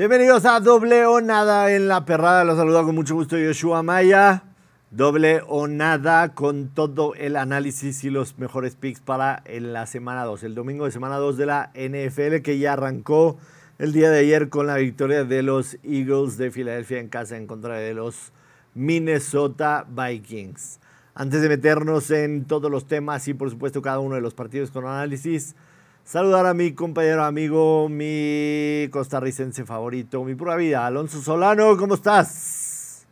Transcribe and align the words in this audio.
Bienvenidos 0.00 0.46
a 0.46 0.60
Doble 0.60 1.04
o 1.04 1.20
Nada 1.20 1.70
en 1.74 1.86
la 1.86 2.06
Perrada. 2.06 2.42
Los 2.42 2.56
saluda 2.56 2.84
con 2.84 2.94
mucho 2.94 3.14
gusto 3.14 3.36
Yoshua 3.36 3.82
Maya. 3.82 4.44
Doble 4.90 5.42
o 5.46 5.68
Nada 5.68 6.32
con 6.32 6.68
todo 6.68 7.14
el 7.16 7.36
análisis 7.36 8.02
y 8.04 8.08
los 8.08 8.38
mejores 8.38 8.76
picks 8.76 9.02
para 9.02 9.42
en 9.44 9.74
la 9.74 9.84
semana 9.84 10.24
2. 10.24 10.44
El 10.44 10.54
domingo 10.54 10.86
de 10.86 10.90
semana 10.90 11.18
2 11.18 11.36
de 11.36 11.44
la 11.44 11.70
NFL 11.74 12.40
que 12.42 12.58
ya 12.58 12.72
arrancó 12.72 13.36
el 13.78 13.92
día 13.92 14.08
de 14.08 14.20
ayer 14.20 14.48
con 14.48 14.66
la 14.66 14.76
victoria 14.76 15.24
de 15.24 15.42
los 15.42 15.76
Eagles 15.82 16.38
de 16.38 16.50
Filadelfia 16.50 16.98
en 16.98 17.10
casa 17.10 17.36
en 17.36 17.46
contra 17.46 17.74
de 17.74 17.92
los 17.92 18.32
Minnesota 18.72 19.86
Vikings. 19.86 20.80
Antes 21.12 21.42
de 21.42 21.50
meternos 21.50 22.10
en 22.10 22.46
todos 22.46 22.70
los 22.70 22.86
temas 22.86 23.28
y 23.28 23.34
por 23.34 23.50
supuesto 23.50 23.82
cada 23.82 23.98
uno 23.98 24.14
de 24.14 24.22
los 24.22 24.32
partidos 24.32 24.70
con 24.70 24.86
análisis, 24.86 25.54
saludar 26.04 26.46
a 26.46 26.54
mi 26.54 26.72
compañero, 26.72 27.24
amigo, 27.24 27.88
mi 27.88 28.88
costarricense 28.90 29.64
favorito, 29.64 30.24
mi 30.24 30.34
pura 30.34 30.56
vida, 30.56 30.86
Alonso 30.86 31.20
Solano, 31.20 31.76
¿cómo 31.76 31.94
estás? 31.94 33.06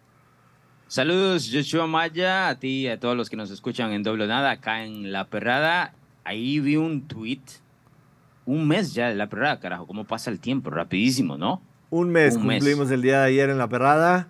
Saludos, 0.86 1.50
Joshua 1.52 1.86
Maya, 1.86 2.48
a 2.48 2.58
ti 2.58 2.84
y 2.84 2.88
a 2.88 2.98
todos 2.98 3.16
los 3.16 3.28
que 3.28 3.36
nos 3.36 3.50
escuchan 3.50 3.92
en 3.92 4.02
Doble 4.02 4.26
Nada, 4.26 4.50
acá 4.50 4.84
en 4.84 5.12
La 5.12 5.26
Perrada. 5.26 5.92
Ahí 6.24 6.60
vi 6.60 6.76
un 6.76 7.06
tweet, 7.06 7.42
un 8.46 8.66
mes 8.66 8.94
ya 8.94 9.08
de 9.08 9.14
La 9.14 9.28
Perrada, 9.28 9.60
carajo, 9.60 9.86
cómo 9.86 10.04
pasa 10.04 10.30
el 10.30 10.40
tiempo, 10.40 10.70
rapidísimo, 10.70 11.36
¿no? 11.36 11.60
Un 11.90 12.10
mes 12.10 12.36
cumplimos 12.36 12.90
el 12.90 13.02
día 13.02 13.20
de 13.20 13.26
ayer 13.26 13.50
en 13.50 13.58
La 13.58 13.68
Perrada 13.68 14.28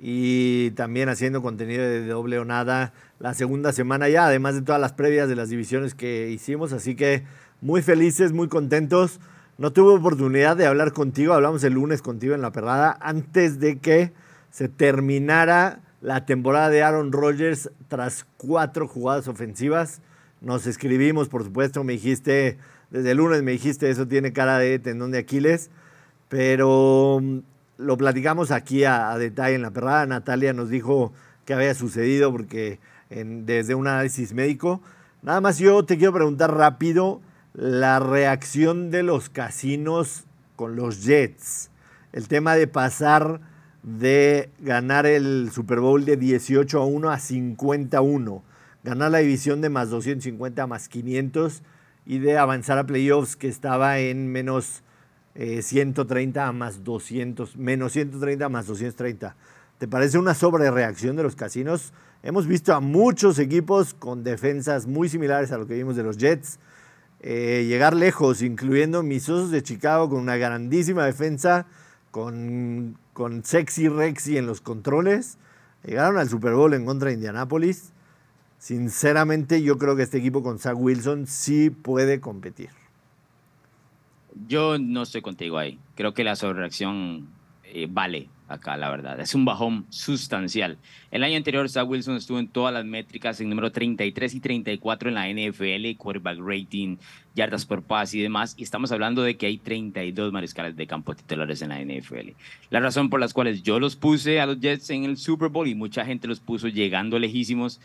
y 0.00 0.70
también 0.72 1.08
haciendo 1.08 1.42
contenido 1.42 1.82
de 1.82 2.06
Doble 2.06 2.38
o 2.38 2.44
Nada 2.44 2.92
la 3.18 3.34
segunda 3.34 3.72
semana 3.72 4.08
ya, 4.08 4.26
además 4.26 4.54
de 4.54 4.62
todas 4.62 4.80
las 4.80 4.92
previas 4.92 5.28
de 5.28 5.36
las 5.36 5.50
divisiones 5.50 5.94
que 5.94 6.30
hicimos, 6.30 6.72
así 6.72 6.96
que 6.96 7.24
muy 7.60 7.82
felices, 7.82 8.32
muy 8.32 8.48
contentos. 8.48 9.20
No 9.58 9.72
tuve 9.72 9.94
oportunidad 9.94 10.56
de 10.56 10.66
hablar 10.66 10.92
contigo, 10.92 11.34
hablamos 11.34 11.62
el 11.64 11.74
lunes 11.74 12.02
contigo 12.02 12.34
en 12.34 12.42
la 12.42 12.52
perrada, 12.52 12.96
antes 13.00 13.60
de 13.60 13.78
que 13.78 14.12
se 14.50 14.68
terminara 14.68 15.80
la 16.00 16.24
temporada 16.24 16.70
de 16.70 16.82
Aaron 16.82 17.12
Rodgers 17.12 17.70
tras 17.88 18.26
cuatro 18.36 18.88
jugadas 18.88 19.28
ofensivas. 19.28 20.00
Nos 20.40 20.66
escribimos, 20.66 21.28
por 21.28 21.44
supuesto, 21.44 21.84
me 21.84 21.92
dijiste, 21.92 22.56
desde 22.90 23.10
el 23.10 23.18
lunes 23.18 23.42
me 23.42 23.52
dijiste, 23.52 23.90
eso 23.90 24.08
tiene 24.08 24.32
cara 24.32 24.58
de 24.58 24.78
tendón 24.78 25.10
de 25.10 25.18
Aquiles, 25.18 25.70
pero 26.28 27.20
mm, 27.20 27.38
lo 27.76 27.96
platicamos 27.98 28.50
aquí 28.50 28.84
a, 28.84 29.16
detalle 29.18 29.56
en 29.56 29.62
la 29.62 29.70
perrada. 29.70 30.06
Natalia 30.06 30.54
nos 30.54 30.70
dijo 30.70 31.12
qué 31.44 31.52
había 31.52 31.74
sucedido 31.74 32.32
porque 32.32 32.78
desde 33.10 33.74
un 33.74 33.86
análisis 33.88 34.32
médico. 34.32 34.80
Nada 35.22 35.40
más 35.40 35.58
yo 35.58 35.84
te 35.84 35.98
quiero 35.98 36.12
preguntar 36.12 36.54
rápido, 36.54 37.20
la 37.54 37.98
reacción 37.98 38.90
de 38.90 39.02
los 39.02 39.28
casinos 39.28 40.24
con 40.56 40.76
los 40.76 41.04
Jets. 41.04 41.70
El 42.12 42.28
tema 42.28 42.54
de 42.54 42.66
pasar 42.66 43.40
de 43.82 44.50
ganar 44.58 45.06
el 45.06 45.50
Super 45.52 45.80
Bowl 45.80 46.04
de 46.04 46.16
18 46.16 46.80
a 46.80 46.84
1 46.84 47.10
a 47.10 47.18
51. 47.18 48.42
Ganar 48.84 49.10
la 49.10 49.18
división 49.18 49.60
de 49.60 49.68
más 49.68 49.90
250 49.90 50.62
a 50.62 50.66
más 50.66 50.88
500 50.88 51.62
y 52.06 52.18
de 52.18 52.38
avanzar 52.38 52.78
a 52.78 52.86
playoffs 52.86 53.36
que 53.36 53.48
estaba 53.48 53.98
en 53.98 54.30
menos 54.30 54.82
130 55.34 56.40
eh, 56.40 56.44
a 56.44 56.52
más 56.52 56.82
200, 56.84 57.56
menos 57.56 57.92
130 57.92 58.44
a 58.44 58.48
más 58.48 58.66
230. 58.66 59.36
¿Te 59.78 59.88
parece 59.88 60.18
una 60.18 60.34
sobrereacción 60.34 61.16
de 61.16 61.22
los 61.22 61.36
casinos? 61.36 61.92
Hemos 62.22 62.46
visto 62.46 62.74
a 62.74 62.80
muchos 62.80 63.38
equipos 63.38 63.94
con 63.94 64.24
defensas 64.24 64.86
muy 64.86 65.08
similares 65.08 65.52
a 65.52 65.58
lo 65.58 65.66
que 65.66 65.74
vimos 65.74 65.96
de 65.96 66.02
los 66.02 66.18
Jets 66.18 66.58
eh, 67.22 67.66
llegar 67.68 67.94
lejos, 67.94 68.42
incluyendo 68.42 69.02
mis 69.02 69.28
osos 69.28 69.50
de 69.50 69.62
Chicago 69.62 70.08
con 70.08 70.20
una 70.20 70.36
grandísima 70.36 71.04
defensa, 71.04 71.66
con, 72.10 72.96
con 73.12 73.44
sexy 73.44 73.88
Rexy 73.88 74.38
en 74.38 74.46
los 74.46 74.60
controles. 74.60 75.38
Llegaron 75.84 76.18
al 76.18 76.28
Super 76.28 76.54
Bowl 76.54 76.72
en 76.74 76.84
contra 76.84 77.08
de 77.08 77.14
Indianapolis. 77.14 77.92
Sinceramente, 78.58 79.62
yo 79.62 79.78
creo 79.78 79.96
que 79.96 80.02
este 80.02 80.18
equipo 80.18 80.42
con 80.42 80.58
Zach 80.58 80.76
Wilson 80.76 81.26
sí 81.26 81.70
puede 81.70 82.20
competir. 82.20 82.70
Yo 84.46 84.78
no 84.78 85.02
estoy 85.02 85.22
contigo 85.22 85.58
ahí. 85.58 85.78
Creo 85.94 86.14
que 86.14 86.24
la 86.24 86.36
sobrereacción 86.36 87.28
eh, 87.64 87.86
vale 87.90 88.28
acá, 88.50 88.76
la 88.76 88.90
verdad. 88.90 89.20
Es 89.20 89.34
un 89.34 89.44
bajón 89.44 89.86
sustancial. 89.88 90.76
El 91.10 91.24
año 91.24 91.36
anterior, 91.36 91.68
Zach 91.68 91.88
Wilson 91.88 92.16
estuvo 92.16 92.38
en 92.38 92.48
todas 92.48 92.74
las 92.74 92.84
métricas, 92.84 93.40
en 93.40 93.48
número 93.48 93.70
33 93.70 94.34
y 94.34 94.40
34 94.40 95.08
en 95.08 95.14
la 95.14 95.28
NFL, 95.28 95.96
quarterback 95.96 96.38
rating, 96.38 96.96
yardas 97.34 97.64
por 97.64 97.82
pase 97.82 98.18
y 98.18 98.22
demás. 98.22 98.54
Y 98.56 98.62
estamos 98.62 98.92
hablando 98.92 99.22
de 99.22 99.36
que 99.36 99.46
hay 99.46 99.58
32 99.58 100.32
mariscales 100.32 100.76
de 100.76 100.86
campo 100.86 101.14
titulares 101.14 101.62
en 101.62 101.68
la 101.70 101.80
NFL. 101.80 102.30
La 102.70 102.80
razón 102.80 103.08
por 103.10 103.20
las 103.20 103.32
cuales 103.32 103.62
yo 103.62 103.78
los 103.78 103.96
puse 103.96 104.40
a 104.40 104.46
los 104.46 104.60
Jets 104.60 104.90
en 104.90 105.04
el 105.04 105.16
Super 105.16 105.48
Bowl 105.48 105.68
y 105.68 105.74
mucha 105.74 106.04
gente 106.04 106.28
los 106.28 106.40
puso 106.40 106.68
llegando 106.68 107.18
lejísimos 107.18 107.80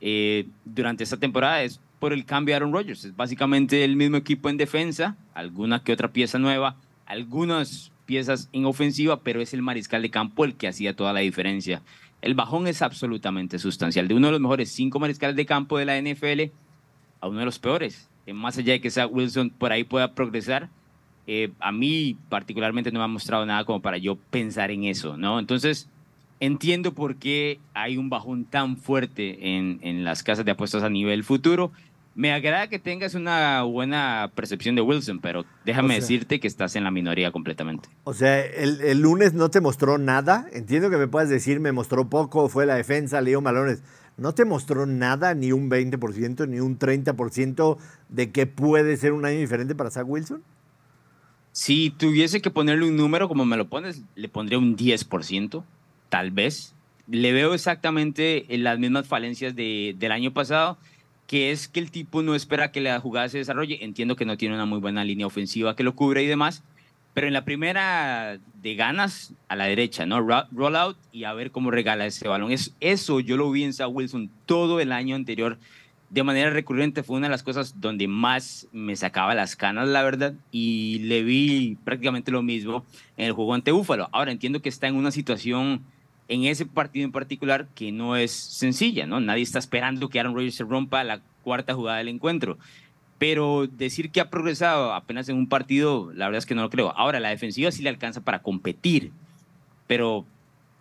eh, 0.00 0.46
durante 0.64 1.04
esta 1.04 1.16
temporada 1.16 1.62
es 1.62 1.80
por 1.98 2.12
el 2.12 2.24
cambio 2.24 2.52
de 2.52 2.56
Aaron 2.56 2.72
Rodgers. 2.72 3.04
Es 3.04 3.16
básicamente 3.16 3.84
el 3.84 3.96
mismo 3.96 4.16
equipo 4.16 4.48
en 4.48 4.56
defensa, 4.56 5.16
alguna 5.34 5.82
que 5.82 5.92
otra 5.92 6.08
pieza 6.08 6.38
nueva, 6.38 6.76
algunas 7.06 7.90
piezas 8.08 8.48
en 8.54 8.64
ofensiva, 8.64 9.20
pero 9.22 9.42
es 9.42 9.52
el 9.52 9.60
mariscal 9.60 10.00
de 10.00 10.10
campo 10.10 10.46
el 10.46 10.54
que 10.54 10.66
hacía 10.66 10.96
toda 10.96 11.12
la 11.12 11.20
diferencia. 11.20 11.82
El 12.22 12.34
bajón 12.34 12.66
es 12.66 12.80
absolutamente 12.80 13.58
sustancial. 13.58 14.08
De 14.08 14.14
uno 14.14 14.28
de 14.28 14.32
los 14.32 14.40
mejores 14.40 14.72
cinco 14.72 14.98
mariscales 14.98 15.36
de 15.36 15.44
campo 15.44 15.76
de 15.76 15.84
la 15.84 16.00
NFL 16.00 16.50
a 17.20 17.28
uno 17.28 17.40
de 17.40 17.44
los 17.44 17.58
peores. 17.58 18.08
Eh, 18.24 18.32
más 18.32 18.56
allá 18.56 18.72
de 18.72 18.80
que 18.80 18.90
Zach 18.90 19.10
Wilson 19.12 19.50
por 19.50 19.72
ahí 19.72 19.84
pueda 19.84 20.14
progresar, 20.14 20.70
eh, 21.26 21.50
a 21.60 21.70
mí 21.70 22.16
particularmente 22.30 22.90
no 22.90 22.98
me 23.00 23.04
ha 23.04 23.08
mostrado 23.08 23.44
nada 23.44 23.64
como 23.66 23.82
para 23.82 23.98
yo 23.98 24.16
pensar 24.16 24.70
en 24.70 24.84
eso, 24.84 25.18
¿no? 25.18 25.38
Entonces, 25.38 25.90
entiendo 26.40 26.94
por 26.94 27.16
qué 27.16 27.60
hay 27.74 27.98
un 27.98 28.08
bajón 28.08 28.46
tan 28.46 28.78
fuerte 28.78 29.54
en, 29.54 29.80
en 29.82 30.02
las 30.02 30.22
casas 30.22 30.46
de 30.46 30.52
apuestas 30.52 30.82
a 30.82 30.88
nivel 30.88 31.24
futuro 31.24 31.72
me 32.18 32.32
agrada 32.32 32.66
que 32.66 32.80
tengas 32.80 33.14
una 33.14 33.62
buena 33.62 34.32
percepción 34.34 34.74
de 34.74 34.82
Wilson, 34.82 35.20
pero 35.20 35.44
déjame 35.64 35.94
decirte 35.94 36.40
que 36.40 36.48
estás 36.48 36.74
en 36.74 36.82
la 36.82 36.90
minoría 36.90 37.30
completamente. 37.30 37.88
O 38.02 38.12
sea, 38.12 38.44
el, 38.44 38.98
lunes 39.00 39.34
no 39.34 39.50
te 39.50 39.60
mostró 39.60 39.98
nada. 39.98 40.48
Entiendo 40.52 40.90
que 40.90 40.96
me 40.96 41.06
puedas 41.06 41.28
decir, 41.28 41.60
me 41.60 41.70
mostró 41.70 42.10
poco, 42.10 42.48
fue 42.48 42.66
la 42.66 42.74
defensa, 42.74 43.20
Leo 43.20 43.40
Malones. 43.40 43.84
¿No 44.16 44.34
te 44.34 44.44
mostró 44.44 44.84
nada, 44.84 45.32
ni 45.34 45.52
un 45.52 45.70
20%, 45.70 46.48
ni 46.48 46.58
un 46.58 46.76
30% 46.76 47.78
de 48.08 48.32
que 48.32 48.46
puede 48.48 48.96
ser 48.96 49.12
un 49.12 49.24
año 49.24 49.38
diferente 49.38 49.76
para 49.76 49.92
Zach 49.92 50.08
Wilson? 50.08 50.42
Si 51.52 51.90
tuviese 51.90 52.42
que 52.42 52.50
ponerle 52.50 52.84
un 52.88 52.96
número 52.96 53.28
como 53.28 53.44
me 53.44 53.56
lo 53.56 53.68
pones, 53.68 54.02
le 54.16 54.28
pondría 54.28 54.58
un 54.58 54.76
10%, 54.76 55.62
tal 56.08 56.32
vez. 56.32 56.74
Le 57.06 57.30
veo 57.30 57.54
exactamente 57.54 58.44
las 58.48 58.80
mismas 58.80 59.06
falencias 59.06 59.54
de, 59.54 59.94
del 59.96 60.10
año 60.10 60.32
pasado 60.32 60.78
que 61.28 61.52
es 61.52 61.68
que 61.68 61.78
el 61.78 61.90
tipo 61.90 62.22
no 62.22 62.34
espera 62.34 62.72
que 62.72 62.80
la 62.80 62.98
jugada 62.98 63.28
se 63.28 63.38
desarrolle. 63.38 63.84
Entiendo 63.84 64.16
que 64.16 64.24
no 64.24 64.36
tiene 64.36 64.54
una 64.54 64.64
muy 64.64 64.80
buena 64.80 65.04
línea 65.04 65.26
ofensiva 65.26 65.76
que 65.76 65.84
lo 65.84 65.94
cubre 65.94 66.22
y 66.22 66.26
demás, 66.26 66.64
pero 67.12 67.26
en 67.26 67.34
la 67.34 67.44
primera 67.44 68.38
de 68.62 68.74
ganas 68.74 69.34
a 69.46 69.54
la 69.54 69.66
derecha, 69.66 70.06
¿no? 70.06 70.20
Roll 70.20 70.76
out 70.76 70.96
y 71.12 71.24
a 71.24 71.34
ver 71.34 71.50
cómo 71.50 71.70
regala 71.70 72.06
ese 72.06 72.26
balón. 72.26 72.50
Es, 72.50 72.74
eso 72.80 73.20
yo 73.20 73.36
lo 73.36 73.50
vi 73.50 73.64
en 73.64 73.74
Zach 73.74 73.90
Wilson 73.92 74.30
todo 74.46 74.80
el 74.80 74.90
año 74.90 75.16
anterior 75.16 75.58
de 76.08 76.22
manera 76.22 76.48
recurrente. 76.48 77.02
Fue 77.02 77.18
una 77.18 77.26
de 77.26 77.32
las 77.32 77.42
cosas 77.42 77.78
donde 77.78 78.08
más 78.08 78.66
me 78.72 78.96
sacaba 78.96 79.34
las 79.34 79.54
canas, 79.54 79.86
la 79.86 80.02
verdad, 80.02 80.32
y 80.50 81.00
le 81.00 81.22
vi 81.22 81.76
prácticamente 81.84 82.32
lo 82.32 82.42
mismo 82.42 82.86
en 83.18 83.26
el 83.26 83.32
juego 83.32 83.52
ante 83.52 83.70
Búfalo. 83.70 84.08
Ahora 84.12 84.32
entiendo 84.32 84.62
que 84.62 84.70
está 84.70 84.88
en 84.88 84.96
una 84.96 85.10
situación 85.10 85.84
en 86.28 86.44
ese 86.44 86.66
partido 86.66 87.04
en 87.04 87.12
particular 87.12 87.68
que 87.74 87.90
no 87.90 88.16
es 88.16 88.30
sencilla, 88.30 89.06
¿no? 89.06 89.18
Nadie 89.20 89.42
está 89.42 89.58
esperando 89.58 90.08
que 90.08 90.20
Aaron 90.20 90.34
Rodgers 90.34 90.54
se 90.54 90.64
rompa 90.64 91.02
la 91.02 91.20
cuarta 91.42 91.74
jugada 91.74 91.98
del 91.98 92.08
encuentro. 92.08 92.58
Pero 93.18 93.66
decir 93.66 94.10
que 94.10 94.20
ha 94.20 94.30
progresado 94.30 94.92
apenas 94.92 95.28
en 95.28 95.36
un 95.36 95.48
partido, 95.48 96.12
la 96.14 96.26
verdad 96.26 96.38
es 96.38 96.46
que 96.46 96.54
no 96.54 96.62
lo 96.62 96.70
creo. 96.70 96.96
Ahora, 96.96 97.18
la 97.18 97.30
defensiva 97.30 97.72
sí 97.72 97.82
le 97.82 97.88
alcanza 97.88 98.20
para 98.20 98.42
competir, 98.42 99.10
pero 99.86 100.24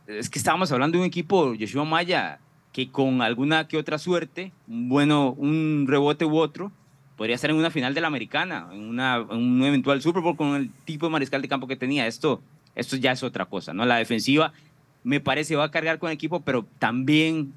es 0.05 0.29
que 0.29 0.37
estábamos 0.37 0.71
hablando 0.71 0.97
de 0.97 1.03
un 1.03 1.07
equipo, 1.07 1.55
Yoshua 1.55 1.85
Maya, 1.85 2.39
que 2.73 2.91
con 2.91 3.21
alguna 3.21 3.67
que 3.67 3.77
otra 3.77 3.97
suerte, 3.97 4.51
bueno, 4.67 5.31
un 5.31 5.85
rebote 5.87 6.25
u 6.25 6.37
otro, 6.37 6.71
podría 7.15 7.35
estar 7.35 7.49
en 7.49 7.55
una 7.55 7.71
final 7.71 7.95
de 7.95 8.01
la 8.01 8.07
americana, 8.07 8.67
en, 8.71 8.81
una, 8.81 9.15
en 9.15 9.37
un 9.37 9.63
eventual 9.63 10.01
Super 10.01 10.21
Bowl 10.21 10.37
con 10.37 10.55
el 10.55 10.69
tipo 10.85 11.07
de 11.07 11.11
mariscal 11.11 11.41
de 11.41 11.47
campo 11.47 11.67
que 11.67 11.75
tenía. 11.75 12.05
Esto, 12.05 12.41
esto 12.75 12.97
ya 12.97 13.13
es 13.13 13.23
otra 13.23 13.45
cosa, 13.45 13.73
¿no? 13.73 13.85
La 13.85 13.95
defensiva 13.95 14.53
me 15.07 15.21
parece 15.21 15.55
va 15.55 15.63
a 15.63 15.71
cargar 15.71 15.99
con 15.99 16.09
el 16.09 16.15
equipo, 16.15 16.41
pero 16.41 16.65
también, 16.79 17.53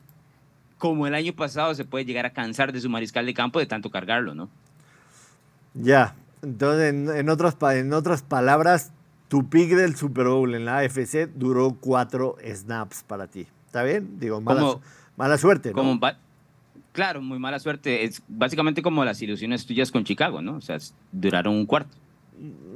como 0.78 1.08
el 1.08 1.16
año 1.16 1.32
pasado, 1.32 1.74
se 1.74 1.84
puede 1.84 2.04
llegar 2.04 2.24
a 2.24 2.30
cansar 2.30 2.72
de 2.72 2.80
su 2.80 2.88
mariscal 2.88 3.26
de 3.26 3.34
campo 3.34 3.58
de 3.58 3.66
tanto 3.66 3.90
cargarlo, 3.90 4.36
¿no? 4.36 4.48
Ya, 5.74 6.14
entonces, 6.42 6.94
en, 6.94 7.28
otras, 7.28 7.56
en 7.74 7.92
otras 7.92 8.22
palabras, 8.22 8.92
tu 9.26 9.48
pick 9.48 9.70
del 9.70 9.96
Super 9.96 10.28
Bowl 10.28 10.54
en 10.54 10.64
la 10.64 10.78
AFC 10.78 11.28
duró 11.34 11.76
cuatro 11.80 12.36
snaps 12.44 13.02
para 13.02 13.26
ti. 13.26 13.48
¿Está 13.66 13.82
bien? 13.82 14.20
Digo, 14.20 14.40
mala, 14.40 14.76
mala 15.16 15.36
suerte, 15.36 15.72
¿no? 15.74 16.00
claro, 16.92 17.20
muy 17.20 17.40
mala 17.40 17.58
suerte. 17.58 18.04
Es 18.04 18.22
básicamente 18.28 18.80
como 18.80 19.04
las 19.04 19.20
ilusiones 19.22 19.66
tuyas 19.66 19.90
con 19.90 20.04
Chicago, 20.04 20.40
¿no? 20.40 20.54
O 20.54 20.60
sea, 20.60 20.78
duraron 21.10 21.56
un 21.56 21.66
cuarto. 21.66 21.96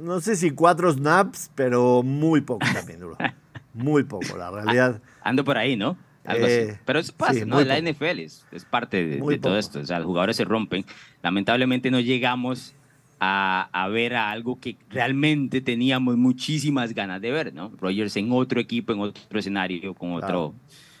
no 0.01 0.19
sé 0.19 0.35
si 0.35 0.51
cuatro 0.51 0.91
snaps, 0.91 1.49
pero 1.55 2.03
muy 2.03 2.41
poco 2.41 2.65
también, 2.73 2.99
duro. 2.99 3.17
Muy 3.75 4.03
poco, 4.03 4.37
la 4.37 4.49
realidad. 4.51 5.01
Ando 5.21 5.43
por 5.43 5.57
ahí, 5.57 5.75
¿no? 5.75 5.97
Eh, 6.27 6.77
pero 6.85 6.99
eso 6.99 7.13
pasa, 7.15 7.45
¿no? 7.45 7.61
La 7.61 7.79
NFL 7.79 8.19
es, 8.19 8.45
parte 8.69 9.05
de, 9.05 9.37
todo 9.37 9.57
esto. 9.57 9.79
O 9.79 9.85
sea, 9.85 9.99
los 9.99 10.07
jugadores 10.07 10.35
se 10.35 10.45
rompen. 10.45 10.85
Lamentablemente 11.21 11.91
no 11.91 11.99
llegamos 11.99 12.73
a, 13.19 13.69
a, 13.71 13.87
ver 13.89 14.15
a 14.15 14.31
algo 14.31 14.59
que 14.59 14.75
realmente 14.89 15.61
teníamos 15.61 16.17
muchísimas 16.17 16.93
ganas 16.93 17.21
de 17.21 17.31
ver, 17.31 17.53
¿no? 17.53 17.71
Rogers 17.79 18.15
en 18.17 18.31
otro 18.31 18.59
equipo, 18.59 18.93
en 18.93 19.01
otro 19.01 19.39
escenario, 19.39 19.93
con 19.93 20.13
otro, 20.13 20.53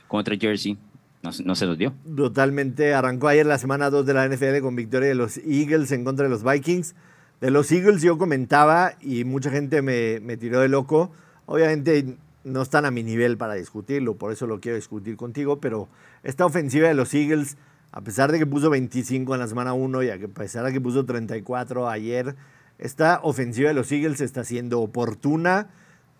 con 0.07 0.19
otro 0.19 0.35
jersey. 0.39 0.77
No, 1.23 1.31
no, 1.43 1.55
se 1.55 1.65
nos 1.65 1.77
dio. 1.77 1.91
Totalmente. 2.15 2.93
Arrancó 2.93 3.27
ayer 3.27 3.47
la 3.47 3.57
semana 3.57 3.89
2 3.89 4.05
de 4.05 4.13
la 4.13 4.27
NFL 4.27 4.59
con 4.61 4.75
victoria 4.75 5.09
de 5.09 5.15
los 5.15 5.37
Eagles 5.37 5.91
en 5.91 6.03
contra 6.03 6.25
de 6.25 6.29
los 6.29 6.43
Vikings. 6.43 6.93
De 7.41 7.49
los 7.49 7.71
Eagles 7.71 8.03
yo 8.03 8.19
comentaba 8.19 8.93
y 9.01 9.23
mucha 9.23 9.49
gente 9.49 9.81
me, 9.81 10.19
me 10.19 10.37
tiró 10.37 10.59
de 10.59 10.69
loco. 10.69 11.11
Obviamente 11.47 12.15
no 12.45 12.61
están 12.61 12.85
a 12.85 12.91
mi 12.91 13.03
nivel 13.03 13.37
para 13.37 13.55
discutirlo, 13.55 14.15
por 14.15 14.31
eso 14.31 14.47
lo 14.47 14.61
quiero 14.61 14.75
discutir 14.75 15.17
contigo, 15.17 15.59
pero 15.59 15.89
esta 16.23 16.45
ofensiva 16.45 16.87
de 16.87 16.93
los 16.93 17.13
Eagles, 17.13 17.57
a 17.91 18.01
pesar 18.01 18.31
de 18.31 18.39
que 18.39 18.45
puso 18.45 18.69
25 18.69 19.33
en 19.33 19.39
la 19.39 19.47
semana 19.47 19.73
1 19.73 20.03
y 20.03 20.09
a 20.11 20.17
pesar 20.27 20.63
de 20.63 20.71
que 20.71 20.79
puso 20.79 21.05
34 21.05 21.89
ayer, 21.89 22.35
esta 22.77 23.19
ofensiva 23.23 23.69
de 23.69 23.73
los 23.73 23.91
Eagles 23.91 24.21
está 24.21 24.43
siendo 24.43 24.79
oportuna 24.79 25.69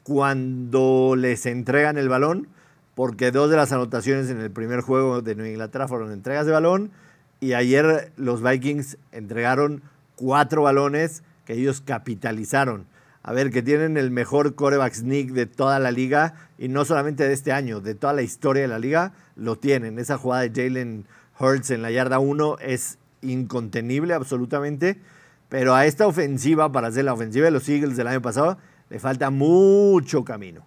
cuando 0.04 1.16
les 1.16 1.45
entregan 1.45 1.98
el 1.98 2.10
balón, 2.10 2.48
porque 2.95 3.31
dos 3.31 3.50
de 3.51 3.57
las 3.57 3.72
anotaciones 3.72 4.30
en 4.30 4.39
el 4.39 4.50
primer 4.50 4.81
juego 4.81 5.22
de 5.22 5.36
Nueva 5.36 5.51
Inglaterra 5.51 5.88
fueron 5.88 6.12
entregas 6.12 6.48
de 6.48 6.54
balón 6.54 6.92
y 7.39 7.54
ayer 7.54 8.12
los 8.18 8.42
Vikings 8.42 8.98
entregaron 9.12 9.83
cuatro 10.16 10.63
balones 10.63 11.22
que 11.45 11.54
ellos 11.54 11.81
capitalizaron 11.81 12.88
a 13.27 13.33
ver, 13.33 13.50
que 13.50 13.63
tienen 13.63 13.98
el 13.98 14.12
mejor 14.12 14.54
coreback 14.54 14.94
sneak 14.94 15.30
de 15.30 15.48
toda 15.48 15.80
la 15.80 15.89
liga 15.89 16.36
y 16.60 16.68
no 16.68 16.86
solamente 16.86 17.27
de 17.27 17.33
este 17.33 17.51
año, 17.51 17.81
de 17.81 17.95
toda 17.95 18.13
la 18.13 18.22
historia 18.22 18.62
de 18.62 18.68
la 18.68 18.77
liga, 18.77 19.13
lo 19.36 19.56
tienen. 19.56 19.98
Esa 19.98 20.19
jugada 20.19 20.48
de 20.48 20.51
Jalen 20.51 21.06
Hurts 21.39 21.72
en 21.72 21.81
la 21.81 21.89
yarda 21.89 22.19
1 22.19 22.60
es 22.60 23.00
incontenible 23.24 24.13
absolutamente, 24.13 25.01
pero 25.50 25.74
a 25.74 25.88
esta 25.88 26.06
ofensiva, 26.06 26.72
para 26.72 26.89
hacer 26.89 27.04
la 27.04 27.13
ofensiva 27.13 27.45
de 27.45 27.51
los 27.51 27.68
Eagles 27.68 27.98
del 27.98 28.06
año 28.06 28.22
pasado, 28.22 28.60
le 28.92 29.00
falta 29.00 29.31
mucho 29.31 30.24
camino. 30.24 30.63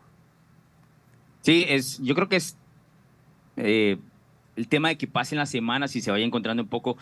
Sí, 1.43 1.65
es, 1.69 2.01
yo 2.03 2.17
creo 2.17 2.29
que 2.29 2.37
es 2.37 2.57
eh, 3.57 3.99
el 4.57 4.67
tema 4.67 4.89
de 4.89 4.99
que 4.99 5.07
pasen 5.07 5.39
las 5.39 5.51
semanas 5.51 5.95
y 5.95 6.01
se 6.01 6.11
vaya 6.11 6.25
encontrando 6.25 6.65
un 6.65 6.69
poco 6.69 6.97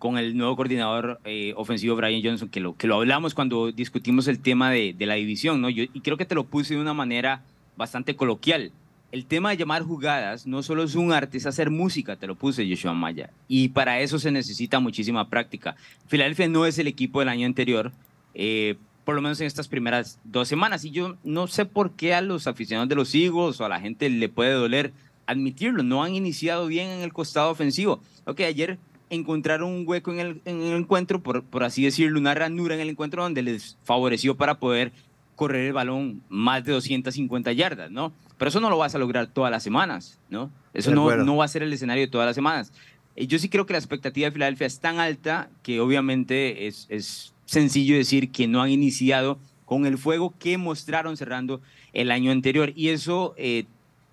con 0.00 0.16
el 0.16 0.34
nuevo 0.34 0.56
coordinador 0.56 1.20
eh, 1.24 1.52
ofensivo 1.56 1.94
Brian 1.94 2.22
Johnson, 2.24 2.48
que 2.48 2.58
lo, 2.58 2.74
que 2.74 2.86
lo 2.86 2.96
hablamos 2.96 3.34
cuando 3.34 3.70
discutimos 3.70 4.26
el 4.28 4.40
tema 4.40 4.70
de, 4.70 4.94
de 4.96 5.06
la 5.06 5.14
división, 5.14 5.60
¿no? 5.60 5.68
Yo, 5.68 5.84
y 5.84 6.00
creo 6.00 6.16
que 6.16 6.24
te 6.24 6.34
lo 6.34 6.44
puse 6.44 6.74
de 6.74 6.80
una 6.80 6.94
manera 6.94 7.44
bastante 7.76 8.16
coloquial. 8.16 8.72
El 9.12 9.26
tema 9.26 9.50
de 9.50 9.58
llamar 9.58 9.82
jugadas 9.82 10.46
no 10.46 10.62
solo 10.62 10.84
es 10.84 10.94
un 10.94 11.12
arte, 11.12 11.36
es 11.36 11.44
hacer 11.44 11.68
música, 11.68 12.16
te 12.16 12.26
lo 12.26 12.34
puse 12.34 12.66
Joshua 12.66 12.94
Maya. 12.94 13.28
Y 13.46 13.68
para 13.68 14.00
eso 14.00 14.18
se 14.18 14.30
necesita 14.30 14.80
muchísima 14.80 15.28
práctica. 15.28 15.76
Filadelfia 16.06 16.48
no 16.48 16.64
es 16.64 16.78
el 16.78 16.86
equipo 16.86 17.20
del 17.20 17.28
año 17.28 17.44
anterior, 17.44 17.92
eh, 18.32 18.76
por 19.04 19.14
lo 19.14 19.20
menos 19.20 19.38
en 19.42 19.48
estas 19.48 19.68
primeras 19.68 20.18
dos 20.24 20.48
semanas. 20.48 20.82
Y 20.86 20.92
yo 20.92 21.18
no 21.24 21.46
sé 21.46 21.66
por 21.66 21.90
qué 21.92 22.14
a 22.14 22.22
los 22.22 22.46
aficionados 22.46 22.88
de 22.88 22.94
los 22.94 23.14
Eagles 23.14 23.60
o 23.60 23.66
a 23.66 23.68
la 23.68 23.80
gente 23.80 24.08
le 24.08 24.30
puede 24.30 24.52
doler 24.52 24.94
admitirlo. 25.26 25.82
No 25.82 26.02
han 26.02 26.14
iniciado 26.14 26.68
bien 26.68 26.88
en 26.88 27.02
el 27.02 27.12
costado 27.12 27.50
ofensivo. 27.50 28.00
Ok, 28.24 28.40
ayer 28.40 28.78
encontraron 29.10 29.70
un 29.70 29.84
hueco 29.86 30.12
en 30.12 30.20
el, 30.20 30.40
en 30.44 30.62
el 30.62 30.76
encuentro, 30.76 31.22
por, 31.22 31.44
por, 31.44 31.64
así 31.64 31.84
decirlo, 31.84 32.18
una 32.18 32.34
ranura 32.34 32.74
en 32.74 32.80
el 32.80 32.88
encuentro 32.88 33.22
donde 33.22 33.42
les 33.42 33.76
favoreció 33.84 34.36
para 34.36 34.58
poder 34.58 34.92
correr 35.36 35.66
el 35.66 35.72
balón 35.72 36.22
más 36.28 36.64
de 36.64 36.72
250 36.72 37.52
yardas, 37.52 37.90
¿no? 37.90 38.12
Pero 38.38 38.48
eso 38.48 38.60
no 38.60 38.70
lo 38.70 38.78
vas 38.78 38.94
a 38.94 38.98
lograr 38.98 39.26
todas 39.26 39.50
las 39.50 39.62
semanas, 39.62 40.18
¿no? 40.30 40.50
Eso 40.72 40.94
no, 40.94 41.14
no 41.16 41.36
va 41.36 41.44
a 41.44 41.48
ser 41.48 41.62
el 41.62 41.72
escenario 41.72 42.06
de 42.06 42.10
todas 42.10 42.26
las 42.26 42.34
semanas. 42.34 42.72
Y 43.16 43.26
yo 43.26 43.38
sí 43.38 43.48
creo 43.48 43.66
que 43.66 43.72
la 43.72 43.78
expectativa 43.78 44.26
de 44.26 44.32
Filadelfia 44.32 44.66
es 44.66 44.80
tan 44.80 45.00
alta 45.00 45.50
que 45.62 45.80
obviamente 45.80 46.66
es, 46.66 46.86
es 46.88 47.34
sencillo 47.44 47.96
decir 47.96 48.30
que 48.30 48.46
no 48.46 48.62
han 48.62 48.70
iniciado 48.70 49.38
con 49.64 49.86
el 49.86 49.98
fuego 49.98 50.34
que 50.38 50.58
mostraron 50.58 51.16
cerrando 51.16 51.60
el 51.92 52.10
año 52.10 52.30
anterior. 52.30 52.72
Y 52.74 52.88
eso 52.88 53.34
eh, 53.36 53.66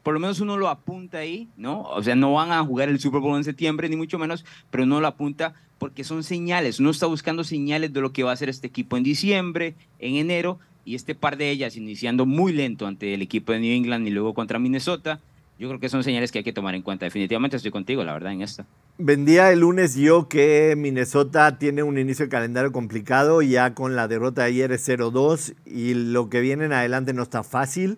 por 0.07 0.13
lo 0.13 0.21
menos 0.21 0.39
uno 0.39 0.55
lo 0.55 0.69
apunta 0.69 1.17
ahí, 1.17 1.49
¿no? 1.57 1.81
O 1.81 2.01
sea, 2.01 2.15
no 2.15 2.31
van 2.31 2.53
a 2.53 2.63
jugar 2.63 2.87
el 2.87 2.97
Super 2.97 3.19
Bowl 3.19 3.35
en 3.35 3.43
septiembre, 3.43 3.89
ni 3.89 3.97
mucho 3.97 4.17
menos, 4.17 4.45
pero 4.71 4.85
uno 4.85 5.01
lo 5.01 5.07
apunta 5.07 5.53
porque 5.79 6.05
son 6.05 6.23
señales. 6.23 6.79
Uno 6.79 6.91
está 6.91 7.07
buscando 7.07 7.43
señales 7.43 7.91
de 7.91 7.99
lo 7.99 8.13
que 8.13 8.23
va 8.23 8.29
a 8.29 8.33
hacer 8.33 8.47
este 8.47 8.67
equipo 8.67 8.95
en 8.95 9.03
diciembre, 9.03 9.75
en 9.99 10.15
enero, 10.15 10.59
y 10.85 10.95
este 10.95 11.13
par 11.13 11.35
de 11.35 11.51
ellas 11.51 11.75
iniciando 11.75 12.25
muy 12.25 12.53
lento 12.53 12.87
ante 12.87 13.13
el 13.13 13.21
equipo 13.21 13.51
de 13.51 13.59
New 13.59 13.75
England 13.75 14.07
y 14.07 14.11
luego 14.11 14.33
contra 14.33 14.59
Minnesota. 14.59 15.19
Yo 15.59 15.67
creo 15.67 15.81
que 15.81 15.89
son 15.89 16.05
señales 16.05 16.31
que 16.31 16.37
hay 16.37 16.45
que 16.45 16.53
tomar 16.53 16.73
en 16.73 16.83
cuenta. 16.83 17.03
Definitivamente 17.03 17.57
estoy 17.57 17.71
contigo, 17.71 18.05
la 18.05 18.13
verdad, 18.13 18.31
en 18.31 18.43
esta. 18.43 18.65
Vendía 18.97 19.51
el 19.51 19.59
lunes 19.59 19.95
yo 19.95 20.29
que 20.29 20.73
Minnesota 20.77 21.57
tiene 21.57 21.83
un 21.83 21.97
inicio 21.97 22.27
de 22.27 22.29
calendario 22.29 22.71
complicado, 22.71 23.41
ya 23.41 23.73
con 23.73 23.97
la 23.97 24.07
derrota 24.07 24.43
de 24.43 24.47
ayer 24.47 24.71
es 24.71 24.87
0-2 24.87 25.53
y 25.65 25.95
lo 25.95 26.29
que 26.29 26.39
viene 26.39 26.63
en 26.63 26.71
adelante 26.71 27.11
no 27.11 27.23
está 27.23 27.43
fácil. 27.43 27.97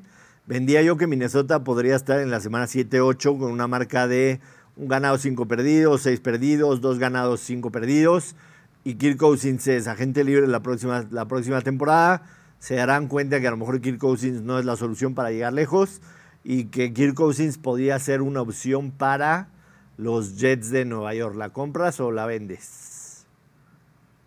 Vendía 0.49 0.81
yo 0.81 0.97
que 0.97 1.05
Minnesota 1.05 1.63
podría 1.63 1.95
estar 1.95 2.19
en 2.19 2.31
la 2.31 2.39
semana 2.39 2.65
7-8 2.65 3.37
con 3.37 3.51
una 3.51 3.67
marca 3.67 4.07
de 4.07 4.39
un 4.77 4.87
ganado, 4.87 5.19
cinco 5.19 5.47
perdidos, 5.47 6.01
seis 6.01 6.21
perdidos, 6.21 6.81
dos 6.81 6.97
ganados, 6.97 7.41
cinco 7.41 7.69
perdidos. 7.69 8.35
Y 8.83 8.95
Kirk 8.95 9.17
Cousins 9.17 9.67
es 9.67 9.87
agente 9.87 10.23
libre 10.23 10.47
la 10.47 10.61
próxima, 10.61 11.05
la 11.11 11.27
próxima 11.27 11.61
temporada. 11.61 12.23
Se 12.57 12.73
darán 12.73 13.09
cuenta 13.09 13.39
que 13.39 13.47
a 13.47 13.51
lo 13.51 13.57
mejor 13.57 13.79
Kirk 13.79 13.99
Cousins 13.99 14.41
no 14.41 14.57
es 14.57 14.65
la 14.65 14.75
solución 14.75 15.13
para 15.13 15.29
llegar 15.29 15.53
lejos 15.53 16.01
y 16.43 16.63
que 16.63 16.93
Kirk 16.93 17.13
Cousins 17.13 17.59
podría 17.59 17.99
ser 17.99 18.23
una 18.23 18.41
opción 18.41 18.89
para 18.89 19.49
los 19.97 20.39
Jets 20.39 20.71
de 20.71 20.83
Nueva 20.83 21.13
York. 21.13 21.35
¿La 21.35 21.49
compras 21.49 21.99
o 21.99 22.11
la 22.11 22.25
vendes? 22.25 23.27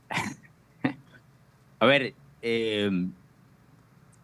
A 1.81 1.87
ver, 1.87 2.15
eh, 2.43 3.09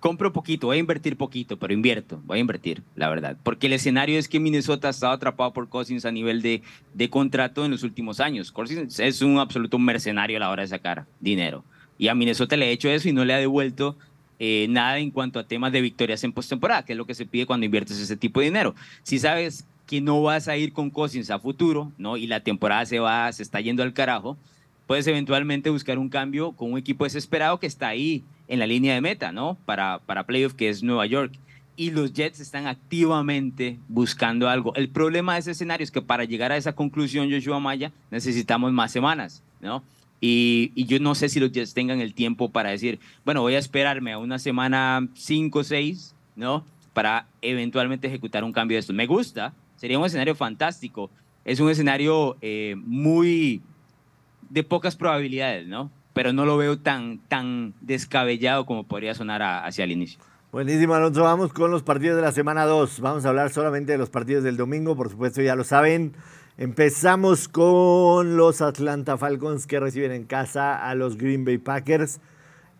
compro 0.00 0.32
poquito, 0.32 0.68
voy 0.68 0.76
a 0.76 0.80
invertir 0.80 1.16
poquito, 1.16 1.58
pero 1.58 1.72
invierto, 1.72 2.20
voy 2.24 2.38
a 2.38 2.40
invertir, 2.40 2.82
la 2.94 3.08
verdad. 3.08 3.36
Porque 3.42 3.66
el 3.66 3.72
escenario 3.72 4.18
es 4.18 4.28
que 4.28 4.40
Minnesota 4.40 4.88
ha 4.88 4.90
estado 4.90 5.12
atrapado 5.12 5.52
por 5.52 5.68
Cousins 5.68 6.04
a 6.04 6.12
nivel 6.12 6.42
de, 6.42 6.62
de 6.94 7.10
contrato 7.10 7.64
en 7.64 7.70
los 7.70 7.82
últimos 7.82 8.20
años. 8.20 8.52
Cousins 8.52 9.00
es 9.00 9.22
un 9.22 9.38
absoluto 9.38 9.78
mercenario 9.78 10.36
a 10.36 10.40
la 10.40 10.50
hora 10.50 10.62
de 10.62 10.68
sacar 10.68 11.06
dinero. 11.20 11.64
Y 11.98 12.08
a 12.08 12.14
Minnesota 12.14 12.56
le 12.56 12.66
ha 12.66 12.70
hecho 12.70 12.88
eso 12.88 13.08
y 13.08 13.12
no 13.12 13.24
le 13.24 13.34
ha 13.34 13.38
devuelto 13.38 13.96
eh, 14.38 14.66
nada 14.70 14.98
en 14.98 15.10
cuanto 15.10 15.40
a 15.40 15.44
temas 15.44 15.72
de 15.72 15.80
victorias 15.80 16.22
en 16.22 16.32
postemporada, 16.32 16.84
que 16.84 16.92
es 16.92 16.96
lo 16.96 17.06
que 17.06 17.14
se 17.14 17.26
pide 17.26 17.46
cuando 17.46 17.66
inviertes 17.66 17.98
ese 17.98 18.16
tipo 18.16 18.38
de 18.38 18.46
dinero. 18.46 18.74
Si 19.02 19.18
sabes 19.18 19.66
que 19.84 20.00
no 20.00 20.22
vas 20.22 20.46
a 20.46 20.56
ir 20.56 20.72
con 20.72 20.90
Cousins 20.90 21.30
a 21.30 21.40
futuro, 21.40 21.90
¿no? 21.98 22.16
Y 22.16 22.26
la 22.28 22.40
temporada 22.40 22.86
se 22.86 23.00
va, 23.00 23.32
se 23.32 23.42
está 23.42 23.60
yendo 23.60 23.82
al 23.82 23.94
carajo, 23.94 24.36
puedes 24.86 25.06
eventualmente 25.08 25.70
buscar 25.70 25.98
un 25.98 26.08
cambio 26.08 26.52
con 26.52 26.72
un 26.72 26.78
equipo 26.78 27.04
desesperado 27.04 27.58
que 27.58 27.66
está 27.66 27.88
ahí 27.88 28.22
en 28.48 28.58
la 28.58 28.66
línea 28.66 28.94
de 28.94 29.00
meta, 29.00 29.30
¿no? 29.30 29.56
Para, 29.64 30.00
para 30.00 30.24
playoff, 30.24 30.54
que 30.54 30.68
es 30.68 30.82
Nueva 30.82 31.06
York. 31.06 31.32
Y 31.76 31.90
los 31.90 32.12
Jets 32.12 32.40
están 32.40 32.66
activamente 32.66 33.78
buscando 33.88 34.48
algo. 34.48 34.74
El 34.74 34.88
problema 34.88 35.34
de 35.34 35.40
ese 35.40 35.52
escenario 35.52 35.84
es 35.84 35.92
que 35.92 36.02
para 36.02 36.24
llegar 36.24 36.50
a 36.50 36.56
esa 36.56 36.74
conclusión, 36.74 37.30
Joshua 37.30 37.60
Maya, 37.60 37.92
necesitamos 38.10 38.72
más 38.72 38.90
semanas, 38.90 39.44
¿no? 39.60 39.84
Y, 40.20 40.72
y, 40.74 40.86
yo 40.86 40.98
no 40.98 41.14
sé 41.14 41.28
si 41.28 41.38
los 41.38 41.52
Jets 41.52 41.74
tengan 41.74 42.00
el 42.00 42.12
tiempo 42.12 42.50
para 42.50 42.70
decir, 42.70 42.98
bueno, 43.24 43.40
voy 43.42 43.54
a 43.54 43.58
esperarme 43.58 44.12
a 44.12 44.18
una 44.18 44.40
semana 44.40 45.06
5 45.14 45.58
o 45.60 45.62
6, 45.62 46.16
¿no? 46.34 46.64
Para 46.92 47.28
eventualmente 47.40 48.08
ejecutar 48.08 48.42
un 48.42 48.52
cambio 48.52 48.74
de 48.74 48.80
esto. 48.80 48.92
Me 48.92 49.06
gusta, 49.06 49.54
sería 49.76 49.96
un 49.96 50.06
escenario 50.06 50.34
fantástico. 50.34 51.08
Es 51.44 51.60
un 51.60 51.70
escenario 51.70 52.36
eh, 52.40 52.74
muy 52.76 53.62
de 54.50 54.64
pocas 54.64 54.96
probabilidades, 54.96 55.68
¿no? 55.68 55.90
Pero 56.18 56.32
no 56.32 56.44
lo 56.44 56.56
veo 56.56 56.80
tan, 56.80 57.20
tan 57.28 57.74
descabellado 57.80 58.66
como 58.66 58.88
podría 58.88 59.14
sonar 59.14 59.40
hacia 59.40 59.84
el 59.84 59.92
inicio. 59.92 60.18
Buenísimo, 60.50 60.94
Alonso. 60.94 61.22
Vamos 61.22 61.52
con 61.52 61.70
los 61.70 61.84
partidos 61.84 62.16
de 62.16 62.22
la 62.22 62.32
semana 62.32 62.64
2. 62.64 62.98
Vamos 62.98 63.24
a 63.24 63.28
hablar 63.28 63.50
solamente 63.50 63.92
de 63.92 63.98
los 63.98 64.10
partidos 64.10 64.42
del 64.42 64.56
domingo, 64.56 64.96
por 64.96 65.10
supuesto 65.10 65.42
ya 65.42 65.54
lo 65.54 65.62
saben. 65.62 66.14
Empezamos 66.56 67.46
con 67.46 68.36
los 68.36 68.62
Atlanta 68.62 69.16
Falcons 69.16 69.68
que 69.68 69.78
reciben 69.78 70.10
en 70.10 70.24
casa 70.24 70.84
a 70.90 70.96
los 70.96 71.18
Green 71.18 71.44
Bay 71.44 71.58
Packers. 71.58 72.18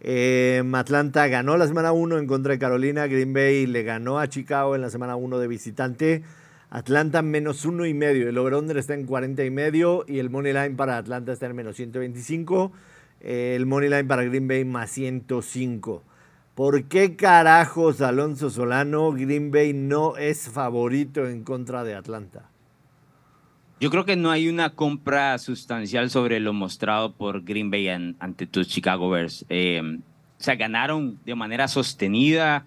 Eh, 0.01 0.61
Atlanta 0.73 1.29
ganó 1.29 1.57
la 1.57 1.69
semana 1.69 1.93
1 1.93 2.19
en 2.19 2.27
contra 2.27 2.55
de 2.55 2.59
Carolina. 2.59 3.07
Green 3.07 3.33
Bay 3.33 3.69
le 3.69 3.85
ganó 3.85 4.19
a 4.19 4.27
Chicago 4.27 4.75
en 4.75 4.81
la 4.81 4.91
semana 4.91 5.15
1 5.15 5.39
de 5.39 5.47
visitante. 5.47 6.25
Atlanta 6.71 7.23
menos 7.23 7.65
uno 7.65 7.87
y 7.87 7.95
medio. 7.95 8.29
El 8.29 8.37
over 8.37 8.77
está 8.77 8.95
en 8.95 9.07
40 9.07 9.45
y 9.45 9.51
medio 9.51 10.05
y 10.09 10.19
el 10.19 10.29
money 10.29 10.53
line 10.53 10.75
para 10.75 10.97
Atlanta 10.97 11.31
está 11.31 11.47
en 11.47 11.55
menos 11.55 11.77
125 11.77 12.73
el 13.21 13.67
money 13.67 13.89
line 13.89 14.05
para 14.05 14.25
Green 14.25 14.49
Bay 14.49 14.65
más 14.65 14.91
105. 14.91 16.03
¿Por 16.55 16.85
qué 16.85 17.15
carajos 17.15 18.01
Alonso 18.01 18.51
Solano 18.51 19.13
Green 19.13 19.51
Bay 19.51 19.73
no 19.73 20.17
es 20.17 20.49
favorito 20.51 21.27
en 21.29 21.45
contra 21.45 21.85
de 21.85 21.95
Atlanta? 21.95 22.51
Yo 23.81 23.91
creo 23.91 24.05
que 24.05 24.17
no 24.17 24.33
hay 24.33 24.49
una 24.49 24.71
compra 24.71 25.39
sustancial 25.39 26.11
sobre 26.11 26.41
lo 26.41 26.53
mostrado 26.53 27.13
por 27.13 27.45
Green 27.45 27.71
Bay 27.71 27.89
ante 27.89 28.47
tus 28.47 28.67
Chicago 28.67 29.09
Bears. 29.09 29.47
Eh, 29.49 29.81
o 29.81 30.43
sea, 30.43 30.57
ganaron 30.57 31.21
de 31.25 31.37
manera 31.37 31.69
sostenida. 31.69 32.65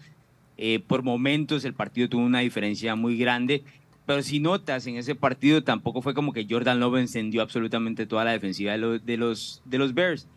Eh, 0.57 0.79
por 0.79 1.03
momentos 1.03 1.65
el 1.65 1.73
partido 1.73 2.07
tuvo 2.07 2.23
una 2.23 2.39
diferencia 2.39 2.95
muy 2.95 3.17
grande, 3.17 3.63
pero 4.05 4.21
si 4.21 4.39
notas 4.39 4.85
en 4.87 4.95
ese 4.95 5.15
partido 5.15 5.63
tampoco 5.63 6.01
fue 6.01 6.13
como 6.13 6.33
que 6.33 6.45
Jordan 6.49 6.79
Love 6.79 6.99
encendió 6.99 7.41
absolutamente 7.41 8.05
toda 8.05 8.25
la 8.25 8.31
defensiva 8.31 8.73
de 8.73 8.77
los, 8.77 9.05
de 9.05 9.17
los, 9.17 9.61
de 9.65 9.77
los 9.79 9.93
Bears. 9.93 10.27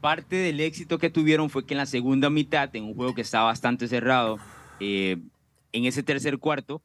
Parte 0.00 0.36
del 0.36 0.60
éxito 0.60 0.98
que 0.98 1.10
tuvieron 1.10 1.50
fue 1.50 1.66
que 1.66 1.74
en 1.74 1.78
la 1.78 1.86
segunda 1.86 2.30
mitad, 2.30 2.74
en 2.76 2.84
un 2.84 2.94
juego 2.94 3.14
que 3.14 3.22
estaba 3.22 3.46
bastante 3.46 3.88
cerrado, 3.88 4.38
eh, 4.80 5.18
en 5.72 5.84
ese 5.84 6.02
tercer 6.02 6.38
cuarto, 6.38 6.80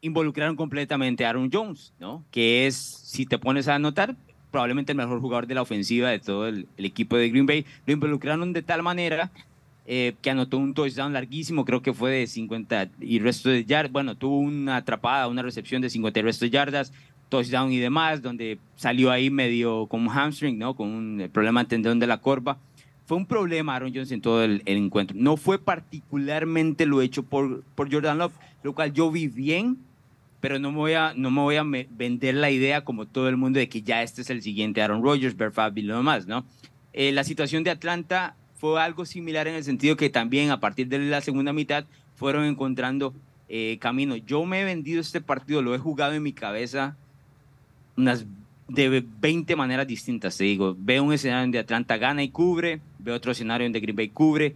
involucraron 0.00 0.56
completamente 0.56 1.24
a 1.24 1.30
Aaron 1.30 1.50
Jones, 1.52 1.92
¿no? 1.98 2.24
Que 2.30 2.66
es, 2.66 2.76
si 2.76 3.26
te 3.26 3.38
pones 3.38 3.68
a 3.68 3.78
notar, 3.78 4.16
probablemente 4.50 4.92
el 4.92 4.98
mejor 4.98 5.20
jugador 5.20 5.46
de 5.46 5.54
la 5.54 5.62
ofensiva 5.62 6.10
de 6.10 6.18
todo 6.18 6.48
el, 6.48 6.68
equipo 6.76 7.16
de 7.16 7.28
Green 7.30 7.46
Bay. 7.46 7.66
Lo 7.86 7.92
involucraron 7.92 8.52
de 8.52 8.62
tal 8.62 8.82
manera 8.82 9.30
eh, 9.86 10.14
que 10.22 10.30
anotó 10.30 10.58
un 10.58 10.74
touchdown 10.74 11.12
larguísimo, 11.12 11.64
creo 11.64 11.82
que 11.82 11.92
fue 11.92 12.10
de 12.12 12.26
50 12.26 12.90
y 13.00 13.18
resto 13.18 13.48
de 13.48 13.64
yardas. 13.64 13.92
Bueno, 13.92 14.16
tuvo 14.16 14.38
una 14.38 14.76
atrapada, 14.76 15.28
una 15.28 15.42
recepción 15.42 15.82
de 15.82 15.90
50 15.90 16.20
y 16.20 16.22
resto 16.22 16.44
de 16.44 16.50
yardas, 16.50 16.92
touchdown 17.28 17.72
y 17.72 17.78
demás, 17.78 18.22
donde 18.22 18.58
salió 18.76 19.10
ahí 19.10 19.30
medio 19.30 19.86
con 19.86 20.02
un 20.02 20.08
hamstring, 20.08 20.58
¿no? 20.58 20.74
Con 20.74 20.88
un 20.88 21.30
problema 21.32 21.62
de 21.62 21.68
tendón 21.68 21.98
de 21.98 22.06
la 22.06 22.18
corva. 22.18 22.58
Fue 23.06 23.16
un 23.16 23.26
problema 23.26 23.74
Aaron 23.74 23.92
Jones 23.94 24.12
en 24.12 24.20
todo 24.20 24.44
el, 24.44 24.62
el, 24.66 24.76
encuentro. 24.76 25.16
No 25.18 25.36
fue 25.36 25.58
particularmente 25.58 26.84
lo 26.84 27.00
hecho 27.00 27.22
por, 27.22 27.62
por 27.74 27.90
Jordan 27.90 28.18
Love, 28.18 28.34
lo 28.62 28.74
cual 28.74 28.92
yo 28.92 29.10
vi 29.10 29.28
bien, 29.28 29.78
pero 30.40 30.58
no 30.58 30.70
me 30.70 30.78
voy 30.78 30.92
a, 30.92 31.14
no 31.16 31.30
me 31.30 31.40
voy 31.40 31.56
a 31.56 31.64
vender 31.64 32.34
la 32.34 32.50
idea 32.50 32.84
como 32.84 33.06
todo 33.06 33.28
el 33.28 33.36
mundo 33.36 33.58
de 33.58 33.68
que 33.68 33.82
ya 33.82 34.02
este 34.02 34.22
es 34.22 34.30
el 34.30 34.42
siguiente 34.42 34.82
Aaron 34.82 35.02
Rodgers, 35.02 35.36
Bert 35.36 35.56
y 35.76 35.82
lo 35.82 35.96
demás, 35.96 36.26
¿no? 36.26 36.44
Eh, 36.92 37.12
la 37.12 37.24
situación 37.24 37.64
de 37.64 37.70
Atlanta 37.70 38.36
fue 38.56 38.80
algo 38.80 39.04
similar 39.04 39.46
en 39.48 39.54
el 39.54 39.64
sentido 39.64 39.96
que 39.96 40.10
también 40.10 40.50
a 40.50 40.60
partir 40.60 40.88
de 40.88 40.98
la 40.98 41.20
segunda 41.20 41.52
mitad 41.52 41.84
fueron 42.14 42.44
encontrando 42.44 43.14
eh, 43.48 43.78
camino. 43.80 44.16
Yo 44.16 44.44
me 44.44 44.60
he 44.60 44.64
vendido 44.64 45.00
este 45.00 45.20
partido, 45.20 45.62
lo 45.62 45.74
he 45.74 45.78
jugado 45.78 46.12
en 46.14 46.22
mi 46.22 46.32
cabeza 46.32 46.96
unas 47.98 48.24
de 48.68 49.04
20 49.20 49.56
maneras 49.56 49.86
distintas, 49.86 50.36
te 50.36 50.44
digo. 50.44 50.76
Veo 50.78 51.02
un 51.02 51.12
escenario 51.12 51.42
donde 51.42 51.58
Atlanta 51.58 51.96
gana 51.96 52.22
y 52.22 52.30
cubre, 52.30 52.80
veo 52.98 53.16
otro 53.16 53.32
escenario 53.32 53.66
donde 53.66 53.80
Green 53.80 53.96
Bay 53.96 54.08
cubre. 54.08 54.54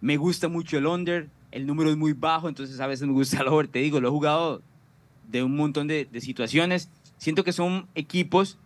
Me 0.00 0.16
gusta 0.16 0.48
mucho 0.48 0.78
el 0.78 0.86
under, 0.86 1.28
el 1.50 1.66
número 1.66 1.90
es 1.90 1.96
muy 1.96 2.12
bajo, 2.12 2.48
entonces 2.48 2.78
a 2.80 2.86
veces 2.86 3.06
me 3.06 3.12
gusta 3.12 3.40
el 3.40 3.48
over. 3.48 3.68
Te 3.68 3.80
digo, 3.80 4.00
lo 4.00 4.08
he 4.08 4.10
jugado 4.10 4.62
de 5.28 5.42
un 5.42 5.56
montón 5.56 5.88
de, 5.88 6.08
situaciones. 6.20 6.90
Siento 7.16 7.42
que 7.42 7.52
son 7.52 7.86
equipos 7.94 8.58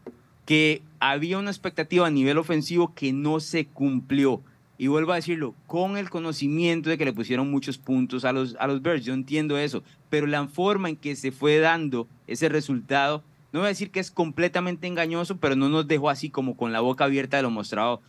que 0.45 0.83
había 0.99 1.39
una 1.39 1.51
expectativa 1.51 2.07
a 2.07 2.11
nivel 2.11 2.39
ofensivo 2.39 2.95
que 2.95 3.13
no 3.13 3.41
se 3.41 3.67
cumplió. 3.67 4.43
Y 4.79 4.87
vuelvo 4.87 5.13
a 5.13 5.17
decirlo, 5.17 5.55
con 5.67 5.97
el 5.97 6.09
conocimiento 6.09 6.89
de 6.89 6.99
que 6.99 7.05
le 7.05 7.13
pusieron 7.13 7.51
muchos 7.51 7.79
puntos 7.79 8.25
a 8.25 8.33
los, 8.33 8.57
a 8.61 8.67
los 8.67 8.81
Bears, 8.81 9.05
yo 9.05 9.13
entiendo 9.13 9.59
eso, 9.59 9.83
pero 10.09 10.27
la 10.27 10.47
forma 10.47 10.89
en 10.89 10.97
que 10.97 11.17
se 11.17 11.33
fue 11.33 11.59
dando 11.59 12.09
ese 12.29 12.49
resultado, 12.49 13.25
no 13.53 13.61
voy 13.61 13.67
a 13.67 13.69
decir 13.69 13.91
que 13.91 14.01
es 14.01 14.11
completamente 14.11 14.87
engañoso, 14.87 15.39
pero 15.39 15.57
no 15.57 15.69
nos 15.69 15.89
dejó 15.89 16.11
así 16.11 16.31
como 16.31 16.57
con 16.57 16.73
la 16.73 16.81
boca 16.81 17.05
abierta 17.05 17.37
de 17.37 17.43
lo 17.43 17.51
mostrado 17.51 18.01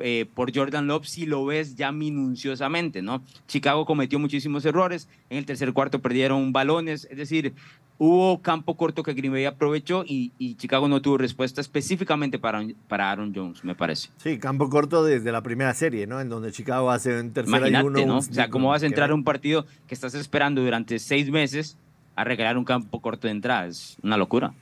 eh, 0.00 0.26
por 0.34 0.54
Jordan 0.54 0.86
Love 0.86 1.06
si 1.06 1.26
lo 1.26 1.44
ves 1.44 1.74
ya 1.74 1.92
minuciosamente, 1.92 3.02
¿no? 3.02 3.22
Chicago 3.46 3.84
cometió 3.84 4.18
muchísimos 4.18 4.64
errores, 4.64 5.08
en 5.30 5.38
el 5.38 5.46
tercer 5.46 5.72
cuarto 5.72 6.00
perdieron 6.00 6.52
balones, 6.52 7.08
es 7.10 7.16
decir, 7.16 7.54
hubo 7.98 8.40
campo 8.40 8.76
corto 8.76 9.02
que 9.02 9.12
Green 9.12 9.32
Bay 9.32 9.44
aprovechó 9.44 10.04
y, 10.06 10.32
Chicago 10.56 10.88
no 10.88 11.02
tuvo 11.02 11.18
respuesta 11.18 11.60
específicamente 11.60 12.38
para, 12.38 12.64
para 12.86 13.10
Aaron 13.10 13.32
Jones, 13.34 13.64
me 13.64 13.74
parece. 13.74 14.08
Sí, 14.18 14.38
campo 14.38 14.70
corto 14.70 15.04
desde 15.04 15.32
la 15.32 15.42
primera 15.42 15.74
serie, 15.74 16.06
¿no? 16.06 16.20
En 16.20 16.28
donde 16.28 16.52
Chicago 16.52 16.90
hace 16.90 17.20
un 17.20 17.32
tercer 17.32 17.72
y 17.72 17.76
uno. 17.76 18.06
¿no? 18.06 18.18
O 18.18 18.22
sea, 18.22 18.48
¿cómo 18.48 18.68
vas 18.68 18.82
a 18.82 18.86
entrar 18.86 19.10
a 19.10 19.14
un 19.14 19.24
partido 19.24 19.66
que 19.86 19.94
estás 19.94 20.14
esperando 20.14 20.62
durante 20.62 20.98
seis 20.98 21.30
meses 21.30 21.76
a 22.14 22.24
regalar 22.24 22.56
un 22.56 22.64
campo 22.64 23.00
corto 23.00 23.26
de 23.26 23.32
entrada? 23.32 23.66
Es 23.66 23.96
una 24.02 24.16
locura. 24.16 24.52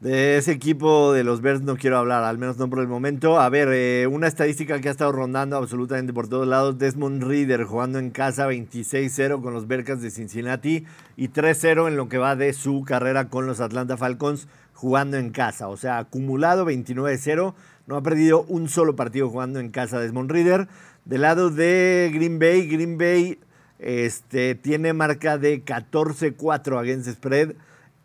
De 0.00 0.38
ese 0.38 0.52
equipo 0.52 1.12
de 1.12 1.24
los 1.24 1.42
Bears 1.42 1.60
no 1.60 1.76
quiero 1.76 1.98
hablar, 1.98 2.24
al 2.24 2.38
menos 2.38 2.56
no 2.56 2.70
por 2.70 2.78
el 2.78 2.88
momento. 2.88 3.38
A 3.38 3.50
ver, 3.50 3.68
eh, 3.70 4.06
una 4.06 4.28
estadística 4.28 4.80
que 4.80 4.88
ha 4.88 4.92
estado 4.92 5.12
rondando 5.12 5.58
absolutamente 5.58 6.14
por 6.14 6.26
todos 6.26 6.48
lados. 6.48 6.78
Desmond 6.78 7.22
Reader 7.22 7.64
jugando 7.64 7.98
en 7.98 8.08
casa 8.08 8.48
26-0 8.48 9.42
con 9.42 9.52
los 9.52 9.68
Bearcats 9.68 10.00
de 10.00 10.10
Cincinnati 10.10 10.86
y 11.18 11.28
3-0 11.28 11.86
en 11.86 11.98
lo 11.98 12.08
que 12.08 12.16
va 12.16 12.34
de 12.34 12.54
su 12.54 12.82
carrera 12.82 13.28
con 13.28 13.46
los 13.46 13.60
Atlanta 13.60 13.98
Falcons 13.98 14.48
jugando 14.72 15.18
en 15.18 15.32
casa. 15.32 15.68
O 15.68 15.76
sea, 15.76 15.98
acumulado 15.98 16.64
29-0. 16.64 17.52
No 17.86 17.96
ha 17.96 18.02
perdido 18.02 18.46
un 18.48 18.70
solo 18.70 18.96
partido 18.96 19.28
jugando 19.28 19.60
en 19.60 19.68
casa 19.68 20.00
Desmond 20.00 20.30
Reader. 20.30 20.68
Del 21.04 21.20
lado 21.20 21.50
de 21.50 22.10
Green 22.14 22.38
Bay, 22.38 22.66
Green 22.68 22.96
Bay 22.96 23.38
este, 23.78 24.54
tiene 24.54 24.94
marca 24.94 25.36
de 25.36 25.62
14-4 25.62 26.78
against 26.78 27.10
spread 27.10 27.52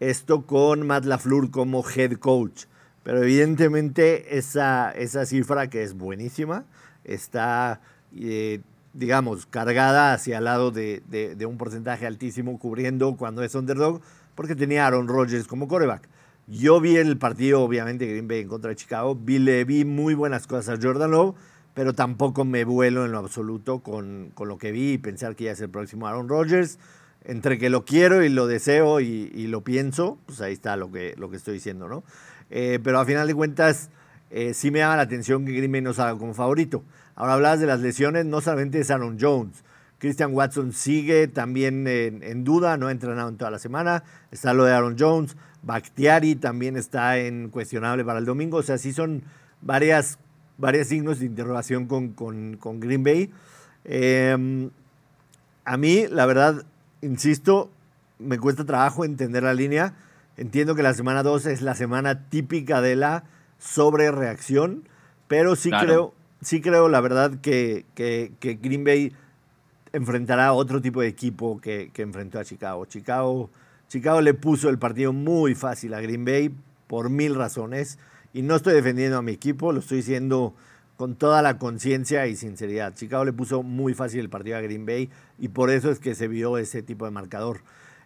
esto 0.09 0.45
con 0.45 0.85
Matt 0.85 1.05
LaFleur 1.05 1.51
como 1.51 1.83
head 1.88 2.13
coach. 2.13 2.65
Pero 3.03 3.21
evidentemente 3.21 4.38
esa, 4.38 4.91
esa 4.91 5.25
cifra, 5.25 5.69
que 5.69 5.83
es 5.83 5.93
buenísima, 5.93 6.65
está, 7.03 7.81
eh, 8.15 8.62
digamos, 8.93 9.45
cargada 9.45 10.13
hacia 10.13 10.39
el 10.39 10.45
lado 10.45 10.71
de, 10.71 11.01
un 11.47 11.57
porcentaje 11.57 12.07
altísimo 12.07 12.57
cubriendo 12.57 13.15
cuando 13.15 13.43
es 13.43 13.53
underdog, 13.53 14.01
porque 14.33 14.55
tenía 14.55 14.88
Aaron 14.88 15.07
Rodgers 15.07 15.47
como 15.47 15.67
coreback. 15.67 16.09
Yo 16.47 16.79
vi 16.79 16.95
el 16.97 17.17
partido, 17.17 17.62
obviamente, 17.62 18.07
Green 18.07 18.27
Bay 18.27 18.41
en 18.41 18.47
contra 18.47 18.69
de 18.69 18.75
Chicago. 18.75 19.15
Vi, 19.15 19.39
le 19.39 19.65
vi 19.65 19.85
muy 19.85 20.13
buenas 20.13 20.47
cosas 20.47 20.77
a 20.77 20.81
Jordan 20.81 21.12
Love, 21.12 21.35
pero 21.74 21.93
tampoco 21.93 22.45
me 22.45 22.63
vuelo 22.63 23.05
en 23.05 23.12
lo 23.12 23.19
absoluto 23.19 23.79
con, 23.79 24.31
con 24.33 24.47
lo 24.47 24.57
que 24.57 24.71
vi 24.71 24.93
y 24.93 24.97
pensar 24.97 25.35
que 25.35 25.45
ya 25.45 25.51
es 25.51 25.62
el 25.62 25.69
próximo 25.69 26.07
Aaron 26.07 26.29
Rodgers 26.29 26.79
entre 27.27 27.58
que 27.58 27.70
lo 27.70 27.86
quiero 27.86 28.24
y 28.24 28.29
lo 28.29 28.48
deseo 28.48 29.00
y, 29.00 29.48
lo 29.48 29.62
pienso, 29.62 30.17
pues 30.25 30.41
ahí 30.41 30.53
está 30.53 30.75
lo 30.77 30.91
que, 30.91 31.15
lo 31.17 31.29
que 31.29 31.38
estoy 31.38 31.55
diciendo, 31.55 31.88
¿no? 31.88 32.03
Eh, 32.50 32.79
pero 32.84 33.00
a 33.00 33.05
final 33.05 33.27
de 33.27 33.34
cuentas, 33.34 33.89
eh, 34.29 34.53
sí 34.53 34.72
me 34.72 34.79
llama 34.79 34.98
la 34.98 35.03
atención 35.03 35.46
que 35.46 35.51
Green 35.51 35.72
Bay 35.72 35.82
no 35.82 35.94
salga 35.94 36.20
como 36.20 36.34
favorito. 36.34 36.84
Ahora 37.15 37.34
hablabas 37.34 37.60
de 37.60 37.65
las 37.67 37.79
lesiones, 37.79 38.25
no 38.25 38.41
solamente 38.41 38.79
es 38.79 38.91
Aaron 38.91 39.17
Jones. 39.20 39.63
Christian 39.98 40.34
Watson 40.34 40.74
sigue 40.74 41.27
también 41.27 41.88
en, 41.88 42.44
duda, 42.44 42.77
no 42.77 42.88
ha 42.88 42.91
entrenado 42.91 43.29
en 43.29 43.38
toda 43.38 43.50
la 43.50 43.60
semana. 43.60 44.03
Está 44.29 44.53
lo 44.53 44.65
de 44.65 44.74
Aaron 44.74 44.98
Jones. 45.00 45.36
Bakhtiari 45.63 46.36
también 46.36 46.75
está 46.75 47.17
en 47.17 47.50
cuestionable 47.50 48.03
para 48.03 48.20
el 48.20 48.25
domingo. 48.25 48.58
O 48.58 48.63
sea, 48.63 48.77
sí 48.77 48.94
son 48.94 49.24
varias, 49.62 50.20
varios 50.58 50.88
signos 50.88 51.20
de 51.20 51.25
interrogación 51.25 51.88
con, 51.88 52.10
con, 52.10 52.79
Green 52.79 53.03
Bay. 53.03 53.32
Eh, 53.86 54.70
a 55.63 55.77
mí, 55.77 56.05
la 56.10 56.25
verdad, 56.25 56.65
insisto, 57.01 57.71
me 58.19 58.39
cuesta 58.39 58.65
trabajo 58.65 59.05
entender 59.05 59.43
la 59.43 59.53
línea. 59.53 59.93
Entiendo 60.37 60.75
que 60.75 60.83
la 60.83 60.93
semana 60.93 61.23
2 61.23 61.45
es 61.47 61.61
la 61.61 61.75
semana 61.75 62.27
típica 62.29 62.81
de 62.81 62.95
la 62.95 63.23
sobrereacción, 63.57 64.87
pero 65.27 65.55
sí 65.55 65.71
creo, 65.71 66.13
sí 66.41 66.61
creo 66.61 66.89
la 66.89 67.01
verdad 67.01 67.39
que, 67.41 67.85
que, 67.95 68.31
Green 68.61 68.83
Bay 68.83 69.13
enfrentará 69.93 70.47
a 70.47 70.53
otro 70.53 70.81
tipo 70.81 71.01
de 71.01 71.07
equipo 71.07 71.59
que, 71.61 71.89
que, 71.93 72.01
enfrentó 72.01 72.39
a 72.39 72.43
Chicago. 72.43 72.85
Chicago. 72.85 73.49
Chicago 73.87 74.19
le 74.19 74.33
puso 74.33 74.69
el 74.69 74.79
partido 74.79 75.13
muy 75.13 75.55
fácil 75.55 75.93
a 75.93 76.01
Green 76.01 76.25
Bay 76.25 76.53
por 76.87 77.09
mil 77.09 77.35
razones 77.35 77.97
y 78.33 78.41
no 78.41 78.55
estoy 78.55 78.73
defendiendo 78.73 79.17
a 79.17 79.21
mi 79.21 79.31
equipo, 79.31 79.71
lo 79.71 79.79
estoy 79.79 79.97
diciendo 79.97 80.53
con 80.97 81.15
toda 81.15 81.41
la 81.41 81.57
conciencia 81.57 82.27
y 82.27 82.35
sinceridad. 82.35 82.93
Chicago 82.93 83.25
le 83.25 83.33
puso 83.33 83.63
muy 83.63 83.93
fácil 83.93 84.21
el 84.21 84.29
partido 84.29 84.57
a 84.57 84.61
Green 84.61 84.85
Bay 84.85 85.09
y 85.37 85.49
por 85.49 85.69
eso 85.69 85.91
es 85.91 85.99
que 85.99 86.15
se 86.15 86.27
vio 86.27 86.57
ese 86.57 86.83
tipo 86.83 87.05
de 87.05 87.11
marcador. 87.11 87.61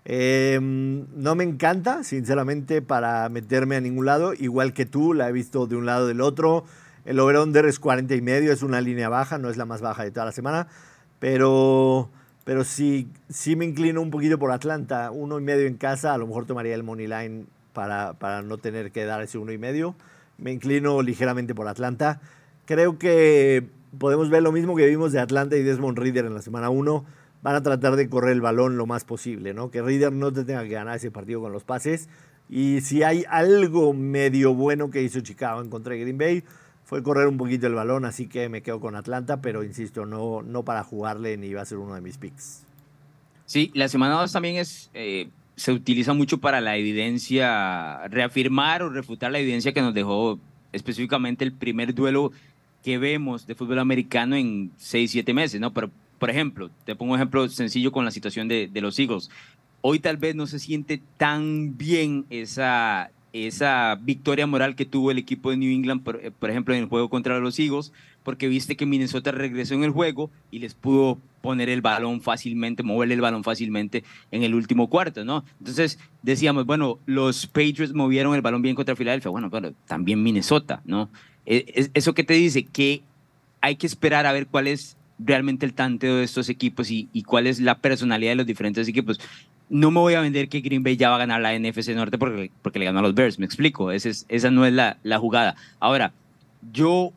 Em, 0.06 1.06
no 1.16 1.36
me 1.36 1.44
encanta, 1.44 2.04
sinceramente, 2.04 2.82
para 2.82 3.28
meterme 3.30 3.76
a 3.76 3.82
ningún 3.82 4.06
lado, 4.06 4.34
igual 4.34 4.74
que 4.74 4.86
tú, 4.86 5.14
la 5.14 5.30
he 5.30 5.32
visto 5.32 5.68
de 5.68 5.76
un 5.76 5.86
lado 5.86 6.08
del 6.08 6.22
otro. 6.22 6.66
El 7.06 7.20
over-under 7.20 7.66
es 7.66 7.80
40 7.80 8.16
y 8.16 8.22
medio, 8.22 8.52
es 8.52 8.64
una 8.64 8.82
línea 8.82 9.10
baja, 9.10 9.38
no 9.38 9.50
es 9.50 9.58
la 9.58 9.66
más 9.66 9.82
baja 9.82 10.04
de 10.04 10.12
toda 10.12 10.26
la 10.28 10.32
semana, 10.32 10.68
pero, 11.20 12.10
pero 12.44 12.64
sí, 12.64 13.08
sí 13.30 13.56
me 13.56 13.66
inclino 13.66 14.02
un 14.02 14.10
poquito 14.10 14.40
por 14.40 14.52
Atlanta, 14.52 15.12
uno 15.12 15.40
y 15.40 15.44
medio 15.44 15.68
en 15.68 15.76
casa, 15.78 16.14
a 16.14 16.18
lo 16.18 16.28
mejor 16.28 16.46
tomaría 16.46 16.76
el 16.76 16.84
money 16.84 17.08
line 17.08 17.46
para, 17.74 18.14
para 18.14 18.42
no 18.42 18.58
tener 18.58 18.92
que 18.92 19.06
dar 19.06 19.22
ese 19.22 19.38
uno 19.38 19.52
y 19.52 19.58
medio. 19.58 19.96
Me 20.38 20.52
inclino 20.52 21.02
ligeramente 21.02 21.54
por 21.54 21.68
Atlanta. 21.68 22.22
Creo 22.70 23.00
que 23.00 23.68
podemos 23.98 24.30
ver 24.30 24.44
lo 24.44 24.52
mismo 24.52 24.76
que 24.76 24.86
vimos 24.86 25.12
de 25.12 25.20
Atlanta 25.20 25.58
y 25.58 25.64
Desmond 25.64 25.98
Reader 25.98 26.26
en 26.26 26.36
la 26.36 26.44
semana 26.44 26.70
1. 26.70 27.04
Van 27.42 27.56
a 27.56 27.64
tratar 27.64 27.96
de 27.96 28.08
correr 28.08 28.34
el 28.34 28.42
balón 28.42 28.78
lo 28.78 28.86
más 28.86 29.06
posible, 29.06 29.56
¿no? 29.56 29.72
Que 29.72 29.82
Reader 29.82 30.14
no 30.14 30.32
te 30.32 30.44
tenga 30.44 30.62
que 30.62 30.70
ganar 30.70 30.96
ese 30.96 31.10
partido 31.10 31.42
con 31.42 31.52
los 31.52 31.64
pases. 31.64 32.10
Y 32.48 32.82
si 32.82 33.02
hay 33.02 33.26
algo 33.28 33.96
medio 33.96 34.54
bueno 34.54 34.92
que 34.92 35.02
hizo 35.02 35.20
Chicago 35.22 35.64
en 35.64 35.72
contra 35.72 35.96
de 35.96 36.02
Green 36.02 36.20
Bay, 36.20 36.44
fue 36.84 37.02
correr 37.02 37.28
un 37.28 37.38
poquito 37.38 37.66
el 37.66 37.74
balón, 37.74 38.06
así 38.06 38.28
que 38.28 38.50
me 38.50 38.62
quedo 38.62 38.80
con 38.80 38.96
Atlanta, 38.96 39.42
pero 39.42 39.64
insisto, 39.64 40.06
no, 40.06 40.44
no 40.44 40.64
para 40.64 40.84
jugarle 40.84 41.38
ni 41.38 41.52
va 41.52 41.64
a 41.64 41.66
ser 41.66 41.80
uno 41.80 41.96
de 41.96 42.02
mis 42.02 42.20
picks. 42.20 42.68
Sí, 43.48 43.72
la 43.74 43.88
semana 43.88 44.14
2 44.22 44.32
también 44.32 44.58
es, 44.58 44.92
eh, 44.94 45.30
se 45.56 45.72
utiliza 45.72 46.14
mucho 46.14 46.38
para 46.38 46.62
la 46.62 46.78
evidencia, 46.78 48.08
reafirmar 48.10 48.84
o 48.84 48.90
refutar 48.90 49.32
la 49.32 49.40
evidencia 49.40 49.74
que 49.74 49.82
nos 49.82 49.96
dejó 49.96 50.40
específicamente 50.72 51.44
el 51.44 51.54
primer 51.54 51.96
duelo 51.96 52.32
que 52.84 52.98
vemos 52.98 53.46
de 53.46 53.56
fútbol 53.56 53.80
americano 53.80 54.36
en 54.36 54.72
6, 54.78 55.12
7 55.12 55.34
meses, 55.34 55.60
¿no? 55.60 55.74
Pero, 55.74 55.92
por 56.18 56.30
ejemplo, 56.30 56.70
te 56.86 56.96
pongo 56.96 57.14
un 57.14 57.20
ejemplo 57.20 57.48
sencillo 57.50 57.92
con 57.92 58.06
la 58.06 58.12
situación 58.12 58.48
de, 58.48 58.70
los 58.76 58.98
Eagles. 59.00 59.30
Hoy 59.82 60.00
tal 60.00 60.18
vez 60.18 60.36
no 60.36 60.48
se 60.48 60.60
siente 60.60 61.02
tan 61.18 61.78
bien 61.78 62.26
esa, 62.30 63.12
esa 63.32 63.98
victoria 64.02 64.48
moral 64.48 64.76
que 64.76 64.86
tuvo 64.86 65.12
el 65.12 65.18
equipo 65.18 65.52
de 65.52 65.58
New 65.58 65.72
England, 65.72 66.04
por, 66.04 66.18
eh, 66.18 66.32
por, 66.32 66.50
ejemplo, 66.50 66.74
en 66.74 66.82
el 66.82 66.90
juego 66.90 67.10
contra 67.10 67.40
los 67.40 67.58
Eagles, 67.60 67.94
porque 68.24 68.48
viste 68.48 68.76
que 68.76 68.86
Minnesota 68.86 69.32
regresó 69.32 69.74
en 69.76 69.84
el 69.84 69.92
juego 69.92 70.30
y 70.52 70.60
les 70.60 70.74
pudo 70.74 71.20
poner 71.42 71.70
el 71.70 71.82
balón 71.82 72.22
fácilmente, 72.22 72.84
moverle 72.84 73.16
el 73.16 73.22
balón 73.22 73.44
fácilmente 73.44 74.04
en 74.32 74.44
el 74.44 74.54
último 74.54 74.90
cuarto, 74.90 75.24
¿no? 75.24 75.46
Entonces 75.60 76.00
decíamos, 76.22 76.66
bueno, 76.66 77.00
los 77.06 77.48
Patriots 77.48 77.94
movieron 77.94 78.36
el 78.36 78.42
balón 78.42 78.62
bien 78.62 78.76
contra 78.76 78.96
Filadelfia, 78.96 79.32
bueno, 79.32 79.50
pero 79.50 79.74
también 79.88 80.22
Minnesota, 80.22 80.82
¿no? 80.86 81.10
E, 81.50 81.90
¿Eso 81.94 82.14
qué 82.14 82.24
te 82.24 82.36
dice? 82.36 82.64
Que 82.64 83.02
hay 83.60 83.76
que 83.76 83.88
esperar 83.88 84.26
a 84.26 84.32
ver 84.32 84.48
cuál 84.48 84.68
es 84.68 84.96
realmente 85.18 85.66
el 85.66 85.74
tanteo 85.74 86.18
de 86.18 86.24
estos 86.24 86.48
equipos 86.48 86.90
y, 86.92 87.10
cuál 87.24 87.48
es 87.48 87.60
la 87.60 87.80
personalidad 87.80 88.32
de 88.32 88.36
los 88.38 88.46
diferentes 88.46 88.88
equipos 88.88 89.20
no 89.72 89.92
me 89.92 90.00
voy 90.00 90.16
a 90.16 90.22
vender 90.22 90.50
que 90.50 90.62
Green 90.62 90.82
Bay 90.82 90.98
ya 90.98 91.10
va 91.10 91.18
a 91.18 91.20
ganar 91.20 91.42
la 91.42 91.54
NFC 91.54 91.90
Norte 91.90 92.18
porque, 92.18 92.50
porque 92.64 92.80
le 92.80 92.86
ganó 92.86 93.00
a 93.00 93.02
los 93.04 93.14
Bears, 93.14 93.38
me 93.38 93.46
explico, 93.46 93.92
esa, 93.92 94.10
esa 94.28 94.50
no 94.50 94.66
es 94.66 94.74
la, 94.74 94.98
la, 95.04 95.20
jugada. 95.20 95.56
Ahora, 95.80 96.12
yo, 96.74 97.14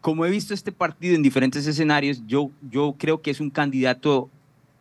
como 0.00 0.24
he 0.24 0.30
visto 0.30 0.54
este 0.54 0.70
partido 0.70 1.16
en 1.16 1.22
diferentes 1.22 1.66
escenarios, 1.66 2.22
yo, 2.28 2.52
yo 2.70 2.94
creo 2.96 3.22
que 3.22 3.32
es 3.32 3.40
un 3.40 3.50
candidato 3.50 4.30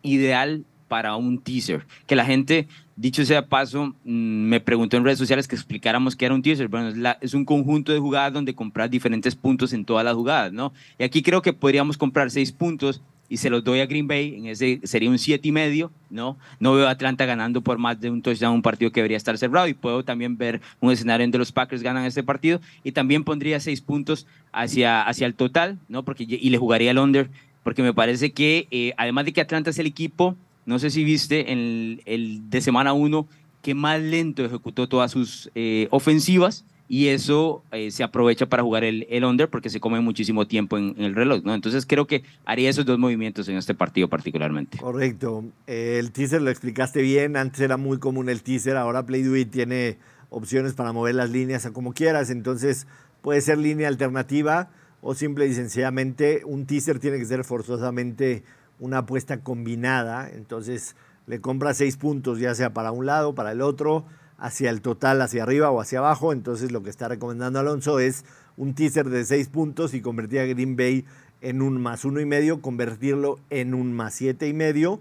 ideal 0.03 0.65
para 0.94 1.16
un 1.16 1.40
teaser, 1.40 1.88
que 2.06 2.16
la 2.16 2.24
gente, 2.24 2.68
dicho 2.96 3.26
sea 3.26 3.48
paso, 3.48 3.96
mm, 4.04 4.12
me 4.46 4.60
preguntó 4.60 4.96
en 4.96 5.04
redes 5.04 5.18
sociales 5.18 5.48
que 5.48 5.56
explicáramos 5.56 6.16
qué 6.16 6.26
era 6.26 6.36
un 6.36 6.44
teaser. 6.44 6.68
Bueno, 6.68 7.16
es, 7.20 7.34
un 7.34 7.46
conjunto 7.46 7.92
de 7.92 7.98
jugadas 7.98 8.32
donde 8.32 8.54
compras 8.54 8.92
diferentes 8.92 9.36
puntos 9.36 9.74
en 9.74 9.86
todas 9.86 10.06
las 10.06 10.14
jugadas, 10.14 10.54
¿no? 10.54 10.72
Y 11.00 11.04
aquí 11.04 11.24
creo 11.24 11.42
que 11.42 11.52
podríamos 11.52 11.98
comprar 11.98 12.30
seis 12.30 12.52
puntos 12.52 13.02
y 13.28 13.38
se 13.38 13.50
los 13.50 13.64
doy 13.64 13.80
a 13.80 13.88
Green 13.88 14.08
Bay, 14.08 14.36
en 14.36 14.46
ese 14.46 14.82
sería 14.84 15.10
un 15.10 15.18
siete 15.18 15.48
y 15.48 15.52
medio, 15.52 15.92
¿no? 16.12 16.38
No 16.60 16.74
veo 16.76 16.88
a 16.88 16.92
Atlanta 16.92 17.26
ganando 17.26 17.62
por 17.62 17.80
más 17.80 18.00
de 18.00 18.12
un 18.12 18.22
touchdown, 18.22 18.54
un 18.54 18.62
partido 18.62 18.92
que 18.92 19.00
debería 19.00 19.18
estar 19.18 19.36
cerrado 19.40 19.68
y 19.68 19.74
puedo 19.74 20.06
también 20.06 20.38
ver 20.38 20.62
un 20.80 20.92
escenario 20.92 21.24
en 21.24 21.32
donde 21.32 21.40
los 21.40 21.52
Packers 21.52 21.82
ganan 21.82 22.06
este 22.06 22.22
partido 22.22 22.62
y 22.84 22.92
también 22.92 23.24
pondría 23.24 23.60
seis 23.60 23.82
puntos 23.82 24.28
hacia, 24.52 25.02
hacia 25.02 25.26
el 25.26 25.34
total, 25.34 25.80
¿no? 25.88 26.04
Porque, 26.06 26.28
y 26.30 26.50
le 26.52 26.58
jugaría 26.60 26.92
el 26.92 27.00
under, 27.00 27.32
porque 27.64 27.82
me 27.82 27.96
parece 27.96 28.32
que 28.32 28.68
eh, 28.70 28.94
además 28.96 29.26
de 29.26 29.34
que 29.34 29.42
Atlanta 29.42 29.72
es 29.72 29.80
el 29.80 29.88
equipo, 29.88 30.38
no 30.65 30.79
sé 30.79 30.89
si 30.89 31.03
viste, 31.03 31.51
en 31.51 32.01
el, 32.05 32.50
de 32.50 32.62
semana 32.62 32.93
uno, 32.93 33.27
que 33.62 33.75
más 33.75 34.01
lento 34.01 34.43
ejecutó 34.43 34.88
todas 34.88 35.12
sus 35.12 35.51
eh, 35.55 35.88
ofensivas, 35.91 36.65
y 36.88 37.08
eso 37.08 37.63
eh, 37.72 37.91
se 37.91 38.03
aprovecha 38.03 38.46
para 38.46 38.62
jugar 38.62 38.84
el, 38.84 39.24
under 39.24 39.50
porque 39.50 39.70
se 39.70 39.79
come 39.79 40.00
muchísimo 40.01 40.48
tiempo 40.48 40.77
en, 40.77 40.93
el 40.98 41.15
reloj, 41.15 41.41
¿no? 41.43 41.53
Entonces 41.53 41.86
creo 41.88 42.05
que 42.05 42.24
haría 42.46 42.70
esos 42.70 42.86
dos 42.86 43.00
movimientos 43.00 43.48
en 43.48 43.55
este 43.55 43.74
partido 43.74 44.10
particularmente. 44.10 44.77
Correcto. 44.77 45.46
el 45.65 46.12
teaser 46.12 46.41
lo 46.41 46.51
explicaste 46.51 47.01
bien, 47.01 47.38
antes 47.38 47.62
era 47.62 47.77
muy 47.77 48.00
común 48.00 48.29
el 48.29 48.43
teaser, 48.43 48.75
ahora 48.77 49.05
Play 49.05 49.46
tiene 49.46 49.98
opciones 50.29 50.74
para 50.74 50.91
mover 50.91 51.15
las 51.15 51.29
líneas 51.29 51.65
a 51.65 51.72
como 51.72 51.93
quieras, 51.93 52.29
entonces 52.29 52.86
puede 53.22 53.41
ser 53.41 53.58
línea 53.58 53.88
alternativa 53.88 54.70
o 55.01 55.15
simple 55.15 55.48
y 55.48 55.53
sencillamente 55.53 56.41
un 56.46 56.65
teaser 56.65 57.00
tiene 57.00 57.17
que 57.17 57.25
ser 57.25 57.43
forzosamente 57.43 58.43
una 58.80 59.00
apuesta 59.00 59.39
combinada, 59.42 60.30
entonces 60.30 60.96
le 61.25 61.39
compra 61.39 61.74
seis 61.74 61.98
puntos 61.98 62.39
ya 62.39 62.53
sea 62.56 62.74
para 62.74 62.92
un 62.92 63.06
lado, 63.06 63.34
para 63.34 63.51
el 63.51 63.62
otro, 63.62 64.06
hacia 64.38 64.70
el 64.70 64.81
total, 64.81 65.22
hacia 65.22 65.44
arriba 65.44 65.72
o 65.72 65.79
hacia 65.79 66.00
abajo. 66.00 66.33
Entonces 66.33 66.72
lo 66.72 66.83
que 66.83 66.90
está 66.90 67.07
recomendando 67.07 67.59
Alonso 67.59 68.00
es 68.00 68.25
un 68.57 68.74
teaser 68.75 69.09
de 69.09 69.24
seis 69.24 69.48
puntos 69.48 69.94
y 69.94 70.01
convertir 70.01 70.40
a 70.40 70.46
Green 70.46 70.75
Bay 70.75 71.05
en 71.42 71.62
un 71.62 71.81
más 71.81 72.05
uno 72.05 72.20
y 72.20 72.25
medio, 72.25 72.62
convertirlo 72.62 73.40
en 73.50 73.74
un 73.74 73.94
más 73.94 74.16
siete 74.16 74.48
y 74.48 74.53
medio. 74.53 75.00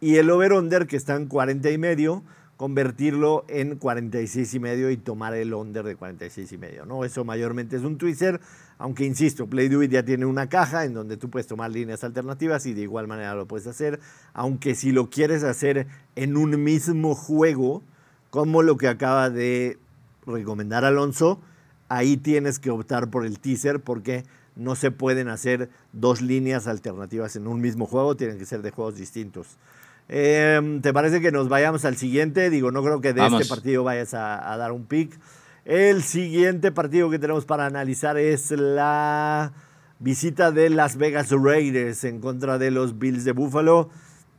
Y 0.00 0.16
el 0.16 0.30
over-under, 0.30 0.86
que 0.86 0.96
está 0.96 1.14
en 1.16 1.26
40 1.26 1.70
y 1.70 1.78
medio, 1.78 2.22
convertirlo 2.62 3.44
en 3.48 3.74
46 3.74 4.54
y 4.54 4.60
medio 4.60 4.88
y 4.92 4.96
tomar 4.96 5.34
el 5.34 5.52
under 5.52 5.84
de 5.84 5.96
46 5.96 6.52
y 6.52 6.58
medio. 6.58 6.86
¿no? 6.86 7.04
Eso 7.04 7.24
mayormente 7.24 7.74
es 7.74 7.82
un 7.82 7.98
teaser, 7.98 8.40
aunque 8.78 9.04
insisto, 9.04 9.48
Play 9.48 9.68
Do 9.68 9.82
ya 9.82 10.04
tiene 10.04 10.26
una 10.26 10.48
caja 10.48 10.84
en 10.84 10.94
donde 10.94 11.16
tú 11.16 11.28
puedes 11.28 11.48
tomar 11.48 11.72
líneas 11.72 12.04
alternativas 12.04 12.64
y 12.66 12.72
de 12.72 12.82
igual 12.82 13.08
manera 13.08 13.34
lo 13.34 13.48
puedes 13.48 13.66
hacer. 13.66 13.98
Aunque 14.32 14.76
si 14.76 14.92
lo 14.92 15.10
quieres 15.10 15.42
hacer 15.42 15.88
en 16.14 16.36
un 16.36 16.62
mismo 16.62 17.16
juego, 17.16 17.82
como 18.30 18.62
lo 18.62 18.76
que 18.76 18.86
acaba 18.86 19.28
de 19.28 19.76
recomendar 20.24 20.84
Alonso, 20.84 21.40
ahí 21.88 22.16
tienes 22.16 22.60
que 22.60 22.70
optar 22.70 23.10
por 23.10 23.26
el 23.26 23.40
teaser 23.40 23.80
porque 23.80 24.22
no 24.54 24.76
se 24.76 24.92
pueden 24.92 25.26
hacer 25.26 25.68
dos 25.92 26.22
líneas 26.22 26.68
alternativas 26.68 27.34
en 27.34 27.48
un 27.48 27.60
mismo 27.60 27.86
juego, 27.86 28.16
tienen 28.16 28.38
que 28.38 28.46
ser 28.46 28.62
de 28.62 28.70
juegos 28.70 28.94
distintos. 28.94 29.58
Em, 30.08 30.80
¿Te 30.80 30.92
parece 30.92 31.20
que 31.20 31.32
nos 31.32 31.48
vayamos 31.48 31.84
al 31.84 31.96
siguiente? 31.96 32.50
Digo, 32.50 32.70
no 32.70 32.82
creo 32.82 33.00
que 33.00 33.12
de 33.12 33.26
este 33.26 33.46
partido 33.46 33.84
vayas 33.84 34.14
a, 34.14 34.52
a, 34.52 34.56
dar 34.56 34.72
un 34.72 34.84
pick. 34.84 35.18
El 35.64 36.02
siguiente 36.02 36.72
partido 36.72 37.08
que 37.08 37.18
tenemos 37.18 37.44
para 37.44 37.66
analizar 37.66 38.18
es 38.18 38.50
la 38.50 39.52
visita 40.00 40.50
de 40.50 40.70
Las 40.70 40.96
Vegas 40.96 41.30
Raiders 41.30 42.04
en 42.04 42.20
contra 42.20 42.58
de 42.58 42.70
los 42.70 42.98
Bills 42.98 43.24
de 43.24 43.32
Buffalo. 43.32 43.90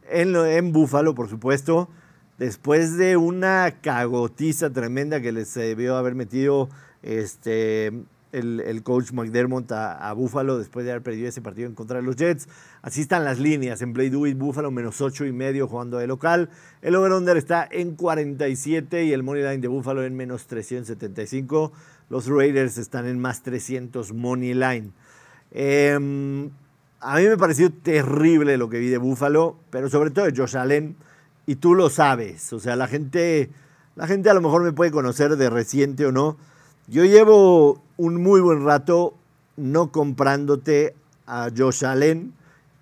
En, 0.10 0.36
en 0.36 0.71
Buffalo, 0.73 1.15
por 1.15 1.30
supuesto 1.30 1.89
después 2.38 2.97
de 2.97 3.17
una 3.17 3.76
cagotiza 3.82 4.71
tremenda 4.71 5.21
que 5.21 5.32
les 5.32 5.54
debió 5.54 5.97
haber 5.97 6.15
metido 6.15 6.69
este, 7.02 8.04
el, 8.34 8.82
coach 8.84 9.12
McDermott 9.12 9.72
a, 9.72 10.12
Buffalo 10.13 10.58
después 10.58 10.86
de 10.86 10.91
haber 10.91 11.04
perdido 11.04 11.30
ese 11.30 11.41
partido 11.41 11.67
en 11.67 11.76
contra 11.76 11.98
de 11.98 12.04
los 12.04 12.15
Jets. 12.15 12.48
Así 12.82 13.02
están 13.02 13.24
las 13.24 13.39
líneas. 13.39 13.82
En 13.82 13.93
Play 13.93 14.10
Do 14.10 14.19
Buffalo 14.36 14.72
menos 14.72 15.00
8 15.02 15.26
y 15.26 15.32
medio 15.32 15.67
jugando 15.67 15.98
de 15.98 16.08
local. 16.08 16.50
El 16.82 16.96
over-under 16.96 17.38
está 17.38 17.67
en 17.69 17.96
47 17.96 19.06
y 19.06 19.13
el 19.13 19.24
money 19.24 19.43
line 19.43 19.60
de 19.60 19.67
Buffalo 19.67 20.04
en 20.04 20.15
menos 20.15 20.48
375. 20.48 21.72
Los 22.10 22.28
Raiders 22.28 22.78
están 22.78 23.06
en 23.06 23.19
más 23.19 23.43
300 23.43 24.13
money 24.13 24.54
line. 24.54 24.91
Em, 25.52 26.50
a 27.00 27.17
mí 27.17 27.28
me 27.28 27.38
pareció 27.38 27.72
terrible 27.72 28.58
lo 28.58 28.69
que 28.69 28.80
vi 28.80 28.89
de 28.89 28.98
Buffalo, 28.98 29.58
pero 29.69 29.89
sobre 29.89 30.10
todo 30.10 30.26
de 30.26 30.34
Josh 30.36 30.58
Allen 30.58 30.96
y 31.46 31.56
tú 31.56 31.76
lo 31.76 31.89
sabes. 31.89 32.52
O 32.54 32.60
sea, 32.60 32.76
la 32.76 32.88
gente, 32.88 33.52
la 33.96 34.08
gente 34.08 34.30
a 34.30 34.34
lo 34.34 34.41
mejor 34.41 34.63
me 34.63 34.72
puede 34.72 34.91
conocer 34.91 35.36
de 35.36 35.50
reciente 35.50 36.06
o 36.06 36.12
no. 36.12 36.38
Yo 36.88 37.06
llevo 37.06 37.82
un 37.96 38.22
muy 38.22 38.41
buen 38.41 38.65
rato 38.65 39.13
no 39.56 39.93
comprándote 39.93 40.93
a 41.26 41.50
Josh 41.56 41.86
Allen 41.86 42.34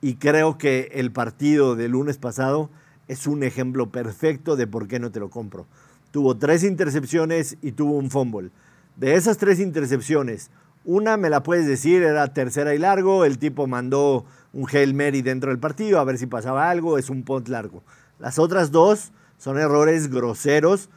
y 0.02 0.16
creo 0.16 0.58
que 0.58 0.90
el 0.94 1.12
partido 1.12 1.76
del 1.76 1.92
lunes 1.92 2.18
pasado 2.18 2.72
es 3.08 3.28
un 3.28 3.44
ejemplo 3.44 3.92
perfecto 3.92 4.56
de 4.56 4.66
por 4.66 4.88
qué 4.88 5.00
no 5.00 5.12
te 5.12 5.20
lo 5.20 5.30
compro. 5.30 5.68
Tuvo 6.10 6.36
tres 6.36 6.64
intercepciones 6.64 7.58
y 7.62 7.74
tuvo 7.74 7.94
un 7.94 8.10
fumble. 8.10 8.50
De 8.96 9.14
esas 9.14 9.38
tres 9.38 9.60
intercepciones, 9.60 10.50
una 10.84 11.16
me 11.16 11.30
la 11.30 11.44
puedes 11.44 11.68
decir, 11.68 12.02
era 12.02 12.34
tercera 12.34 12.74
y 12.74 12.80
largo, 12.80 13.24
el 13.24 13.38
tipo 13.38 13.68
mandó 13.68 14.26
un 14.52 14.68
Hail 14.68 14.96
Mary 14.96 15.22
dentro 15.22 15.52
del 15.52 15.60
partido 15.60 16.00
a 16.00 16.06
ver 16.06 16.18
si 16.18 16.26
pasaba 16.26 16.72
algo, 16.72 16.98
es 16.98 17.12
un 17.12 17.22
punt 17.22 17.48
largo. 17.50 17.84
Las 18.18 18.40
otras 18.40 18.72
dos 18.72 19.12
son 19.38 19.60
errores 19.60 20.10
groseros 20.10 20.90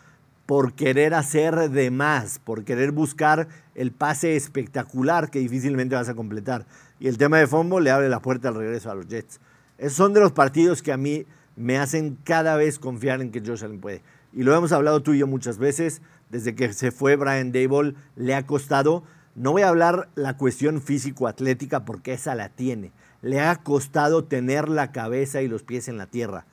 por 0.46 0.74
querer 0.74 1.14
hacer 1.14 1.70
de 1.70 1.90
más, 1.90 2.38
por 2.38 2.64
querer 2.64 2.92
buscar 2.92 3.48
el 3.74 3.92
pase 3.92 4.36
espectacular 4.36 5.30
que 5.30 5.38
difícilmente 5.38 5.94
vas 5.94 6.08
a 6.08 6.14
completar. 6.14 6.66
Y 7.00 7.08
el 7.08 7.18
tema 7.18 7.38
de 7.38 7.46
Fombo 7.46 7.80
le 7.80 7.90
abre 7.90 8.08
la 8.08 8.20
puerta 8.20 8.48
al 8.48 8.54
regreso 8.54 8.90
a 8.90 8.94
los 8.94 9.08
Jets. 9.08 9.40
Esos 9.78 9.96
son 9.96 10.12
de 10.12 10.20
los 10.20 10.32
partidos 10.32 10.82
que 10.82 10.92
a 10.92 10.96
mí 10.96 11.26
me 11.56 11.78
hacen 11.78 12.18
cada 12.24 12.56
vez 12.56 12.78
confiar 12.78 13.20
en 13.20 13.30
que 13.30 13.40
Josh 13.40 13.64
Allen 13.64 13.80
puede. 13.80 14.02
Y 14.32 14.42
lo 14.42 14.54
hemos 14.54 14.72
hablado 14.72 15.02
tú 15.02 15.12
y 15.14 15.18
yo 15.18 15.26
muchas 15.26 15.58
veces, 15.58 16.02
desde 16.30 16.54
que 16.54 16.72
se 16.72 16.90
fue 16.90 17.16
Brian 17.16 17.52
Dable, 17.52 17.94
le 18.16 18.34
ha 18.34 18.46
costado. 18.46 19.04
No 19.34 19.52
voy 19.52 19.62
a 19.62 19.68
hablar 19.68 20.08
la 20.14 20.36
cuestión 20.36 20.80
físico-atlética 20.80 21.84
porque 21.84 22.12
esa 22.12 22.34
la 22.34 22.48
tiene. 22.50 22.92
Le 23.22 23.40
ha 23.40 23.56
costado 23.56 24.24
tener 24.24 24.68
la 24.68 24.92
cabeza 24.92 25.42
y 25.42 25.48
los 25.48 25.62
pies 25.62 25.88
en 25.88 25.96
la 25.96 26.06
tierra 26.06 26.46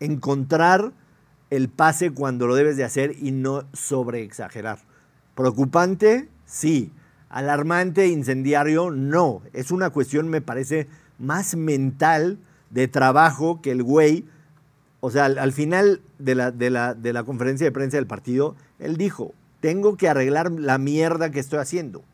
encontrar 0.00 0.92
el 1.56 1.68
pase 1.68 2.10
cuando 2.10 2.46
lo 2.46 2.54
debes 2.54 2.76
de 2.76 2.84
hacer 2.84 3.14
y 3.20 3.32
no 3.32 3.64
sobreexagerar. 3.72 4.78
Preocupante, 5.34 6.28
sí. 6.46 6.92
Alarmante, 7.28 8.08
incendiario, 8.08 8.90
no. 8.90 9.42
Es 9.52 9.70
una 9.70 9.90
cuestión, 9.90 10.28
me 10.28 10.40
parece, 10.40 10.86
más 11.18 11.56
mental 11.56 12.38
de 12.70 12.88
trabajo 12.88 13.60
que 13.60 13.72
el 13.72 13.82
güey. 13.82 14.24
O 15.00 15.10
sea, 15.10 15.26
al, 15.26 15.52
final 15.52 16.00
de 16.18 16.34
la, 16.34 16.50
de, 16.50 16.70
la, 16.70 16.94
de 16.94 17.12
la 17.12 17.24
conferencia 17.24 17.66
de 17.66 17.72
prensa 17.72 17.96
del 17.96 18.06
partido, 18.06 18.56
él 18.78 18.96
dijo, 18.96 19.34
tengo 19.60 19.96
que 19.96 20.08
arreglar 20.08 20.50
la 20.52 20.78
mierda 20.78 21.30
que 21.30 21.40
estoy 21.40 21.58
haciendo. 21.58 22.04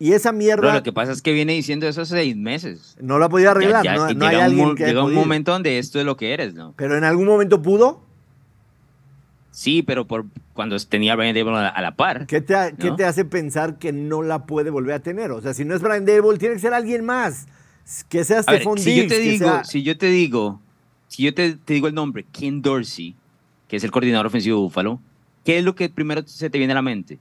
Y 0.00 0.14
esa 0.14 0.32
mierda. 0.32 0.72
lo 0.72 0.82
que 0.82 0.94
pasa 0.94 1.12
es 1.12 1.20
que 1.20 1.32
viene 1.32 1.52
diciendo 1.52 1.86
eso 1.86 2.00
hace 2.00 2.14
seis 2.16 2.34
meses. 2.34 2.96
No 3.00 3.18
la 3.18 3.28
podía 3.28 3.50
arreglar. 3.50 3.84
no, 4.16 4.26
hay 4.26 4.36
alguien 4.36 4.68
un, 4.68 4.76
Llega 4.76 5.04
un 5.04 5.12
momento 5.12 5.52
donde 5.52 5.78
esto 5.78 6.00
es 6.00 6.06
lo 6.06 6.16
que 6.16 6.32
eres, 6.32 6.54
¿no? 6.54 6.72
Pero 6.76 6.96
en 6.96 7.04
algún 7.04 7.26
momento 7.26 7.60
pudo. 7.60 8.09
Sí, 9.50 9.82
pero 9.82 10.06
por 10.06 10.26
cuando 10.54 10.78
tenía 10.78 11.14
a 11.14 11.16
Brian 11.16 11.34
Dable 11.34 11.56
a 11.56 11.80
la, 11.80 11.96
par. 11.96 12.26
¿Qué 12.26 12.40
te, 12.40 12.54
¿Qué 12.78 12.92
te 12.92 13.04
hace 13.04 13.24
pensar 13.24 13.78
que 13.78 13.92
no 13.92 14.22
la 14.22 14.46
puede 14.46 14.70
volver 14.70 14.94
a 14.94 15.00
tener? 15.00 15.30
O 15.32 15.40
sea, 15.40 15.54
si 15.54 15.64
no 15.64 15.74
es 15.74 15.82
Brian 15.82 16.04
Dable, 16.04 16.38
tiene 16.38 16.54
que 16.54 16.60
ser 16.60 16.74
alguien 16.74 17.04
más. 17.04 17.46
Que 18.08 18.24
sea 18.24 18.42
Stephon 18.42 18.78
si 18.78 18.96
yo 18.96 19.08
te 19.08 19.18
digo, 19.18 19.64
Si 19.64 19.82
yo 19.82 19.98
te 19.98 20.06
digo, 20.06 20.60
si 21.08 21.24
yo 21.24 21.34
te, 21.34 21.54
te, 21.56 21.74
digo 21.74 21.88
el 21.88 21.94
nombre, 21.94 22.24
Ken 22.30 22.62
Dorsey, 22.62 23.16
que 23.68 23.76
es 23.76 23.84
el 23.84 23.90
coordinador 23.90 24.26
ofensivo 24.26 24.58
de 24.58 24.62
Buffalo, 24.62 25.00
¿qué 25.44 25.58
es 25.58 25.64
lo 25.64 25.74
que 25.74 25.88
primero 25.88 26.22
se 26.26 26.50
te 26.50 26.58
viene 26.58 26.72
a 26.72 26.76
la 26.76 26.82
mente? 26.82 27.18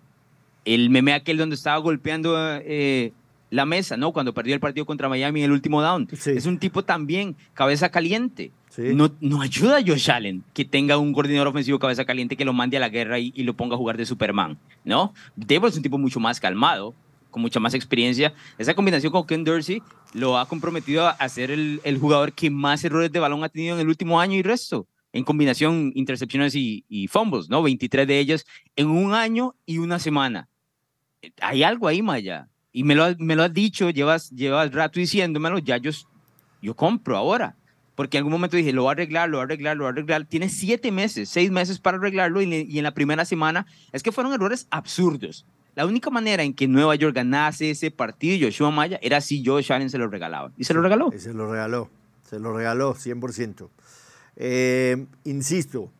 El 0.65 0.91
meme 0.91 1.13
aquel 1.13 1.37
donde 1.37 1.55
estaba 1.55 1.77
golpeando 1.77 2.35
eh, 2.37 3.13
la 3.49 3.65
mesa, 3.65 3.97
¿no? 3.97 4.12
Cuando 4.12 4.33
perdió 4.33 4.53
el 4.53 4.59
partido 4.59 4.85
contra 4.85 5.09
Miami 5.09 5.41
en 5.41 5.45
el 5.45 5.51
último 5.51 5.81
down. 5.81 6.07
Es 6.12 6.45
un 6.45 6.59
tipo 6.59 6.83
también, 6.83 7.35
cabeza 7.53 7.89
caliente. 7.89 8.51
No, 8.77 9.12
no 9.19 9.41
ayuda 9.41 9.77
a 9.77 9.81
Josh 9.81 10.12
Allen 10.12 10.43
que 10.53 10.63
tenga 10.63 10.97
un 10.97 11.12
coordinador 11.12 11.47
ofensivo 11.47 11.79
cabeza 11.79 12.05
caliente 12.05 12.38
que 12.38 12.45
lo 12.45 12.53
mande 12.53 12.77
a 12.77 12.79
la 12.79 12.89
guerra 12.89 13.19
y, 13.19 13.31
lo 13.43 13.55
ponga 13.55 13.75
a 13.75 13.77
jugar 13.77 13.97
de 13.97 14.05
Superman, 14.05 14.57
¿no? 14.85 15.13
Debo 15.35 15.67
es 15.67 15.75
un 15.75 15.83
tipo 15.83 15.97
mucho 15.97 16.19
más 16.19 16.39
calmado, 16.39 16.93
con 17.31 17.41
mucha 17.41 17.59
más 17.59 17.73
experiencia. 17.73 18.33
Esa 18.57 18.75
combinación 18.75 19.12
con 19.12 19.25
Ken 19.25 19.43
Dorsey 19.43 19.81
lo 20.13 20.38
ha 20.38 20.47
comprometido 20.47 21.07
a 21.07 21.29
ser 21.29 21.51
el, 21.51 21.81
el, 21.83 21.97
jugador 21.97 22.33
que 22.33 22.49
más 22.49 22.83
errores 22.83 23.12
de 23.12 23.19
balón 23.19 23.43
ha 23.43 23.49
tenido 23.49 23.75
en 23.75 23.81
el 23.81 23.88
último 23.88 24.19
año 24.19 24.35
y 24.35 24.43
resto. 24.43 24.88
En 25.12 25.23
combinación, 25.23 25.91
intercepciones 25.95 26.53
y, 26.53 26.85
y 26.88 27.07
fumbles, 27.07 27.49
¿no? 27.49 27.63
23 27.63 28.07
de 28.07 28.19
ellas 28.19 28.45
en 28.75 28.88
un 28.88 29.13
año 29.13 29.55
y 29.65 29.79
una 29.79 29.97
semana. 29.97 30.47
Hay 31.41 31.63
algo 31.63 31.88
ahí, 31.88 32.03
Maya. 32.03 32.47
Y 32.71 32.84
me 32.84 32.95
lo, 32.95 33.05
me 33.17 33.36
lo 33.36 33.43
has 33.43 33.53
dicho, 33.53 33.89
llevas, 33.89 34.29
llevas 34.32 34.71
rato 34.71 34.99
diciéndomelo, 34.99 35.60
ya 35.60 35.77
yo, 35.77 35.91
yo 36.62 36.75
compro 36.75 37.17
ahora 37.17 37.55
porque 37.99 38.15
en 38.15 38.21
algún 38.21 38.32
momento 38.32 38.55
dije, 38.55 38.71
lo 38.71 38.84
voy 38.84 38.91
a 38.91 38.93
arreglar, 38.93 39.29
lo 39.29 39.39
voy 39.39 39.41
a 39.41 39.43
arreglar, 39.43 39.75
lo 39.75 39.84
voy 39.84 39.89
a 39.89 39.91
arreglar. 39.91 40.23
Tiene 40.23 40.47
siete 40.47 40.89
meses, 40.89 41.27
seis 41.27 41.51
meses 41.51 41.79
para 41.79 41.97
arreglarlo 41.97 42.41
y, 42.41 42.77
en 42.77 42.84
la 42.86 42.93
primera 42.93 43.25
semana 43.25 43.65
es 43.91 44.03
que 44.03 44.13
fueron 44.13 44.32
errores 44.32 44.67
absurdos. 44.71 45.45
La 45.75 45.86
única 45.86 46.10
manera 46.10 46.43
en 46.43 46.53
que 46.53 46.65
Nueva 46.65 46.95
York 46.95 47.13
ganase 47.13 47.71
ese 47.71 47.91
partido, 47.91 48.47
Joshua 48.47 48.71
Maya, 48.71 48.99
era 49.01 49.19
si 49.19 49.43
Josh 49.45 49.73
Allen 49.73 49.89
se 49.89 49.97
lo 49.97 50.08
regalaba. 50.08 50.53
Y 50.55 50.63
se 50.63 50.73
lo 50.73 50.82
regaló. 50.82 51.12
se 51.12 51.34
lo 51.34 51.51
regaló, 51.51 51.89
se 52.23 52.39
lo 52.39 52.55
regaló 52.55 52.95
100%. 52.95 53.67
Eh, 54.38 55.05
insisto, 55.25 55.91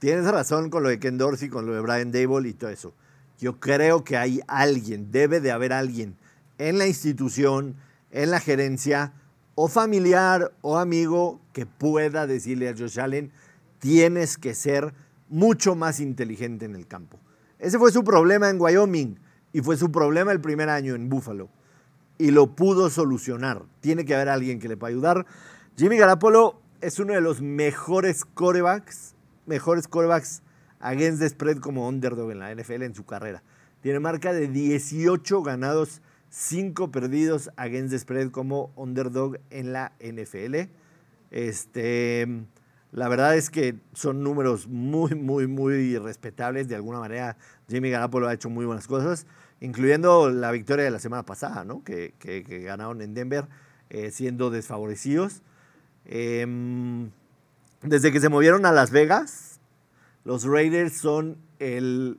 tienes 0.00 0.24
razón 0.24 0.68
con 0.68 0.82
lo 0.82 0.88
de 0.88 0.98
Ken 0.98 1.16
Dorsey, 1.16 1.48
con 1.48 1.64
lo 1.64 1.74
de 1.74 1.80
Brian 1.80 2.10
Dable 2.10 2.48
y 2.48 2.54
todo 2.54 2.70
eso. 2.70 2.92
Yo 3.40 3.58
creo 3.58 4.04
que 4.04 4.18
hay 4.18 4.40
alguien, 4.46 5.10
debe 5.10 5.40
de 5.40 5.50
haber 5.50 5.72
alguien 5.72 6.16
en 6.58 6.76
la 6.76 6.86
institución, 6.86 7.76
en 8.10 8.30
la 8.30 8.38
gerencia, 8.38 9.14
o 9.54 9.68
familiar 9.68 10.52
o 10.60 10.78
amigo 10.78 11.40
que 11.52 11.64
pueda 11.64 12.26
decirle 12.26 12.68
a 12.68 12.76
Josh 12.76 13.00
Allen, 13.00 13.32
tienes 13.78 14.36
que 14.36 14.54
ser 14.54 14.92
mucho 15.28 15.74
más 15.74 16.00
inteligente 16.00 16.66
en 16.66 16.74
el 16.74 16.86
campo. 16.86 17.18
Ese 17.58 17.78
fue 17.78 17.92
su 17.92 18.04
problema 18.04 18.50
en 18.50 18.60
Wyoming 18.60 19.18
y 19.52 19.60
fue 19.62 19.76
su 19.76 19.90
problema 19.90 20.32
el 20.32 20.40
primer 20.40 20.68
año 20.68 20.94
en 20.94 21.08
Buffalo. 21.08 21.48
Y 22.18 22.32
lo 22.32 22.54
pudo 22.54 22.90
solucionar. 22.90 23.62
Tiene 23.80 24.04
que 24.04 24.14
haber 24.14 24.28
alguien 24.28 24.60
que 24.60 24.68
le 24.68 24.76
pueda 24.76 24.90
ayudar. 24.90 25.26
Jimmy 25.76 25.96
Garapolo 25.96 26.60
es 26.82 26.98
uno 26.98 27.14
de 27.14 27.22
los 27.22 27.40
mejores 27.40 28.26
corebacks, 28.26 29.14
mejores 29.46 29.88
corebacks 29.88 30.42
against 30.80 31.20
the 31.20 31.28
spread 31.28 31.58
como 31.58 31.86
underdog 31.86 32.30
en 32.32 32.38
la 32.40 32.54
NFL 32.54 32.82
en 32.82 32.94
su 32.94 33.04
carrera. 33.04 33.42
Tiene 33.80 34.00
marca 34.00 34.32
de 34.32 34.48
18 34.48 35.42
ganados 35.42 36.02
cinco 36.30 36.90
perdidos 36.90 37.50
against 37.56 37.90
the 37.90 37.98
spread 37.98 38.30
como 38.30 38.72
underdog 38.76 39.38
en 39.50 39.72
la 39.72 39.92
NFL. 40.00 40.70
Este, 41.30 42.26
la 42.92 43.08
verdad 43.08 43.36
es 43.36 43.50
que 43.50 43.76
son 43.92 44.22
números 44.22 44.66
muy, 44.68 45.14
muy, 45.14 45.46
muy 45.46 45.98
respetables. 45.98 46.68
De 46.68 46.76
alguna 46.76 47.00
manera, 47.00 47.36
Jimmy 47.68 47.90
Garapolo 47.90 48.28
ha 48.28 48.34
hecho 48.34 48.48
muy 48.48 48.64
buenas 48.64 48.86
cosas, 48.86 49.26
incluyendo 49.60 50.30
la 50.30 50.50
victoria 50.52 50.84
de 50.84 50.90
la 50.90 50.98
semana 50.98 51.24
pasada, 51.24 51.64
¿no? 51.64 51.84
que, 51.84 52.14
ganaron 52.64 53.02
en 53.02 53.14
Denver, 53.14 53.46
eh, 53.90 54.10
siendo 54.10 54.50
desfavorecidos. 54.50 55.42
Em, 56.04 57.10
desde 57.82 58.12
que 58.12 58.20
se 58.20 58.28
movieron 58.28 58.66
a 58.66 58.72
Las 58.72 58.90
Vegas, 58.90 59.49
los 60.24 60.44
Raiders 60.44 60.94
son 60.94 61.38
el 61.58 62.18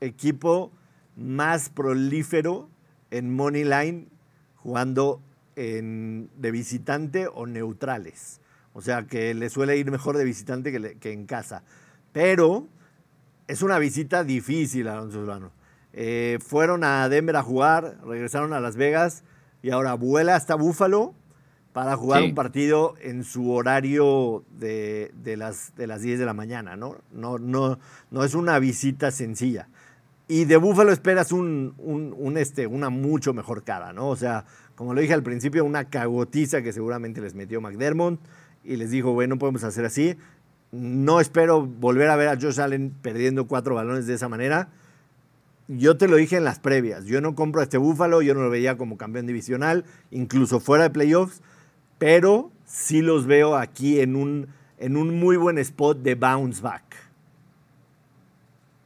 equipo 0.00 0.72
más 1.16 1.70
prolífero 1.70 2.68
en 3.10 3.34
Money 3.34 3.64
Line 3.64 4.06
jugando 4.56 5.20
de 5.54 6.50
visitante 6.50 7.26
o 7.26 7.46
neutrales. 7.46 8.40
O 8.72 8.80
sea 8.80 9.06
que 9.06 9.34
le 9.34 9.50
suele 9.50 9.76
ir 9.76 9.90
mejor 9.90 10.16
de 10.16 10.24
visitante 10.24 10.72
que, 10.98 11.12
en 11.12 11.26
casa. 11.26 11.62
Pero 12.12 12.66
es 13.48 13.62
una 13.62 13.78
visita 13.78 14.24
difícil, 14.24 14.88
Alonso 14.88 15.20
Solano. 15.20 15.50
Eh, 15.92 16.38
fueron 16.40 16.84
a 16.84 17.06
Denver 17.10 17.36
a 17.36 17.42
jugar, 17.42 17.98
regresaron 18.06 18.54
a 18.54 18.60
Las 18.60 18.76
Vegas 18.76 19.24
y 19.62 19.70
ahora 19.70 19.92
vuela 19.94 20.36
hasta 20.36 20.54
Búfalo 20.54 21.14
para 21.72 21.96
jugar 21.96 22.22
un 22.22 22.34
partido 22.34 22.94
en 23.00 23.24
su 23.24 23.50
horario 23.50 24.44
de, 24.58 25.10
las, 25.38 25.74
de 25.74 25.86
las 25.86 26.02
10 26.02 26.18
de 26.18 26.26
la 26.26 26.34
mañana, 26.34 26.76
¿no? 26.76 26.96
No, 27.12 27.38
no, 27.38 27.78
no 28.10 28.24
es 28.24 28.34
una 28.34 28.58
visita 28.58 29.10
sencilla. 29.10 29.68
Y 30.28 30.44
de 30.44 30.56
Búfalo 30.56 30.92
esperas 30.92 31.32
un, 31.32 31.74
un, 31.78 32.36
este, 32.36 32.66
una 32.66 32.90
mucho 32.90 33.32
mejor 33.32 33.64
cara, 33.64 33.92
¿no? 33.92 34.08
O 34.08 34.16
sea, 34.16 34.44
como 34.74 34.92
lo 34.94 35.00
dije 35.00 35.14
al 35.14 35.22
principio, 35.22 35.64
una 35.64 35.88
cagotiza 35.88 36.62
que 36.62 36.72
seguramente 36.72 37.20
les 37.20 37.34
metió 37.34 37.60
McDermott 37.60 38.20
y 38.64 38.76
les 38.76 38.90
dijo, 38.90 39.12
bueno, 39.12 39.34
no 39.34 39.38
podemos 39.38 39.64
hacer 39.64 39.84
así. 39.84 40.16
No 40.72 41.20
espero 41.20 41.66
volver 41.66 42.08
a 42.08 42.16
ver 42.16 42.28
a 42.28 42.38
Josh 42.40 42.60
Allen 42.60 42.94
perdiendo 43.02 43.46
cuatro 43.46 43.74
balones 43.74 44.06
de 44.06 44.14
esa 44.14 44.28
manera. 44.28 44.68
Yo 45.68 45.96
te 45.96 46.08
lo 46.08 46.16
dije 46.16 46.36
en 46.36 46.44
las 46.44 46.58
previas, 46.58 47.04
yo 47.06 47.20
no 47.20 47.34
compro 47.34 47.60
a 47.60 47.64
este 47.64 47.78
Búfalo, 47.78 48.20
yo 48.20 48.34
no 48.34 48.42
lo 48.42 48.50
veía 48.50 48.76
como 48.76 48.98
campeón 48.98 49.26
divisional, 49.26 49.84
incluso 50.10 50.60
fuera 50.60 50.84
de 50.84 50.90
playoffs, 50.90 51.40
pero 52.02 52.50
sí 52.64 53.00
los 53.00 53.26
veo 53.26 53.54
aquí 53.54 54.00
en 54.00 54.16
un, 54.16 54.48
en 54.76 54.96
un 54.96 55.20
muy 55.20 55.36
buen 55.36 55.56
spot 55.58 55.98
de 55.98 56.16
bounce 56.16 56.60
back 56.60 56.82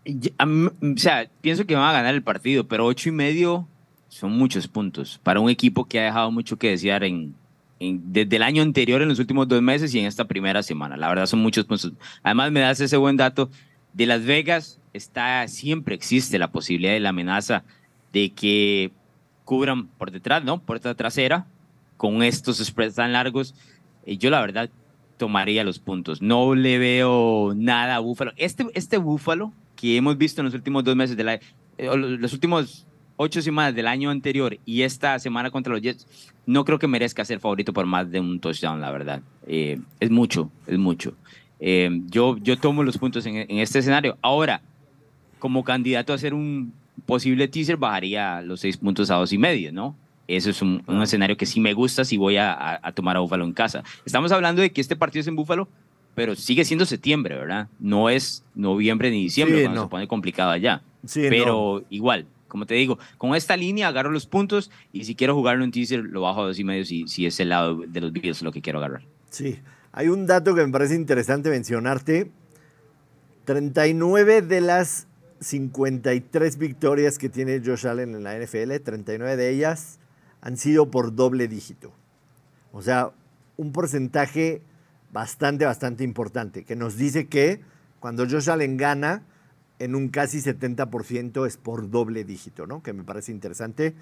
o 0.06 0.98
sea, 0.98 1.26
pienso 1.40 1.64
que 1.64 1.74
van 1.74 1.88
a 1.88 1.92
ganar 1.92 2.14
el 2.14 2.22
partido, 2.22 2.68
pero 2.68 2.84
ocho 2.84 3.08
y 3.08 3.12
medio 3.12 3.66
son 4.10 4.32
muchos 4.32 4.68
puntos 4.68 5.18
para 5.22 5.40
un 5.40 5.48
equipo 5.48 5.86
que 5.86 5.98
ha 5.98 6.04
dejado 6.04 6.30
mucho 6.30 6.58
que 6.58 6.68
desear 6.68 7.04
en, 7.04 7.34
desde 7.80 8.36
el 8.36 8.42
año 8.42 8.62
anterior, 8.62 9.00
en 9.00 9.08
los 9.08 9.18
últimos 9.18 9.48
dos 9.48 9.62
meses 9.62 9.94
y 9.94 9.98
en 9.98 10.04
esta 10.04 10.26
primera 10.26 10.62
semana. 10.62 10.98
La 10.98 11.08
verdad 11.08 11.24
son 11.24 11.40
muchos 11.40 11.64
puntos. 11.64 11.92
Además, 12.22 12.52
me 12.52 12.60
das 12.60 12.80
ese 12.80 12.98
buen 12.98 13.16
dato. 13.16 13.50
De 13.94 14.04
Las 14.04 14.26
Vegas 14.26 14.78
está, 14.92 15.48
siempre 15.48 15.94
existe 15.94 16.38
la 16.38 16.52
posibilidad 16.52 16.92
de 16.92 17.00
la 17.00 17.08
amenaza 17.08 17.64
de 18.12 18.30
que 18.30 18.92
cubran 19.46 19.86
por 19.86 20.10
detrás, 20.10 20.44
¿no? 20.44 20.60
Puerta 20.60 20.94
trasera, 20.94 21.46
con 21.96 22.22
estos 22.22 22.58
spreads 22.58 22.96
tan 22.96 23.12
largos. 23.12 23.54
y 24.04 24.18
Yo 24.18 24.30
la 24.30 24.40
verdad 24.40 24.70
tomaría 25.16 25.64
los 25.64 25.78
puntos. 25.78 26.22
No 26.22 26.54
le 26.54 26.78
veo 26.78 27.54
nada 27.56 27.96
a 27.96 27.98
Búfalo. 28.00 28.32
Este, 28.36 28.66
este 28.74 28.98
Búfalo 28.98 29.52
que 29.76 29.96
hemos 29.96 30.16
visto 30.16 30.40
en 30.40 30.46
los 30.46 30.54
últimos 30.54 30.84
dos 30.84 30.96
meses, 30.96 31.16
de 31.16 31.24
la, 31.24 31.34
eh, 31.34 31.96
los 31.96 32.32
últimos 32.32 32.86
ocho 33.16 33.40
semanas 33.42 33.74
del 33.74 33.86
año 33.86 34.10
anterior 34.10 34.58
y 34.64 34.82
esta 34.82 35.18
semana 35.18 35.50
contra 35.50 35.72
los 35.72 35.82
Jets, 35.82 36.06
no 36.44 36.64
creo 36.64 36.78
que 36.78 36.86
merezca 36.86 37.24
ser 37.24 37.40
favorito 37.40 37.72
por 37.72 37.86
más 37.86 38.10
de 38.10 38.20
un 38.20 38.40
touchdown, 38.40 38.80
la 38.80 38.90
verdad. 38.90 39.22
Eh, 39.46 39.78
es 40.00 40.10
mucho, 40.10 40.50
es 40.66 40.78
mucho. 40.78 41.14
Eh, 41.58 41.90
yo, 42.06 42.36
yo 42.38 42.58
tomo 42.58 42.82
los 42.82 42.98
puntos 42.98 43.24
en, 43.26 43.46
este 43.58 43.78
escenario. 43.78 44.18
Ahora, 44.22 44.60
como 45.38 45.64
candidato 45.64 46.12
a 46.12 46.18
ser 46.18 46.34
un 46.34 46.72
posible 47.06 47.48
teaser, 47.48 47.76
bajaría 47.76 48.42
los 48.42 48.60
seis 48.60 48.76
puntos 48.76 49.10
a 49.10 49.16
dos 49.16 49.32
y 49.32 49.38
medio, 49.38 49.72
¿no? 49.72 49.96
Eso 50.28 50.50
es 50.50 50.60
un, 50.60 50.82
escenario 51.02 51.36
que 51.36 51.46
sí 51.46 51.60
me 51.60 51.72
gusta 51.72 52.04
si 52.04 52.16
voy 52.16 52.36
a, 52.36 52.80
a, 52.82 52.92
tomar 52.92 53.16
a 53.16 53.20
Búfalo 53.20 53.44
en 53.44 53.52
casa. 53.52 53.84
Estamos 54.04 54.32
hablando 54.32 54.60
de 54.60 54.72
que 54.72 54.80
este 54.80 54.96
partido 54.96 55.20
es 55.20 55.28
en 55.28 55.36
Búfalo, 55.36 55.68
pero 56.14 56.34
sigue 56.34 56.64
siendo 56.64 56.86
septiembre, 56.86 57.36
¿verdad? 57.36 57.68
No 57.78 58.08
es 58.08 58.44
noviembre 58.54 59.10
ni 59.10 59.22
diciembre 59.22 59.62
cuando 59.62 59.82
se 59.82 59.88
pone 59.88 60.08
complicado 60.08 60.50
allá. 60.50 60.82
Sí, 61.04 61.26
pero 61.28 61.84
igual, 61.90 62.26
como 62.48 62.66
te 62.66 62.74
digo, 62.74 62.98
con 63.18 63.34
esta 63.36 63.56
línea 63.56 63.88
agarro 63.88 64.10
los 64.10 64.26
puntos 64.26 64.70
y 64.92 65.04
si 65.04 65.14
quiero 65.14 65.34
jugarlo 65.34 65.62
en 65.62 65.70
teaser 65.70 66.00
lo 66.00 66.22
bajo 66.22 66.42
a 66.42 66.46
dos 66.46 66.58
y 66.58 66.64
medio 66.64 66.84
si, 66.84 67.06
si 67.06 67.26
es 67.26 67.38
el 67.38 67.50
lado 67.50 67.82
de 67.86 68.00
los 68.00 68.12
Bills 68.12 68.42
lo 68.42 68.50
que 68.50 68.62
quiero 68.62 68.78
agarrar. 68.78 69.02
Sí, 69.30 69.60
hay 69.92 70.08
un 70.08 70.26
dato 70.26 70.54
que 70.54 70.64
me 70.66 70.72
parece 70.72 70.94
interesante 70.94 71.50
mencionarte. 71.50 72.30
39 73.44 74.42
de 74.42 74.60
las 74.60 75.06
53 75.40 76.58
victorias 76.58 77.18
que 77.18 77.28
tiene 77.28 77.62
Josh 77.64 77.86
Allen 77.86 78.16
en 78.16 78.24
la 78.24 78.36
NFL, 78.36 78.82
39 78.82 79.36
de 79.36 79.50
ellas 79.50 80.00
han 80.46 80.56
sido 80.56 80.92
por 80.92 81.16
doble 81.16 81.48
dígito. 81.48 81.92
O 82.70 82.80
sea, 82.80 83.10
un 83.56 83.72
porcentaje 83.72 84.62
bastante, 85.12 85.64
bastante 85.64 86.04
importante, 86.04 86.62
que 86.62 86.76
nos 86.76 86.96
dice 86.96 87.26
que 87.26 87.62
cuando 87.98 88.28
Josh 88.30 88.48
Allen 88.48 88.76
gana, 88.76 89.24
en 89.80 89.96
un 89.96 90.08
casi 90.08 90.38
70% 90.38 91.48
es 91.48 91.56
por 91.56 91.90
doble 91.90 92.22
dígito, 92.22 92.64
¿no? 92.64 92.80
Que 92.80 92.92
me 92.92 93.02
parece 93.02 93.32
interesante. 93.32 93.96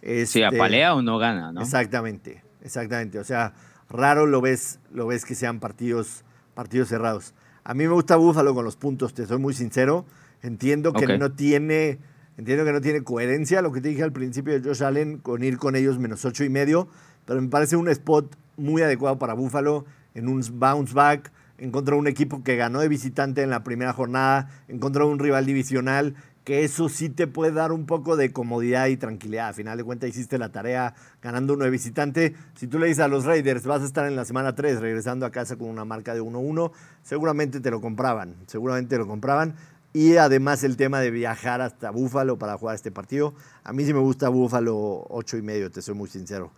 Este, 0.00 0.38
si 0.38 0.42
apalea 0.42 0.94
o 0.94 1.02
no 1.02 1.18
gana, 1.18 1.52
¿no? 1.52 1.60
Exactamente, 1.60 2.42
exactamente. 2.62 3.18
O 3.18 3.24
sea, 3.24 3.52
raro 3.90 4.24
lo 4.24 4.40
ves, 4.40 4.78
lo 4.90 5.06
ves 5.06 5.26
que 5.26 5.34
sean 5.34 5.60
partidos, 5.60 6.24
partidos 6.54 6.88
cerrados. 6.88 7.34
A 7.62 7.74
mí 7.74 7.84
me 7.84 7.92
gusta 7.92 8.16
Buffalo 8.16 8.54
con 8.54 8.64
los 8.64 8.76
puntos, 8.76 9.12
te 9.12 9.26
soy 9.26 9.38
muy 9.38 9.52
sincero. 9.52 10.06
Entiendo 10.40 10.94
que 10.94 11.18
no 11.18 11.32
tiene 11.32 11.98
entiendo 12.40 12.64
que 12.64 12.72
no 12.72 12.80
tiene 12.80 13.04
coherencia 13.04 13.60
lo 13.60 13.70
que 13.70 13.82
te 13.82 13.90
dije 13.90 14.02
al 14.02 14.12
principio 14.12 14.58
de 14.58 14.66
Josh 14.66 14.82
Allen 14.82 15.18
con 15.18 15.44
ir 15.44 15.58
con 15.58 15.76
ellos 15.76 15.98
menos 15.98 16.24
ocho 16.24 16.42
y 16.42 16.48
medio, 16.48 16.88
pero 17.26 17.40
me 17.40 17.48
parece 17.48 17.76
un 17.76 17.86
spot 17.88 18.34
muy 18.56 18.80
adecuado 18.80 19.18
para 19.18 19.34
Buffalo 19.34 19.84
en 20.14 20.26
un 20.26 20.42
bounce 20.54 20.94
back. 20.94 21.30
Encontró 21.58 21.98
un 21.98 22.06
equipo 22.06 22.42
que 22.42 22.56
ganó 22.56 22.80
de 22.80 22.88
visitante 22.88 23.42
en 23.42 23.50
la 23.50 23.62
primera 23.62 23.92
jornada, 23.92 24.48
encontró 24.68 25.06
un 25.06 25.18
rival 25.18 25.44
divisional 25.44 26.14
que 26.44 26.64
eso 26.64 26.88
sí 26.88 27.10
te 27.10 27.26
puede 27.26 27.52
dar 27.52 27.70
un 27.70 27.84
poco 27.84 28.16
de 28.16 28.32
comodidad 28.32 28.86
y 28.86 28.96
tranquilidad. 28.96 29.48
A 29.48 29.52
final 29.52 29.76
de 29.76 29.84
cuentas 29.84 30.08
hiciste 30.08 30.38
la 30.38 30.50
tarea 30.50 30.94
ganando 31.20 31.52
uno 31.52 31.64
de 31.64 31.70
visitante. 31.70 32.34
Si 32.54 32.66
tú 32.66 32.78
le 32.78 32.86
dices 32.86 33.04
a 33.04 33.08
los 33.08 33.26
Raiders, 33.26 33.66
vas 33.66 33.82
a 33.82 33.84
estar 33.84 34.06
en 34.06 34.16
la 34.16 34.24
semana 34.24 34.54
3 34.54 34.80
regresando 34.80 35.26
a 35.26 35.30
casa 35.30 35.56
con 35.56 35.68
una 35.68 35.84
marca 35.84 36.14
de 36.14 36.22
1-1, 36.22 36.72
seguramente 37.02 37.60
te 37.60 37.70
lo 37.70 37.82
compraban, 37.82 38.36
seguramente 38.46 38.96
te 38.96 38.98
lo 38.98 39.06
compraban. 39.06 39.54
Y 39.92 40.16
además 40.16 40.62
el 40.62 40.76
tema 40.76 41.00
de 41.00 41.10
viajar 41.10 41.60
hasta 41.60 41.90
Búfalo 41.90 42.38
para 42.38 42.56
jugar 42.56 42.76
este 42.76 42.92
partido. 42.92 43.34
A 43.64 43.72
mí 43.72 43.84
sí 43.84 43.92
me 43.92 43.98
gusta 43.98 44.28
Búfalo 44.28 45.06
8 45.08 45.36
y 45.36 45.42
medio, 45.42 45.70
te 45.70 45.82
soy 45.82 45.94
muy 45.94 46.08
sincero. 46.08 46.52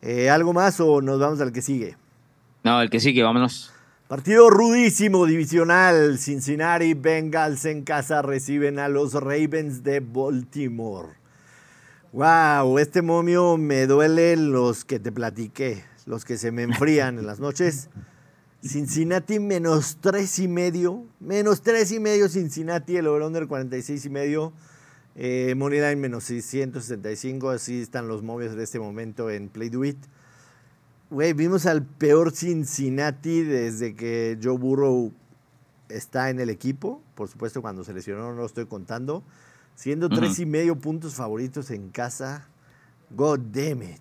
Eh, 0.00 0.30
¿Algo 0.30 0.52
más 0.52 0.80
o 0.80 1.02
nos 1.02 1.20
vamos 1.20 1.40
al 1.40 1.52
que 1.52 1.60
sigue? 1.60 1.96
No, 2.64 2.80
el 2.80 2.88
que 2.88 3.00
sigue, 3.00 3.22
vámonos. 3.22 3.72
Partido 4.08 4.50
rudísimo, 4.50 5.26
divisional. 5.26 6.18
Cincinnati 6.18 6.94
Bengals 6.94 7.64
en 7.64 7.82
casa 7.84 8.22
reciben 8.22 8.78
a 8.78 8.88
los 8.88 9.14
Ravens 9.14 9.84
de 9.84 10.00
Baltimore. 10.00 11.10
Wow, 12.12 12.78
este 12.78 13.02
momio 13.02 13.56
me 13.56 13.86
duele 13.86 14.36
los 14.36 14.84
que 14.84 14.98
te 14.98 15.12
platiqué, 15.12 15.84
los 16.06 16.24
que 16.24 16.38
se 16.38 16.50
me 16.50 16.62
enfrían 16.62 17.18
en 17.18 17.26
las 17.26 17.38
noches. 17.38 17.88
Cincinnati 18.62 19.40
menos 19.40 19.98
tres 20.00 20.38
y 20.38 20.46
medio, 20.46 21.06
menos 21.18 21.62
tres 21.62 21.92
y 21.92 22.00
medio 22.00 22.28
Cincinnati, 22.28 22.96
el 22.96 23.06
over 23.06 23.30
del 23.30 23.48
46 23.48 24.04
y 24.04 24.10
medio. 24.10 24.52
Eh, 25.16 25.54
Moneyline 25.56 25.98
menos 25.98 26.24
665, 26.24 27.50
así 27.50 27.80
están 27.80 28.06
los 28.06 28.22
momios 28.22 28.54
de 28.54 28.62
este 28.62 28.78
momento 28.78 29.30
en 29.30 29.48
Play 29.48 29.70
Do 29.70 29.84
It. 29.84 29.98
Güey, 31.10 31.32
vimos 31.32 31.66
al 31.66 31.84
peor 31.84 32.32
Cincinnati 32.32 33.42
desde 33.42 33.94
que 33.94 34.38
Joe 34.42 34.56
Burrow 34.56 35.12
está 35.88 36.30
en 36.30 36.38
el 36.38 36.50
equipo. 36.50 37.02
Por 37.14 37.28
supuesto, 37.28 37.62
cuando 37.62 37.82
se 37.82 37.92
lesionó 37.92 38.30
no 38.30 38.36
lo 38.36 38.46
estoy 38.46 38.66
contando. 38.66 39.24
Siendo 39.74 40.08
tres 40.10 40.38
y 40.38 40.46
medio 40.46 40.76
puntos 40.76 41.14
favoritos 41.14 41.70
en 41.70 41.88
casa. 41.88 42.46
God 43.10 43.40
damn 43.52 43.82
it. 43.82 44.00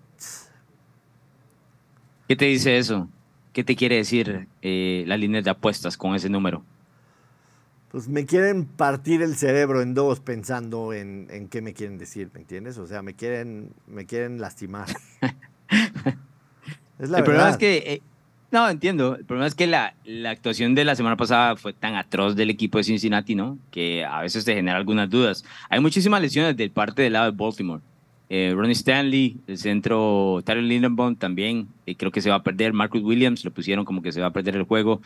¿Qué 2.28 2.36
te 2.36 2.45
dice 2.45 2.78
eso? 2.78 3.10
¿Qué 3.60 3.65
te 3.65 3.76
quiere 3.76 3.98
decir 3.98 4.48
eh, 4.62 5.04
la 5.06 5.17
línea 5.17 5.41
de 5.41 5.50
apuestas 5.50 5.98
con 5.98 6.15
ese 6.15 6.30
número? 6.30 6.63
Pues 7.91 8.08
me 8.08 8.26
quieren 8.26 8.63
partir 8.63 9.22
el 9.22 9.36
cerebro 9.36 9.82
en 9.82 9.93
dos 9.93 10.22
pensando 10.22 10.93
en, 10.93 11.28
en 11.30 11.50
qué 11.50 11.62
me 11.62 11.74
quieren 11.74 11.98
decir, 11.98 12.30
¿me 12.34 12.39
entiendes? 12.39 12.78
O 12.78 12.88
sea, 12.88 13.02
me 13.02 13.15
quieren, 13.15 13.74
me 13.86 14.06
quieren 14.06 14.39
lastimar. 14.39 14.88
el 17.00 17.10
problema 17.10 17.50
es 17.50 17.58
que, 17.58 17.76
eh, 17.86 18.02
no, 18.50 18.69
entiendo, 18.69 19.17
el 19.17 19.26
problema 19.26 19.48
es 19.48 19.56
que 19.56 19.67
la, 19.67 19.93
la, 20.06 20.30
actuación 20.30 20.74
de 20.74 20.86
la 20.86 20.95
semana 20.95 21.17
pasada 21.17 21.58
fue 21.58 21.74
tan 21.74 21.95
atroz 21.95 22.38
del 22.38 22.52
equipo 22.52 22.78
de 22.78 22.86
Cincinnati, 22.86 23.36
¿no? 23.36 23.58
Que 23.72 24.06
a 24.06 24.22
veces 24.22 24.45
te 24.45 24.56
genera 24.56 24.78
algunas 24.78 25.10
dudas. 25.10 25.43
Hay 25.69 25.82
muchísimas 25.82 26.22
lesiones 26.22 26.56
del 26.56 26.72
parte 26.72 27.02
del 27.02 27.12
lado 27.12 27.30
de 27.30 27.38
Baltimore. 27.38 27.82
Eh, 28.30 28.54
Ronnie 28.56 28.74
Stanley, 28.74 29.38
el 29.48 29.58
centro, 29.58 30.42
Tyler 30.46 30.63
Lindenbaum 30.63 31.15
también, 31.15 31.68
eh, 31.86 31.96
creo 31.96 32.12
que 32.12 32.22
se 32.22 32.30
va 32.30 32.38
a 32.38 32.44
perder. 32.44 32.74
Marcus 32.74 33.02
Williams 33.02 33.44
lo 33.44 33.52
pusieron 33.52 33.86
como 33.86 34.02
que 34.02 34.12
se 34.12 34.22
va 34.22 34.28
a 34.28 34.34
perder 34.34 34.56
el 34.56 34.63
juego. 34.63 35.02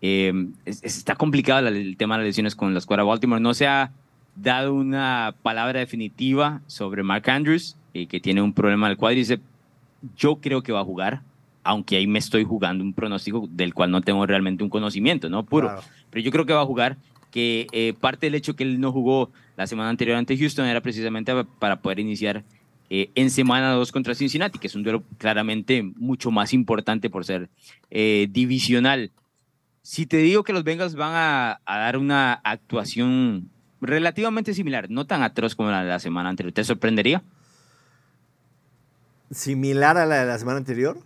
está 0.00 1.16
complicado 1.16 1.66
el 1.68 1.96
tema 1.96 2.16
de 2.16 2.24
las 2.24 2.28
lesiones 2.28 2.54
con 2.54 2.72
la 2.72 2.78
escuadra 2.78 3.04
Baltimore. 3.04 3.40
No 3.40 3.54
se 3.54 3.66
ha 3.66 3.92
dado 4.34 4.74
una 4.74 5.34
palabra 5.42 5.80
definitiva 5.80 6.60
sobre 6.66 7.02
Mark 7.02 7.28
Andrews, 7.30 7.76
que 7.92 8.20
tiene 8.20 8.42
un 8.42 8.52
problema 8.52 8.88
del 8.88 8.98
cuádriceps. 8.98 9.42
Yo 10.16 10.36
creo 10.36 10.62
que 10.62 10.72
va 10.72 10.80
a 10.80 10.84
jugar 10.84 11.22
aunque 11.66 11.96
ahí 11.96 12.06
me 12.06 12.20
estoy 12.20 12.44
jugando 12.44 12.84
un 12.84 12.92
pronóstico 12.92 13.48
del 13.50 13.74
cual 13.74 13.90
no 13.90 14.00
tengo 14.00 14.24
realmente 14.24 14.62
un 14.62 14.70
conocimiento, 14.70 15.28
¿no? 15.28 15.44
Puro. 15.44 15.80
Pero 16.10 16.24
yo 16.24 16.30
creo 16.30 16.46
que 16.46 16.52
va 16.52 16.62
a 16.62 16.66
jugar, 16.66 16.96
que 17.30 17.66
eh, 17.72 17.92
parte 18.00 18.26
del 18.26 18.36
hecho 18.36 18.54
que 18.54 18.62
él 18.62 18.80
no 18.80 18.92
jugó 18.92 19.30
la 19.56 19.66
semana 19.66 19.90
anterior 19.90 20.16
ante 20.16 20.38
Houston 20.38 20.66
era 20.66 20.80
precisamente 20.80 21.32
para 21.58 21.80
poder 21.80 21.98
iniciar 21.98 22.44
eh, 22.90 23.10
en 23.14 23.30
semana 23.30 23.72
2 23.72 23.92
contra 23.92 24.14
Cincinnati, 24.14 24.58
que 24.58 24.66
es 24.66 24.74
un 24.74 24.82
duelo 24.82 25.02
claramente 25.18 25.82
mucho 25.82 26.30
más 26.30 26.52
importante 26.52 27.10
por 27.10 27.24
ser 27.24 27.48
eh, 27.90 28.28
divisional. 28.30 29.12
Si 29.82 30.06
te 30.06 30.18
digo 30.18 30.42
que 30.42 30.52
los 30.52 30.64
Bengals 30.64 30.94
van 30.94 31.12
a, 31.14 31.60
dar 31.66 31.96
una 31.96 32.34
actuación 32.44 33.50
relativamente 33.80 34.54
similar, 34.54 34.90
no 34.90 35.06
tan 35.06 35.22
atroz 35.22 35.54
como 35.54 35.70
la 35.70 35.82
de 35.82 35.88
la 35.88 36.00
semana 36.00 36.28
anterior, 36.28 36.52
¿te 36.52 36.64
sorprendería? 36.64 37.22
¿Similar 39.30 39.96
a 39.96 40.06
la 40.06 40.20
de 40.20 40.26
la 40.26 40.38
semana 40.38 40.58
anterior? 40.58 40.98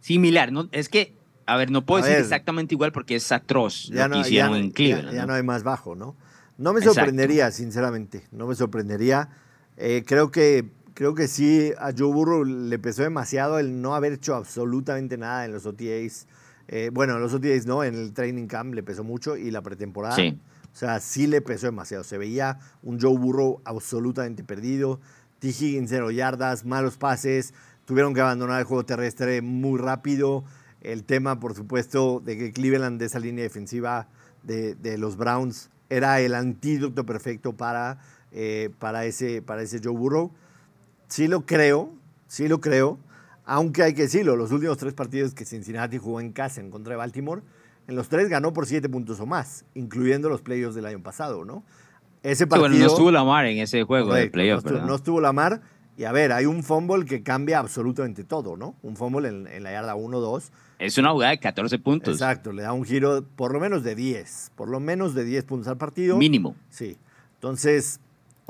similar. 0.00 0.52
No, 0.52 0.68
es 0.72 0.88
que, 0.88 1.14
a 1.46 1.56
ver, 1.56 1.70
no 1.70 1.84
puedo 1.84 2.04
decir 2.04 2.18
exactamente 2.18 2.74
igual 2.74 2.92
porque 2.92 3.16
es 3.16 3.30
atroz 3.32 3.88
ya 3.88 4.08
lo 4.08 4.16
no, 4.16 4.22
que 4.22 4.28
hicieron 4.28 4.56
en 4.56 4.70
Cleveland. 4.70 5.14
Ya, 5.14 5.26
¿no? 5.26 5.34
hay 5.34 5.42
más 5.42 5.62
bajo, 5.62 5.94
¿no? 5.94 6.16
No 6.58 6.72
me 6.72 6.82
sorprendería, 6.82 7.50
sinceramente. 7.50 8.26
No 8.32 8.46
me 8.46 8.54
sorprendería. 8.54 9.28
Eh, 9.76 10.04
creo 10.06 10.30
que 10.30 10.66
creo 11.00 11.14
que 11.14 11.28
sí 11.28 11.72
a 11.78 11.94
Joe 11.96 12.12
Burrow 12.12 12.44
le 12.44 12.78
pesó 12.78 13.02
demasiado 13.02 13.58
el 13.58 13.80
no 13.80 13.94
haber 13.94 14.12
hecho 14.12 14.34
absolutamente 14.34 15.16
nada 15.16 15.46
en 15.46 15.52
los 15.52 15.64
OTAs. 15.64 16.26
Eh, 16.68 16.90
bueno, 16.92 17.14
en 17.14 17.22
los 17.22 17.32
OTAs 17.32 17.64
no, 17.64 17.82
en 17.82 17.94
el 17.94 18.12
training 18.12 18.46
camp 18.46 18.74
le 18.74 18.82
pesó 18.82 19.02
mucho 19.02 19.34
y 19.34 19.50
la 19.50 19.62
pretemporada. 19.62 20.14
Sí. 20.14 20.38
O 20.70 20.76
sea, 20.76 21.00
sí 21.00 21.26
le 21.26 21.40
pesó 21.40 21.68
demasiado. 21.68 22.04
Se 22.04 22.18
veía 22.18 22.58
un 22.82 23.00
Joe 23.00 23.16
Burrow 23.16 23.62
absolutamente 23.64 24.44
perdido. 24.44 25.00
T. 25.38 25.48
Higgins 25.48 25.88
cero 25.88 26.10
yardas, 26.10 26.66
malos 26.66 26.98
pases 26.98 27.54
tuvieron 27.86 28.12
que 28.12 28.20
abandonar 28.20 28.60
el 28.60 28.66
juego 28.66 28.84
terrestre 28.84 29.40
muy 29.40 29.78
rápido. 29.78 30.44
El 30.82 31.04
tema, 31.04 31.40
por 31.40 31.54
supuesto, 31.54 32.20
de 32.22 32.36
que 32.36 32.52
Cleveland 32.52 33.00
de 33.00 33.06
esa 33.06 33.20
línea 33.20 33.42
defensiva 33.42 34.08
de, 34.42 34.98
los 34.98 35.16
Browns 35.16 35.70
era 35.88 36.20
el 36.20 36.34
antídoto 36.34 37.06
perfecto 37.06 37.54
para, 37.54 38.00
eh, 38.32 38.68
para, 38.78 39.06
ese, 39.06 39.40
para 39.40 39.62
ese 39.62 39.80
Joe 39.82 39.96
Burrow. 39.96 40.30
Sí 41.10 41.28
lo 41.28 41.44
creo, 41.44 41.92
sí 42.28 42.48
lo 42.48 42.60
creo, 42.60 42.98
aunque 43.44 43.82
hay 43.82 43.94
que 43.94 44.02
decirlo, 44.02 44.36
los 44.36 44.52
últimos 44.52 44.78
tres 44.78 44.94
partidos 44.94 45.34
que 45.34 45.44
Cincinnati 45.44 45.98
jugó 45.98 46.20
en 46.20 46.32
casa 46.32 46.60
en 46.60 46.70
contra 46.70 46.92
de 46.92 46.98
Baltimore, 46.98 47.42
en 47.88 47.96
los 47.96 48.08
tres 48.08 48.28
ganó 48.28 48.52
por 48.52 48.66
siete 48.66 48.88
puntos 48.88 49.18
o 49.18 49.26
más, 49.26 49.64
incluyendo 49.74 50.28
los 50.28 50.40
playoffs 50.40 50.76
del 50.76 50.86
año 50.86 51.02
pasado, 51.02 51.44
¿no? 51.44 51.64
Ese 52.22 52.46
partido, 52.46 52.68
bueno, 52.68 52.84
no 52.84 52.86
estuvo 52.86 53.10
Lamar 53.10 53.46
en 53.46 53.58
ese 53.58 53.82
juego 53.82 54.14
de 54.14 54.30
playoffs, 54.30 54.64
no, 54.64 54.86
no 54.86 54.94
estuvo 54.94 55.20
Lamar, 55.20 55.60
y 55.96 56.04
a 56.04 56.12
ver, 56.12 56.32
hay 56.32 56.46
un 56.46 56.62
fumble 56.62 57.04
que 57.04 57.24
cambia 57.24 57.58
absolutamente 57.58 58.22
todo, 58.22 58.56
¿no? 58.56 58.76
Un 58.82 58.96
fumble 58.96 59.28
en, 59.28 59.62
la 59.62 59.72
yarda 59.72 59.96
1-2. 59.96 60.44
Es 60.78 60.96
una 60.96 61.10
jugada 61.10 61.32
de 61.32 61.40
14 61.40 61.78
puntos. 61.80 62.14
Exacto, 62.14 62.52
le 62.52 62.62
da 62.62 62.72
un 62.72 62.84
giro 62.84 63.24
por 63.36 63.52
lo 63.52 63.60
menos 63.60 63.82
de 63.82 63.96
10, 63.96 64.52
por 64.54 64.68
lo 64.68 64.78
menos 64.80 65.14
de 65.14 65.24
10 65.24 65.44
puntos 65.44 65.66
al 65.66 65.76
partido. 65.76 66.16
Mínimo. 66.16 66.54
Sí. 66.68 66.96
Entonces, 67.34 68.00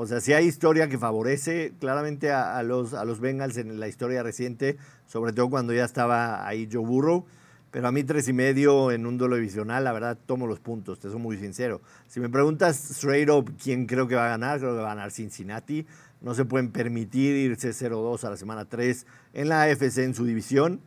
o 0.01 0.07
sea, 0.07 0.21
si 0.21 0.33
hay 0.33 0.47
historia 0.47 0.89
que 0.89 0.99
favorece 0.99 1.73
claramente 1.79 2.31
a, 2.31 2.63
los, 2.63 2.95
a 2.95 3.05
los 3.05 3.21
Bengals 3.21 3.57
en 3.57 3.79
la 3.79 3.89
historia 3.89 4.23
reciente, 4.23 4.77
sobre 5.07 5.33
todo 5.33 5.51
cuando 5.51 5.73
ya 5.73 5.85
estaba 5.85 6.47
ahí 6.47 6.69
Joe 6.71 6.85
Burrow. 6.85 7.27
Pero 7.71 7.87
a 7.87 7.93
mí 7.93 8.03
tres 8.03 8.27
y 8.27 8.33
medio 8.33 8.91
en 8.91 9.07
un 9.07 9.17
duelo 9.17 9.37
divisional, 9.37 9.85
la 9.85 9.93
verdad, 9.93 10.19
tomo 10.27 10.49
los 10.49 10.59
puntos, 10.59 10.99
te 10.99 11.09
soy 11.09 11.21
muy 11.21 11.37
sincero. 11.37 11.81
Si 12.09 12.19
me 12.19 12.29
preguntas 12.29 12.91
straight 12.91 13.31
up 13.31 13.53
quién 13.63 13.87
creo 13.87 14.09
que 14.09 14.17
va 14.17 14.27
a 14.27 14.31
ganar, 14.31 14.59
creo 14.59 14.73
que 14.73 14.81
va 14.81 14.91
a 14.91 14.95
ganar 14.97 15.13
Cincinnati 15.13 15.87
no 16.21 16.35
se 16.35 16.45
pueden 16.45 16.71
permitir 16.71 17.37
irse 17.37 17.71
0-2 17.71 18.25
a 18.25 18.31
la 18.31 18.37
semana 18.37 18.65
3 18.67 19.07
en 19.35 19.49
la 19.49 19.63
AFC 19.63 19.99
en 19.99 20.15
su 20.15 20.25
división. 20.25 20.81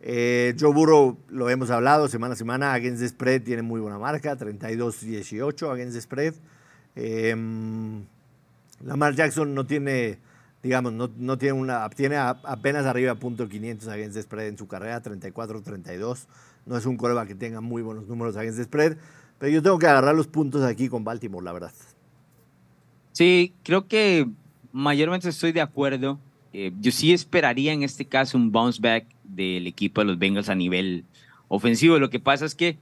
Eh, 0.00 0.54
Joe 0.58 0.72
Burrow, 0.72 1.18
lo 1.28 1.50
hemos 1.50 1.70
hablado 1.70 2.08
semana 2.08 2.34
a 2.34 2.36
semana, 2.36 2.72
against 2.74 3.00
the 3.00 3.08
spread 3.08 3.42
tiene 3.42 3.62
muy 3.62 3.80
buena 3.80 3.98
marca, 3.98 4.36
32-18 4.36 5.72
against 5.72 5.94
the 5.94 6.00
spread. 6.00 6.34
Em, 6.94 8.04
Lamar 8.84 9.14
Jackson 9.14 9.54
no 9.54 9.66
tiene, 9.66 10.18
digamos, 10.62 10.92
no, 10.92 11.38
tiene 11.38 11.52
una, 11.52 11.88
tiene 11.90 12.16
apenas 12.16 12.86
arriba 12.86 13.14
punto 13.16 13.48
.500 13.48 13.88
against 13.88 14.18
spread 14.20 14.48
en 14.48 14.58
su 14.58 14.68
carrera, 14.68 15.02
34-32. 15.02 16.26
No 16.66 16.76
es 16.76 16.86
un 16.86 16.96
coreback 16.96 17.28
que 17.28 17.34
tenga 17.34 17.60
muy 17.60 17.82
buenos 17.82 18.06
números 18.06 18.36
against 18.36 18.62
spread, 18.62 18.96
pero 19.38 19.52
yo 19.52 19.62
tengo 19.62 19.78
que 19.78 19.86
agarrar 19.86 20.14
los 20.14 20.26
puntos 20.26 20.62
aquí 20.62 20.88
con 20.88 21.04
Baltimore, 21.04 21.44
la 21.44 21.52
verdad. 21.52 21.72
Sí, 23.12 23.52
creo 23.64 23.88
que 23.88 24.28
mayormente 24.72 25.28
estoy 25.28 25.52
de 25.52 25.60
acuerdo. 25.60 26.18
Eh, 26.52 26.72
yo 26.80 26.92
sí 26.92 27.12
esperaría 27.12 27.72
en 27.72 27.82
este 27.82 28.04
caso 28.04 28.38
un 28.38 28.52
bounce 28.52 28.80
back 28.80 29.06
del 29.24 29.66
equipo 29.66 30.00
de 30.00 30.06
los 30.06 30.18
Bengals 30.18 30.48
a 30.48 30.54
nivel 30.54 31.04
ofensivo. 31.48 31.98
Lo 31.98 32.10
que 32.10 32.20
pasa 32.20 32.44
es 32.44 32.54
que 32.54 32.78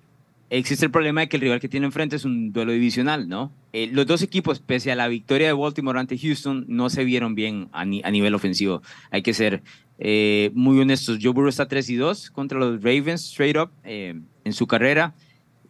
existe 0.50 0.84
el 0.84 0.90
problema 0.90 1.22
de 1.22 1.28
que 1.28 1.36
el 1.36 1.42
rival 1.42 1.60
que 1.60 1.68
tiene 1.68 1.86
enfrente 1.86 2.16
es 2.16 2.24
un 2.24 2.52
duelo 2.52 2.72
divisional, 2.72 3.28
¿no? 3.28 3.52
Eh, 3.72 3.88
los 3.92 4.06
dos 4.06 4.22
equipos, 4.22 4.60
pese 4.60 4.92
a 4.92 4.96
la 4.96 5.08
victoria 5.08 5.48
de 5.48 5.52
Baltimore 5.52 5.98
ante 5.98 6.18
Houston, 6.18 6.64
no 6.68 6.90
se 6.90 7.04
vieron 7.04 7.34
bien 7.34 7.68
a, 7.72 7.84
nivel 7.84 8.34
ofensivo. 8.34 8.82
Hay 9.10 9.22
que 9.22 9.34
ser 9.34 9.62
eh, 9.98 10.50
muy 10.54 10.78
honestos. 10.78 11.18
Joe 11.20 11.32
Burrow 11.32 11.48
está 11.48 11.68
3 11.68 11.90
y 11.90 11.96
2 11.96 12.30
contra 12.30 12.58
los 12.58 12.82
Ravens, 12.82 13.24
straight 13.24 13.56
up, 13.56 13.70
en 13.84 14.52
su 14.52 14.66
carrera. 14.66 15.14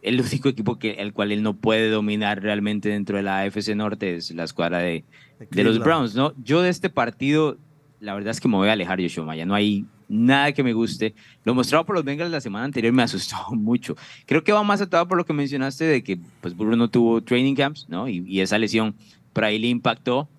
el 0.01 0.21
único 0.21 0.49
equipo 0.49 0.77
que, 0.77 0.91
el 0.91 1.13
cual 1.13 1.31
él 1.31 1.43
no 1.43 1.55
puede 1.57 1.89
dominar 1.89 2.41
realmente 2.41 2.89
dentro 2.89 3.17
de 3.17 3.23
la 3.23 3.39
AFC 3.39 3.75
Norte 3.75 4.15
es 4.15 4.31
la 4.31 4.43
escuadra 4.43 4.79
de, 4.79 5.03
de 5.51 5.63
los 5.63 5.79
Browns, 5.79 6.15
¿no? 6.15 6.33
Yo 6.43 6.61
de 6.61 6.69
este 6.69 6.89
partido, 6.89 7.57
la 7.99 8.13
verdad 8.13 8.31
es 8.31 8.39
que 8.39 8.47
me 8.47 8.55
voy 8.57 8.69
a 8.69 8.73
alejar, 8.73 8.99
Yoshua 8.99 9.25
Maya. 9.25 9.45
No 9.45 9.55
hay 9.55 9.85
nada 10.09 10.51
que 10.51 10.63
me 10.63 10.73
guste. 10.73 11.15
Lo 11.43 11.53
mostrado 11.53 11.85
por 11.85 11.95
los 11.95 12.03
Bengals 12.03 12.31
la 12.31 12.41
semana 12.41 12.65
anterior 12.65 12.93
me 12.93 13.03
asustó 13.03 13.37
mucho. 13.51 13.95
Creo 14.25 14.43
que 14.43 14.51
va 14.51 14.63
más 14.63 14.81
atado 14.81 15.07
por 15.07 15.17
lo 15.17 15.25
que 15.25 15.33
mencionaste 15.33 15.85
de 15.85 16.03
que 16.03 16.19
pues 16.41 16.55
Burro 16.55 16.75
no 16.75 16.89
tuvo 16.89 17.21
training 17.21 17.55
camps, 17.55 17.87
¿no? 17.89 18.07
Y, 18.07 18.41
esa 18.41 18.57
lesión 18.57 18.95
por 19.33 19.43
ahí 19.43 19.59
le 19.59 19.67
impactó. 19.67 20.29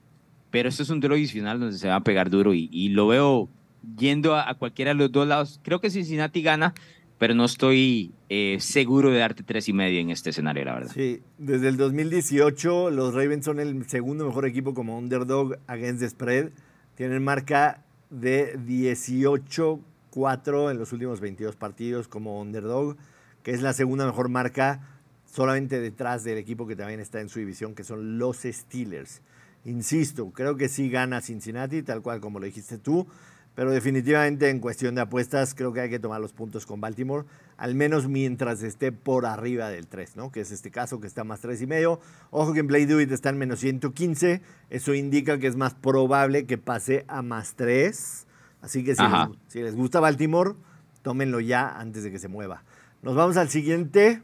Pero 0.51 0.71
esto 0.71 0.83
es 0.83 0.89
un 0.89 1.01
duelo 1.01 1.15
adicional 1.15 1.61
donde 1.61 1.77
se 1.77 1.89
va 1.89 1.97
a 1.97 2.03
pegar 2.03 2.31
duro 2.31 2.55
y, 2.55 2.89
lo 2.89 3.07
veo 3.07 3.51
yendo 3.99 4.35
a, 4.35 4.55
cualquiera 4.55 4.93
de 4.93 4.95
los 4.95 5.13
dos 5.13 5.29
lados. 5.29 5.61
Creo 5.63 5.79
que 5.81 5.91
Cincinnati 5.91 6.41
gana, 6.41 6.73
pero 7.19 7.35
no 7.35 7.45
estoy 7.45 8.13
eh, 8.31 8.57
seguro 8.61 9.11
de 9.11 9.19
darte 9.19 9.43
tres 9.43 9.69
y 9.69 9.75
medio 9.75 10.01
en 10.01 10.09
este 10.09 10.31
escenario, 10.31 10.65
la 10.65 10.75
verdad. 10.75 10.93
Sí, 10.95 11.21
desde 11.37 11.69
el 11.69 11.77
2018 11.77 12.89
los 12.89 13.13
Ravens 13.13 13.45
son 13.45 13.61
el 13.61 13.87
segundo 13.91 14.25
mejor 14.25 14.47
equipo 14.47 14.73
como 14.73 14.97
underdog 14.97 15.59
against 15.67 16.01
the 16.01 16.09
spread. 16.09 16.51
Tienen 16.95 17.23
marca 17.23 17.85
de 18.11 18.59
18-4 18.59 20.71
en 20.71 20.79
los 20.79 20.93
últimos 20.93 21.21
22 21.21 21.57
partidos 21.57 22.09
como 22.09 22.41
underdog, 22.41 22.97
que 23.43 23.53
es 23.53 23.63
la 23.63 23.73
segunda 23.73 24.07
mejor 24.07 24.29
marca 24.29 24.81
solamente 25.27 25.81
detrás 25.81 26.25
del 26.25 26.39
equipo 26.39 26.67
que 26.67 26.77
también 26.77 27.01
está 27.01 27.21
en 27.21 27.29
su 27.29 27.39
división, 27.39 27.75
que 27.75 27.85
son 27.85 28.19
los 28.19 28.39
Steelers. 28.45 29.21
Insisto, 29.65 30.31
creo 30.31 30.57
que 30.57 30.69
sí 30.69 30.89
gana 30.89 31.21
Cincinnati, 31.21 31.83
tal 31.83 32.03
cual 32.03 32.21
como 32.21 32.41
lo 32.41 32.47
dijiste 32.47 32.79
tú, 32.79 33.07
pero 33.55 33.71
definitivamente 33.71 34.49
en 34.49 34.61
cuestión 34.61 34.95
de 34.95 35.03
apuestas 35.03 35.55
creo 35.55 35.73
que 35.73 35.81
hay 35.81 35.91
que 35.91 35.99
tomar 35.99 36.21
los 36.21 36.33
puntos 36.33 36.65
con 36.65 36.81
Baltimore, 36.81 37.27
al 37.59 37.75
menos 37.75 38.09
mientras 38.09 38.63
esté 38.63 38.93
por 38.93 39.27
arriba 39.27 39.69
del 39.69 39.89
3, 39.89 40.17
¿no? 40.17 40.31
que 40.31 40.41
es 40.41 40.53
este 40.53 40.71
caso 40.71 41.01
que 41.01 41.09
está 41.09 41.25
más 41.25 41.41
3 41.41 41.61
y 41.61 41.67
medio. 41.67 42.01
Ojo 42.31 42.53
que 42.53 42.61
en 42.61 42.69
Play 42.69 42.87
Do 42.87 43.01
It 43.01 43.11
está 43.11 43.31
en 43.31 43.39
menos 43.39 43.59
115, 43.59 44.41
eso 44.71 44.95
indica 44.95 45.39
que 45.39 45.49
es 45.49 45.57
más 45.57 45.75
probable 45.75 46.47
que 46.47 46.57
pase 46.57 47.05
a 47.09 47.21
más 47.21 47.55
3. 47.57 48.27
Así 48.63 48.85
que 48.85 48.95
si 48.95 49.03
les, 49.03 49.29
si 49.49 49.63
les, 49.63 49.75
gusta 49.75 49.99
Baltimore, 49.99 50.55
tómenlo 51.03 51.41
ya 51.41 51.69
antes 51.69 52.05
de 52.05 52.13
que 52.13 52.21
se 52.21 52.29
mueva. 52.29 52.63
Nos 53.03 53.17
vamos 53.17 53.37
al 53.37 53.49
siguiente. 53.49 54.23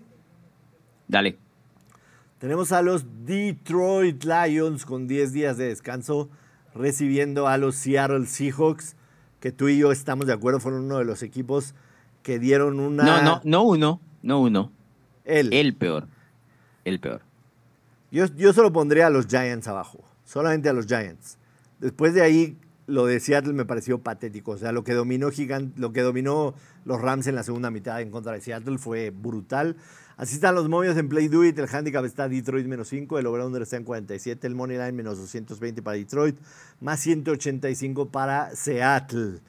Dale. 1.08 1.36
Tenemos 2.38 2.70
a 2.70 2.82
los 2.82 3.04
Detroit 3.24 4.24
Lions 4.24 4.84
con 4.84 5.08
10 5.08 5.32
días 5.32 5.56
de 5.56 5.68
descanso, 5.68 6.30
recibiendo 6.72 7.48
a 7.48 7.58
los 7.58 7.74
Seattle 7.74 8.26
Seahawks 8.26 8.96
que 9.40 9.50
tú 9.50 9.68
y 9.68 9.78
yo 9.78 9.90
estamos 9.90 10.26
de 10.26 10.32
acuerdo, 10.32 10.60
fueron 10.60 10.84
uno 10.84 10.98
de 10.98 11.04
los 11.04 11.22
equipos 11.22 11.74
que 12.24 12.40
dieron 12.40 12.80
una... 12.80 13.04
No, 13.04 13.22
no, 13.22 13.40
no 13.44 13.62
uno, 13.62 14.00
no 14.22 14.40
uno. 14.40 14.72
El. 15.24 15.52
El 15.52 15.76
peor. 15.76 16.08
El 16.84 16.98
peor. 16.98 17.20
Yo, 18.10 18.26
yo 18.34 18.52
solo 18.52 18.72
pondría 18.72 19.06
a 19.06 19.10
los 19.10 19.26
Giants 19.26 19.68
abajo, 19.68 20.02
solamente 20.24 20.68
a 20.68 20.72
los 20.72 20.86
Giants. 20.86 21.38
Después 21.78 22.14
de 22.14 22.22
ahí, 22.22 22.56
lo 22.86 23.06
de 23.06 23.20
Seattle 23.20 23.52
me 23.52 23.64
pareció 23.64 23.98
patético. 23.98 24.52
O 24.52 24.58
sea, 24.58 24.72
lo 24.72 24.84
que 24.84 24.94
dominó, 24.94 25.30
gigante, 25.30 25.78
lo 25.78 25.92
que 25.92 26.00
dominó 26.00 26.54
los 26.84 27.00
Rams 27.00 27.26
en 27.26 27.34
la 27.34 27.42
segunda 27.42 27.70
mitad 27.70 28.00
en 28.00 28.10
contra 28.10 28.32
de 28.32 28.40
Seattle 28.40 28.78
fue 28.78 29.10
brutal. 29.10 29.76
Así 30.16 30.36
están 30.36 30.54
los 30.54 30.68
momios 30.68 30.96
en 30.96 31.08
Play 31.08 31.28
Do 31.28 31.44
It. 31.44 31.58
El 31.58 31.68
handicap 31.68 32.04
está 32.04 32.28
Detroit 32.28 32.66
menos 32.66 32.88
5. 32.88 33.18
El 33.18 33.26
over-under 33.26 33.62
está 33.62 33.76
en 33.76 33.84
47. 33.84 34.46
El 34.46 34.54
money 34.54 34.76
line 34.76 34.92
menos 34.92 35.18
220 35.18 35.82
para 35.82 35.96
Detroit. 35.96 36.38
Más 36.80 37.00
185 37.00 38.08
para 38.08 38.54
Seattle. 38.54 39.40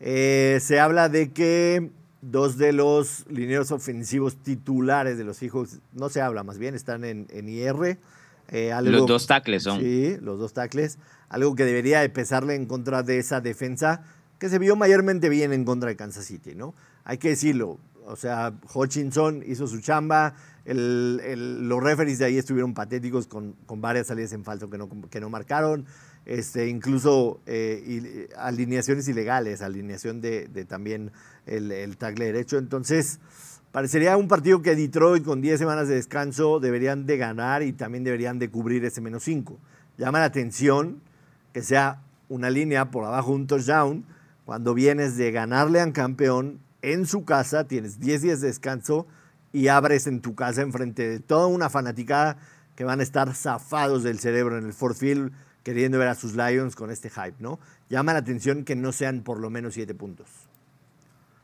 Eh, 0.00 0.58
se 0.60 0.78
habla 0.78 1.08
de 1.08 1.32
que 1.32 1.90
dos 2.30 2.56
de 2.56 2.72
los 2.72 3.24
lineros 3.28 3.70
ofensivos 3.70 4.36
titulares 4.36 5.18
de 5.18 5.24
los 5.24 5.42
hijos, 5.42 5.78
no 5.92 6.08
se 6.08 6.20
habla, 6.20 6.42
más 6.42 6.58
bien 6.58 6.74
están 6.74 7.04
en, 7.04 7.26
IR. 7.30 7.98
Eh, 8.48 8.72
los 8.82 9.06
dos 9.06 9.26
tackles 9.26 9.62
son. 9.62 9.80
Sí, 9.80 10.16
los 10.20 10.38
dos 10.38 10.52
tackles. 10.52 10.98
Algo 11.28 11.54
que 11.54 11.64
debería 11.64 12.00
de 12.00 12.08
pesarle 12.08 12.54
en 12.54 12.66
contra 12.66 13.02
de 13.02 13.18
esa 13.18 13.40
defensa 13.40 14.02
que 14.38 14.48
se 14.48 14.58
vio 14.58 14.76
mayormente 14.76 15.28
bien 15.28 15.52
en 15.52 15.64
contra 15.64 15.88
de 15.88 15.96
Kansas 15.96 16.26
City, 16.26 16.54
¿no? 16.54 16.74
Hay 17.04 17.18
que 17.18 17.30
decirlo, 17.30 17.78
o 18.06 18.16
sea, 18.16 18.52
Hutchinson 18.74 19.42
hizo 19.46 19.66
su 19.66 19.80
chamba, 19.80 20.34
los 20.66 21.82
referees 21.82 22.18
de 22.18 22.26
ahí 22.26 22.38
estuvieron 22.38 22.74
patéticos 22.74 23.26
con, 23.26 23.54
varias 23.76 24.06
salidas 24.06 24.32
en 24.32 24.44
falso 24.44 24.70
que 24.70 24.78
no, 24.78 24.88
que 25.10 25.20
no 25.20 25.30
marcaron, 25.30 25.86
este, 26.26 26.68
incluso 26.68 27.40
eh, 27.46 28.28
alineaciones 28.36 29.08
ilegales, 29.08 29.62
alineación 29.62 30.20
de, 30.20 30.48
también 30.68 31.12
el, 31.46 31.70
el 31.70 31.96
tackle 31.96 32.26
derecho. 32.26 32.58
Entonces, 32.58 33.20
parecería 33.72 34.16
un 34.16 34.28
partido 34.28 34.62
que 34.62 34.74
Detroit 34.74 35.24
con 35.24 35.40
10 35.40 35.58
semanas 35.58 35.88
de 35.88 35.96
descanso 35.96 36.60
deberían 36.60 37.06
de 37.06 37.16
ganar 37.16 37.62
y 37.62 37.72
también 37.72 38.04
deberían 38.04 38.38
de 38.38 38.50
cubrir 38.50 38.84
ese 38.84 39.00
menos 39.00 39.24
5. 39.24 39.58
Llama 39.98 40.20
la 40.20 40.26
atención 40.26 41.00
que 41.52 41.62
sea 41.62 42.02
una 42.28 42.50
línea 42.50 42.90
por 42.90 43.04
abajo 43.04 43.32
un 43.32 43.46
touchdown 43.46 44.04
cuando 44.44 44.74
vienes 44.74 45.16
de 45.16 45.30
ganarle 45.30 45.80
a 45.80 45.84
un 45.84 45.92
campeón 45.92 46.60
en 46.82 47.06
su 47.06 47.24
casa, 47.24 47.64
tienes 47.64 47.98
10 47.98 48.22
días 48.22 48.40
de 48.40 48.48
descanso 48.48 49.06
y 49.52 49.68
abres 49.68 50.06
en 50.06 50.20
tu 50.20 50.34
casa 50.34 50.60
enfrente 50.60 51.08
de 51.08 51.20
toda 51.20 51.46
una 51.46 51.70
fanaticada 51.70 52.36
que 52.76 52.84
van 52.84 53.00
a 53.00 53.02
estar 53.02 53.34
zafados 53.34 54.02
del 54.02 54.18
cerebro 54.18 54.58
en 54.58 54.66
el 54.66 54.72
Ford 54.74 54.94
Field 54.94 55.32
queriendo 55.64 55.98
ver 55.98 56.08
a 56.08 56.14
sus 56.14 56.36
Lions 56.36 56.76
con 56.76 56.90
este 56.90 57.10
hype, 57.10 57.34
¿no? 57.40 57.58
Llama 57.90 58.12
la 58.12 58.20
atención 58.20 58.64
que 58.64 58.76
no 58.76 58.92
sean 58.92 59.22
por 59.22 59.40
lo 59.40 59.50
menos 59.50 59.74
7 59.74 59.94
puntos. 59.94 60.28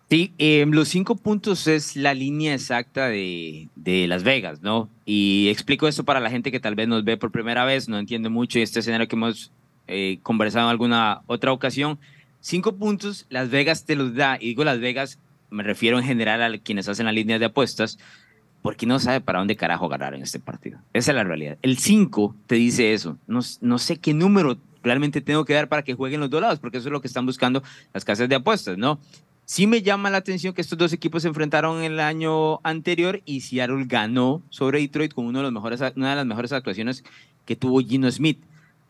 Sí, 0.09 0.33
em, 0.39 0.71
los 0.71 0.89
5 0.89 1.17
puntos 1.17 1.67
es 1.67 1.97
la 1.97 2.15
línea 2.15 2.55
exacta 2.55 3.09
de, 3.09 3.69
de, 3.77 4.07
Las 4.09 4.23
Vegas, 4.25 4.61
¿no? 4.61 4.89
Y 5.05 5.49
explico 5.49 5.89
esto 5.89 6.05
para 6.05 6.21
la 6.21 6.31
gente 6.31 6.53
que 6.53 6.61
tal 6.61 6.75
vez 6.75 6.89
nos 6.89 7.05
ve 7.05 7.17
por 7.17 7.31
primera 7.33 7.65
vez, 7.65 7.89
no 7.89 7.99
entiende 7.99 8.29
mucho 8.29 8.59
este 8.59 8.81
escenario 8.81 9.09
que 9.09 9.17
hemos 9.17 9.53
eh, 9.87 10.19
conversado 10.23 10.67
en 10.67 10.71
alguna 10.71 11.23
otra 11.27 11.53
ocasión. 11.53 11.99
Cinco 12.41 12.77
puntos, 12.77 13.27
Las 13.29 13.51
Vegas 13.51 13.85
te 13.85 13.97
los 13.97 14.15
da, 14.15 14.37
y 14.41 14.49
digo 14.49 14.65
Las 14.65 14.81
Vegas 14.81 15.19
me 15.51 15.63
refiero 15.63 15.99
en 15.99 16.05
general 16.05 16.43
a 16.43 16.59
quienes 16.59 16.89
hacen 16.89 17.07
la 17.07 17.13
línea 17.13 17.39
de 17.39 17.47
apuestas, 17.47 17.99
porque 18.63 18.87
no 18.87 18.99
sabe 18.99 19.21
para 19.21 19.39
dónde 19.39 19.57
carajo 19.57 19.89
ganar 19.89 20.15
en 20.15 20.23
este 20.23 20.39
partido. 20.39 20.79
Esa 20.93 21.13
es 21.13 21.17
la 21.17 21.25
realidad. 21.25 21.59
El 21.63 21.79
5 21.79 22.35
te 22.47 22.57
dice 22.57 22.93
eso. 22.93 23.17
No, 23.27 23.41
no 23.61 23.79
sé 23.79 23.97
qué 23.97 24.15
número 24.15 24.59
realmente 24.83 25.21
tengo 25.21 25.45
que 25.45 25.55
dar 25.55 25.69
para 25.69 25.83
que 25.83 25.95
jueguen 25.95 26.21
los 26.21 26.31
dos 26.31 26.41
lados, 26.41 26.59
porque 26.59 26.79
eso 26.79 26.89
es 26.89 26.93
lo 26.93 27.01
que 27.01 27.09
están 27.09 27.27
buscando 27.27 27.63
las 27.93 28.05
casas 28.05 28.29
de 28.29 28.35
apuestas, 28.35 28.79
¿no? 28.79 28.99
Sí 29.45 29.67
me 29.67 29.83
llama 29.83 30.11
la 30.11 30.19
atención 30.19 30.55
que 30.55 30.61
estos 30.61 30.79
dos 30.79 30.93
equipos 30.93 31.23
se 31.23 31.29
enfrentaron 31.29 31.83
el 31.83 31.99
año 31.99 32.61
anterior 32.63 33.21
y 33.25 33.41
Seattle 33.41 33.85
ganó 33.87 34.43
sobre 34.49 34.79
Detroit 34.79 35.13
con 35.13 35.27
una 35.27 35.41
de 35.41 35.51
las 35.51 36.27
mejores 36.27 36.53
actuaciones 36.53 37.03
que 37.47 37.57
tuvo 37.57 37.81
Gino 37.81 38.09
Smith. 38.11 38.39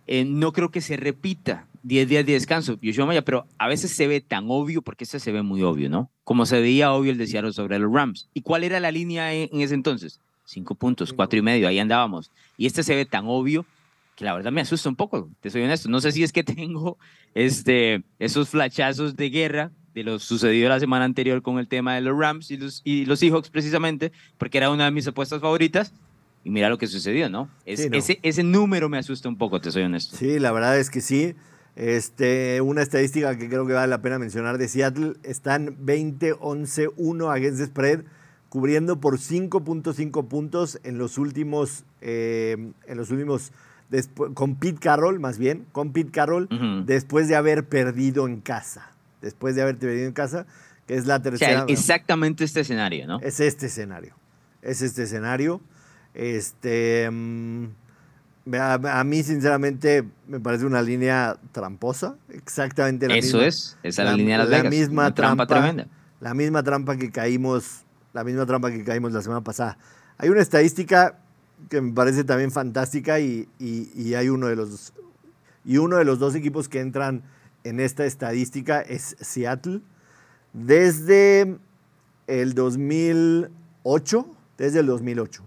Eh, 0.06 0.24
no 0.24 0.52
creo 0.52 0.70
que 0.70 0.80
se 0.80 0.96
repita 0.96 1.66
10 1.82 2.08
días 2.08 2.26
de 2.26 2.32
descanso, 2.32 2.78
Yoshua 2.82 3.06
Maya, 3.06 3.22
pero 3.22 3.46
a 3.58 3.68
veces 3.68 3.92
se 3.92 4.06
ve 4.06 4.20
tan 4.20 4.46
obvio, 4.48 4.82
porque 4.82 5.04
este 5.04 5.20
se 5.20 5.32
ve 5.32 5.42
muy 5.42 5.62
obvio, 5.62 5.88
¿no? 5.88 6.10
Como 6.24 6.46
se 6.46 6.60
veía 6.60 6.92
obvio 6.92 7.12
el 7.12 7.18
de 7.18 7.52
sobre 7.52 7.78
los 7.78 7.92
Rams. 7.92 8.28
¿Y 8.34 8.42
cuál 8.42 8.64
era 8.64 8.80
la 8.80 8.90
línea 8.90 9.32
en, 9.32 9.60
ese 9.60 9.74
entonces? 9.74 10.20
Cinco 10.44 10.74
puntos, 10.74 11.12
cuatro 11.12 11.38
y 11.38 11.42
medio, 11.42 11.68
ahí 11.68 11.78
andábamos. 11.78 12.30
Y 12.56 12.66
este 12.66 12.82
se 12.82 12.94
ve 12.94 13.06
tan 13.06 13.24
obvio 13.26 13.64
que 14.16 14.24
la 14.24 14.34
verdad 14.34 14.52
me 14.52 14.60
asusta 14.60 14.88
un 14.88 14.96
poco, 14.96 15.30
te 15.40 15.48
soy 15.48 15.62
honesto. 15.62 15.88
No 15.88 16.00
sé 16.00 16.12
si 16.12 16.22
es 16.22 16.32
que 16.32 16.44
tengo 16.44 16.98
este, 17.34 18.02
esos 18.18 18.50
flachazos 18.50 19.16
de 19.16 19.30
guerra 19.30 19.70
de 19.94 20.04
lo 20.04 20.18
sucedido 20.18 20.68
la 20.68 20.78
semana 20.78 21.04
anterior 21.04 21.42
con 21.42 21.58
el 21.58 21.66
tema 21.66 21.94
de 21.94 22.00
los 22.02 22.16
Rams 22.16 22.50
y 22.50 22.56
los, 22.56 22.82
y 22.84 23.06
los 23.06 23.18
Seahawks 23.18 23.50
precisamente, 23.50 24.12
porque 24.38 24.58
era 24.58 24.70
una 24.70 24.84
de 24.84 24.90
mis 24.90 25.06
apuestas 25.06 25.40
favoritas 25.40 25.92
y 26.42 26.50
mira 26.50 26.68
lo 26.68 26.78
que 26.78 26.86
sucedió, 26.86 27.28
¿no? 27.28 27.50
Ese, 27.66 28.18
ese 28.22 28.42
número 28.42 28.88
me 28.88 28.98
asusta 28.98 29.28
un 29.28 29.36
poco, 29.36 29.60
te 29.60 29.70
soy 29.70 29.82
honesto. 29.82 30.16
Sí, 30.16 30.38
la 30.38 30.52
verdad 30.52 30.78
es 30.78 30.90
que 30.90 31.00
sí. 31.00 31.34
Este, 31.76 32.60
una 32.60 32.82
estadística 32.82 33.36
que 33.38 33.48
creo 33.48 33.66
que 33.66 33.72
vale 33.72 33.88
la 33.88 34.02
pena 34.02 34.18
mencionar 34.18 34.58
de 34.58 34.68
Seattle, 34.68 35.14
están 35.22 35.78
20-11-1 35.84 37.34
against 37.34 37.64
spread, 37.64 38.00
cubriendo 38.48 39.00
por 39.00 39.18
5.5 39.18 40.28
puntos 40.28 40.80
en 40.82 40.98
los 40.98 41.18
últimos, 41.18 41.84
eh, 42.00 42.72
en 42.86 42.96
los 42.96 43.10
últimos, 43.10 43.52
con 44.34 44.56
Pete 44.56 44.78
Carroll, 44.80 45.20
más 45.20 45.38
bien, 45.38 45.66
con 45.72 45.92
Pete 45.92 46.10
Carroll, 46.10 46.48
después 46.86 47.28
de 47.28 47.36
haber 47.36 47.64
perdido 47.64 48.26
en 48.26 48.40
casa. 48.40 48.90
Después 49.20 49.54
de 49.54 49.62
haber 49.62 49.76
perdido 49.76 50.06
en 50.06 50.12
casa, 50.12 50.46
que 50.86 50.94
es 50.94 51.06
la 51.06 51.20
tercera. 51.22 51.66
exactamente 51.68 52.44
este 52.44 52.60
escenario, 52.60 53.06
¿no? 53.06 53.20
Es 53.20 53.40
este 53.40 53.66
escenario. 53.66 54.14
Es 54.62 54.82
este 54.82 55.02
escenario. 55.02 55.60
Este, 56.14 57.08
mm, 57.10 57.66
a, 58.54 59.04
mí, 59.04 59.22
sinceramente, 59.22 60.04
me 60.26 60.40
parece 60.40 60.66
una 60.66 60.82
línea 60.82 61.36
tramposa. 61.52 62.16
Exactamente 62.30 63.08
la 63.08 63.16
Eso 63.16 63.38
misma. 63.38 63.48
es, 63.48 63.78
esa 63.82 64.02
es 64.02 64.08
la, 64.08 64.16
línea 64.16 64.38
de 64.38 64.50
Las 64.50 64.64
la 64.64 64.70
misma 64.70 65.14
trampa, 65.14 65.46
tremenda. 65.46 65.86
La 66.20 66.34
misma 66.34 66.62
trampa 66.62 66.96
que 66.96 67.10
caímos, 67.10 67.84
la 68.12 68.24
misma 68.24 68.46
trampa 68.46 68.70
que 68.70 68.84
caímos 68.84 69.12
la 69.12 69.22
semana 69.22 69.42
pasada. 69.42 69.78
Hay 70.18 70.28
una 70.28 70.42
estadística 70.42 71.18
que 71.68 71.80
me 71.80 71.92
parece 71.92 72.24
también 72.24 72.50
fantástica 72.50 73.20
y, 73.20 73.48
y, 73.58 74.14
hay 74.14 74.28
uno 74.28 74.48
de 74.48 74.56
los 74.56 74.92
y 75.64 75.76
uno 75.76 75.96
de 75.96 76.04
los 76.04 76.18
dos 76.18 76.34
equipos 76.34 76.68
que 76.68 76.80
entran 76.80 77.22
en 77.64 77.80
esta 77.80 78.04
estadística 78.06 78.80
es 78.80 79.16
Seattle. 79.20 79.82
Desde 80.52 81.58
el 82.26 82.54
2008 82.54 84.36
desde 84.60 84.80
el 84.80 84.86
2008. 84.86 85.42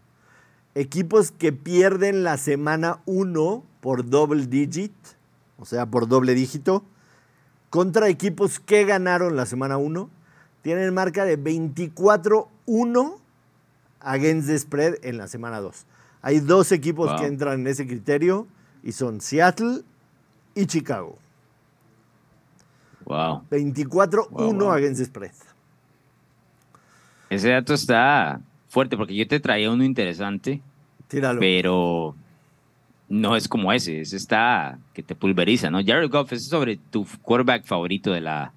Equipos 0.76 1.32
que 1.32 1.54
pierden 1.54 2.24
la 2.24 2.38
semana 2.38 3.00
1 3.06 3.64
por 3.80 4.10
double 4.10 4.48
digit, 4.48 4.94
o 5.58 5.66
sea, 5.66 5.86
por 5.86 6.08
doble 6.08 6.34
dígito, 6.34 6.84
contra 7.70 8.08
equipos 8.10 8.60
que 8.60 8.86
ganaron 8.86 9.36
la 9.36 9.46
semana 9.46 9.78
1, 9.78 10.10
tienen 10.62 10.94
marca 10.94 11.26
de 11.26 11.38
24-1 11.38 13.18
against 14.00 14.48
the 14.48 14.58
spread 14.58 14.96
en 15.04 15.18
la 15.18 15.28
semana 15.28 15.60
2. 15.60 15.86
Hay 16.22 16.40
dos 16.40 16.72
equipos 16.72 17.20
que 17.20 17.28
entran 17.28 17.62
en 17.62 17.68
ese 17.68 17.86
criterio 17.86 18.48
y 18.82 18.94
son 18.94 19.22
Seattle 19.22 19.82
y 20.56 20.66
Chicago. 20.66 21.18
Wow. 23.06 23.44
24-1 23.52 24.76
against 24.76 25.00
the 25.00 25.06
spread. 25.06 25.34
Ese 27.30 27.50
dato 27.50 27.74
está 27.74 28.40
fuerte 28.74 28.98
porque 28.98 29.16
yo 29.16 29.28
te 29.28 29.40
traía 29.40 29.72
uno 29.72 29.84
interesante. 29.84 30.60
Tíralo. 31.08 31.40
Pero 31.40 32.16
no 33.08 33.36
es 33.36 33.48
como 33.48 33.72
ese. 33.72 34.02
Ese 34.02 34.18
está 34.18 34.80
que 34.94 35.04
te 35.04 35.14
pulveriza, 35.14 35.70
¿no? 35.70 35.86
Jared 35.86 36.10
Goff 36.10 36.34
es 36.34 36.48
sobre 36.48 36.78
tu 36.78 37.06
quarterback 37.22 37.66
favorito 37.66 38.12
de 38.12 38.22
la 38.22 38.52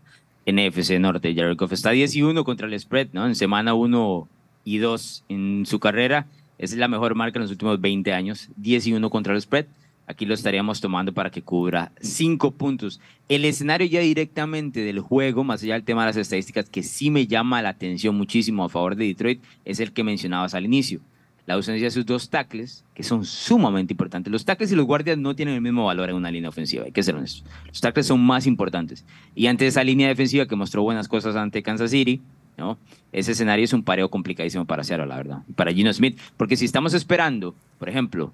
NFC 0.46 0.98
Norte. 0.98 1.34
Jared 1.34 1.56
Goff 1.56 1.72
está 1.72 1.90
10 1.90 2.16
y 2.16 2.22
1 2.22 2.44
contra 2.44 2.66
el 2.66 2.80
spread, 2.80 3.08
¿no? 3.12 3.26
En 3.26 3.34
semana 3.34 3.74
1 3.74 4.28
y 4.64 4.78
2 4.78 5.24
en 5.28 5.66
su 5.66 5.78
carrera. 5.78 6.26
Esa 6.58 6.74
es 6.74 6.78
la 6.80 6.88
mejor 6.88 7.14
marca 7.14 7.38
en 7.38 7.42
los 7.42 7.50
últimos 7.50 7.78
20 7.78 8.14
años. 8.14 8.48
10 8.56 8.86
y 8.86 8.92
1 8.94 9.10
contra 9.10 9.34
el 9.34 9.42
spread. 9.42 9.66
Aquí 10.06 10.24
lo 10.24 10.34
estaríamos 10.34 10.80
tomando 10.80 11.12
para 11.12 11.30
que 11.30 11.42
cubra 11.42 11.90
5 12.00 12.52
puntos. 12.52 13.00
El 13.28 13.44
escenario 13.44 13.86
ya 13.86 14.00
directamente 14.00 14.80
del 14.80 15.00
juego, 15.00 15.42
más 15.42 15.62
allá 15.62 15.74
del 15.74 15.82
tema 15.82 16.02
de 16.02 16.10
las 16.10 16.16
estadísticas, 16.16 16.70
que 16.70 16.82
sí 16.82 17.10
me 17.10 17.26
llama 17.26 17.60
la 17.60 17.70
atención 17.70 18.16
muchísimo 18.16 18.64
a 18.64 18.68
favor 18.68 18.94
de 18.94 19.06
Detroit, 19.06 19.42
es 19.64 19.80
el 19.80 19.92
que 19.92 20.04
mencionabas 20.04 20.54
al 20.54 20.64
inicio. 20.64 21.00
La 21.46 21.54
ausencia 21.54 21.86
de 21.86 21.90
sus 21.92 22.04
dos 22.04 22.28
tackles, 22.28 22.84
que 22.94 23.02
son 23.02 23.24
sumamente 23.24 23.92
importantes. 23.92 24.32
Los 24.32 24.44
tackles 24.44 24.72
y 24.72 24.76
los 24.76 24.86
guardias 24.86 25.16
no 25.16 25.36
tienen 25.36 25.54
el 25.54 25.60
mismo 25.60 25.86
valor 25.86 26.10
en 26.10 26.16
una 26.16 26.30
línea 26.30 26.48
ofensiva, 26.48 26.84
hay 26.84 26.92
que 26.92 27.02
ser 27.02 27.14
honestos. 27.14 27.44
Los 27.68 27.80
tackles 27.80 28.06
son 28.06 28.20
más 28.20 28.46
importantes. 28.46 29.04
Y 29.34 29.46
ante 29.46 29.66
esa 29.66 29.84
línea 29.84 30.08
defensiva 30.08 30.46
que 30.46 30.56
mostró 30.56 30.82
buenas 30.82 31.06
cosas 31.08 31.36
ante 31.36 31.62
Kansas 31.62 31.90
City, 31.90 32.20
¿no? 32.56 32.78
Ese 33.12 33.32
escenario 33.32 33.64
es 33.64 33.72
un 33.72 33.82
pareo 33.82 34.08
complicadísimo 34.08 34.64
para 34.64 34.82
Seattle, 34.82 35.06
la 35.06 35.16
verdad. 35.16 35.42
Para 35.54 35.72
Gino 35.72 35.92
Smith. 35.92 36.18
Porque 36.36 36.56
si 36.56 36.64
estamos 36.64 36.94
esperando, 36.94 37.54
por 37.78 37.88
ejemplo, 37.88 38.32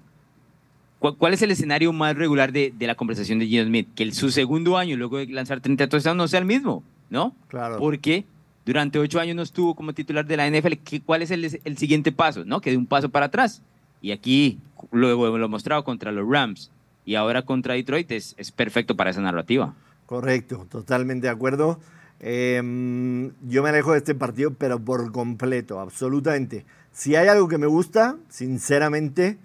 ¿cuál, 1.11 1.33
es 1.33 1.41
el 1.41 1.51
escenario 1.51 1.91
más 1.93 2.15
regular 2.15 2.51
de, 2.51 2.73
la 2.79 2.95
conversación 2.95 3.39
de 3.39 3.47
Gino 3.47 3.65
Smith? 3.65 3.89
Que 3.95 4.03
el, 4.03 4.13
su 4.13 4.31
segundo 4.31 4.77
año, 4.77 4.95
luego 4.95 5.17
de 5.17 5.27
lanzar 5.27 5.59
30 5.59 5.87
touchdowns, 5.89 6.17
no 6.17 6.27
sea 6.27 6.39
el 6.39 6.45
mismo, 6.45 6.83
¿no? 7.09 7.35
Claro. 7.49 7.77
Porque 7.77 8.25
durante 8.65 8.99
ocho 8.99 9.19
años 9.19 9.35
no 9.35 9.41
estuvo 9.41 9.75
como 9.75 9.93
titular 9.93 10.25
de 10.25 10.37
la 10.37 10.49
NFL. 10.49 11.01
¿Cuál 11.05 11.21
es 11.21 11.31
el, 11.31 11.59
el 11.63 11.77
siguiente 11.77 12.11
paso? 12.11 12.45
¿No? 12.45 12.61
Que 12.61 12.71
de 12.71 12.77
un 12.77 12.85
paso 12.85 13.09
para 13.09 13.27
atrás. 13.27 13.61
Y 14.01 14.11
aquí, 14.11 14.59
luego 14.91 15.37
lo 15.37 15.45
he 15.45 15.49
mostrado 15.49 15.83
contra 15.83 16.11
los 16.11 16.27
Rams 16.27 16.71
y 17.05 17.15
ahora 17.15 17.43
contra 17.43 17.73
Detroit, 17.73 18.11
es, 18.11 18.35
es 18.37 18.51
perfecto 18.51 18.95
para 18.95 19.09
esa 19.09 19.21
narrativa. 19.21 19.73
Correcto, 20.05 20.67
totalmente 20.69 21.27
de 21.27 21.33
acuerdo. 21.33 21.79
Em, 22.19 23.31
yo 23.41 23.63
me 23.63 23.69
alejo 23.69 23.91
de 23.91 23.97
este 23.97 24.15
partido, 24.15 24.53
pero 24.53 24.79
por 24.79 25.11
completo, 25.11 25.79
absolutamente. 25.79 26.65
Si 26.91 27.15
hay 27.15 27.27
algo 27.27 27.47
que 27.47 27.57
me 27.57 27.67
gusta, 27.67 28.17
sinceramente, 28.29 29.37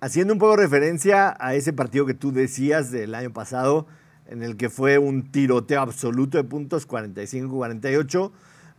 haciendo 0.00 0.32
un 0.32 0.38
poco 0.38 0.56
referencia 0.56 1.36
a 1.38 1.54
ese 1.54 1.72
partido 1.72 2.06
que 2.06 2.14
tú 2.14 2.32
decías 2.32 2.90
del 2.90 3.14
año 3.14 3.32
pasado, 3.32 3.86
en 4.26 4.42
el 4.42 4.56
que 4.56 4.70
fue 4.70 4.98
un 4.98 5.30
tiroteo 5.30 5.80
absoluto 5.80 6.38
de 6.38 6.44
puntos, 6.44 6.88
45-48, 6.88 8.30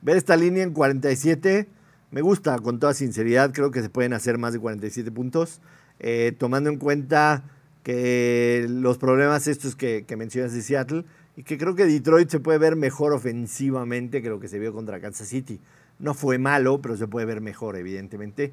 ver 0.01 0.17
esta 0.17 0.35
línea 0.35 0.63
en 0.63 0.73
47 0.73 1.67
me 2.11 2.21
gusta, 2.21 2.59
con 2.59 2.79
toda 2.79 2.93
sinceridad, 2.93 3.53
creo 3.53 3.71
que 3.71 3.81
se 3.81 3.89
pueden 3.89 4.11
hacer 4.11 4.37
más 4.37 4.51
de 4.51 4.59
47 4.59 5.11
puntos, 5.11 5.61
eh, 5.99 6.35
tomando 6.37 6.69
en 6.69 6.77
cuenta 6.77 7.43
que 7.83 8.65
los 8.69 8.97
problemas 8.97 9.47
estos 9.47 9.77
que 9.77 10.05
mencionas 10.17 10.51
de 10.51 10.61
Seattle, 10.61 11.05
y 11.35 11.43
que 11.43 11.57
creo 11.57 11.75
que 11.75 11.85
Detroit 11.85 12.29
se 12.29 12.39
puede 12.39 12.57
ver 12.57 12.75
mejor 12.75 13.13
ofensivamente 13.13 14.21
que 14.21 14.29
lo 14.29 14.39
que 14.39 14.47
se 14.47 14.59
vio 14.59 14.73
contra 14.73 14.99
Kansas 14.99 15.27
City. 15.27 15.59
No 15.99 16.13
fue 16.13 16.37
malo, 16.37 16.81
pero 16.81 16.97
se 16.97 17.07
puede 17.07 17.25
ver 17.25 17.41
mejor, 17.41 17.77
evidentemente. 17.77 18.51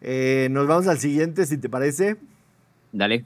Eh, 0.00 0.48
nos 0.50 0.66
vamos 0.66 0.86
al 0.86 0.98
siguiente, 0.98 1.46
si 1.46 1.58
te 1.58 1.68
parece. 1.68 2.16
Dale. 2.92 3.24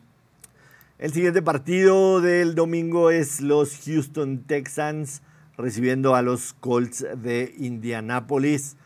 El 0.98 1.12
siguiente 1.12 1.42
partido 1.42 2.20
del 2.20 2.54
domingo 2.54 3.10
es 3.10 3.40
los 3.40 3.76
Houston 3.84 4.44
Texans 4.44 5.22
recibiendo 5.56 6.14
a 6.14 6.22
los 6.22 6.52
Colts 6.54 7.04
de 7.16 7.54
Indianapolis. 7.58 8.76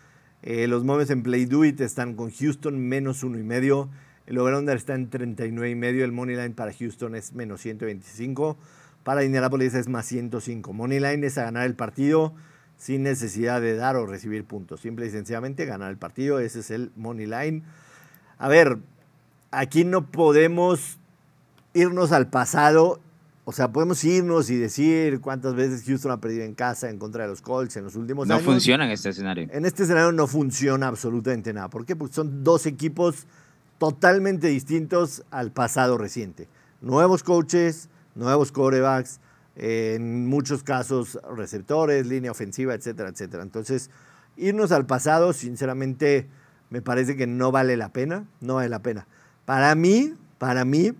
Eh, 0.43 0.66
los 0.66 0.84
móviles 0.84 1.11
en 1.11 1.22
Play 1.22 1.45
Do 1.45 1.64
It 1.64 1.80
están 1.80 2.14
con 2.14 2.30
Houston 2.30 2.78
menos 2.78 3.22
uno 3.22 3.39
y 3.39 3.43
medio. 3.43 3.91
El 4.26 4.39
over 4.39 4.76
está 4.76 4.95
en 4.95 5.09
39 5.09 5.70
y 5.70 5.74
medio. 5.74 6.05
El 6.05 6.12
money 6.12 6.37
line 6.37 6.55
para 6.55 6.72
Houston 6.72 7.14
es 7.14 7.32
menos 7.32 7.61
125. 7.61 8.57
Para 9.05 9.24
Indianapolis 9.24 9.74
es 9.74 9.89
más 9.89 10.07
105. 10.07 10.72
Money 10.72 11.01
line 11.01 11.26
es 11.26 11.39
a 11.39 11.45
ganar 11.45 11.66
el 11.66 11.74
partido 11.74 12.34
sin 12.77 13.03
necesidad 13.03 13.61
de 13.61 13.74
dar 13.77 13.97
o 13.97 14.07
recibir 14.07 14.45
puntos. 14.45 14.81
Simple 14.81 15.07
y 15.07 15.11
sencillamente 15.11 15.64
ganar 15.64 15.91
el 15.91 15.97
partido. 15.97 16.39
Ese 16.39 16.61
es 16.61 16.70
el 16.70 16.93
money 16.97 17.27
line. 17.27 17.62
A 18.39 18.49
ver, 18.49 18.79
aquí 19.51 19.85
no 19.85 20.07
podemos 20.07 20.99
irnos 21.74 22.12
al 22.12 22.29
pasado. 22.29 23.01
O 23.45 23.53
sea, 23.53 23.70
podemos 23.70 24.03
irnos 24.03 24.51
y 24.51 24.57
decir 24.57 25.20
cuántas 25.20 25.55
veces 25.55 25.85
Houston 25.87 26.11
ha 26.11 26.20
perdido 26.20 26.45
en 26.45 26.55
casa 26.55 26.91
en 26.91 26.99
contra 26.99 27.22
de 27.22 27.29
los 27.29 27.43
Colts 27.43 27.77
en 27.77 27.85
los 27.85 27.95
últimos 27.95 28.29
años. 28.29 28.43
No 28.43 28.51
funciona 28.51 28.85
en 28.85 28.91
este 28.91 29.11
escenario. 29.11 29.49
En 29.53 29.64
este 29.64 29.85
escenario 29.85 30.11
no 30.11 30.27
funciona 30.27 30.89
absolutamente 30.89 31.53
nada. 31.53 31.68
¿Por 31.70 31.87
qué? 31.87 31.95
Porque 31.95 32.14
son 32.14 32.43
dos 32.43 32.66
equipos 32.66 33.27
totalmente 33.79 34.49
distintos 34.49 35.22
al 35.31 35.53
pasado 35.53 35.97
reciente. 35.97 36.49
Nuevos 36.81 37.22
coaches, 37.22 37.89
nuevos 38.16 38.51
corebacks, 38.51 39.20
en 39.57 40.27
muchos 40.27 40.63
casos 40.63 41.19
receptores, 41.35 42.07
línea 42.07 42.31
ofensiva, 42.31 42.75
etcétera, 42.75 43.09
etcétera. 43.09 43.43
Entonces, 43.43 43.91
irnos 44.37 44.71
al 44.73 44.87
pasado, 44.87 45.33
sinceramente, 45.33 46.29
me 46.71 46.83
parece 46.83 47.17
que 47.17 47.27
no 47.27 47.51
vale 47.51 47.77
la 47.77 47.91
pena, 47.91 48.27
no 48.41 48.55
vale 48.57 48.69
la 48.69 48.83
pena. 48.83 49.07
Para 49.45 49.75
mí, 49.75 50.15
para 50.39 50.65
mí, 50.65 50.93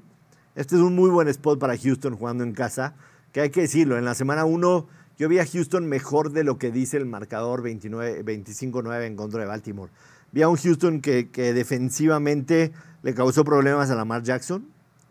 este 0.55 0.77
es 0.77 0.81
un 0.81 0.95
muy 0.95 1.11
buen 1.11 1.29
spot 1.29 1.59
para 1.59 1.77
Houston 1.77 2.17
jugando 2.17 2.45
en 2.45 2.53
casa, 2.53 2.95
que 3.33 3.43
hay 3.43 3.51
que 3.51 3.63
decirlo, 3.63 3.99
en 3.99 4.05
la 4.05 4.15
semana 4.15 4.45
1 4.45 4.87
yo 5.19 5.31
vi 5.31 5.39
a 5.39 5.47
Houston 5.47 5.87
mejor 5.87 6.33
de 6.33 6.45
lo 6.45 6.59
que 6.59 6.71
dice 6.71 6.99
el 6.99 7.07
marcador 7.07 7.63
25-9 7.63 9.07
en 9.07 9.17
contra 9.17 9.41
de 9.41 9.47
Baltimore. 9.47 9.91
Vi 10.33 10.43
a 10.43 10.49
un 10.49 10.57
Houston 10.57 11.01
que, 11.01 11.31
que 11.31 11.55
defensivamente 11.55 12.73
le 13.03 13.15
causó 13.15 13.45
problemas 13.45 13.91
a 13.91 13.95
Lamar 13.95 14.23
Jackson. 14.23 14.67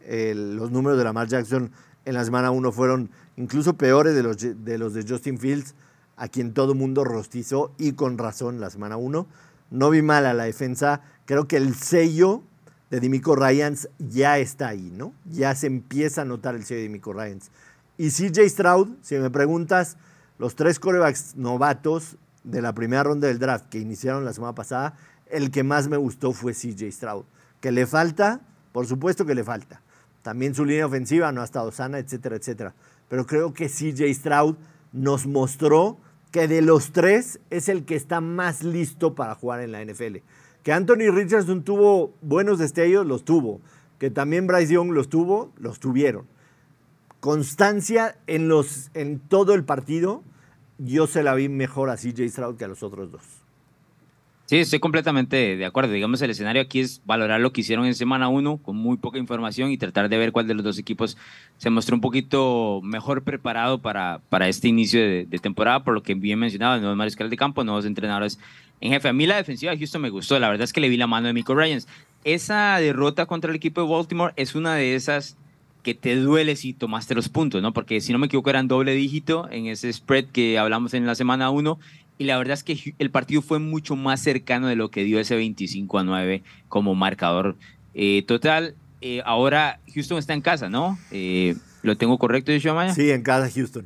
los 0.08 0.70
números 0.72 0.98
de 1.00 1.04
Lamar 1.04 1.28
Jackson 1.28 1.72
en 2.06 2.14
la 2.14 2.24
semana 2.24 2.52
1 2.52 2.72
fueron 2.72 3.10
incluso 3.38 3.74
peores 3.74 4.16
de 4.16 4.24
los, 4.24 4.40
de 4.94 5.06
Justin 5.08 5.38
Fields, 5.38 5.76
a 6.18 6.28
quien 6.28 6.54
todo 6.54 6.76
mundo 6.76 7.04
rostizó 7.04 7.74
y 7.78 7.94
con 7.94 8.18
razón 8.18 8.60
la 8.60 8.70
semana 8.70 8.98
1. 8.98 9.28
No 9.72 9.90
vi 9.90 10.02
mal 10.02 10.26
a 10.26 10.34
la 10.34 10.46
defensa. 10.46 11.02
Creo 11.26 11.48
que 11.48 11.58
el 11.58 11.76
sello 11.76 12.44
de 12.90 13.00
Dimico 13.00 13.36
Ryans 13.36 13.90
ya 14.00 14.38
está 14.38 14.70
ahí, 14.70 14.92
¿no? 14.96 15.14
Ya 15.26 15.56
se 15.56 15.68
empieza 15.68 16.22
a 16.22 16.26
notar 16.26 16.56
el 16.56 16.64
sello 16.64 16.78
de 16.78 16.84
Dimico 16.84 17.14
Ryans. 17.14 17.52
Y 17.98 18.10
CJ 18.10 18.50
Stroud, 18.50 18.90
si 19.02 19.16
me 19.16 19.30
preguntas, 19.30 19.98
los 20.38 20.56
tres 20.56 20.80
corebacks 20.80 21.36
novatos 21.36 22.18
de 22.44 22.62
la 22.62 22.74
primera 22.74 23.04
ronda 23.04 23.28
del 23.28 23.40
draft 23.40 23.68
que 23.70 23.80
iniciaron 23.80 24.24
la 24.24 24.34
semana 24.34 24.54
pasada, 24.54 24.96
el 25.28 25.50
que 25.50 25.64
más 25.64 25.88
me 25.88 25.98
gustó 25.98 26.32
fue 26.32 26.54
CJ 26.54 26.92
Stroud. 26.92 27.26
¿Que 27.60 27.72
le 27.72 27.88
falta? 27.88 28.42
Por 28.72 28.86
supuesto 28.86 29.26
que 29.26 29.34
le 29.34 29.44
falta. 29.44 29.82
También 30.22 30.54
su 30.54 30.66
línea 30.66 30.86
ofensiva 30.86 31.32
no 31.32 31.42
ha 31.42 31.46
estado 31.46 31.72
sana, 31.72 32.00
etcétera, 32.00 32.36
etcétera. 32.36 32.74
Pero 33.10 33.26
creo 33.26 33.54
que 33.54 33.70
CJ 33.70 34.14
Stroud 34.14 34.56
nos 34.92 35.28
mostró 35.28 35.98
que 36.32 36.48
de 36.48 36.62
los 36.62 36.92
tres 36.92 37.40
es 37.50 37.70
el 37.70 37.86
que 37.86 37.96
está 37.96 38.22
más 38.22 38.64
listo 38.64 39.16
para 39.16 39.36
jugar 39.36 39.62
en 39.62 39.72
la 39.72 39.84
NFL. 39.84 40.18
Que 40.64 40.74
Anthony 40.74 41.12
Richardson 41.12 41.64
tuvo 41.64 42.14
buenos 42.22 42.60
destellos, 42.60 43.06
los 43.06 43.24
tuvo. 43.24 43.62
Que 44.00 44.10
también 44.10 44.48
Bryce 44.48 44.74
Young 44.74 44.92
los 44.92 45.10
tuvo, 45.10 45.54
los 45.58 45.80
tuvieron. 45.80 46.28
Constancia 47.20 48.18
en, 48.28 48.50
los, 48.50 48.90
en 48.94 49.20
todo 49.20 49.54
el 49.54 49.64
partido, 49.64 50.24
yo 50.78 51.08
se 51.08 51.24
la 51.24 51.36
vi 51.36 51.50
mejor 51.50 51.90
a 51.90 51.96
CJ 51.96 52.30
Stroud 52.30 52.58
que 52.58 52.66
a 52.66 52.68
los 52.68 52.84
otros 52.84 53.12
dos. 53.12 53.45
Sí, 54.48 54.58
estoy 54.58 54.80
completamente 54.80 55.58
de 55.58 55.66
acuerdo. 55.66 55.92
Digamos, 55.92 56.22
el 56.22 56.30
escenario 56.30 56.62
aquí 56.62 56.80
es 56.80 57.02
valorar 57.04 57.40
lo 57.40 57.52
que 57.52 57.62
hicieron 57.62 57.88
en 57.88 57.96
semana 57.96 58.28
uno 58.28 58.58
con 58.58 58.76
muy 58.76 58.98
poca 58.98 59.18
información 59.18 59.72
y 59.72 59.78
tratar 59.78 60.08
de 60.08 60.20
ver 60.20 60.32
cuál 60.32 60.46
de 60.46 60.54
los 60.54 60.64
dos 60.64 60.78
equipos 60.78 61.18
se 61.58 61.72
mostró 61.72 61.96
un 61.96 62.02
poquito 62.02 62.80
mejor 62.84 63.24
preparado 63.24 63.80
para, 63.82 64.22
para 64.30 64.48
este 64.48 64.68
inicio 64.68 65.02
de, 65.02 65.40
temporada, 65.42 65.84
por 65.84 65.96
lo 65.96 66.04
que 66.04 66.14
bien 66.14 66.38
mencionaba, 66.38 66.78
nuevos 66.78 66.96
mariscales 66.96 67.32
de 67.32 67.38
campo, 67.38 67.64
nuevos 67.64 67.86
entrenadores 67.86 68.40
en 68.82 68.92
jefe. 68.92 69.10
A 69.10 69.14
mí 69.14 69.26
la 69.26 69.38
defensiva 69.38 69.72
de 69.72 69.80
Houston 69.80 70.04
me 70.04 70.12
gustó, 70.12 70.38
la 70.38 70.50
verdad 70.50 70.66
es 70.66 70.74
que 70.74 70.82
le 70.82 70.90
vi 70.90 70.98
la 70.98 71.08
mano 71.08 71.26
de 71.26 71.34
Michael 71.34 71.58
Ryans. 71.58 71.88
Esa 72.24 72.80
derrota 72.80 73.26
contra 73.26 73.50
el 73.50 73.56
equipo 73.56 73.82
de 73.82 73.90
Baltimore 73.90 74.34
es 74.36 74.54
una 74.54 74.76
de 74.76 74.94
esas 74.94 75.38
que 75.82 75.94
te 75.94 76.16
duele 76.16 76.56
si 76.56 76.74
tomaste 76.74 77.14
los 77.14 77.30
puntos, 77.30 77.62
¿no? 77.62 77.72
Porque 77.74 78.02
si 78.02 78.12
no 78.12 78.18
me 78.18 78.26
equivoco 78.26 78.50
eran 78.50 78.68
doble 78.68 78.94
dígito 78.94 79.48
en 79.52 79.68
ese 79.68 79.92
spread 79.94 80.26
que 80.26 80.58
hablamos 80.58 80.96
en 80.96 81.06
la 81.06 81.14
semana 81.14 81.52
1 81.52 81.80
y 82.18 82.26
la 82.26 82.38
verdad 82.38 82.54
es 82.54 82.64
que 82.64 82.96
el 82.98 83.12
partido 83.12 83.42
fue 83.42 83.60
mucho 83.60 83.96
más 83.96 84.22
cercano 84.22 84.68
de 84.68 84.76
lo 84.76 84.90
que 84.90 85.04
dio 85.04 85.20
ese 85.20 85.36
25 85.36 86.00
a 86.00 86.04
9 86.04 86.44
como 86.70 86.96
marcador 86.96 87.58
eh, 87.94 88.24
total. 88.28 88.76
Eh, 89.02 89.22
ahora 89.26 89.80
Houston 89.94 90.18
está 90.18 90.34
en 90.34 90.42
casa, 90.42 90.70
¿no? 90.70 90.98
Eh, 91.12 91.56
¿Lo 91.82 91.98
tengo 91.98 92.18
correcto, 92.18 92.52
Joshua 92.52 92.74
Maya? 92.74 92.94
Sí, 92.94 93.12
en 93.12 93.22
casa 93.22 93.52
Houston. 93.54 93.86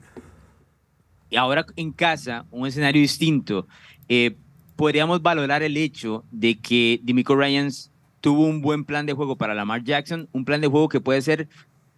Y 1.29 1.35
ahora 1.35 1.65
en 1.75 1.91
casa, 1.91 2.45
un 2.51 2.67
escenario 2.67 3.01
distinto. 3.01 3.67
podríamos 4.75 5.21
valorar 5.21 5.61
el 5.61 5.77
hecho 5.77 6.23
de 6.31 6.57
que 6.57 6.99
Dimico 7.03 7.35
Ryans 7.35 7.91
tuvo 8.21 8.45
un 8.45 8.61
buen 8.61 8.85
plan 8.85 9.05
de 9.05 9.13
juego 9.13 9.35
para 9.37 9.53
Lamar 9.53 9.83
Jackson, 9.83 10.27
un 10.31 10.45
plan 10.45 10.61
de 10.61 10.67
juego 10.67 10.89
que 10.89 11.01
puede 11.01 11.21
ser 11.21 11.47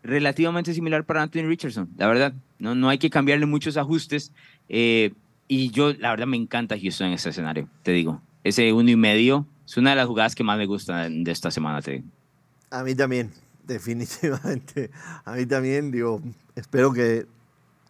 relativamente 0.03 0.73
similar 0.73 1.05
para 1.05 1.21
Anthony 1.21 1.43
Richardson, 1.43 1.89
la 1.97 2.07
verdad. 2.07 2.33
No, 2.59 2.75
no 2.75 2.89
hay 2.89 2.97
que 2.97 3.09
cambiarle 3.09 3.45
muchos 3.45 3.77
ajustes. 3.77 4.31
Y 5.53 5.69
yo, 5.69 5.91
la 5.91 6.11
verdad, 6.11 6.27
me 6.27 6.37
encanta 6.37 6.77
Houston 6.81 7.07
en 7.07 7.13
ese 7.15 7.27
escenario, 7.27 7.67
te 7.83 7.91
digo. 7.91 8.21
Ese 8.45 8.71
uno 8.71 8.89
y 8.89 8.95
medio 8.95 9.45
es 9.65 9.75
una 9.75 9.89
de 9.89 9.97
las 9.97 10.07
jugadas 10.07 10.33
que 10.33 10.45
más 10.45 10.57
me 10.57 10.65
gustan 10.65 11.25
de 11.25 11.31
esta 11.33 11.51
semana, 11.51 11.81
te 11.81 11.91
digo. 11.91 12.05
A 12.69 12.83
mí 12.83 12.95
también, 12.95 13.31
definitivamente. 13.67 14.91
A 15.25 15.33
mí 15.33 15.45
también, 15.45 15.91
digo, 15.91 16.21
espero 16.55 16.93
que, 16.93 17.25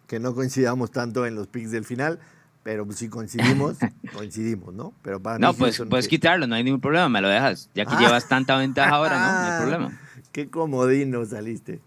que 0.08 0.20
no 0.20 0.34
coincidamos 0.34 0.90
tanto 0.90 1.28
en 1.28 1.36
los 1.36 1.46
picks 1.46 1.70
del 1.70 1.86
final, 1.86 2.20
pero 2.64 2.92
si 2.94 3.10
coincidimos, 3.10 3.78
coincidimos, 4.12 4.74
¿no? 4.74 4.92
Pero 5.04 5.22
para 5.22 5.38
no, 5.38 5.54
pues 5.54 5.84
puedes 5.88 6.08
quitarlo, 6.08 6.48
no 6.48 6.56
hay 6.56 6.64
ningún 6.64 6.82
problema, 6.82 7.10
me 7.10 7.22
lo 7.22 7.30
dejas. 7.30 7.70
Ya 7.76 7.86
que 7.86 7.94
ah. 7.94 8.00
llevas 8.00 8.28
tanta 8.28 8.58
ventaja 8.58 8.96
ahora, 8.96 9.20
¿no? 9.20 9.32
No 9.34 9.54
hay 9.54 9.62
problema. 9.62 10.00
Qué 10.32 10.50
comodino 10.50 11.24
saliste. 11.26 11.80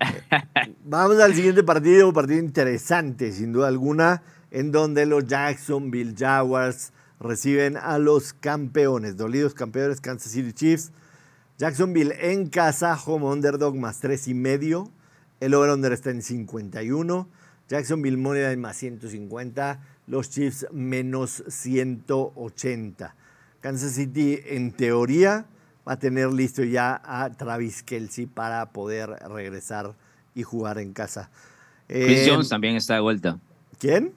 Vamos 0.86 1.20
al 1.20 1.34
siguiente 1.34 1.62
partido, 1.64 2.08
un 2.08 2.14
partido 2.14 2.38
interesante, 2.38 3.30
sin 3.30 3.52
duda 3.52 3.68
alguna 3.68 4.22
en 4.50 4.72
donde 4.72 5.06
los 5.06 5.26
Jacksonville 5.26 6.14
Jaguars 6.16 6.92
reciben 7.20 7.76
a 7.76 7.98
los 7.98 8.32
campeones, 8.32 9.16
dolidos 9.16 9.54
campeones 9.54 10.00
Kansas 10.00 10.32
City 10.32 10.52
Chiefs. 10.52 10.92
Jacksonville 11.58 12.14
en 12.20 12.48
casa, 12.48 12.96
home 12.96 13.26
underdog 13.26 13.74
más 13.74 14.00
tres 14.00 14.28
y 14.28 14.34
medio. 14.34 14.90
El 15.40 15.54
over-under 15.54 15.92
está 15.92 16.10
en 16.10 16.22
51. 16.22 17.28
Jacksonville 17.68 18.16
moneda 18.16 18.52
en 18.52 18.60
más 18.60 18.76
150. 18.76 19.80
Los 20.06 20.30
Chiefs 20.30 20.66
menos 20.72 21.42
180. 21.48 23.14
Kansas 23.60 23.92
City, 23.92 24.40
en 24.46 24.72
teoría, 24.72 25.46
va 25.86 25.94
a 25.94 25.98
tener 25.98 26.32
listo 26.32 26.62
ya 26.62 27.00
a 27.04 27.30
Travis 27.30 27.82
Kelsey 27.82 28.26
para 28.26 28.70
poder 28.70 29.10
regresar 29.28 29.94
y 30.34 30.44
jugar 30.44 30.78
en 30.78 30.92
casa. 30.92 31.30
Chris 31.88 32.20
eh, 32.20 32.30
Jones 32.30 32.48
también 32.48 32.76
está 32.76 32.94
de 32.94 33.00
vuelta. 33.00 33.38
¿Quién? 33.78 34.12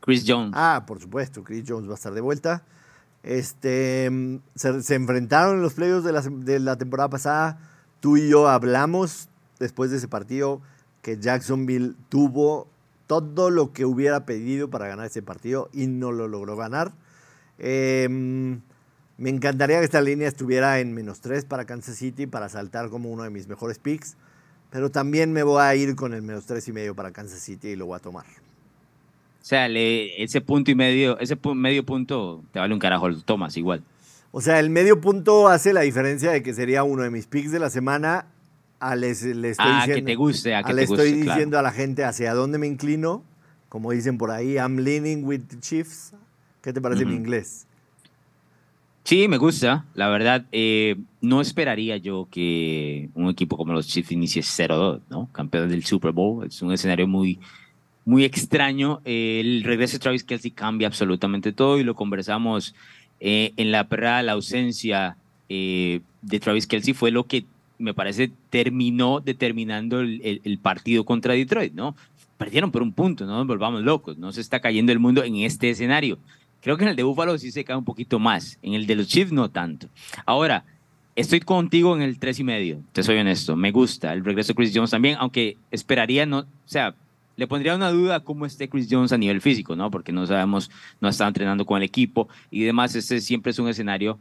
Chris 0.00 0.24
Jones. 0.26 0.52
Ah, 0.54 0.84
por 0.86 1.00
supuesto, 1.00 1.44
Chris 1.44 1.64
Jones 1.66 1.88
va 1.88 1.92
a 1.92 1.96
estar 1.96 2.12
de 2.12 2.20
vuelta. 2.20 2.62
Este, 3.22 4.10
se, 4.54 4.94
enfrentaron 4.94 5.56
en 5.56 5.62
los 5.62 5.74
playoffs 5.74 6.04
de 6.04 6.12
la, 6.12 6.22
de 6.22 6.60
la 6.60 6.76
temporada 6.76 7.10
pasada. 7.10 7.58
Tú 8.00 8.16
y 8.16 8.28
yo 8.28 8.48
hablamos 8.48 9.28
después 9.58 9.90
de 9.90 9.98
ese 9.98 10.08
partido 10.08 10.62
que 11.02 11.18
Jacksonville 11.18 11.94
tuvo 12.08 12.66
todo 13.06 13.50
lo 13.50 13.72
que 13.72 13.84
hubiera 13.84 14.24
pedido 14.24 14.70
para 14.70 14.86
ganar 14.86 15.06
ese 15.06 15.22
partido 15.22 15.68
y 15.72 15.86
no 15.86 16.12
lo 16.12 16.28
logró 16.28 16.56
ganar. 16.56 16.92
Em, 17.58 18.60
me 19.18 19.30
encantaría 19.30 19.78
que 19.80 19.84
esta 19.84 20.00
línea 20.00 20.28
estuviera 20.28 20.80
en 20.80 20.94
menos 20.94 21.20
3 21.20 21.44
para 21.44 21.66
Kansas 21.66 21.96
City 21.96 22.26
para 22.26 22.48
saltar 22.48 22.88
como 22.88 23.10
uno 23.10 23.24
de 23.24 23.30
mis 23.30 23.48
mejores 23.48 23.78
picks, 23.78 24.16
pero 24.70 24.90
también 24.90 25.32
me 25.32 25.42
voy 25.42 25.60
a 25.60 25.74
ir 25.74 25.94
con 25.96 26.14
el 26.14 26.22
menos 26.22 26.46
3 26.46 26.68
y 26.68 26.72
medio 26.72 26.94
para 26.94 27.10
Kansas 27.10 27.40
City 27.40 27.68
y 27.68 27.76
lo 27.76 27.86
voy 27.86 27.96
a 27.96 28.00
tomar. 28.00 28.24
O 29.40 29.44
sea, 29.44 29.68
ese 29.68 30.40
punto 30.40 30.70
y 30.70 30.74
medio, 30.74 31.18
ese 31.18 31.38
medio 31.54 31.84
punto 31.84 32.44
te 32.52 32.58
vale 32.58 32.74
un 32.74 32.80
carajo, 32.80 33.08
lo 33.08 33.20
tomas 33.22 33.56
igual. 33.56 33.82
O 34.32 34.40
sea, 34.40 34.60
el 34.60 34.70
medio 34.70 35.00
punto 35.00 35.48
hace 35.48 35.72
la 35.72 35.80
diferencia 35.80 36.30
de 36.30 36.42
que 36.42 36.52
sería 36.54 36.84
uno 36.84 37.02
de 37.02 37.10
mis 37.10 37.26
picks 37.26 37.50
de 37.50 37.58
la 37.58 37.70
semana. 37.70 38.26
A 38.78 38.96
les, 38.96 39.22
le 39.22 39.50
estoy 39.50 39.66
ah, 39.68 39.80
diciendo, 39.80 40.06
que 40.06 40.12
te 40.12 40.16
guste, 40.16 40.54
a 40.54 40.62
que 40.62 40.72
le 40.72 40.84
estoy 40.84 41.12
diciendo 41.12 41.58
a 41.58 41.62
la 41.62 41.70
gente 41.70 42.02
hacia 42.04 42.32
dónde 42.32 42.56
me 42.56 42.66
inclino. 42.66 43.22
Como 43.68 43.92
dicen 43.92 44.18
por 44.18 44.30
ahí, 44.30 44.54
I'm 44.54 44.78
leaning 44.78 45.24
with 45.24 45.42
the 45.48 45.58
Chiefs. 45.58 46.14
¿Qué 46.62 46.72
te 46.72 46.80
parece 46.80 47.02
en 47.02 47.12
inglés? 47.12 47.66
Sí, 49.04 49.28
me 49.28 49.38
gusta. 49.38 49.86
La 49.94 50.08
verdad, 50.08 50.46
eh, 50.52 50.96
no 51.20 51.40
esperaría 51.40 51.96
yo 51.96 52.28
que 52.30 53.10
un 53.14 53.28
equipo 53.28 53.56
como 53.56 53.72
los 53.72 53.86
Chiefs 53.86 54.12
inicie 54.12 54.42
0-2, 54.42 55.00
¿no? 55.08 55.28
Campeón 55.32 55.68
del 55.68 55.84
Super 55.84 56.12
Bowl. 56.12 56.46
Es 56.46 56.62
un 56.62 56.72
escenario 56.72 57.06
muy, 57.06 57.38
muy 58.04 58.24
extraño. 58.24 59.00
el 59.04 59.62
regreso 59.64 59.94
de 59.94 60.00
Travis 60.00 60.24
Kelsey 60.24 60.50
cambia 60.50 60.88
absolutamente 60.88 61.52
todo 61.52 61.78
y 61.78 61.84
lo 61.84 61.94
conversamos 61.94 62.74
eh, 63.20 63.52
en 63.56 63.70
la 63.70 63.86
perra, 63.88 64.22
la 64.22 64.32
ausencia 64.32 65.16
eh, 65.48 66.00
de 66.22 66.40
Travis 66.40 66.66
Kelsey 66.66 66.94
fue 66.94 67.10
lo 67.10 67.24
que 67.24 67.44
me 67.78 67.94
parece 67.94 68.30
terminó 68.50 69.20
determinando 69.20 70.00
el, 70.00 70.58
partido 70.62 71.04
contra 71.04 71.34
Detroit, 71.34 71.72
¿no? 71.72 71.96
Perdieron 72.36 72.70
por 72.70 72.82
un 72.82 72.92
punto, 72.92 73.26
no 73.26 73.36
nos 73.38 73.46
volvamos 73.46 73.82
locos, 73.82 74.18
no 74.18 74.32
se 74.32 74.40
está 74.40 74.60
cayendo 74.60 74.92
el 74.92 74.98
mundo 74.98 75.24
en 75.24 75.36
este 75.36 75.70
escenario. 75.70 76.18
Creo 76.62 76.76
que 76.76 76.84
en 76.84 76.90
el 76.90 76.96
de 76.96 77.02
Buffalo 77.02 77.36
sí 77.38 77.50
se 77.50 77.64
cae 77.64 77.76
un 77.76 77.84
poquito 77.84 78.18
más, 78.18 78.58
en 78.62 78.74
el 78.74 78.86
de 78.86 78.96
los 78.96 79.08
Chiefs 79.08 79.32
no 79.32 79.50
tanto. 79.50 79.88
Ahora, 80.26 80.64
estoy 81.16 81.40
contigo 81.40 81.96
en 81.96 82.02
el 82.02 82.18
tres 82.18 82.38
y 82.38 82.44
medio, 82.44 82.82
te 82.92 83.02
soy 83.02 83.16
honesto, 83.16 83.56
me 83.56 83.72
gusta 83.72 84.12
el 84.12 84.24
regreso 84.24 84.48
de 84.48 84.56
Chris 84.56 84.72
Jones 84.74 84.90
también, 84.90 85.16
aunque 85.18 85.56
esperaría, 85.70 86.26
no, 86.26 86.40
o 86.40 86.46
sea, 86.66 86.94
le 87.40 87.46
pondría 87.46 87.74
una 87.74 87.90
duda 87.90 88.20
cómo 88.20 88.44
esté 88.44 88.68
Chris 88.68 88.86
Jones 88.90 89.12
a 89.12 89.16
nivel 89.16 89.40
físico, 89.40 89.74
¿no? 89.74 89.90
Porque 89.90 90.12
no 90.12 90.26
sabemos, 90.26 90.70
no 91.00 91.08
está 91.08 91.26
entrenando 91.26 91.64
con 91.64 91.78
el 91.78 91.84
equipo 91.84 92.28
y 92.50 92.64
demás. 92.64 92.94
Este 92.94 93.18
siempre 93.22 93.48
es 93.48 93.58
un 93.58 93.66
escenario 93.66 94.18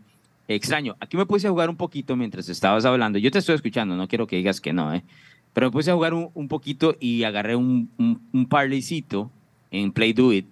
extraño. 0.47 0.95
Aquí 1.01 1.17
me 1.17 1.25
puse 1.25 1.45
a 1.45 1.49
jugar 1.49 1.69
un 1.69 1.75
poquito 1.75 2.15
mientras 2.15 2.47
estabas 2.47 2.85
hablando. 2.85 3.19
Yo 3.19 3.29
te 3.29 3.39
estoy 3.39 3.55
escuchando, 3.55 3.97
no 3.97 4.07
quiero 4.07 4.25
que 4.25 4.37
digas 4.37 4.61
que 4.61 4.71
no, 4.71 4.93
¿eh? 4.93 5.03
Pero 5.51 5.67
me 5.67 5.71
puse 5.71 5.91
a 5.91 5.95
jugar 5.95 6.13
un, 6.13 6.47
poquito 6.47 6.95
y 6.97 7.23
agarré 7.23 7.57
un, 7.57 7.89
un, 7.97 8.21
un 8.31 8.47
en 9.71 9.91
Play 9.91 10.13
Do 10.13 10.31
It 10.31 10.45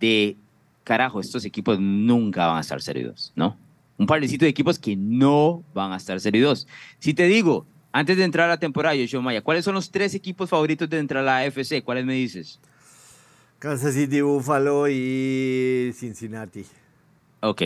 de, 0.00 0.38
carajo, 0.84 1.20
estos 1.20 1.44
equipos 1.44 1.78
nunca 1.78 2.46
van 2.46 2.56
a 2.56 2.60
estar 2.60 2.80
serios, 2.80 3.34
¿no? 3.36 3.54
Un 3.98 4.06
parlaycito 4.06 4.46
de 4.46 4.50
equipos 4.50 4.78
que 4.78 4.96
no 4.96 5.62
van 5.74 5.92
a 5.92 5.96
estar 5.96 6.18
serios. 6.20 6.66
Si 7.00 7.12
te 7.12 7.26
digo, 7.26 7.66
antes 7.92 8.16
de 8.16 8.24
entrar 8.24 8.46
a 8.46 8.48
la 8.48 8.58
temporada, 8.58 8.94
Yoshio 8.94 9.22
Maya, 9.22 9.40
¿cuáles 9.40 9.64
son 9.64 9.74
los 9.74 9.90
tres 9.90 10.14
equipos 10.14 10.50
favoritos 10.50 10.88
de 10.88 10.98
entrar 10.98 11.22
a 11.22 11.26
la 11.26 11.38
AFC? 11.38 11.82
¿Cuáles 11.82 12.04
me 12.04 12.14
dices? 12.14 12.60
Kansas 13.58 13.94
City, 13.94 14.20
Buffalo 14.20 14.88
y 14.88 15.92
Cincinnati. 15.94 16.64
Ok. 17.40 17.62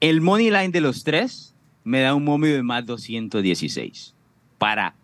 El 0.00 0.20
money 0.20 0.50
line 0.50 0.68
de 0.68 0.80
los 0.80 1.02
tres 1.02 1.54
me 1.84 2.00
da 2.00 2.14
un 2.14 2.24
momio 2.24 2.54
de 2.54 2.62
más 2.62 2.84
216 2.86 4.14
para 4.58 4.94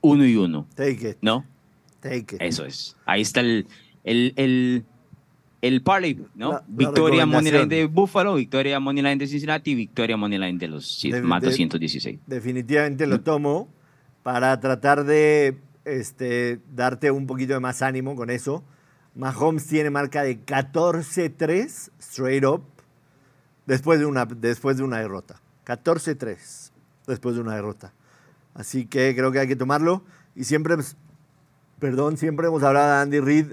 uno 0.00 0.26
y 0.26 0.36
uno. 0.36 0.66
Take 0.74 1.10
it. 1.10 1.16
¿No? 1.20 1.44
Take 2.00 2.36
it. 2.36 2.42
Eso 2.42 2.64
es. 2.64 2.96
Ahí 3.04 3.22
está 3.22 3.40
el, 3.40 3.66
el, 4.04 4.32
el, 4.36 4.84
el 5.60 5.82
parlay, 5.82 6.18
¿no? 6.36 6.62
victoria 6.68 7.26
Moneyline 7.26 7.68
de 7.68 7.86
Buffalo, 7.86 8.34
victoria 8.36 8.78
Moneyline 8.78 9.18
de 9.18 9.26
Cincinnati, 9.26 9.74
victoria 9.74 10.16
Moneyline 10.16 10.58
de 10.58 10.68
los 10.68 11.04
más 11.22 11.42
216. 11.42 12.20
Definitivamente 12.26 13.06
lo 13.06 13.20
tomo 13.20 13.68
para 14.28 14.60
tratar 14.60 15.04
de 15.04 15.58
este, 15.86 16.60
darte 16.74 17.10
un 17.10 17.26
poquito 17.26 17.54
de 17.54 17.60
más 17.60 17.80
ánimo 17.80 18.14
con 18.14 18.28
eso. 18.28 18.62
Mahomes 19.14 19.66
tiene 19.66 19.88
marca 19.88 20.22
de 20.22 20.44
14-3 20.44 21.90
straight 21.98 22.44
up 22.44 22.62
después 23.64 23.98
de 23.98 24.04
una, 24.04 24.26
después 24.26 24.76
de 24.76 24.82
una 24.82 24.98
derrota. 24.98 25.40
14-3 25.64 26.72
después 27.06 27.36
de 27.36 27.40
una 27.40 27.54
derrota. 27.54 27.94
Así 28.52 28.84
que 28.84 29.14
creo 29.16 29.32
que 29.32 29.38
hay 29.38 29.48
que 29.48 29.56
tomarlo. 29.56 30.04
Y 30.34 30.44
siempre, 30.44 30.76
perdón, 31.78 32.18
siempre 32.18 32.48
hemos 32.48 32.62
hablado 32.62 32.96
de 32.96 33.00
Andy 33.00 33.20
Reid 33.20 33.52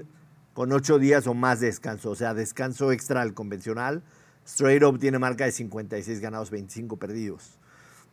con 0.52 0.72
ocho 0.72 0.98
días 0.98 1.26
o 1.26 1.32
más 1.32 1.60
de 1.60 1.68
descanso, 1.68 2.10
o 2.10 2.16
sea, 2.16 2.34
descanso 2.34 2.92
extra 2.92 3.22
al 3.22 3.32
convencional. 3.32 4.02
Straight 4.46 4.82
up 4.82 4.98
tiene 4.98 5.18
marca 5.18 5.46
de 5.46 5.52
56 5.52 6.20
ganados, 6.20 6.50
25 6.50 6.98
perdidos. 6.98 7.58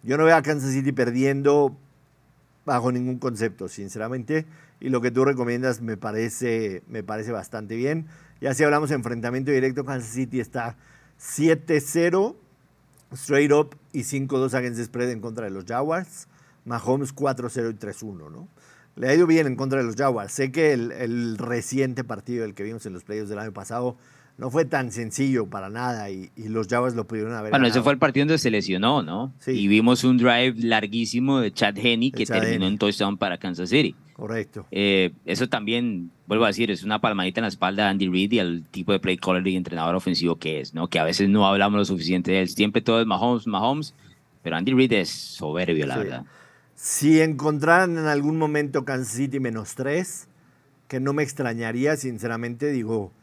Yo 0.01 0.16
no 0.16 0.24
veo 0.24 0.38
a 0.38 0.41
Kansas 0.41 0.72
City 0.72 0.93
perdiendo 0.93 1.78
bajo 2.66 2.91
ningún 2.91 3.20
concepto, 3.20 3.68
sinceramente. 3.68 4.45
Y 4.80 4.89
lo 4.89 5.01
que 5.01 5.11
tú 5.11 5.26
recomiendas 5.26 5.82
me 5.82 5.97
parece, 5.97 6.84
me 6.88 7.03
parece 7.03 7.32
bastante 7.32 7.76
bien. 7.76 8.07
Ya 8.41 8.53
si 8.53 8.64
hablamos 8.64 8.89
de 8.89 8.95
enfrentamiento 8.95 9.51
directo, 9.51 9.86
Kansas 9.86 10.11
City 10.11 10.39
está 10.39 10.76
7-0 11.20 12.36
straight 13.14 13.51
up 13.51 13.76
y 13.91 14.01
5-2 14.01 14.53
against 14.53 14.84
spread 14.84 15.11
en 15.11 15.22
contra 15.22 15.45
de 15.45 15.51
los 15.51 15.66
Jaguars. 15.66 16.28
Mahomes 16.66 17.16
4-0 17.16 17.72
y 17.72 17.76
3-1, 17.76 18.32
¿no? 18.32 18.47
Le 18.95 19.09
ha 19.09 19.16
ido 19.16 19.26
bien 19.26 19.47
en 19.47 19.55
contra 19.55 19.80
de 19.80 19.86
los 19.86 19.95
Jaguars. 19.95 20.32
Sé 20.32 20.51
que 20.51 20.74
el, 20.74 21.38
reciente 21.38 22.03
partido, 22.03 22.45
el 22.45 22.53
que 22.53 22.64
vimos 22.64 22.86
en 22.86 22.93
los 22.93 23.03
playoffs 23.03 23.30
del 23.30 23.39
año 23.39 23.51
pasado, 23.51 23.97
no 24.43 24.51
fue 24.51 24.65
tan 24.65 24.91
sencillo 24.91 25.45
para 25.45 25.69
nada 25.69 26.09
y, 26.09 26.29
los 26.35 26.67
Jaguars 26.67 26.95
lo 26.95 27.07
pudieron 27.07 27.31
haber 27.31 27.51
Bueno, 27.51 27.65
ese 27.65 27.81
fue 27.81 27.93
el 27.93 27.97
partido 27.97 28.25
donde 28.25 28.39
se 28.39 28.51
lesionó, 28.51 29.01
¿no? 29.01 29.31
Sí. 29.39 29.51
Y 29.51 29.69
vimos 29.69 30.03
un 30.03 30.17
drive 30.17 30.55
larguísimo 30.57 31.39
de 31.39 31.53
Chad 31.53 31.77
Henney 31.77 32.11
que 32.11 32.25
terminó 32.25 32.67
en 32.67 32.77
touchdown 32.77 33.17
para 33.17 33.37
Kansas 33.37 33.69
City. 33.69 33.95
Correcto. 34.11 34.65
Eh, 34.69 35.13
eso 35.23 35.47
también, 35.47 36.11
vuelvo 36.27 36.43
a 36.43 36.49
decir, 36.49 36.71
es 36.71 36.83
una 36.83 36.99
palmadita 36.99 37.39
en 37.39 37.43
la 37.43 37.47
espalda 37.47 37.83
de 37.83 37.89
Andy 37.91 38.09
Reid 38.09 38.33
y 38.33 38.39
al 38.39 38.67
tipo 38.69 38.91
de 38.91 38.99
play 38.99 39.15
caller 39.15 39.47
y 39.47 39.55
entrenador 39.55 39.95
ofensivo 39.95 40.35
que 40.35 40.59
es, 40.59 40.73
¿no? 40.73 40.89
Que 40.89 40.99
a 40.99 41.05
veces 41.05 41.29
no 41.29 41.47
hablamos 41.47 41.77
lo 41.77 41.85
suficiente 41.85 42.31
de 42.31 42.41
él. 42.41 42.49
Siempre 42.49 42.81
todo 42.81 42.99
es 42.99 43.07
Mahomes, 43.07 43.47
Mahomes, 43.47 43.95
pero 44.41 44.57
Andy 44.57 44.73
Reid 44.73 44.91
es 44.91 45.09
soberbio, 45.09 45.85
la 45.85 45.97
verdad. 45.99 46.25
Si 46.75 47.21
encontraran 47.21 47.97
en 47.97 48.07
algún 48.07 48.37
momento 48.37 48.83
Kansas 48.83 49.13
City 49.13 49.39
menos 49.39 49.75
tres, 49.75 50.27
que 50.89 50.99
no 50.99 51.13
me 51.13 51.23
extrañaría, 51.23 51.95
sinceramente, 51.95 52.73
digo, 52.73 53.13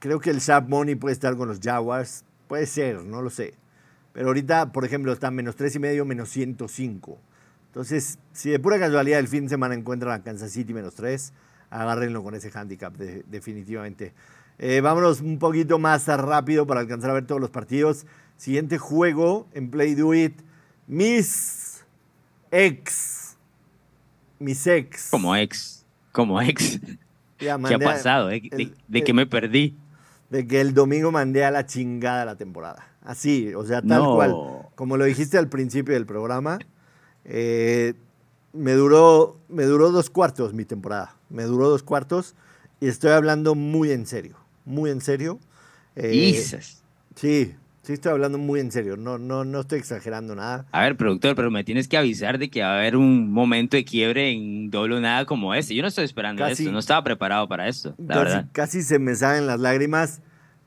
creo 0.00 0.18
que 0.18 0.30
el 0.30 0.40
Sharp 0.40 0.68
Money 0.68 0.96
puede 0.96 1.12
estar 1.12 1.36
con 1.36 1.46
los 1.46 1.60
Jaguars, 1.60 2.24
puede 2.48 2.66
ser, 2.66 3.04
no 3.04 3.22
lo 3.22 3.30
sé. 3.30 3.54
Pero 4.12 4.26
ahorita, 4.28 4.72
por 4.72 4.84
ejemplo, 4.84 5.12
está 5.12 5.30
menos 5.30 5.54
tres 5.54 5.76
y 5.76 5.78
medio, 5.78 6.04
menos 6.04 6.30
105. 6.30 7.18
Entonces, 7.66 8.18
si 8.32 8.50
de 8.50 8.58
pura 8.58 8.80
casualidad 8.80 9.20
el 9.20 9.28
fin 9.28 9.44
de 9.44 9.50
semana 9.50 9.76
encuentran 9.76 10.12
a 10.12 10.24
Kansas 10.24 10.50
City 10.50 10.74
menos 10.74 10.96
3, 10.96 11.32
agárrenlo 11.70 12.24
con 12.24 12.34
ese 12.34 12.50
handicap 12.52 12.92
definitivamente. 12.96 14.12
Eh, 14.58 14.80
vámonos 14.80 15.20
un 15.20 15.38
poquito 15.38 15.78
más 15.78 16.06
rápido 16.08 16.66
para 16.66 16.80
alcanzar 16.80 17.10
a 17.10 17.14
ver 17.14 17.26
todos 17.26 17.40
los 17.40 17.50
partidos. 17.50 18.06
Siguiente 18.36 18.78
juego 18.78 19.46
en 19.54 19.70
Play 19.70 19.94
Do 19.94 20.12
It. 20.14 20.40
Mis 20.88 21.84
ex. 22.50 23.36
Mis 24.40 24.66
ex. 24.66 25.10
Como 25.10 25.36
ex. 25.36 25.86
Como 26.10 26.40
ex. 26.40 26.80
¿Qué 27.38 27.50
ha 27.50 27.58
pasado? 27.78 28.26
¿De, 28.28 28.40
que 29.04 29.14
me 29.14 29.26
perdí? 29.26 29.76
De 30.30 30.46
que 30.46 30.60
el 30.60 30.74
domingo 30.74 31.10
mandé 31.10 31.44
a 31.44 31.50
la 31.50 31.66
chingada 31.66 32.24
la 32.24 32.36
temporada. 32.36 32.86
Así, 33.02 33.52
o 33.54 33.66
sea, 33.66 33.82
tal 33.82 34.04
cual. 34.04 34.34
Como 34.74 34.96
lo 34.96 35.04
dijiste 35.04 35.38
al 35.38 35.48
principio 35.48 35.94
del 35.94 36.06
programa. 36.06 36.58
Eh, 37.24 37.94
me, 38.52 38.72
duró, 38.72 39.36
me 39.48 39.64
duró 39.64 39.90
dos 39.90 40.08
cuartos 40.10 40.54
mi 40.54 40.64
temporada. 40.64 41.16
Me 41.28 41.44
duró 41.44 41.68
dos 41.68 41.82
cuartos 41.82 42.34
y 42.80 42.88
estoy 42.88 43.10
hablando 43.10 43.54
muy 43.54 43.90
en 43.90 44.06
serio. 44.06 44.36
Muy 44.64 44.90
en 44.90 45.00
serio. 45.00 45.38
Eh, 45.96 46.42
sí, 47.14 47.54
sí 47.90 47.94
estoy 47.94 48.12
hablando 48.12 48.38
muy 48.38 48.60
en 48.60 48.70
serio. 48.70 48.96
No, 48.96 49.18
no, 49.18 49.44
no 49.44 49.60
estoy 49.60 49.80
exagerando 49.80 50.34
nada. 50.34 50.66
A 50.70 50.82
ver, 50.82 50.96
productor, 50.96 51.34
pero 51.34 51.50
me 51.50 51.64
tienes 51.64 51.88
que 51.88 51.96
avisar 51.96 52.38
de 52.38 52.50
que 52.50 52.62
va 52.62 52.74
a 52.74 52.78
haber 52.78 52.96
un 52.96 53.32
momento 53.32 53.76
de 53.76 53.84
quiebre 53.84 54.30
en 54.30 54.70
doble 54.70 54.96
o 54.96 55.00
nada 55.00 55.24
como 55.26 55.54
este. 55.54 55.74
Yo 55.74 55.82
no 55.82 55.88
estoy 55.88 56.04
esperando 56.04 56.46
esto. 56.46 56.70
No 56.70 56.78
estaba 56.78 57.02
preparado 57.02 57.48
para 57.48 57.68
esto, 57.68 57.94
la 57.98 58.14
casi, 58.14 58.24
verdad. 58.24 58.46
Casi 58.52 58.82
se 58.82 58.98
me 58.98 59.14
salen 59.14 59.46
las 59.46 59.60
lágrimas, 59.60 60.22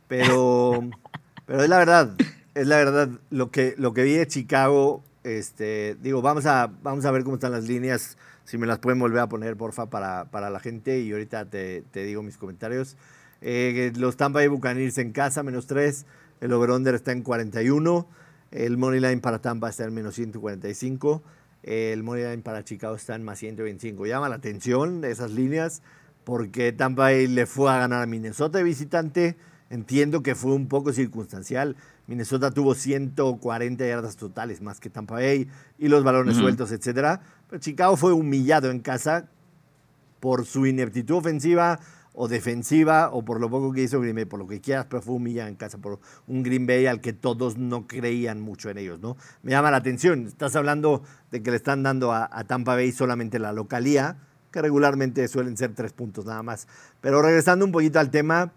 pero, 0.07 0.81
pero 1.45 1.63
es 1.63 1.69
la 1.69 1.77
verdad. 1.77 2.15
Es 2.53 2.67
la 2.67 2.77
verdad. 2.77 3.09
Lo 3.29 3.51
que, 3.51 3.73
lo 3.77 3.93
que 3.93 4.03
vi 4.03 4.13
de 4.13 4.27
Chicago 4.27 5.03
este, 5.23 5.95
digo, 6.01 6.21
vamos 6.21 6.45
a, 6.45 6.69
vamos 6.81 7.05
a 7.05 7.11
ver 7.11 7.23
cómo 7.23 7.35
están 7.35 7.53
las 7.53 7.63
líneas, 7.63 8.17
si 8.43 8.57
me 8.57 8.67
las 8.67 8.79
pueden 8.79 8.99
volver 8.99 9.19
a 9.19 9.29
poner, 9.29 9.55
porfa, 9.55 9.89
para, 9.89 10.25
para 10.25 10.49
la 10.49 10.59
gente 10.59 10.99
y 10.99 11.11
ahorita 11.11 11.45
te, 11.45 11.83
te 11.91 12.03
digo 12.03 12.21
mis 12.21 12.37
comentarios. 12.37 12.97
Eh, 13.41 13.91
los 13.97 14.15
Tampa 14.15 14.39
Bay 14.39 14.47
Buccaneers 14.47 14.97
en 14.97 15.11
casa, 15.11 15.43
menos 15.43 15.67
3, 15.67 16.05
el 16.43 16.51
over-under 16.51 16.93
está 16.93 17.13
en 17.13 17.21
41, 17.21 18.05
el 18.51 18.77
money 18.77 18.99
line 18.99 19.21
para 19.21 19.39
Tampa 19.39 19.69
está 19.69 19.85
en 19.85 19.93
menos 19.93 20.15
145, 20.15 21.23
el 21.63 22.03
money 22.03 22.23
line 22.25 22.41
para 22.43 22.65
Chicago 22.65 22.95
está 22.95 23.15
en 23.15 23.23
más 23.23 23.39
125. 23.39 24.05
Llama 24.05 24.27
la 24.27 24.35
atención 24.35 25.05
esas 25.05 25.31
líneas 25.31 25.81
porque 26.25 26.73
Tampa 26.73 27.03
Bay 27.03 27.27
le 27.27 27.45
fue 27.45 27.71
a 27.71 27.77
ganar 27.77 28.03
a 28.03 28.05
Minnesota 28.05 28.57
de 28.57 28.65
visitante, 28.65 29.37
entiendo 29.69 30.21
que 30.21 30.35
fue 30.35 30.51
un 30.51 30.67
poco 30.67 30.91
circunstancial, 30.91 31.77
Minnesota 32.07 32.51
tuvo 32.51 32.75
140 32.75 33.87
yardas 33.87 34.17
totales 34.17 34.61
más 34.61 34.81
que 34.81 34.89
Tampa 34.89 35.15
Bay 35.15 35.47
y 35.79 35.87
los 35.87 36.03
balones 36.03 36.35
sueltos, 36.35 36.73
etc. 36.73 37.21
Pero 37.49 37.61
Chicago 37.61 37.95
fue 37.95 38.11
humillado 38.11 38.69
en 38.69 38.81
casa 38.81 39.29
por 40.19 40.45
su 40.45 40.65
ineptitud 40.65 41.15
ofensiva 41.15 41.79
o 42.13 42.27
defensiva 42.27 43.09
o 43.11 43.23
por 43.23 43.39
lo 43.39 43.49
poco 43.49 43.71
que 43.71 43.83
hizo 43.83 43.99
Green 43.99 44.15
Bay, 44.15 44.25
por 44.25 44.39
lo 44.39 44.47
que 44.47 44.61
quieras, 44.61 44.85
pero 44.89 45.01
fue 45.01 45.15
humillado 45.15 45.49
en 45.49 45.55
casa 45.55 45.77
por 45.79 45.99
un 46.27 46.43
Green 46.43 46.67
Bay 46.67 46.85
al 46.85 47.01
que 47.01 47.13
todos 47.13 47.57
no 47.57 47.87
creían 47.87 48.39
mucho 48.39 48.69
en 48.69 48.77
ellos, 48.77 48.99
¿no? 48.99 49.17
Me 49.41 49.51
llama 49.51 49.71
la 49.71 49.77
atención, 49.77 50.27
estás 50.27 50.55
hablando 50.55 51.03
de 51.31 51.41
que 51.41 51.51
le 51.51 51.57
están 51.57 51.83
dando 51.83 52.11
a, 52.11 52.29
a 52.31 52.43
Tampa 52.43 52.75
Bay 52.75 52.91
solamente 52.91 53.39
la 53.39 53.51
localía, 53.51 54.17
que 54.51 54.61
regularmente 54.61 55.27
suelen 55.27 55.57
ser 55.57 55.73
tres 55.73 55.93
puntos 55.93 56.25
nada 56.25 56.43
más. 56.43 56.67
Pero 57.01 57.21
regresando 57.21 57.65
un 57.65 57.71
poquito 57.71 57.99
al 57.99 58.11
tema, 58.11 58.53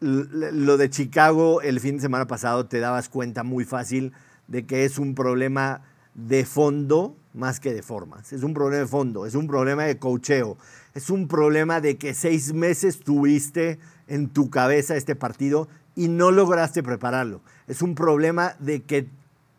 lo 0.00 0.76
de 0.76 0.90
Chicago 0.90 1.60
el 1.60 1.80
fin 1.80 1.96
de 1.96 2.02
semana 2.02 2.26
pasado 2.26 2.66
te 2.66 2.78
dabas 2.78 3.08
cuenta 3.08 3.42
muy 3.42 3.64
fácil 3.64 4.12
de 4.46 4.64
que 4.64 4.84
es 4.84 4.98
un 4.98 5.14
problema 5.14 5.82
de 6.14 6.44
fondo 6.44 7.16
más 7.34 7.60
que 7.60 7.72
de 7.72 7.82
formas. 7.82 8.32
Es 8.32 8.42
un 8.42 8.54
problema 8.54 8.82
de 8.82 8.88
fondo, 8.88 9.26
es 9.26 9.34
un 9.34 9.46
problema 9.46 9.84
de 9.84 9.98
cocheo, 9.98 10.56
es 10.98 11.10
un 11.10 11.28
problema 11.28 11.80
de 11.80 11.96
que 11.96 12.12
seis 12.12 12.52
meses 12.52 13.00
tuviste 13.00 13.78
en 14.06 14.28
tu 14.28 14.50
cabeza 14.50 14.96
este 14.96 15.16
partido 15.16 15.68
y 15.94 16.08
no 16.08 16.30
lograste 16.30 16.82
prepararlo. 16.82 17.40
Es 17.66 17.82
un 17.82 17.94
problema 17.94 18.54
de 18.58 18.82
que 18.82 19.08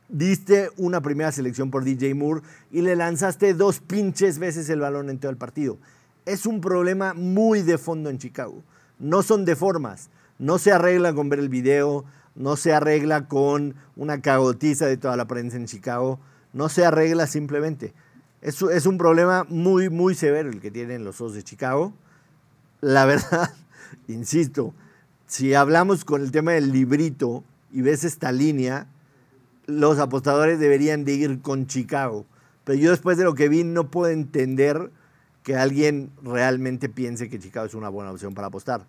diste 0.10 0.70
una 0.78 1.02
primera 1.02 1.32
selección 1.32 1.72
por 1.72 1.84
DJ 1.84 2.14
Moore 2.14 2.42
y 2.72 2.82
le 2.82 2.96
lanzaste 2.96 3.54
dos 3.54 3.80
pinches 3.80 4.38
veces 4.38 4.70
el 4.70 4.82
balón 4.82 5.10
en 5.10 5.20
todo 5.20 5.32
el 5.32 5.38
partido. 5.38 5.78
Es 6.26 6.46
un 6.46 6.62
problema 6.62 7.14
muy 7.14 7.62
de 7.62 7.78
fondo 7.78 8.10
en 8.10 8.18
Chicago. 8.18 8.62
No 9.00 9.24
son 9.24 9.46
de 9.46 9.56
formas 9.56 10.10
no 10.40 10.58
se 10.58 10.72
arregla 10.72 11.14
con 11.14 11.30
ver 11.30 11.40
el 11.40 11.50
video, 11.50 12.06
no 12.34 12.56
se 12.56 12.74
arregla 12.74 13.28
con 13.28 13.76
una 13.96 14.22
cagotiza 14.22 14.88
de 14.88 14.98
toda 14.98 15.18
la 15.18 15.28
prensa 15.28 15.58
en 15.58 15.66
Chicago, 15.66 16.20
no 16.54 16.70
se 16.70 16.86
arregla 16.86 17.28
simplemente. 17.28 17.94
Es, 18.42 18.86
un 18.86 18.98
problema 18.98 19.46
muy, 19.50 19.90
muy 19.90 20.16
severo 20.16 20.50
el 20.50 20.62
que 20.62 20.72
tienen 20.72 21.04
los 21.04 21.20
Osos 21.20 21.34
de 21.34 21.44
Chicago. 21.44 21.94
La 22.80 23.06
verdad, 23.06 23.54
insisto, 24.08 24.74
si 25.28 25.54
hablamos 25.54 26.06
con 26.06 26.22
el 26.22 26.32
tema 26.32 26.54
del 26.54 26.72
librito 26.72 27.44
y 27.72 27.82
ves 27.82 28.06
esta 28.06 28.32
línea, 28.32 28.88
los 29.66 30.00
apostadores 30.00 30.58
deberían 30.58 31.04
de 31.04 31.14
ir 31.14 31.42
con 31.42 31.68
Chicago. 31.68 32.26
Pero 32.64 32.80
yo 32.80 32.92
después 32.92 33.18
de 33.18 33.26
lo 33.26 33.36
que 33.36 33.50
vi 33.50 33.66
no 33.66 33.92
puedo 33.92 34.12
entender 34.12 34.90
que 35.44 35.58
alguien 35.58 36.12
realmente 36.24 36.88
piense 36.88 37.30
que 37.30 37.40
Chicago 37.40 37.66
es 37.66 37.74
una 37.74 37.90
buena 37.90 38.12
opción 38.12 38.34
para 38.34 38.48
apostar 38.48 38.88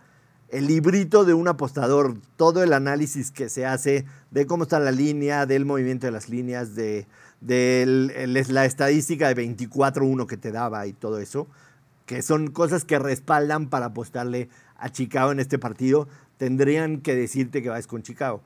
el 0.51 0.67
librito 0.67 1.25
de 1.25 1.35
un 1.35 1.49
apostador, 1.49 2.17
todo 2.37 2.63
el 2.63 2.73
análisis 2.73 3.31
que 3.31 3.49
se 3.49 3.67
hace 3.67 4.05
de 4.31 4.47
cómo 4.47 4.65
está 4.65 4.81
la 4.81 4.91
línea, 4.91 5.47
del 5.47 5.65
movimiento 5.65 6.07
de 6.07 6.13
las 6.13 6.29
líneas, 6.29 6.75
de, 6.75 7.07
la 7.41 8.65
estadística 8.65 9.33
de 9.33 9.37
24-1 9.37 10.27
que 10.27 10.37
te 10.37 10.53
daba 10.53 10.87
y 10.87 10.93
todo 10.93 11.19
eso, 11.19 11.47
que 12.07 12.23
son 12.23 12.51
cosas 12.51 12.85
que 12.85 12.99
respaldan 12.99 13.69
para 13.69 13.87
apostarle 13.87 14.49
a 14.77 14.91
Chicago 14.91 15.33
en 15.33 15.41
este 15.41 15.59
partido, 15.59 16.09
tendrían 16.37 17.01
que 17.01 17.15
decirte 17.15 17.63
que 17.63 17.69
vas 17.69 17.87
con 17.87 18.03
Chicago. 18.03 18.43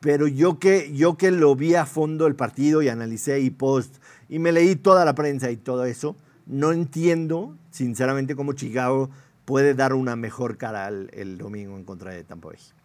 Pero 0.00 0.26
yo 0.26 0.58
que, 0.58 0.92
yo 0.92 1.16
que 1.16 1.30
lo 1.30 1.54
vi 1.54 1.74
a 1.76 1.86
fondo 1.86 2.26
el 2.26 2.34
partido 2.34 2.82
y 2.82 2.88
analicé 2.88 3.40
y 3.40 3.50
post 3.50 3.96
y 4.28 4.38
me 4.38 4.50
leí 4.50 4.74
toda 4.74 5.04
la 5.04 5.14
prensa 5.14 5.50
y 5.50 5.56
todo 5.56 5.84
eso, 5.84 6.16
no 6.46 6.72
entiendo 6.72 7.56
sinceramente 7.70 8.34
cómo 8.34 8.52
Chicago 8.54 9.10
puede 9.44 9.74
dar 9.74 9.92
una 9.94 10.16
mejor 10.16 10.56
cara 10.56 10.88
el 10.88 11.38
domingo 11.38 11.76
en 11.76 11.84
contra 11.84 12.12
de 12.12 12.24
Tampa 12.24 12.48
Bay. 12.48 12.81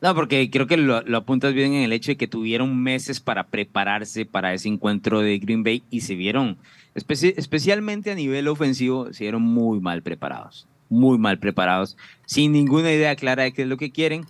No, 0.00 0.14
porque 0.14 0.48
creo 0.50 0.68
que 0.68 0.76
lo, 0.76 0.96
apuntas 1.16 1.54
bien 1.54 1.72
en 1.72 1.82
el 1.82 1.92
hecho 1.92 2.12
de 2.12 2.16
que 2.16 2.28
tuvieron 2.28 2.80
meses 2.80 3.18
para 3.18 3.48
prepararse 3.48 4.24
para 4.24 4.54
ese 4.54 4.68
encuentro 4.68 5.20
de 5.20 5.38
Green 5.38 5.64
Bay 5.64 5.82
y 5.90 6.02
se 6.02 6.14
vieron, 6.14 6.56
especialmente 6.94 8.12
a 8.12 8.14
nivel 8.14 8.46
ofensivo, 8.46 9.12
se 9.12 9.24
vieron 9.24 9.42
muy 9.42 9.80
mal 9.80 10.02
preparados, 10.02 10.68
muy 10.88 11.18
mal 11.18 11.40
preparados, 11.40 11.96
sin 12.26 12.52
ninguna 12.52 12.92
idea 12.92 13.16
clara 13.16 13.42
de 13.42 13.52
qué 13.52 13.62
es 13.62 13.68
lo 13.68 13.76
que 13.76 13.90
quieren. 13.90 14.24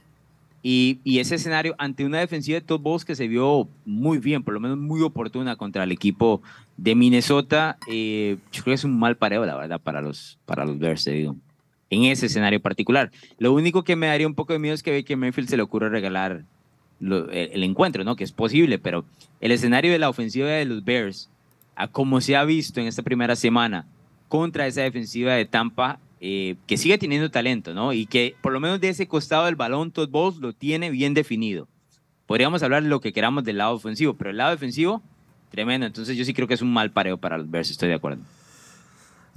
Y, 0.63 0.99
ese 1.05 1.37
escenario 1.37 1.75
ante 1.79 2.05
una 2.05 2.19
defensiva 2.19 2.59
de 2.59 2.67
Todd 2.67 2.81
Bowles 2.81 3.05
que 3.05 3.15
se 3.15 3.29
vio 3.29 3.69
muy 3.85 4.19
bien, 4.19 4.43
por 4.43 4.55
lo 4.55 4.61
menos 4.61 4.77
muy 4.77 5.03
oportuna 5.03 5.57
contra 5.57 5.85
el 5.85 5.93
equipo 5.93 6.43
de 6.77 6.95
Minnesota, 6.95 7.79
eh, 7.89 8.39
yo 8.53 8.63
creo 8.63 8.73
que 8.73 8.75
es 8.75 8.85
un 8.85 8.99
mal 8.99 9.17
pareo, 9.17 9.45
la 9.47 9.57
verdad, 9.57 9.81
para 9.81 10.01
los, 10.01 10.39
para 10.47 10.65
los 10.65 10.79
Bears, 10.79 11.05
digo, 11.05 11.37
en 11.91 12.05
ese 12.05 12.27
escenario 12.27 12.61
particular. 12.61 13.11
Lo 13.39 13.53
único 13.53 13.85
que 13.85 13.97
me 13.97 14.07
daría 14.07 14.27
un 14.27 14.35
poco 14.35 14.53
de 14.53 14.59
miedo 14.59 14.75
es 14.75 14.83
que 14.83 15.05
que 15.05 15.17
Mayfield 15.17 15.49
se 15.49 15.57
le 15.57 15.63
ocurre 15.63 15.89
regalar 15.89 16.45
el, 17.01 17.63
encuentro, 17.63 18.05
¿no? 18.05 18.17
Que 18.17 18.25
es 18.25 18.33
posible, 18.33 18.79
pero 18.79 19.05
el 19.41 19.53
escenario 19.53 19.93
de 19.93 19.99
la 19.99 20.09
ofensiva 20.09 20.49
de 20.49 20.65
los 20.65 20.85
Bears, 20.85 21.31
a 21.77 21.89
como 21.89 22.21
se 22.21 22.37
ha 22.37 22.45
visto 22.45 22.81
en 22.81 22.87
esta 22.87 23.03
primera 23.03 23.37
semana 23.37 23.87
contra 24.29 24.67
esa 24.67 24.83
defensiva 24.83 25.35
de 25.35 25.45
Tampa, 25.45 26.01
eh, 26.21 26.57
que 26.67 26.77
sigue 26.77 26.99
teniendo 26.99 27.31
talento, 27.31 27.75
¿no? 27.75 27.93
Y 27.93 28.07
que 28.07 28.35
por 28.43 28.53
lo 28.53 28.61
menos 28.61 28.81
de 28.81 28.89
ese 28.89 29.07
costado 29.07 29.47
del 29.47 29.57
balón, 29.57 29.93
Todd 29.93 30.11
Bowles 30.11 30.41
lo 30.41 30.53
tiene 30.53 30.91
bien 30.91 31.15
definido. 31.15 31.69
Podríamos 32.27 32.63
hablar 32.63 32.83
lo 32.83 33.01
que 33.01 33.13
queramos 33.13 33.45
del 33.45 33.59
lado 33.59 33.75
ofensivo, 33.75 34.15
pero 34.15 34.31
el 34.31 34.37
lado 34.37 34.51
defensivo, 34.51 35.03
tremendo. 35.51 35.87
Entonces 35.87 36.17
yo 36.17 36.25
sí 36.25 36.35
creo 36.35 36.49
que 36.49 36.55
es 36.55 36.63
un 36.63 36.73
mal 36.73 36.91
pareo 36.91 37.17
para 37.17 37.39
los 37.39 37.51
Bears, 37.51 37.71
estoy 37.71 37.89
de 37.89 37.95
acuerdo. 37.95 38.23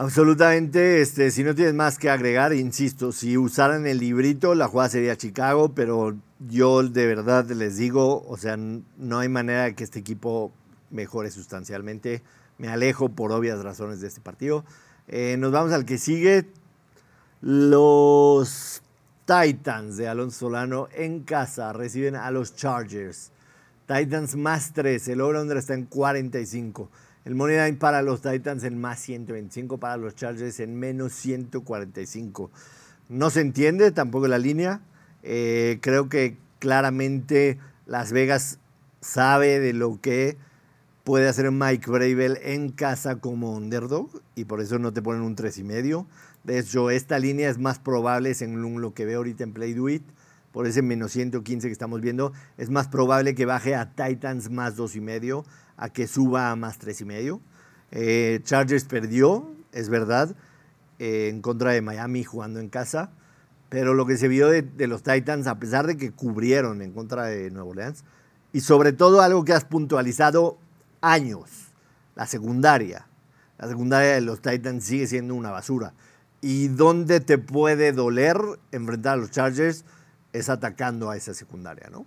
Absolutamente, 0.02 1.00
este, 1.00 1.30
si 1.30 1.44
no 1.44 1.54
tienes 1.54 1.76
más 1.76 2.00
que 2.00 2.10
agregar, 2.10 2.54
insisto, 2.54 3.12
si 3.12 3.38
usaran 3.38 3.86
el 3.86 4.00
librito, 4.00 4.56
la 4.56 4.68
jugada 4.68 4.90
sería 4.90 5.16
Chicago, 5.16 5.76
pero 5.76 6.18
yo 6.40 6.82
de 6.82 7.06
verdad 7.06 7.48
les 7.52 7.78
digo, 7.78 8.26
o 8.28 8.36
sea, 8.36 8.58
no 8.58 9.20
hay 9.20 9.30
manera 9.30 9.66
de 9.66 9.76
que 9.76 9.84
este 9.84 10.00
equipo 10.00 10.52
mejore 10.90 11.30
sustancialmente. 11.30 12.24
Me 12.58 12.68
alejo 12.68 13.10
por 13.10 13.32
obvias 13.32 13.62
razones 13.62 14.02
de 14.02 14.08
este 14.08 14.22
partido. 14.22 14.66
Eh, 15.08 15.36
nos 15.38 15.52
vamos 15.52 15.72
al 15.72 15.86
que 15.86 16.00
sigue. 16.00 16.50
Los 17.42 18.82
Titans 19.28 19.98
de 19.98 20.08
Alonso 20.08 20.48
Solano 20.48 20.88
en 20.96 21.22
casa 21.22 21.74
reciben 21.74 22.16
a 22.16 22.32
los 22.32 22.56
Chargers. 22.56 23.32
Titans 23.86 24.36
más 24.36 24.74
3, 24.74 25.10
el 25.10 25.22
over-under 25.22 25.58
está 25.58 25.76
en 25.76 25.86
45. 25.86 26.90
El 27.24 27.36
money 27.36 27.58
line 27.58 27.78
para 27.78 28.02
los 28.02 28.22
Titans 28.22 28.64
en 28.64 28.80
más 28.80 29.00
125, 29.00 29.78
para 29.78 29.98
los 29.98 30.16
Chargers 30.16 30.60
en 30.60 30.76
menos 30.76 31.14
145. 31.14 32.50
No 33.10 33.30
se 33.30 33.42
entiende 33.42 33.92
tampoco 33.92 34.28
la 34.28 34.40
línea. 34.40 34.82
Eh, 35.22 35.78
creo 35.82 36.10
que 36.10 36.38
claramente 36.60 37.60
Las 37.86 38.12
Vegas 38.12 38.58
sabe 39.02 39.60
de 39.60 39.74
lo 39.74 40.00
que 40.02 40.38
puede 41.04 41.28
hacer 41.28 41.52
Mike 41.52 41.90
Bravel 41.90 42.40
en 42.42 42.70
casa 42.70 43.18
como 43.18 43.56
underdog 43.56 44.10
y 44.36 44.46
por 44.46 44.62
eso 44.62 44.80
no 44.80 44.94
te 44.94 45.02
ponen 45.02 45.22
un 45.22 45.36
3,5. 45.36 46.06
De 46.44 46.58
hecho, 46.58 46.90
esta 46.90 47.20
línea 47.20 47.50
es 47.50 47.60
más 47.60 47.78
probable, 47.78 48.34
según 48.34 48.82
lo 48.82 48.94
que 48.94 49.06
veo 49.06 49.18
ahorita 49.18 49.44
en 49.44 49.54
Play 49.54 49.74
Do 49.74 49.90
It, 49.90 50.04
por 50.52 50.68
ese 50.68 50.82
menos 50.82 51.12
115 51.12 51.68
que 51.68 51.72
estamos 51.72 52.02
viendo, 52.02 52.34
es 52.58 52.70
más 52.70 52.88
probable 52.88 53.36
que 53.36 53.46
baje 53.46 53.76
a 53.76 53.94
Titans 53.94 54.50
más 54.50 54.78
2,5 54.78 55.46
a 55.78 55.90
que 55.90 56.08
suba 56.08 56.52
a 56.52 56.56
más 56.56 56.80
3,5. 56.80 57.40
Eh, 57.92 58.40
Chargers 58.44 58.86
perdió, 58.86 59.50
es 59.72 59.90
verdad, 59.90 60.36
eh, 61.00 61.30
en 61.30 61.42
contra 61.42 61.72
de 61.72 61.82
Miami 61.82 62.24
jugando 62.24 62.60
en 62.60 62.70
casa, 62.70 63.12
pero 63.70 63.94
lo 63.94 64.06
que 64.06 64.18
se 64.18 64.28
vio 64.28 64.50
de, 64.50 64.88
los 64.88 65.02
Titans, 65.02 65.48
a 65.48 65.58
pesar 65.58 65.88
de 65.88 65.96
que 65.96 66.12
cubrieron 66.12 66.82
en 66.82 66.92
contra 66.92 67.26
de 67.26 67.50
Nueva 67.52 67.70
Orleans, 67.70 68.04
y 68.54 68.60
sobre 68.60 68.92
todo 68.92 69.22
algo 69.22 69.46
que 69.46 69.54
has 69.54 69.64
puntualizado 69.64 70.58
años, 71.00 71.72
la 72.16 72.28
secundaria. 72.28 73.08
La 73.58 73.70
secundaria 73.70 74.14
de 74.14 74.22
los 74.22 74.42
Titans 74.42 74.84
sigue 74.84 75.08
siendo 75.08 75.36
una 75.36 75.52
basura. 75.52 75.94
Y 76.42 76.68
dónde 76.68 77.20
te 77.22 77.38
puede 77.38 77.94
doler 77.94 78.38
enfrentar 78.72 79.14
a 79.14 79.18
los 79.18 79.32
Chargers 79.32 79.86
es 80.34 80.50
atacando 80.50 81.10
a 81.10 81.18
esa 81.18 81.34
secundaria, 81.34 81.90
¿no? 81.92 82.06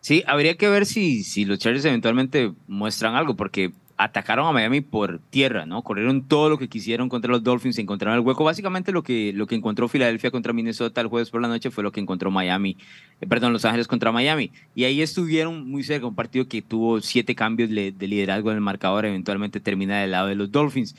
Sí, 0.00 0.22
habría 0.26 0.56
que 0.56 0.68
ver 0.68 0.86
si, 0.86 1.24
si 1.24 1.44
los 1.44 1.58
Chargers 1.58 1.84
eventualmente 1.84 2.52
muestran 2.66 3.14
algo, 3.14 3.34
porque 3.34 3.72
atacaron 3.98 4.46
a 4.46 4.52
Miami 4.52 4.80
por 4.80 5.18
tierra, 5.18 5.66
¿no? 5.66 5.82
Corrieron 5.82 6.22
todo 6.22 6.48
lo 6.48 6.56
que 6.56 6.68
quisieron 6.68 7.08
contra 7.08 7.32
los 7.32 7.42
Dolphins, 7.42 7.78
encontraron 7.78 8.16
el 8.16 8.24
hueco. 8.24 8.44
Básicamente 8.44 8.92
lo 8.92 9.02
que, 9.02 9.32
lo 9.34 9.48
que 9.48 9.56
encontró 9.56 9.88
Filadelfia 9.88 10.30
contra 10.30 10.52
Minnesota 10.52 11.00
el 11.00 11.08
jueves 11.08 11.30
por 11.30 11.42
la 11.42 11.48
noche 11.48 11.72
fue 11.72 11.82
lo 11.82 11.90
que 11.90 11.98
encontró 11.98 12.30
Miami, 12.30 12.76
eh, 13.20 13.26
perdón, 13.26 13.52
Los 13.52 13.64
Ángeles 13.64 13.88
contra 13.88 14.12
Miami. 14.12 14.52
Y 14.76 14.84
ahí 14.84 15.02
estuvieron 15.02 15.68
muy 15.68 15.82
cerca, 15.82 16.06
un 16.06 16.14
partido 16.14 16.46
que 16.46 16.62
tuvo 16.62 17.00
siete 17.00 17.34
cambios 17.34 17.70
de, 17.70 17.92
liderazgo 17.98 18.50
en 18.50 18.58
el 18.58 18.62
marcador, 18.62 19.04
eventualmente 19.04 19.58
termina 19.58 20.00
del 20.00 20.12
lado 20.12 20.28
de 20.28 20.36
los 20.36 20.52
Dolphins. 20.52 20.94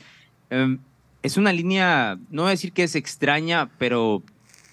Em, 0.50 0.78
es 1.22 1.38
una 1.38 1.54
línea, 1.54 2.18
no 2.30 2.42
voy 2.42 2.48
a 2.48 2.50
decir 2.50 2.72
que 2.72 2.82
es 2.82 2.94
extraña, 2.96 3.70
pero 3.78 4.22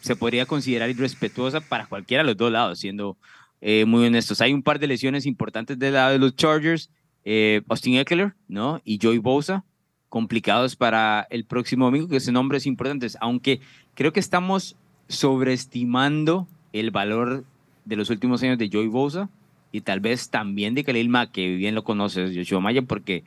se 0.02 0.16
podría 0.16 0.46
considerar 0.46 0.90
irrespetuosa 0.90 1.62
para 1.62 1.86
cualquiera 1.86 2.24
de 2.24 2.28
los 2.28 2.38
dos 2.38 2.52
lados, 2.52 2.80
siendo 2.80 3.18
eh, 3.62 3.86
muy 3.86 4.06
honestos. 4.06 4.42
Hay 4.42 4.54
un 4.54 4.64
par 4.64 4.80
de 4.80 4.88
lesiones 4.88 5.26
importantes 5.26 5.78
del 5.78 5.94
lado 5.94 6.12
de 6.12 6.20
los 6.20 6.36
Chargers. 6.36 6.90
Eh, 7.26 7.62
Austin 7.68 7.96
Eckler, 7.96 8.34
¿no? 8.48 8.80
Y 8.86 9.00
Joey 9.02 9.18
Bosa, 9.18 9.66
complicados 10.08 10.76
para 10.76 11.28
el 11.30 11.46
próximo 11.46 11.86
domingo, 11.86 12.08
que 12.08 12.20
son 12.20 12.36
nombres 12.36 12.66
importantes, 12.66 13.18
aunque 13.20 13.60
creo 13.96 14.14
que 14.14 14.22
estamos 14.22 14.78
sobreestimando 15.10 16.48
el 16.72 16.92
valor 16.92 17.44
de 17.86 17.96
los 17.96 18.10
últimos 18.10 18.44
años 18.44 18.58
de 18.58 18.70
Joey 18.72 18.88
Bosa 18.88 19.30
y 19.72 19.82
tal 19.82 20.00
vez 20.00 20.30
también 20.30 20.74
de 20.74 20.84
Khalil 20.84 21.10
Mack, 21.10 21.32
que 21.32 21.56
bien 21.56 21.76
lo 21.76 21.84
conoces, 21.84 22.36
Joshua 22.36 22.62
Maya, 22.62 22.82
porque 22.82 23.24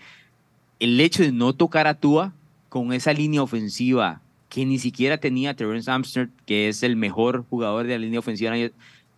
el 0.78 0.98
hecho 1.00 1.22
de 1.22 1.32
no 1.32 1.52
tocar 1.52 1.86
a 1.86 1.94
Tua 1.94 2.32
con 2.68 2.92
esa 2.92 3.12
línea 3.12 3.42
ofensiva 3.42 4.22
que 4.50 4.66
ni 4.66 4.78
siquiera 4.78 5.18
tenía 5.18 5.54
Terrence 5.54 5.90
Amsterdam, 5.90 6.34
que 6.44 6.68
es 6.68 6.82
el 6.82 6.96
mejor 6.96 7.46
jugador 7.48 7.86
de 7.86 7.94
la 7.94 7.98
línea 8.00 8.18
ofensiva 8.18 8.54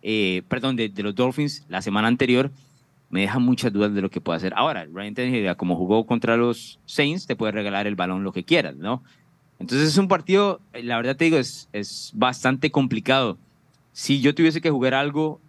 eh, 0.03 0.43
perdón, 0.47 0.75
de, 0.75 0.91
los 0.97 1.15
Dolphins 1.15 1.65
la 1.67 1.81
semana 1.81 2.07
anterior, 2.07 2.51
me 3.09 3.21
deja 3.21 3.39
muchas 3.39 3.73
dudas 3.73 3.93
de 3.93 4.01
lo 4.01 4.09
que 4.09 4.21
puede 4.21 4.37
hacer. 4.37 4.53
Ahora, 4.55 4.85
Ryan 4.85 5.15
Tannehill, 5.15 5.55
como 5.55 5.75
jugó 5.75 6.05
contra 6.05 6.37
los 6.37 6.79
Saints, 6.85 7.25
te 7.25 7.35
puede 7.35 7.51
regalar 7.51 7.87
el 7.87 7.95
balón 7.95 8.23
lo 8.23 8.31
que 8.31 8.43
quieras, 8.43 8.75
¿no? 8.75 9.03
Entonces 9.59 9.89
es 9.89 9.97
un 9.97 10.07
partido, 10.07 10.61
la 10.73 10.97
verdad 10.97 11.15
te 11.15 11.25
digo, 11.25 11.37
es, 11.37 11.67
es 11.73 12.11
bastante 12.13 12.69
complicado. 12.69 13.37
Si 13.91 14.21
yo 14.21 14.35
tuviese 14.35 14.61
que 14.61 14.69
jugar 14.69 14.93
algo, 14.93 15.39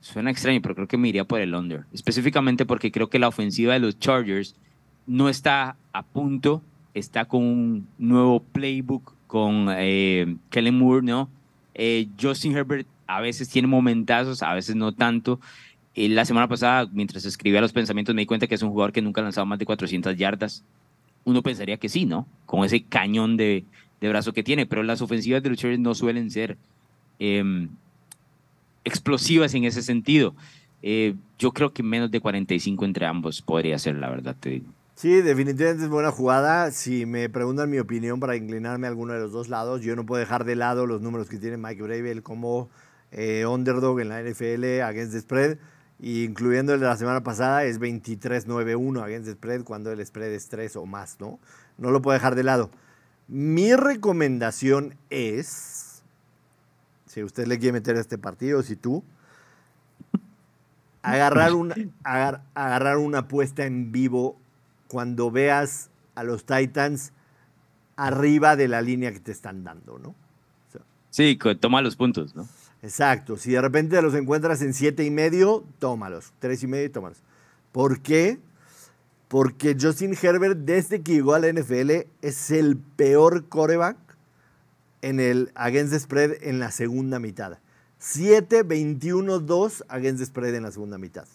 suena 0.00 0.30
extraño, 0.30 0.60
pero 0.60 0.74
creo 0.74 0.88
que 0.88 0.98
me 0.98 1.08
iría 1.08 1.24
por 1.24 1.40
el 1.40 1.54
under. 1.54 1.84
Específicamente 1.92 2.66
porque 2.66 2.92
creo 2.92 3.08
que 3.08 3.18
la 3.18 3.28
ofensiva 3.28 3.72
de 3.72 3.80
los 3.80 3.98
Chargers 3.98 4.56
no 5.06 5.28
está 5.28 5.76
a 5.92 6.02
punto, 6.02 6.62
está 6.98 7.26
con 7.26 7.42
un 7.42 7.88
nuevo 7.98 8.40
playbook 8.40 9.12
con 9.26 9.68
eh, 9.70 10.36
Kellen 10.48 10.78
Moore, 10.78 11.04
¿no? 11.04 11.28
Eh, 11.74 12.08
Justin 12.20 12.56
Herbert 12.56 12.86
a 13.06 13.20
veces 13.20 13.50
tiene 13.50 13.68
momentazos, 13.68 14.42
a 14.42 14.54
veces 14.54 14.76
no 14.76 14.92
tanto. 14.92 15.38
Eh, 15.94 16.08
la 16.08 16.24
semana 16.24 16.48
pasada, 16.48 16.88
mientras 16.90 17.26
escribía 17.26 17.60
los 17.60 17.72
pensamientos, 17.72 18.14
me 18.14 18.22
di 18.22 18.26
cuenta 18.26 18.46
que 18.46 18.54
es 18.54 18.62
un 18.62 18.70
jugador 18.70 18.92
que 18.92 19.02
nunca 19.02 19.20
ha 19.20 19.24
lanzado 19.24 19.44
más 19.46 19.58
de 19.58 19.66
400 19.66 20.16
yardas. 20.16 20.64
Uno 21.24 21.42
pensaría 21.42 21.76
que 21.76 21.90
sí, 21.90 22.06
¿no? 22.06 22.26
Con 22.46 22.64
ese 22.64 22.82
cañón 22.82 23.36
de, 23.36 23.64
de 24.00 24.08
brazo 24.08 24.32
que 24.32 24.42
tiene, 24.42 24.64
pero 24.64 24.82
las 24.82 25.02
ofensivas 25.02 25.42
de 25.42 25.50
los 25.50 25.58
Chargers 25.58 25.80
no 25.80 25.94
suelen 25.94 26.30
ser 26.30 26.56
em, 27.18 27.68
explosivas 28.84 29.52
en 29.54 29.64
ese 29.64 29.82
sentido. 29.82 30.34
Yo 31.38 31.52
creo 31.52 31.72
que 31.72 31.82
menos 31.82 32.10
de 32.12 32.20
45 32.20 32.84
entre 32.84 33.06
ambos 33.06 33.42
podría 33.42 33.78
ser, 33.78 33.96
la 33.96 34.08
verdad, 34.08 34.36
te 34.38 34.50
digo. 34.50 34.72
Sí, 34.96 35.20
definitivamente 35.20 35.84
es 35.84 35.90
buena 35.90 36.10
jugada. 36.10 36.70
Si 36.70 37.04
me 37.04 37.28
preguntan 37.28 37.68
mi 37.68 37.78
opinión 37.78 38.18
para 38.18 38.34
inclinarme 38.34 38.86
a 38.86 38.90
alguno 38.90 39.12
de 39.12 39.20
los 39.20 39.30
dos 39.30 39.50
lados, 39.50 39.82
yo 39.82 39.94
no 39.94 40.06
puedo 40.06 40.20
dejar 40.20 40.46
de 40.46 40.56
lado 40.56 40.86
los 40.86 41.02
números 41.02 41.28
que 41.28 41.36
tiene 41.36 41.58
Mike 41.58 41.82
Bravel 41.82 42.22
como 42.22 42.70
eh, 43.10 43.44
underdog 43.44 44.00
en 44.00 44.08
la 44.08 44.22
NFL 44.22 44.80
against 44.80 45.12
the 45.12 45.20
spread, 45.20 45.58
incluyendo 46.00 46.72
el 46.72 46.80
de 46.80 46.86
la 46.86 46.96
semana 46.96 47.22
pasada, 47.22 47.64
es 47.64 47.78
23-9-1 47.78 49.02
against 49.02 49.26
the 49.26 49.32
spread 49.34 49.64
cuando 49.64 49.92
el 49.92 50.04
spread 50.04 50.32
es 50.32 50.48
3 50.48 50.76
o 50.76 50.86
más, 50.86 51.20
¿no? 51.20 51.40
No 51.76 51.90
lo 51.90 52.00
puedo 52.00 52.14
dejar 52.14 52.34
de 52.34 52.44
lado. 52.44 52.70
Mi 53.28 53.76
recomendación 53.76 54.96
es, 55.10 56.04
si 57.04 57.22
usted 57.22 57.46
le 57.46 57.58
quiere 57.58 57.74
meter 57.74 57.96
a 57.96 58.00
este 58.00 58.16
partido, 58.16 58.62
si 58.62 58.76
tú, 58.76 59.04
agarrar 61.02 61.52
una, 61.52 61.74
agarrar 62.02 62.96
una 62.96 63.18
apuesta 63.18 63.66
en 63.66 63.92
vivo 63.92 64.40
cuando 64.88 65.30
veas 65.30 65.90
a 66.14 66.24
los 66.24 66.44
Titans 66.44 67.12
arriba 67.96 68.56
de 68.56 68.68
la 68.68 68.82
línea 68.82 69.12
que 69.12 69.20
te 69.20 69.32
están 69.32 69.64
dando, 69.64 69.98
¿no? 69.98 70.14
sí, 71.10 71.38
toma 71.60 71.80
los 71.80 71.96
puntos, 71.96 72.36
¿no? 72.36 72.46
Exacto. 72.82 73.36
Si 73.36 73.52
de 73.52 73.60
repente 73.60 74.00
los 74.02 74.14
encuentras 74.14 74.60
en 74.62 74.74
siete 74.74 75.04
y 75.04 75.10
medio, 75.10 75.64
tómalos. 75.78 76.32
Tres 76.38 76.62
y 76.62 76.66
medio, 76.66 76.90
tómalos. 76.92 77.22
¿Por 77.72 78.00
qué? 78.00 78.38
Porque 79.28 79.76
Justin 79.80 80.16
Herbert, 80.20 80.58
desde 80.58 81.02
que 81.02 81.14
llegó 81.14 81.34
a 81.34 81.38
la 81.38 81.52
NFL, 81.52 82.06
es 82.22 82.50
el 82.50 82.76
peor 82.76 83.48
coreback 83.48 83.96
en 85.02 85.20
el 85.20 85.50
against 85.54 85.92
the 85.92 86.00
spread 86.00 86.42
en 86.42 86.58
la 86.58 86.70
segunda 86.70 87.18
mitad. 87.18 87.58
7, 87.98 88.62
21, 88.62 89.40
2 89.40 89.84
against 89.88 90.20
the 90.20 90.26
spread 90.26 90.54
en 90.54 90.62
la 90.62 90.70
segunda 90.70 90.98
mitad. 90.98 91.26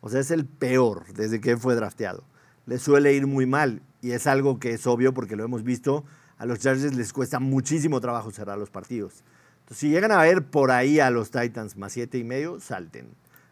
O 0.00 0.08
sea, 0.08 0.20
es 0.20 0.30
el 0.30 0.46
peor 0.46 1.12
desde 1.14 1.40
que 1.40 1.56
fue 1.56 1.74
drafteado. 1.74 2.24
Le 2.66 2.78
suele 2.78 3.14
ir 3.14 3.26
muy 3.26 3.46
mal 3.46 3.82
y 4.02 4.10
es 4.10 4.26
algo 4.26 4.58
que 4.58 4.72
es 4.72 4.86
obvio 4.86 5.14
porque 5.14 5.36
lo 5.36 5.44
hemos 5.44 5.62
visto. 5.62 6.04
A 6.38 6.46
los 6.46 6.58
Chargers 6.58 6.94
les 6.94 7.12
cuesta 7.12 7.40
muchísimo 7.40 8.00
trabajo 8.00 8.30
cerrar 8.30 8.58
los 8.58 8.70
partidos 8.70 9.24
si 9.70 9.88
llegan 9.88 10.12
a 10.12 10.22
ver 10.22 10.44
por 10.44 10.70
ahí 10.70 11.00
a 11.00 11.10
los 11.10 11.30
Titans 11.30 11.76
más 11.76 11.92
siete 11.92 12.18
y 12.18 12.24
medio, 12.24 12.60
salten. 12.60 13.08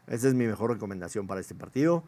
Esa 0.07 0.29
es 0.29 0.35
mi 0.35 0.47
mejor 0.47 0.71
recomendación 0.71 1.27
para 1.27 1.41
este 1.41 1.55
partido. 1.55 2.05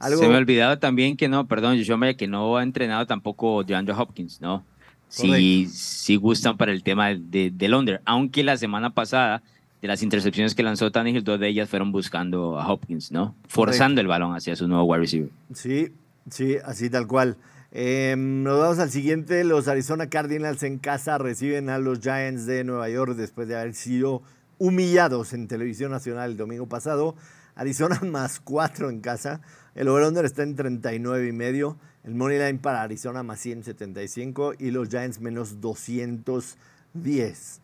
Se 0.00 0.28
me 0.28 0.34
ha 0.34 0.38
olvidado 0.38 0.78
también 0.78 1.16
que 1.16 1.28
no, 1.28 1.46
perdón, 1.46 1.76
yo 1.76 1.96
me 1.96 2.16
que 2.16 2.26
no 2.26 2.56
ha 2.56 2.62
entrenado 2.62 3.06
tampoco 3.06 3.62
DeAndre 3.62 3.94
Hopkins, 3.94 4.40
¿no? 4.40 4.64
Si, 5.08 5.66
si 5.66 6.16
gustan 6.16 6.56
para 6.56 6.72
el 6.72 6.82
tema 6.82 7.08
de, 7.08 7.52
del 7.52 7.74
under. 7.74 8.00
Aunque 8.04 8.42
la 8.42 8.56
semana 8.56 8.94
pasada, 8.94 9.42
de 9.80 9.88
las 9.88 10.02
intercepciones 10.02 10.54
que 10.54 10.62
lanzó 10.62 10.90
Tannehill, 10.90 11.22
dos 11.22 11.38
de 11.38 11.48
ellas 11.48 11.68
fueron 11.68 11.92
buscando 11.92 12.58
a 12.58 12.66
Hopkins, 12.66 13.12
¿no? 13.12 13.36
Forzando 13.46 14.00
el 14.00 14.06
balón 14.06 14.34
hacia 14.34 14.56
su 14.56 14.66
nuevo 14.66 14.84
wide 14.84 15.00
receiver. 15.00 15.30
Sí, 15.52 15.92
sí, 16.30 16.56
así 16.64 16.90
tal 16.90 17.06
cual. 17.06 17.36
Em, 17.70 18.42
nos 18.42 18.58
vamos 18.58 18.78
al 18.78 18.90
siguiente. 18.90 19.44
Los 19.44 19.66
Arizona 19.66 20.10
Cardinals 20.10 20.62
en 20.62 20.78
casa 20.78 21.18
reciben 21.18 21.70
a 21.70 21.78
los 21.78 22.00
Giants 22.00 22.44
de 22.44 22.64
Nueva 22.64 22.88
York 22.90 23.16
después 23.16 23.48
de 23.48 23.56
haber 23.56 23.74
sido 23.74 24.22
humillados 24.58 25.32
en 25.32 25.48
televisión 25.48 25.90
nacional 25.90 26.32
el 26.32 26.36
domingo 26.36 26.68
pasado. 26.68 27.16
Arizona 27.54 28.00
más 28.04 28.40
cuatro 28.40 28.90
en 28.90 29.00
casa. 29.00 29.40
El 29.74 29.88
over-under 29.88 30.24
está 30.24 30.42
en 30.42 30.54
39 30.54 31.26
y 31.26 31.32
medio. 31.32 31.78
El 32.04 32.14
money 32.14 32.38
line 32.38 32.58
para 32.58 32.82
Arizona 32.82 33.22
más 33.22 33.40
175 33.40 34.54
y 34.58 34.70
los 34.70 34.88
Giants 34.88 35.20
menos 35.20 35.60
210. 35.60 37.60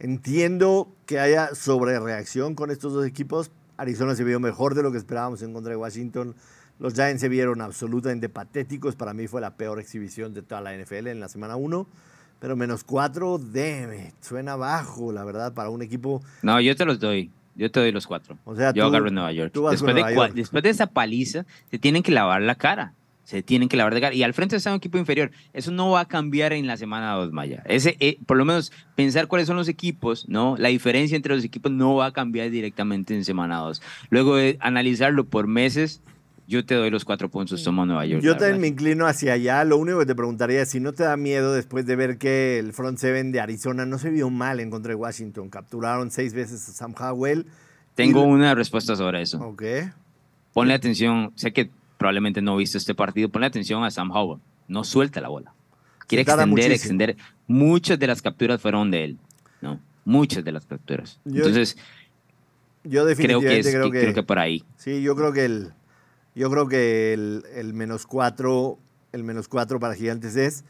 Entiendo 0.00 0.92
que 1.06 1.20
haya 1.20 1.54
sobrereacción 1.54 2.56
con 2.56 2.72
estos 2.72 2.94
dos 2.94 3.06
equipos. 3.06 3.52
Arizona 3.76 4.16
se 4.16 4.24
vio 4.24 4.40
mejor 4.40 4.74
de 4.74 4.82
lo 4.82 4.90
que 4.90 4.98
esperábamos 4.98 5.42
en 5.42 5.52
contra 5.52 5.70
de 5.70 5.76
Washington. 5.76 6.34
Los 6.78 6.94
Giants 6.94 7.20
se 7.20 7.28
vieron 7.28 7.60
absolutamente 7.60 8.28
patéticos. 8.28 8.96
Para 8.96 9.14
mí 9.14 9.28
fue 9.28 9.40
la 9.40 9.56
peor 9.56 9.78
exhibición 9.78 10.34
de 10.34 10.42
toda 10.42 10.60
la 10.60 10.76
NFL 10.76 11.08
en 11.08 11.20
la 11.20 11.28
semana 11.28 11.56
1. 11.56 11.86
Pero 12.40 12.56
menos 12.56 12.82
4, 12.82 13.38
deme, 13.38 14.14
suena 14.20 14.56
bajo, 14.56 15.12
la 15.12 15.22
verdad, 15.22 15.54
para 15.54 15.70
un 15.70 15.80
equipo. 15.80 16.22
No, 16.42 16.60
yo 16.60 16.74
te 16.74 16.84
los 16.84 16.98
doy. 16.98 17.30
Yo 17.54 17.70
te 17.70 17.80
doy 17.80 17.92
los 17.92 18.06
cuatro. 18.06 18.38
O 18.44 18.56
sea, 18.56 18.72
yo 18.72 18.86
agarro 18.86 19.10
Nueva 19.10 19.30
York. 19.30 19.52
Después, 19.54 19.94
de, 19.94 20.32
después 20.34 20.62
de 20.62 20.70
esa 20.70 20.86
paliza, 20.86 21.44
se 21.70 21.78
tienen 21.78 22.02
que 22.02 22.10
lavar 22.10 22.40
la 22.42 22.54
cara 22.54 22.94
se 23.24 23.42
tienen 23.42 23.68
que 23.68 23.76
lavar 23.76 23.94
de 23.94 24.00
cara. 24.00 24.14
Y 24.14 24.22
al 24.22 24.34
frente 24.34 24.56
está 24.56 24.70
un 24.70 24.76
equipo 24.76 24.98
inferior. 24.98 25.30
Eso 25.52 25.70
no 25.70 25.90
va 25.90 26.00
a 26.00 26.04
cambiar 26.04 26.52
en 26.52 26.66
la 26.66 26.76
semana 26.76 27.14
2, 27.14 27.32
Maya. 27.32 27.62
Ese, 27.66 27.96
eh, 28.00 28.18
por 28.26 28.36
lo 28.36 28.44
menos 28.44 28.72
pensar 28.94 29.28
cuáles 29.28 29.46
son 29.46 29.56
los 29.56 29.68
equipos, 29.68 30.28
¿no? 30.28 30.56
La 30.58 30.68
diferencia 30.68 31.16
entre 31.16 31.34
los 31.34 31.44
equipos 31.44 31.72
no 31.72 31.94
va 31.94 32.06
a 32.06 32.12
cambiar 32.12 32.50
directamente 32.50 33.14
en 33.14 33.24
semana 33.24 33.58
2. 33.58 33.80
Luego 34.10 34.36
de 34.36 34.58
analizarlo 34.60 35.24
por 35.24 35.46
meses, 35.46 36.02
yo 36.46 36.64
te 36.64 36.74
doy 36.74 36.90
los 36.90 37.04
cuatro 37.04 37.28
puntos, 37.28 37.62
tomo 37.62 37.86
Nueva 37.86 38.04
York. 38.04 38.22
Yo 38.22 38.36
también 38.36 38.60
me 38.60 38.66
inclino 38.66 39.06
hacia 39.06 39.34
allá. 39.34 39.64
Lo 39.64 39.76
único 39.76 40.00
que 40.00 40.06
te 40.06 40.14
preguntaría 40.14 40.62
es 40.62 40.70
si 40.70 40.80
no 40.80 40.92
te 40.92 41.04
da 41.04 41.16
miedo 41.16 41.52
después 41.52 41.86
de 41.86 41.96
ver 41.96 42.18
que 42.18 42.58
el 42.58 42.72
front 42.72 42.98
seven 42.98 43.32
de 43.32 43.40
Arizona 43.40 43.86
no 43.86 43.98
se 43.98 44.10
vio 44.10 44.28
mal 44.28 44.60
en 44.60 44.70
contra 44.70 44.90
de 44.90 44.96
Washington. 44.96 45.48
Capturaron 45.48 46.10
seis 46.10 46.34
veces 46.34 46.68
a 46.68 46.72
Sam 46.72 46.94
Howell. 46.98 47.46
Tengo 47.94 48.22
una 48.22 48.54
respuesta 48.54 48.96
sobre 48.96 49.22
eso. 49.22 49.38
Ok. 49.40 49.62
Ponle 50.52 50.74
atención. 50.74 51.32
Sé 51.36 51.52
que 51.52 51.70
probablemente 51.96 52.42
no 52.42 52.56
viste 52.56 52.78
este 52.78 52.94
partido, 52.94 53.28
ponle 53.28 53.46
atención 53.46 53.84
a 53.84 53.90
Sam 53.90 54.10
Howell. 54.10 54.40
No 54.68 54.84
suelta 54.84 55.20
la 55.20 55.28
bola. 55.28 55.54
Quiere 56.08 56.22
extender, 56.22 56.72
extender. 56.72 57.16
Muchas 57.46 57.98
de 57.98 58.06
las 58.06 58.20
capturas 58.20 58.60
fueron 58.60 58.90
de 58.90 59.04
él, 59.04 59.18
¿no? 59.60 59.80
Muchas 60.04 60.44
de 60.44 60.52
las 60.52 60.66
capturas. 60.66 61.20
Entonces, 61.24 61.76
yo 62.84 63.04
definitivamente 63.04 63.70
creo 63.70 63.90
que, 63.90 64.00
creo 64.00 64.14
que, 64.14 64.22
por 64.22 64.38
ahí. 64.38 64.64
Sí, 64.76 65.00
yo 65.02 65.14
creo 65.14 65.32
que 65.32 65.44
el, 65.44 65.72
yo 66.34 66.50
creo 66.50 66.68
que 66.68 67.12
el, 67.12 67.74
menos 67.74 68.06
cuatro, 68.06 68.78
el 69.12 69.24
menos 69.24 69.48
cuatro 69.48 69.78
para 69.80 69.94
Gigantes 69.94 70.36
es 70.36 70.64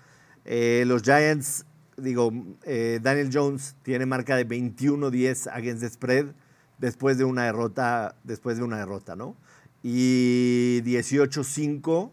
eh, 0.44 0.84
los 0.86 1.02
Giants. 1.02 1.66
Digo, 1.96 2.32
eh, 2.64 3.00
Daniel 3.02 3.30
Jones 3.32 3.76
tiene 3.82 4.06
marca 4.06 4.36
de 4.36 4.48
21-10 4.48 5.50
against 5.52 5.82
the 5.82 5.90
spread 5.90 6.26
después 6.78 7.18
de 7.18 7.24
una 7.24 7.44
derrota, 7.44 8.16
después 8.24 8.56
de 8.56 8.64
una 8.64 8.78
derrota, 8.78 9.14
¿no? 9.14 9.36
y 9.82 10.80
18-5 10.82 12.10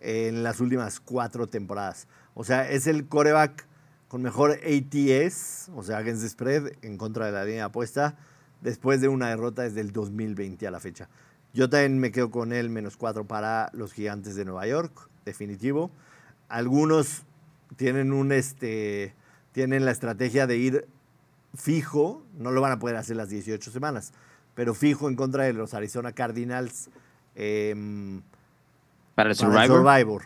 en 0.00 0.42
las 0.42 0.60
últimas 0.60 1.00
cuatro 1.00 1.46
temporadas. 1.46 2.06
O 2.34 2.44
sea, 2.44 2.70
es 2.70 2.86
el 2.86 3.08
coreback 3.08 3.66
con 4.08 4.22
mejor 4.22 4.52
ATS, 4.52 5.70
o 5.74 5.82
sea, 5.82 5.98
against 5.98 6.22
the 6.22 6.28
spread, 6.28 6.72
en 6.82 6.96
contra 6.96 7.26
de 7.26 7.32
la 7.32 7.44
línea 7.44 7.66
apuesta, 7.66 8.16
después 8.60 9.00
de 9.00 9.08
una 9.08 9.28
derrota 9.28 9.62
desde 9.62 9.80
el 9.80 9.92
2020 9.92 10.66
a 10.66 10.70
la 10.70 10.80
fecha. 10.80 11.08
Yo 11.54 11.68
también 11.68 11.98
me 11.98 12.12
quedo 12.12 12.30
con 12.30 12.52
él 12.52 12.70
menos 12.70 12.96
cuatro 12.96 13.26
para 13.26 13.70
los 13.72 13.92
gigantes 13.92 14.36
de 14.36 14.44
Nueva 14.44 14.66
York, 14.66 15.08
definitivo. 15.24 15.90
Algunos 16.48 17.24
tienen 17.76 18.12
un 18.12 18.32
este 18.32 19.14
tienen 19.52 19.84
la 19.84 19.90
estrategia 19.90 20.46
de 20.46 20.56
ir 20.56 20.88
fijo, 21.54 22.22
no 22.38 22.50
lo 22.50 22.60
van 22.60 22.72
a 22.72 22.78
poder 22.78 22.96
hacer 22.96 23.16
las 23.16 23.28
18 23.28 23.70
semanas, 23.70 24.12
pero 24.54 24.74
fijo 24.74 25.08
en 25.08 25.16
contra 25.16 25.44
de 25.44 25.52
los 25.52 25.74
Arizona 25.74 26.12
Cardinals. 26.12 26.90
Em, 27.34 28.22
para 29.14 29.30
el 29.30 29.36
Survivor. 29.36 30.22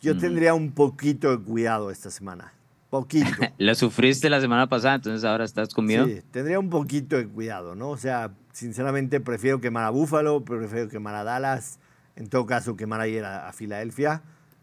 Yo 0.00 0.14
mm. 0.14 0.18
tendría 0.18 0.54
un 0.54 0.72
poquito 0.72 1.34
de 1.34 1.42
cuidado 1.42 1.90
esta 1.90 2.10
semana. 2.10 2.52
Poquito. 3.00 3.28
Lo 3.58 3.74
sufriste 3.74 4.30
la 4.30 4.40
semana 4.40 4.68
pasada, 4.68 4.96
entonces 4.96 5.24
ahora 5.24 5.44
estás 5.44 5.74
con 5.74 5.84
miedo. 5.84 6.06
Sí, 6.06 6.22
tendría 6.30 6.58
un 6.58 6.70
poquito 6.70 7.16
de 7.16 7.28
cuidado, 7.28 7.74
¿no? 7.74 7.90
O 7.90 7.96
sea, 7.96 8.32
sinceramente 8.52 9.20
prefiero 9.20 9.60
quemar 9.60 9.84
a 9.84 9.90
Buffalo, 9.90 10.44
prefiero 10.44 10.88
quemar 10.88 11.14
a 11.14 11.24
Dallas, 11.24 11.78
en 12.16 12.28
todo 12.28 12.46
caso 12.46 12.76
quemar 12.76 13.00
ayer 13.00 13.24
a, 13.24 13.48
a 13.48 13.52
Filadelfia. 13.52 14.22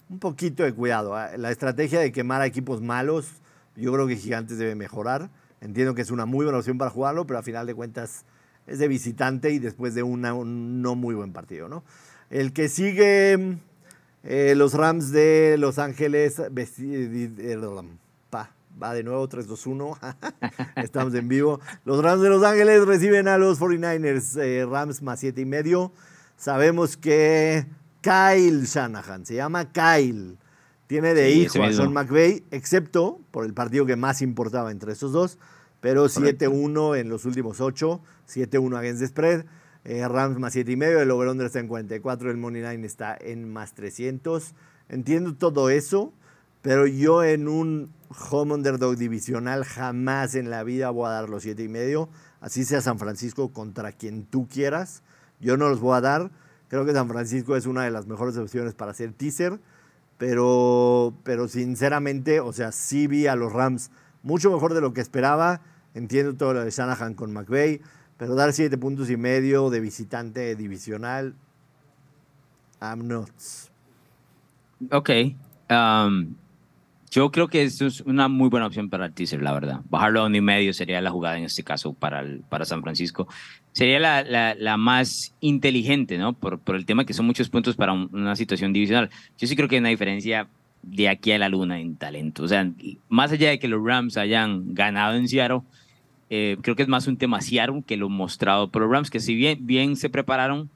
Un 0.10 0.20
poquito 0.20 0.64
de 0.64 0.74
cuidado. 0.74 1.20
¿eh? 1.20 1.38
La 1.38 1.52
estrategia 1.52 2.00
de 2.00 2.12
quemar 2.12 2.42
a 2.42 2.46
equipos 2.46 2.82
malos, 2.82 3.28
yo 3.76 3.94
creo 3.94 4.08
que 4.08 4.16
Gigantes 4.16 4.58
debe 4.58 4.76
mejorar. 4.76 5.30
Entiendo 5.62 5.96
que 5.96 6.02
es 6.02 6.12
una 6.12 6.26
muy 6.26 6.46
buena 6.46 6.60
opción 6.60 6.78
para 6.78 6.92
jugarlo, 6.92 7.26
pero 7.26 7.40
a 7.40 7.44
final 7.44 7.68
de 7.68 7.76
cuentas 7.76 8.26
es 8.68 8.80
de 8.80 8.88
visitante 8.88 9.52
y 9.52 9.60
después 9.60 9.94
de 9.94 10.04
una, 10.04 10.34
un 10.34 10.82
no 10.82 10.96
muy 10.96 11.16
buen 11.16 11.34
partido, 11.34 11.70
¿no? 11.70 11.84
El 12.30 12.52
que 12.52 12.68
sigue 12.68 13.58
eh, 14.24 14.54
los 14.56 14.74
Rams 14.74 15.12
de 15.12 15.58
Los 15.60 15.80
Ángeles, 15.80 16.42
va 18.82 18.94
de 18.94 19.04
nuevo 19.04 19.28
3-2-1, 19.28 20.16
estamos 20.78 21.14
en 21.14 21.28
vivo. 21.28 21.60
Los 21.86 22.04
Rams 22.04 22.22
de 22.22 22.30
Los 22.30 22.44
Ángeles 22.44 22.86
reciben 22.86 23.28
a 23.28 23.38
los 23.38 23.60
49ers, 23.60 24.42
eh, 24.42 24.66
Rams 24.66 25.02
más 25.02 25.20
7 25.20 25.42
y 25.42 25.46
medio. 25.46 25.92
Sabemos 26.38 26.98
que 26.98 27.66
Kyle 28.02 28.64
Shanahan, 28.64 29.26
se 29.26 29.36
llama 29.36 29.72
Kyle, 29.72 30.38
tiene 30.88 31.14
de 31.14 31.32
hijo 31.32 31.64
a 31.64 31.72
Sean 31.72 31.94
McVay, 31.94 32.44
excepto 32.52 33.20
por 33.32 33.46
el 33.46 33.54
partido 33.54 33.86
que 33.86 33.96
más 33.96 34.22
importaba 34.22 34.72
entre 34.72 34.92
esos 34.94 35.12
dos, 35.12 35.38
pero 35.80 36.06
7-1 36.06 36.98
en 36.98 37.10
los 37.10 37.26
últimos 37.26 37.62
8, 37.62 38.02
7-1 38.28 38.78
against 38.78 39.02
the 39.02 39.08
spread. 39.08 39.46
Eh, 39.86 40.08
Rams 40.08 40.40
más 40.40 40.54
7 40.54 40.72
y 40.72 40.76
medio, 40.78 41.02
el 41.02 41.12
over-under 41.12 41.46
está 41.46 41.60
en 41.60 41.68
44, 41.68 42.32
el 42.32 42.38
money 42.38 42.62
line 42.62 42.86
está 42.86 43.18
en 43.20 43.52
más 43.52 43.74
300. 43.74 44.54
Entiendo 44.88 45.36
todo 45.36 45.70
eso, 45.70 46.14
pero 46.62 46.88
yo 46.88 47.24
en 47.24 47.48
un 47.50 47.90
home 48.30 48.54
underdog 48.54 48.98
divisional 48.98 49.64
jamás 49.64 50.36
en 50.36 50.50
la 50.50 50.64
vida 50.64 50.90
voy 50.90 51.08
a 51.08 51.12
dar 51.12 51.30
los 51.30 51.44
7 51.44 51.64
y 51.64 51.68
medio, 51.68 52.10
así 52.42 52.66
sea 52.66 52.82
San 52.82 53.00
Francisco 53.00 53.52
contra 53.52 53.92
quien 53.92 54.26
tú 54.26 54.48
quieras. 54.48 55.04
Yo 55.40 55.58
no 55.58 55.70
los 55.70 55.80
voy 55.80 55.98
a 55.98 56.02
dar. 56.02 56.32
Creo 56.70 56.86
que 56.86 56.94
San 56.94 57.08
Francisco 57.08 57.56
es 57.56 57.66
una 57.66 57.84
de 57.84 57.92
las 57.92 58.08
mejores 58.08 58.38
opciones 58.38 58.74
para 58.74 58.92
hacer 58.92 59.14
teaser, 59.14 59.60
pero, 60.18 61.14
pero 61.24 61.48
sinceramente, 61.48 62.40
o 62.40 62.54
sea, 62.54 62.72
sí 62.72 63.08
vi 63.08 63.28
a 63.28 63.36
los 63.36 63.52
Rams 63.52 63.92
mucho 64.24 64.52
mejor 64.52 64.74
de 64.74 64.82
lo 64.82 64.94
que 64.94 65.02
esperaba 65.02 65.62
Entiendo 65.94 66.34
todo 66.36 66.54
lo 66.54 66.64
de 66.64 66.72
Shanahan 66.72 67.14
con 67.14 67.32
McVeigh, 67.32 67.80
pero 68.18 68.36
dar 68.36 68.52
siete 68.54 68.78
puntos 68.78 69.10
y 69.10 69.18
medio 69.18 69.70
de 69.70 69.80
visitante 69.80 70.56
divisional, 70.56 71.36
I'm 72.82 73.08
nuts. 73.08 73.70
Ok. 74.92 75.10
Um, 75.70 76.36
yo 77.14 77.32
creo 77.32 77.48
que 77.48 77.62
esto 77.62 77.86
es 77.86 78.02
una 78.02 78.28
muy 78.28 78.50
buena 78.50 78.66
opción 78.66 78.90
para 78.90 79.06
el 79.06 79.14
teaser, 79.14 79.44
la 79.44 79.54
verdad. 79.54 79.82
Bajarlo 79.88 80.22
a 80.22 80.26
uno 80.26 80.36
y 80.36 80.42
medio 80.42 80.74
sería 80.74 81.00
la 81.00 81.12
jugada 81.12 81.38
en 81.38 81.44
este 81.44 81.64
caso 81.64 81.94
para, 81.94 82.26
para 82.50 82.66
San 82.66 82.82
Francisco. 82.82 83.28
Sería 83.72 84.00
la, 84.00 84.24
la, 84.24 84.56
la 84.56 84.78
más 84.78 85.36
inteligente, 85.40 86.18
¿no? 86.18 86.34
Por, 86.34 86.58
por, 86.58 86.76
el 86.76 86.88
tema 86.88 87.06
que 87.06 87.14
son 87.14 87.28
muchos 87.28 87.50
puntos 87.50 87.76
para 87.76 87.94
una 87.94 88.36
situación 88.36 88.74
divisional. 88.74 89.12
Yo 89.38 89.48
sí 89.48 89.56
creo 89.56 89.70
que 89.70 89.76
hay 89.76 89.82
una 89.82 89.90
diferencia 89.90 90.48
de 90.82 91.08
aquí 91.08 91.32
a 91.32 91.38
la 91.38 91.50
luna 91.50 91.80
en 91.80 91.98
talento. 91.98 92.46
O 92.46 92.48
sea, 92.48 92.68
más 93.10 93.32
allá 93.32 93.52
de 93.52 93.60
que 93.60 93.68
los 93.68 93.86
Rams 93.86 94.18
hayan 94.18 94.74
ganado 94.74 95.14
en 95.14 95.28
Seattle, 95.28 95.62
eh, 96.32 96.58
creo 96.64 96.76
que 96.76 96.82
es 96.82 96.90
más 96.90 97.06
un 97.06 97.18
tema 97.18 97.42
Seattle 97.42 97.84
que 97.86 97.96
lo 97.96 98.10
mostrado 98.10 98.72
por 98.72 98.82
los 98.82 98.92
Rams, 98.92 99.12
que 99.12 99.20
si 99.20 99.36
bien, 99.36 99.60
bien 99.68 99.98
se 99.98 100.10
prepararon, 100.10 100.68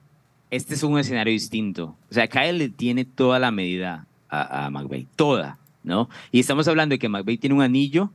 este 0.52 0.74
es 0.74 0.84
un 0.84 1.00
escenario 1.00 1.32
distinto. 1.32 1.96
O 2.12 2.14
sea, 2.14 2.28
Kyle 2.28 2.56
le 2.56 2.68
tiene 2.68 3.04
toda 3.04 3.40
la 3.40 3.50
medida 3.50 4.06
a, 4.28 4.66
a 4.66 4.70
McVay, 4.70 5.08
toda, 5.16 5.58
¿no? 5.88 6.08
Y 6.30 6.38
estamos 6.38 6.68
hablando 6.68 6.92
de 6.92 6.98
que 7.00 7.08
McVay 7.08 7.38
tiene 7.38 7.56
un 7.56 7.62
anillo 7.62 8.12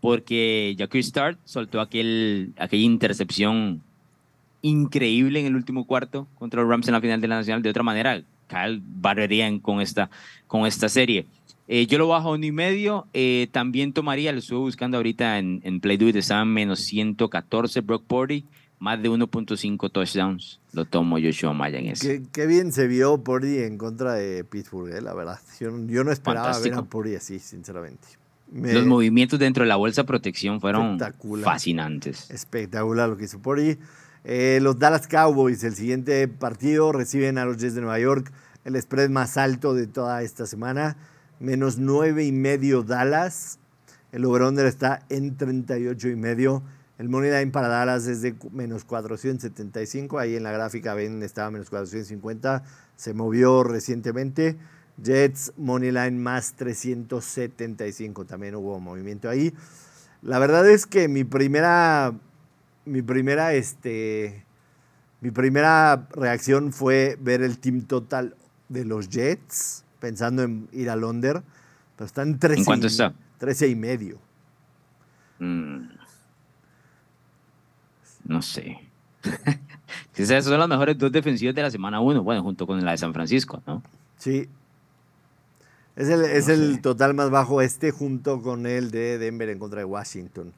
porque 0.00 0.74
Jackie 0.76 1.02
Start 1.02 1.38
soltó 1.44 1.80
aquel, 1.80 2.52
aquella 2.58 2.82
intercepción 2.82 3.82
increíble 4.62 5.40
en 5.40 5.46
el 5.46 5.54
último 5.54 5.86
cuarto 5.86 6.26
contra 6.38 6.62
los 6.62 6.70
Rams 6.70 6.88
en 6.88 6.94
la 6.94 7.00
final 7.00 7.20
de 7.20 7.28
la 7.28 7.36
Nacional. 7.36 7.62
De 7.62 7.70
otra 7.70 7.82
manera, 7.82 8.22
Kyle 8.48 8.80
barrería 8.82 9.48
con 9.60 9.80
esta, 9.80 10.10
con 10.46 10.66
esta 10.66 10.88
serie. 10.88 11.26
Eh, 11.68 11.86
yo 11.86 11.98
lo 11.98 12.08
bajo 12.08 12.30
a 12.30 12.32
uno 12.32 12.46
y 12.46 12.52
medio. 12.52 13.06
Eh, 13.12 13.46
también 13.52 13.92
tomaría, 13.92 14.32
lo 14.32 14.38
estuve 14.38 14.58
buscando 14.58 14.96
ahorita 14.96 15.38
en, 15.38 15.60
en 15.62 15.80
Play 15.80 15.98
Do 15.98 16.08
It, 16.08 16.16
estaba 16.16 16.44
menos 16.44 16.80
114 16.80 17.80
Brock 17.82 18.04
Purdy, 18.06 18.44
más 18.80 19.00
de 19.00 19.08
1.5 19.08 19.92
touchdowns. 19.92 20.60
Lo 20.72 20.84
tomo 20.84 21.18
Joshua 21.22 21.52
Maya 21.52 21.78
en 21.78 21.86
ese. 21.86 22.22
Qué, 22.32 22.46
bien 22.46 22.72
se 22.72 22.88
vio 22.88 23.22
Purdy 23.22 23.58
en 23.58 23.78
contra 23.78 24.14
de 24.14 24.42
Pittsburgh, 24.42 24.92
eh, 24.92 25.00
la 25.00 25.14
verdad. 25.14 25.38
Yo, 25.60 25.70
no 25.70 26.10
esperaba 26.10 26.58
ver 26.58 26.74
a 26.74 26.82
Purdy 26.82 27.14
así, 27.14 27.38
sinceramente. 27.38 28.08
Los 28.52 28.84
movimientos 28.84 29.38
dentro 29.38 29.62
de 29.62 29.68
la 29.68 29.76
bolsa 29.76 30.02
de 30.02 30.06
protección 30.08 30.60
fueron 30.60 30.98
fascinantes. 31.44 32.28
Espectacular 32.32 33.08
lo 33.08 33.16
que 33.16 33.26
hizo 33.26 33.38
Purdy. 33.38 33.78
los 34.24 34.76
Dallas 34.76 35.06
Cowboys, 35.06 35.62
el 35.62 35.76
siguiente 35.76 36.26
partido, 36.26 36.90
reciben 36.90 37.38
a 37.38 37.44
los 37.44 37.58
Jets 37.58 37.76
de 37.76 37.82
Nueva 37.82 38.00
York, 38.00 38.32
el 38.64 38.80
spread 38.82 39.08
más 39.08 39.36
alto 39.36 39.72
de 39.74 39.86
toda 39.86 40.22
esta 40.24 40.46
semana 40.46 40.96
menos 41.40 41.78
9 41.78 42.24
y 42.24 42.32
medio 42.32 42.84
Dallas. 42.84 43.58
El 44.12 44.24
over-under 44.24 44.66
está 44.66 45.00
en 45.08 45.36
38 45.36 46.08
y 46.08 46.16
medio. 46.16 46.62
El 47.00 47.08
money 47.08 47.30
line 47.30 47.50
para 47.50 47.68
Dallas 47.68 48.06
es 48.08 48.20
de 48.20 48.34
menos 48.52 48.84
475. 48.84 50.18
Ahí 50.18 50.36
en 50.36 50.42
la 50.42 50.52
gráfica 50.52 50.92
ven, 50.92 51.22
estaba 51.22 51.50
menos 51.50 51.70
450. 51.70 52.62
Se 52.94 53.14
movió 53.14 53.64
recientemente. 53.64 54.58
Jets, 55.02 55.54
money 55.56 55.92
line 55.92 56.18
más 56.18 56.52
375. 56.56 58.26
También 58.26 58.54
hubo 58.54 58.78
movimiento 58.80 59.30
ahí. 59.30 59.54
La 60.20 60.38
verdad 60.38 60.68
es 60.68 60.84
que 60.84 61.08
mi 61.08 61.24
primera, 61.24 62.12
mi 62.84 63.00
primera, 63.00 63.54
este, 63.54 64.44
mi 65.22 65.30
primera 65.30 66.06
reacción 66.12 66.70
fue 66.70 67.16
ver 67.18 67.40
el 67.40 67.60
team 67.60 67.86
total 67.86 68.36
de 68.68 68.84
los 68.84 69.08
Jets, 69.08 69.86
pensando 70.00 70.42
en 70.42 70.68
ir 70.70 70.90
a 70.90 70.96
Londres, 70.96 71.40
pero 71.96 72.04
están 72.04 72.38
13 72.38 72.58
¿En 72.58 72.64
cuánto 72.66 72.88
está? 72.88 73.14
13 73.38 73.68
y 73.68 73.74
medio. 73.74 74.18
Mm. 75.38 75.99
No 78.30 78.42
sé. 78.42 78.78
Esas 80.16 80.44
son 80.44 80.60
las 80.60 80.68
mejores 80.68 80.96
dos 80.96 81.10
defensivas 81.10 81.52
de 81.52 81.62
la 81.62 81.70
semana 81.70 81.98
1, 81.98 82.22
bueno, 82.22 82.44
junto 82.44 82.64
con 82.64 82.82
la 82.84 82.92
de 82.92 82.98
San 82.98 83.12
Francisco, 83.12 83.60
¿no? 83.66 83.82
Sí. 84.18 84.48
Es 85.96 86.08
el, 86.08 86.24
es 86.24 86.46
No 86.46 86.54
el 86.54 86.80
total 86.80 87.14
más 87.14 87.28
bajo 87.28 87.60
este 87.60 87.90
junto 87.90 88.40
con 88.40 88.66
el 88.66 88.92
de 88.92 89.18
Denver 89.18 89.48
en 89.48 89.58
contra 89.58 89.80
de 89.80 89.84
Washington. 89.84 90.52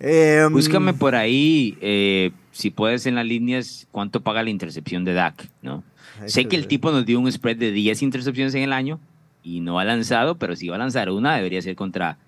Em, 0.00 0.52
Búscame 0.52 0.92
por 0.92 1.14
ahí, 1.14 1.78
eh, 1.80 2.32
si 2.50 2.70
puedes 2.70 3.06
en 3.06 3.14
las 3.14 3.24
líneas, 3.24 3.86
cuánto 3.92 4.22
paga 4.22 4.42
la 4.42 4.50
intercepción 4.50 5.04
de 5.04 5.14
Dak, 5.14 5.48
¿no? 5.62 5.84
Sé 6.26 6.46
que 6.46 6.56
el 6.56 6.66
tipo 6.66 6.90
nos 6.90 7.06
dio 7.06 7.20
un 7.20 7.30
spread 7.30 7.58
de 7.58 7.70
10 7.70 8.02
intercepciones 8.02 8.56
en 8.56 8.62
el 8.62 8.72
año 8.72 8.98
y 9.44 9.60
no 9.60 9.78
ha 9.78 9.84
lanzado, 9.84 10.36
pero 10.36 10.56
si 10.56 10.68
va 10.68 10.74
a 10.74 10.78
lanzar 10.80 11.10
una, 11.10 11.36
debería 11.36 11.62
ser 11.62 11.76
contra 11.76 12.18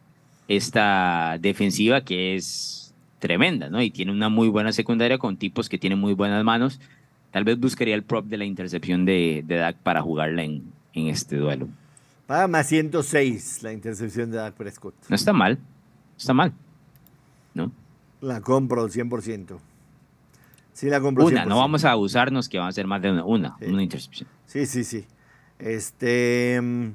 esta 0.47 1.39
defensiva 1.41 2.03
que 2.03 2.37
es 2.37 2.84
tremenda, 3.29 3.71
¿no? 3.71 3.81
Y 3.81 3.91
tiene 3.91 4.13
una 4.13 4.29
muy 4.29 4.49
buena 4.49 4.71
secundaria 4.73 5.17
con 5.17 5.39
tipos 5.39 5.71
que 5.71 5.79
tienen 5.79 5.99
muy 5.99 6.13
buenas 6.13 6.45
manos. 6.45 6.79
Tal 7.31 7.43
vez 7.45 7.59
buscaría 7.59 7.95
el 7.95 8.03
prop 8.03 8.27
de 8.27 8.37
la 8.37 8.45
intercepción 8.45 9.07
de, 9.07 9.43
de 9.47 9.57
Dak 9.57 9.79
para 9.79 10.03
jugarla 10.03 10.43
en, 10.43 10.63
en 10.93 11.07
este 11.07 11.37
duelo. 11.37 11.69
Paga 12.27 12.49
más 12.49 12.67
106 12.67 13.63
la 13.63 13.73
intercepción 13.73 14.31
de 14.31 14.37
Dak 14.37 14.53
Prescott. 14.55 14.95
No 15.09 15.17
está 15.17 15.33
mal, 15.33 15.59
está 16.19 16.35
mal, 16.35 16.53
¿no? 17.55 17.73
La 18.21 18.43
compro 18.43 18.87
100%. 18.89 19.57
Sí, 20.75 20.91
la 20.91 21.01
compro 21.01 21.25
Una, 21.25 21.45
100%. 21.45 21.49
no 21.49 21.59
vamos 21.59 21.85
a 21.87 21.93
abusarnos 21.93 22.49
que 22.51 22.59
va 22.59 22.69
a 22.69 22.73
ser 22.73 22.87
más 22.87 23.01
de 23.01 23.11
una, 23.11 23.25
una, 23.25 23.57
Sí. 23.59 23.65
una 23.67 23.83
intercepción. 23.83 24.29
Sí, 24.47 24.67
sí, 24.67 24.85
sí. 24.85 25.07
Este. 25.59 26.61
mm, 26.63 26.89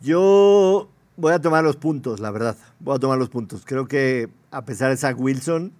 Yo 0.00 0.88
voy 1.16 1.32
a 1.32 1.40
tomar 1.40 1.64
los 1.64 1.76
puntos, 1.76 2.20
la 2.20 2.30
verdad. 2.30 2.56
Voy 2.78 2.94
a 2.94 2.98
tomar 3.00 3.18
los 3.18 3.28
puntos. 3.28 3.62
Creo 3.64 3.88
que 3.88 4.28
a 4.50 4.64
pesar 4.64 4.90
de 4.90 4.96
Zach 4.96 5.16
Wilson, 5.18 5.72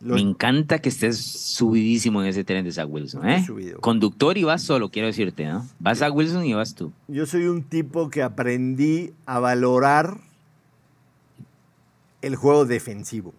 los- 0.00 0.14
Me 0.22 0.30
encanta 0.30 0.78
que 0.78 0.88
estés 0.88 1.18
subidísimo 1.18 2.22
en 2.22 2.28
ese 2.28 2.42
tren 2.42 2.64
de 2.64 2.72
Zach 2.72 2.88
Wilson, 2.88 3.28
¿eh? 3.28 3.44
subido. 3.44 3.80
Conductor 3.80 4.38
y 4.38 4.44
vas 4.44 4.62
solo, 4.62 4.88
quiero 4.90 5.06
decirte, 5.08 5.44
¿no? 5.46 5.66
Vas 5.78 5.98
Zach 5.98 6.14
Wilson 6.14 6.44
y 6.46 6.54
vas 6.54 6.74
tú. 6.74 6.90
yo 7.06 7.26
soy 7.26 7.44
un 7.48 7.62
tipo 7.62 8.08
que 8.08 8.22
aprendí 8.22 9.12
a 9.26 9.38
valorar 9.40 10.18
el 12.22 12.36
juego 12.36 12.64
defensivo. 12.64 13.34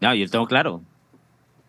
No, 0.00 0.14
yo 0.14 0.24
lo 0.24 0.30
tengo 0.30 0.46
claro. 0.46 0.82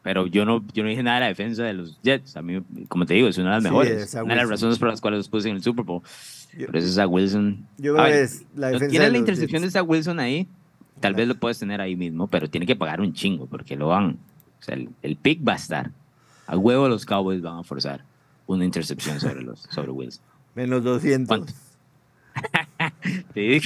Pero 0.01 0.27
yo 0.27 0.45
no, 0.45 0.63
yo 0.73 0.83
no 0.83 0.89
dije 0.89 1.03
nada 1.03 1.17
de 1.17 1.21
la 1.21 1.27
defensa 1.27 1.63
de 1.63 1.73
los 1.73 1.99
Jets. 2.01 2.37
A 2.37 2.41
mí, 2.41 2.61
como 2.87 3.05
te 3.05 3.13
digo, 3.15 3.27
es 3.27 3.37
una 3.37 3.49
de 3.49 3.55
las 3.55 3.63
Sí, 3.63 3.69
mejores. 3.69 4.13
una 4.15 4.33
de 4.35 4.35
las 4.41 4.49
razones 4.49 4.79
por 4.79 4.87
las 4.87 5.01
cuales 5.01 5.17
los 5.19 5.27
puse 5.29 5.49
en 5.49 5.57
el 5.57 5.63
Super 5.63 5.83
Bowl. 5.83 6.01
Yo- 6.57 6.67
Pero 6.67 6.79
ese 6.79 6.87
es 6.87 6.95
Zach 6.95 7.09
Wilson. 7.09 7.67
Yo 7.77 7.93
A 7.99 8.05
creo 8.05 8.13
que 8.15 8.21
es 8.23 8.43
la 8.55 8.67
¿no 8.67 8.73
defensa 8.73 8.89
¿Tienes 8.91 8.91
de 8.91 8.99
la 8.99 9.09
los 9.09 9.19
intercepción 9.19 9.61
Jets. 9.61 9.73
de 9.73 9.79
Zach 9.79 9.89
Wilson 9.89 10.19
ahí? 10.19 10.47
Tal 10.99 11.13
vez 11.13 11.27
lo 11.27 11.35
puedes 11.35 11.59
tener 11.59 11.81
ahí 11.81 11.95
mismo, 11.95 12.27
pero 12.27 12.49
tiene 12.49 12.65
que 12.65 12.75
pagar 12.75 13.01
un 13.01 13.13
chingo 13.13 13.45
porque 13.47 13.75
lo 13.75 13.87
van. 13.87 14.17
O 14.59 14.63
sea, 14.63 14.75
el, 14.75 14.89
el 15.01 15.15
pick 15.15 15.47
va 15.47 15.53
a 15.53 15.57
estar. 15.57 15.91
A 16.47 16.57
huevo 16.57 16.89
los 16.89 17.05
Cowboys 17.05 17.41
van 17.41 17.57
a 17.59 17.63
forzar 17.63 18.03
una 18.47 18.65
intercepción 18.65 19.19
sobre, 19.19 19.41
los, 19.41 19.59
sobre 19.71 19.91
Wilson. 19.91 20.23
Menos 20.55 20.83
200. 20.83 21.27
¿Cuánto? 21.27 21.53
Te 23.33 23.39
digo, 23.39 23.65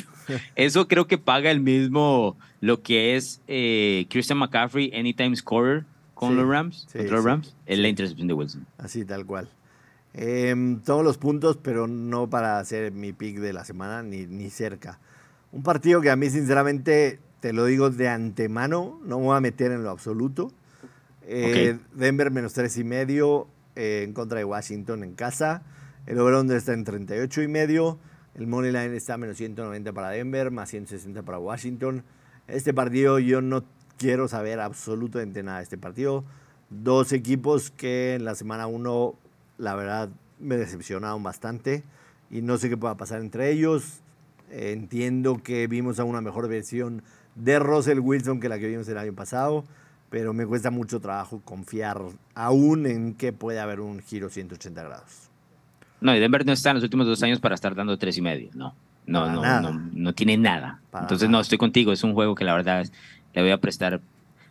Eso 0.55 0.87
creo 0.87 1.07
que 1.07 1.17
paga 1.17 1.51
el 1.51 1.59
mismo 1.59 2.37
lo 2.61 2.81
que 2.81 3.15
es 3.15 3.41
eh, 3.47 4.05
Christian 4.09 4.39
McCaffrey 4.39 4.91
Anytime 4.95 5.35
Scorer 5.35 5.85
con 6.13 6.29
Sí, 6.29 6.35
los 6.35 6.47
Rams, 6.47 6.87
sí, 6.91 6.99
los 6.99 7.21
sí, 7.21 7.27
Rams, 7.27 7.55
es 7.65 7.77
la 7.79 7.83
sí. 7.83 7.89
intercepción 7.89 8.27
de 8.27 8.33
Wilson. 8.33 8.65
Así, 8.77 9.03
tal 9.05 9.25
cual. 9.25 9.49
Em, 10.13 10.79
todos 10.81 11.03
los 11.03 11.17
puntos, 11.17 11.57
pero 11.61 11.87
no 11.87 12.29
para 12.29 12.59
hacer 12.59 12.91
mi 12.91 13.13
pick 13.13 13.39
de 13.39 13.51
la 13.51 13.65
semana 13.65 14.03
ni, 14.03 14.25
ni 14.27 14.49
cerca. 14.49 14.99
Un 15.53 15.61
partido 15.61 16.01
que 16.01 16.09
a 16.09 16.15
mí, 16.15 16.31
sinceramente, 16.31 17.19
te 17.39 17.53
lo 17.53 17.65
digo 17.65 17.91
de 17.91 18.09
antemano, 18.09 18.99
no 19.05 19.19
me 19.19 19.25
voy 19.25 19.37
a 19.37 19.39
meter 19.39 19.71
en 19.71 19.83
lo 19.83 19.91
absoluto. 19.91 20.51
Eh, 21.27 21.77
Denver 21.93 22.31
menos 22.31 22.53
tres 22.53 22.75
y 22.77 22.83
medio 22.83 23.47
eh, 23.75 24.01
en 24.03 24.13
contra 24.13 24.39
de 24.39 24.45
Washington 24.45 25.03
en 25.03 25.13
casa. 25.13 25.61
El 26.07 26.19
over-under 26.19 26.57
está 26.57 26.73
en 26.73 26.83
38 26.83 27.43
y 27.43 27.47
medio. 27.47 27.99
El 28.33 28.47
money 28.47 28.71
line 28.71 28.95
está 28.95 29.15
menos 29.19 29.37
190 29.37 29.93
para 29.93 30.09
Denver, 30.09 30.49
más 30.49 30.69
160 30.69 31.21
para 31.21 31.37
Washington. 31.37 32.03
Este 32.47 32.73
partido 32.73 33.19
yo 33.19 33.43
no 33.43 33.63
quiero 33.99 34.27
saber 34.27 34.59
absolutamente 34.59 35.43
nada 35.43 35.59
de 35.59 35.65
este 35.65 35.77
partido. 35.77 36.23
Dos 36.71 37.13
equipos 37.13 37.69
que 37.69 38.15
en 38.15 38.25
la 38.25 38.33
semana 38.33 38.65
1, 38.65 39.15
la 39.59 39.75
verdad, 39.75 40.09
me 40.39 40.57
decepcionaron 40.57 41.21
bastante. 41.21 41.83
Y 42.31 42.41
no 42.41 42.57
sé 42.57 42.69
qué 42.69 42.75
pueda 42.75 42.97
pasar 42.97 43.21
entre 43.21 43.51
ellos. 43.51 44.02
Entiendo 44.53 45.41
que 45.43 45.67
vimos 45.67 45.99
a 45.99 46.03
una 46.03 46.21
mejor 46.21 46.47
versión 46.47 47.03
de 47.35 47.59
Russell 47.59 47.99
Wilson 47.99 48.39
que 48.39 48.49
la 48.49 48.59
que 48.59 48.67
vimos 48.67 48.87
el 48.87 48.97
año 48.97 49.13
pasado. 49.13 49.65
Pero 50.09 50.33
me 50.33 50.45
cuesta 50.45 50.69
mucho 50.69 50.99
trabajo 50.99 51.41
confiar 51.43 51.99
aún 52.35 52.85
en 52.85 53.15
que 53.15 53.33
puede 53.33 53.59
haber 53.59 53.79
un 53.79 53.99
giro 53.99 54.29
180 54.29 54.83
grados. 54.83 55.29
No, 56.01 56.15
y 56.15 56.19
Denver 56.19 56.45
no 56.45 56.53
está 56.53 56.69
en 56.69 56.75
los 56.75 56.83
últimos 56.83 57.07
dos 57.07 57.23
años 57.23 57.39
para 57.39 57.55
estar 57.55 57.73
dando 57.73 57.97
tres 57.97 58.17
y 58.17 58.21
medio, 58.21 58.49
no. 58.53 58.75
No, 59.05 59.29
no, 59.29 59.61
no, 59.61 59.89
no 59.91 60.13
tiene 60.13 60.37
nada. 60.37 60.79
Para 60.91 61.05
Entonces, 61.05 61.27
nada. 61.27 61.39
no, 61.39 61.41
estoy 61.41 61.57
contigo. 61.57 61.91
Es 61.91 62.03
un 62.03 62.13
juego 62.13 62.35
que 62.35 62.45
la 62.45 62.53
verdad 62.53 62.85
le 63.33 63.41
voy 63.41 63.51
a 63.51 63.57
prestar 63.59 63.99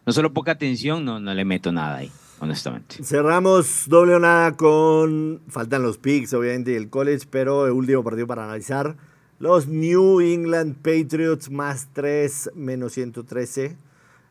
no 0.04 0.12
solo 0.12 0.32
poca 0.32 0.52
atención, 0.52 1.04
no, 1.04 1.20
no 1.20 1.32
le 1.32 1.44
meto 1.44 1.70
nada 1.70 1.98
ahí, 1.98 2.10
honestamente. 2.40 3.02
Cerramos 3.04 3.84
doble 3.88 4.16
o 4.16 4.18
nada 4.18 4.56
con. 4.56 5.40
Faltan 5.48 5.82
los 5.82 5.98
picks, 5.98 6.34
obviamente, 6.34 6.72
y 6.72 6.74
el 6.74 6.90
college, 6.90 7.26
pero 7.30 7.66
el 7.66 7.72
último 7.72 8.02
partido 8.02 8.26
para 8.26 8.44
analizar. 8.44 8.96
Los 9.42 9.66
New 9.66 10.20
England 10.20 10.76
Patriots 10.76 11.50
más 11.50 11.88
3 11.94 12.52
menos 12.54 12.92
113. 12.92 13.76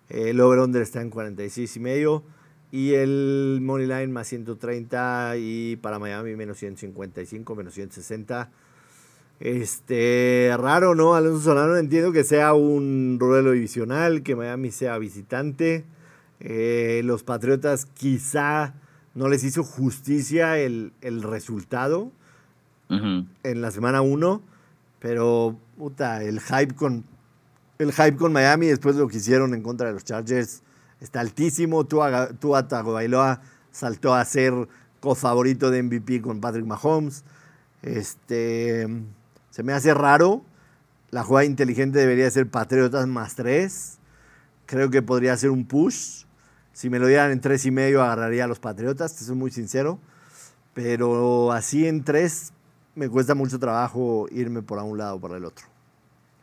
El 0.07 0.39
over-under 0.39 0.81
está 0.81 1.01
en 1.01 1.09
46 1.09 1.75
y 1.75 1.79
medio. 1.81 2.23
Y 2.71 2.93
el 2.93 3.59
Money 3.61 3.87
Line 3.87 4.07
más 4.07 4.29
130. 4.29 5.33
Y 5.35 5.75
para 5.81 5.99
Miami 5.99 6.37
menos 6.37 6.59
155, 6.59 7.55
menos 7.55 7.73
160. 7.73 8.51
Este, 9.41 10.55
raro, 10.57 10.95
¿no? 10.95 11.13
Alonso 11.13 11.41
Solano 11.41 11.75
entiendo 11.75 12.13
que 12.13 12.23
sea 12.23 12.53
un 12.53 13.17
duelo 13.17 13.51
divisional, 13.51 14.23
que 14.23 14.37
Miami 14.37 14.71
sea 14.71 14.97
visitante. 14.97 15.83
Eh, 16.39 17.01
los 17.03 17.23
Patriotas 17.23 17.85
quizá 17.85 18.75
no 19.13 19.27
les 19.27 19.43
hizo 19.43 19.65
justicia 19.65 20.57
el, 20.57 20.93
el 21.01 21.21
resultado 21.21 22.13
Ujú. 22.89 23.25
en 23.43 23.61
la 23.61 23.71
semana 23.71 24.01
1, 24.01 24.41
pero 25.01 25.57
puta, 25.77 26.23
el 26.23 26.39
hype 26.39 26.75
con 26.75 27.03
el 27.79 27.91
hype 27.91 28.15
con 28.15 28.31
Miami 28.31 28.67
después 28.67 28.95
de 28.95 29.01
lo 29.01 29.07
que 29.07 29.17
hicieron 29.17 29.55
en 29.55 29.63
contra 29.63 29.87
de 29.87 29.93
los 29.93 30.05
Chargers 30.05 30.61
está 30.99 31.19
altísimo. 31.19 31.83
Tua, 31.85 32.27
Tua 32.33 32.67
Tagovailoa 32.67 33.41
saltó 33.71 34.13
a 34.13 34.23
ser 34.23 34.53
cofavorito 34.99 35.71
de 35.71 35.81
MVP 35.81 36.21
con 36.21 36.39
Patrick 36.39 36.65
Mahomes. 36.65 37.23
Este, 37.81 38.87
se 39.49 39.63
me 39.63 39.73
hace 39.73 39.95
raro. 39.95 40.43
La 41.09 41.23
jugada 41.23 41.45
inteligente 41.45 41.97
debería 41.97 42.29
ser 42.29 42.47
Patriotas 42.47 43.07
más 43.07 43.33
3. 43.33 43.97
Creo 44.67 44.91
que 44.91 45.01
podría 45.01 45.35
ser 45.35 45.49
un 45.49 45.65
push. 45.65 46.25
Si 46.73 46.91
me 46.91 46.99
lo 46.99 47.07
dieran 47.07 47.31
en 47.31 47.41
3 47.41 47.65
y 47.65 47.71
medio, 47.71 48.03
agarraría 48.03 48.43
a 48.43 48.47
los 48.47 48.59
Patriotas, 48.59 49.15
te 49.15 49.25
soy 49.25 49.35
muy 49.35 49.49
sincero. 49.49 49.99
Pero 50.75 51.51
así 51.51 51.87
en 51.87 52.03
3 52.03 52.53
me 52.95 53.09
cuesta 53.09 53.35
mucho 53.35 53.59
trabajo 53.59 54.27
irme 54.31 54.61
por 54.61 54.79
un 54.79 54.97
lado 54.97 55.15
o 55.15 55.19
por 55.19 55.35
el 55.35 55.45
otro. 55.45 55.65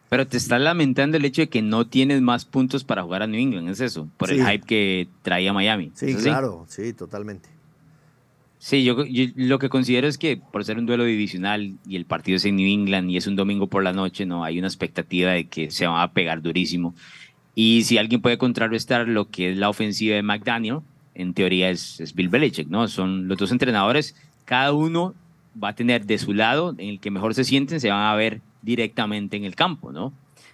Pero 0.08 0.26
te 0.26 0.38
estás 0.38 0.60
lamentando 0.60 1.18
el 1.18 1.24
hecho 1.24 1.42
de 1.42 1.48
que 1.48 1.60
no 1.60 1.86
tienes 1.86 2.22
más 2.22 2.46
puntos 2.46 2.82
para 2.82 3.02
jugar 3.02 3.22
a 3.22 3.26
New 3.26 3.40
England, 3.40 3.68
¿es 3.68 3.80
eso? 3.80 4.08
Por 4.16 4.30
el 4.30 4.38
hype 4.38 4.64
que 4.66 5.08
traía 5.22 5.52
Miami. 5.52 5.92
Sí, 5.94 6.14
claro, 6.14 6.64
sí, 6.68 6.94
totalmente. 6.94 7.50
Sí, 8.58 8.84
yo, 8.84 9.04
yo 9.04 9.26
lo 9.36 9.58
que 9.58 9.68
considero 9.68 10.08
es 10.08 10.18
que 10.18 10.36
por 10.38 10.64
ser 10.64 10.78
un 10.78 10.86
duelo 10.86 11.04
divisional 11.04 11.76
y 11.86 11.96
el 11.96 12.06
partido 12.06 12.36
es 12.36 12.44
en 12.46 12.56
New 12.56 12.66
England 12.66 13.10
y 13.10 13.18
es 13.18 13.26
un 13.26 13.36
domingo 13.36 13.68
por 13.68 13.84
la 13.84 13.92
noche, 13.92 14.26
no 14.26 14.44
hay 14.44 14.58
una 14.58 14.66
expectativa 14.66 15.32
de 15.32 15.46
que 15.46 15.70
se 15.70 15.86
van 15.86 16.00
a 16.00 16.12
pegar 16.12 16.40
durísimo. 16.42 16.94
Y 17.54 17.82
si 17.84 17.98
alguien 17.98 18.22
puede 18.22 18.38
contrarrestar 18.38 19.06
lo 19.06 19.28
que 19.30 19.52
es 19.52 19.58
la 19.58 19.68
ofensiva 19.68 20.16
de 20.16 20.22
McDaniel, 20.22 20.80
en 21.14 21.34
teoría 21.34 21.70
es, 21.70 22.00
es 22.00 22.14
Bill 22.14 22.30
Belichick, 22.30 22.68
¿no? 22.68 22.88
Son 22.88 23.28
los 23.28 23.36
dos 23.36 23.52
entrenadores, 23.52 24.16
cada 24.44 24.72
uno 24.72 25.14
va 25.62 25.68
a 25.68 25.74
tener 25.74 26.06
de 26.06 26.18
su 26.18 26.32
lado, 26.32 26.74
en 26.78 26.88
el 26.88 27.00
que 27.00 27.10
mejor 27.10 27.34
se 27.34 27.44
sienten, 27.44 27.80
se 27.80 27.90
van 27.90 28.02
a 28.02 28.14
ver 28.14 28.40
directamente 28.62 29.36
en 29.36 29.44
el 29.44 29.54
campo, 29.54 29.92
¿no? 29.92 30.12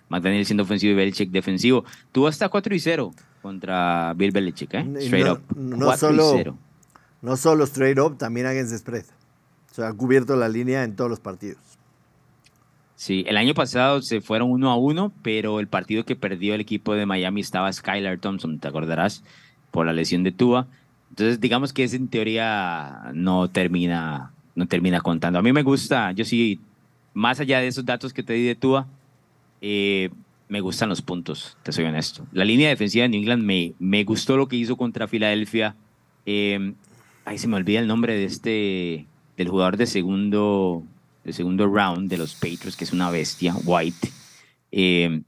McDaniel 0.09 0.45
siendo 0.47 0.65
ofensivo 0.65 0.93
y 0.93 0.97
Belichick 0.97 1.31
defensivo. 1.31 1.85
Tuvo 2.13 2.29
hasta 2.29 2.49
4 2.49 2.75
y 2.75 2.81
0 2.81 3.13
contra 3.43 4.13
Bill 4.15 4.31
Belichick, 4.31 4.75
¿eh? 4.75 4.87
Straight 5.01 5.29
up. 5.29 5.41
No 5.57 5.97
solo, 5.97 6.57
no 7.23 7.37
solo 7.37 7.65
straight 7.65 7.99
up, 7.99 8.19
también 8.19 8.47
against 8.47 8.77
spread. 8.77 9.05
O 9.71 9.75
sea, 9.75 9.89
ha 9.89 9.93
cubierto 9.93 10.37
la 10.37 10.49
línea 10.49 10.85
en 10.85 10.95
todos 10.95 11.11
los 11.11 11.21
partidos. 11.21 11.59
Sí, 12.97 13.25
el 13.27 13.37
año 13.37 13.55
pasado 13.55 14.03
se 14.03 14.21
fueron 14.21 14.51
uno 14.51 14.71
a 14.71 14.77
uno, 14.77 15.13
pero 15.23 15.59
el 15.59 15.67
partido 15.67 16.05
que 16.05 16.17
perdió 16.17 16.55
el 16.55 16.61
equipo 16.61 16.95
de 16.95 17.07
Miami 17.07 17.41
estaba 17.41 17.73
Skylar 17.73 18.19
Thompson, 18.19 18.61
te 18.61 18.69
acordarás, 18.69 19.25
por 19.71 19.87
la 19.87 19.93
lesión 19.93 20.23
de 20.23 20.33
Tua. 20.33 20.69
Entonces, 21.11 21.41
digamos 21.41 21.73
que 21.73 21.85
ese 21.85 21.97
en 21.97 22.09
teoría 22.09 23.11
no 23.15 23.49
termina, 23.49 24.33
no 24.55 24.67
termina 24.67 25.01
contando. 25.01 25.39
A 25.39 25.43
mí 25.43 25.53
me 25.53 25.63
gusta, 25.63 26.13
yo 26.13 26.25
sí, 26.25 26.61
más 27.13 27.41
allá 27.41 27.61
de 27.61 27.69
esos 27.69 27.85
datos 27.85 28.13
que 28.13 28.23
te 28.23 28.33
di 28.35 28.45
de 28.45 28.55
Tua, 28.55 28.87
eh, 29.61 30.11
me 30.49 30.61
gustan 30.61 30.89
los 30.89 31.03
puntos, 31.03 31.57
te 31.63 31.73
soy 31.73 31.85
honesto. 31.85 32.27
La 32.33 32.45
línea 32.45 32.69
defensiva 32.69 33.03
de 33.03 33.09
New 33.09 33.21
England 33.21 33.43
me, 33.43 33.73
me 33.79 34.05
gustó 34.05 34.37
lo 34.37 34.47
que 34.47 34.57
hizo 34.57 34.77
contra 34.77 35.09
Filadelfia. 35.09 35.75
Eh, 36.27 36.75
ahí 37.25 37.39
se 37.39 37.49
me 37.49 37.57
olvida 37.57 37.81
el 37.81 37.87
nombre 37.87 38.15
de 38.15 38.25
este, 38.25 39.07
del 39.37 39.49
jugador 39.49 39.77
de 39.77 39.87
segundo, 39.87 40.85
el 41.25 41.35
segundo 41.35 41.67
round 41.67 42.11
de 42.11 42.19
los 42.19 42.35
Patriots, 42.35 42.77
que 42.77 42.85
es 42.85 42.93
una 42.93 43.11
bestia, 43.11 43.55
White. 43.65 44.09
Eh, 44.71 45.23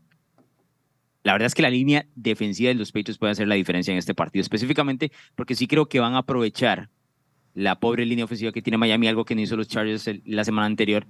la 1.22 1.32
verdad 1.32 1.46
es 1.46 1.54
que 1.54 1.62
la 1.62 1.70
línea 1.70 2.06
defensiva 2.14 2.68
de 2.68 2.74
los 2.74 2.92
Patriots 2.92 3.18
puede 3.18 3.32
hacer 3.32 3.48
la 3.48 3.56
diferencia 3.56 3.90
en 3.90 3.98
este 3.98 4.14
partido, 4.14 4.42
específicamente 4.42 5.10
porque 5.34 5.56
sí 5.56 5.66
creo 5.66 5.88
que 5.88 5.98
van 5.98 6.14
a 6.14 6.18
aprovechar 6.18 6.88
la 7.56 7.80
pobre 7.80 8.04
línea 8.04 8.26
ofensiva 8.26 8.52
que 8.52 8.62
tiene 8.62 8.76
Miami, 8.76 9.08
algo 9.08 9.24
que 9.24 9.34
no 9.34 9.40
hizo 9.40 9.56
los 9.56 9.66
Chargers 9.66 10.08
la 10.24 10.44
semana 10.44 10.66
anterior. 10.66 11.06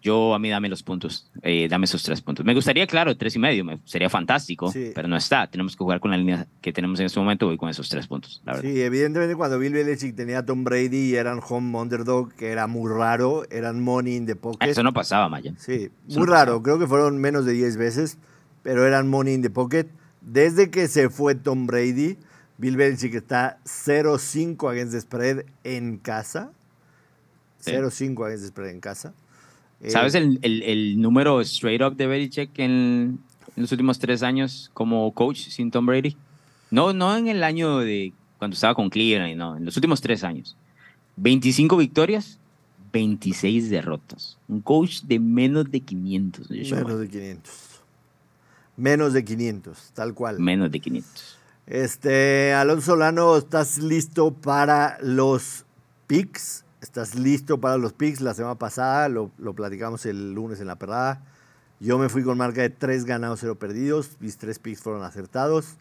Yo, 0.00 0.32
a 0.32 0.38
mí, 0.38 0.48
dame 0.48 0.68
los 0.68 0.84
puntos, 0.84 1.28
eh, 1.42 1.66
dame 1.68 1.86
esos 1.86 2.04
tres 2.04 2.22
puntos. 2.22 2.46
Me 2.46 2.54
gustaría, 2.54 2.86
claro, 2.86 3.16
tres 3.16 3.34
y 3.34 3.40
medio, 3.40 3.64
sería 3.84 4.08
fantástico, 4.08 4.72
pero 4.94 5.08
no 5.08 5.16
está. 5.16 5.48
Tenemos 5.48 5.74
que 5.74 5.78
jugar 5.78 5.98
con 5.98 6.12
la 6.12 6.16
línea 6.16 6.46
que 6.60 6.72
tenemos 6.72 7.00
en 7.00 7.06
este 7.06 7.18
momento, 7.18 7.46
voy 7.46 7.56
con 7.56 7.68
esos 7.68 7.88
tres 7.88 8.06
puntos, 8.06 8.40
la 8.44 8.52
verdad. 8.52 8.70
Sí, 8.70 8.80
evidentemente 8.80 9.34
cuando 9.34 9.58
Bill 9.58 9.72
Belichick 9.72 10.14
tenía 10.14 10.38
a 10.38 10.46
Tom 10.46 10.62
Brady 10.62 11.10
y 11.10 11.14
eran 11.16 11.40
home 11.46 11.76
underdog, 11.76 12.32
que 12.34 12.52
era 12.52 12.68
muy 12.68 12.88
raro, 12.92 13.42
eran 13.50 13.82
money 13.82 14.14
in 14.14 14.26
the 14.26 14.36
pocket. 14.36 14.68
Eso 14.68 14.84
no 14.84 14.92
pasaba, 14.92 15.28
Maya. 15.28 15.52
Sí, 15.58 15.90
muy 16.06 16.28
raro, 16.28 16.62
creo 16.62 16.78
que 16.78 16.86
fueron 16.86 17.18
menos 17.18 17.44
de 17.44 17.54
10 17.54 17.76
veces, 17.76 18.18
pero 18.62 18.86
eran 18.86 19.08
money 19.08 19.34
in 19.34 19.42
the 19.42 19.50
pocket. 19.50 19.86
Desde 20.20 20.70
que 20.70 20.86
se 20.86 21.10
fue 21.10 21.34
Tom 21.34 21.66
Brady, 21.66 22.18
Bill 22.58 22.76
Belichick 22.76 23.14
está 23.14 23.58
0-5 23.64 24.70
against 24.70 24.92
the 24.92 25.00
spread 25.00 25.46
en 25.64 25.98
casa. 25.98 26.50
0-5 27.64 28.26
against 28.26 28.42
the 28.42 28.48
spread 28.48 28.70
en 28.70 28.80
casa. 28.80 29.14
Eh, 29.80 29.90
¿Sabes 29.90 30.16
el, 30.16 30.40
el, 30.42 31.00
número 31.00 31.40
straight 31.42 31.80
up 31.82 31.96
de 31.96 32.08
Belichick 32.08 32.58
en, 32.58 33.20
en, 33.56 33.62
los 33.62 33.70
últimos 33.70 34.00
tres 34.00 34.24
años 34.24 34.72
como 34.74 35.12
coach 35.14 35.48
sin 35.48 35.70
Tom 35.70 35.86
Brady? 35.86 36.16
No, 36.72 36.92
no 36.92 37.16
en 37.16 37.28
el 37.28 37.44
año 37.44 37.78
de 37.78 38.12
cuando 38.38 38.54
estaba 38.54 38.74
con 38.74 38.90
Cleveland, 38.90 39.36
no, 39.36 39.56
en 39.56 39.64
los 39.64 39.76
últimos 39.76 40.00
tres 40.00 40.24
años. 40.24 40.56
25 41.16 41.76
victorias, 41.76 42.38
26 42.92 43.70
derrotas. 43.70 44.36
Un 44.48 44.60
coach 44.60 45.02
de 45.02 45.20
menos 45.20 45.70
de 45.70 45.80
500. 45.80 46.50
Menos 46.50 47.00
de 47.00 47.08
500. 47.08 47.52
Menos 48.76 49.12
de 49.12 49.24
500, 49.24 49.92
tal 49.94 50.14
cual. 50.14 50.38
Menos 50.40 50.70
de 50.70 50.80
500. 50.80 51.37
Este, 51.68 52.54
Alonso 52.54 52.96
Lano, 52.96 53.36
¿estás 53.36 53.76
listo 53.76 54.32
para 54.32 54.96
los 55.02 55.66
picks? 56.06 56.64
¿Estás 56.80 57.14
listo 57.14 57.60
para 57.60 57.76
los 57.76 57.92
picks? 57.92 58.22
La 58.22 58.32
semana 58.32 58.54
pasada 58.54 59.10
lo, 59.10 59.28
platicamos 59.54 60.06
el 60.06 60.32
lunes 60.32 60.62
en 60.62 60.66
la 60.66 60.76
perrada. 60.76 61.20
Yo 61.78 61.98
me 61.98 62.08
fui 62.08 62.22
con 62.22 62.38
marca 62.38 62.62
de 62.62 62.70
3 62.70 63.04
ganados, 63.04 63.40
0 63.40 63.56
perdidos. 63.56 64.16
Mis 64.18 64.38
tres 64.38 64.58
picks 64.58 64.80
fueron 64.80 65.02
acertados. 65.04 65.76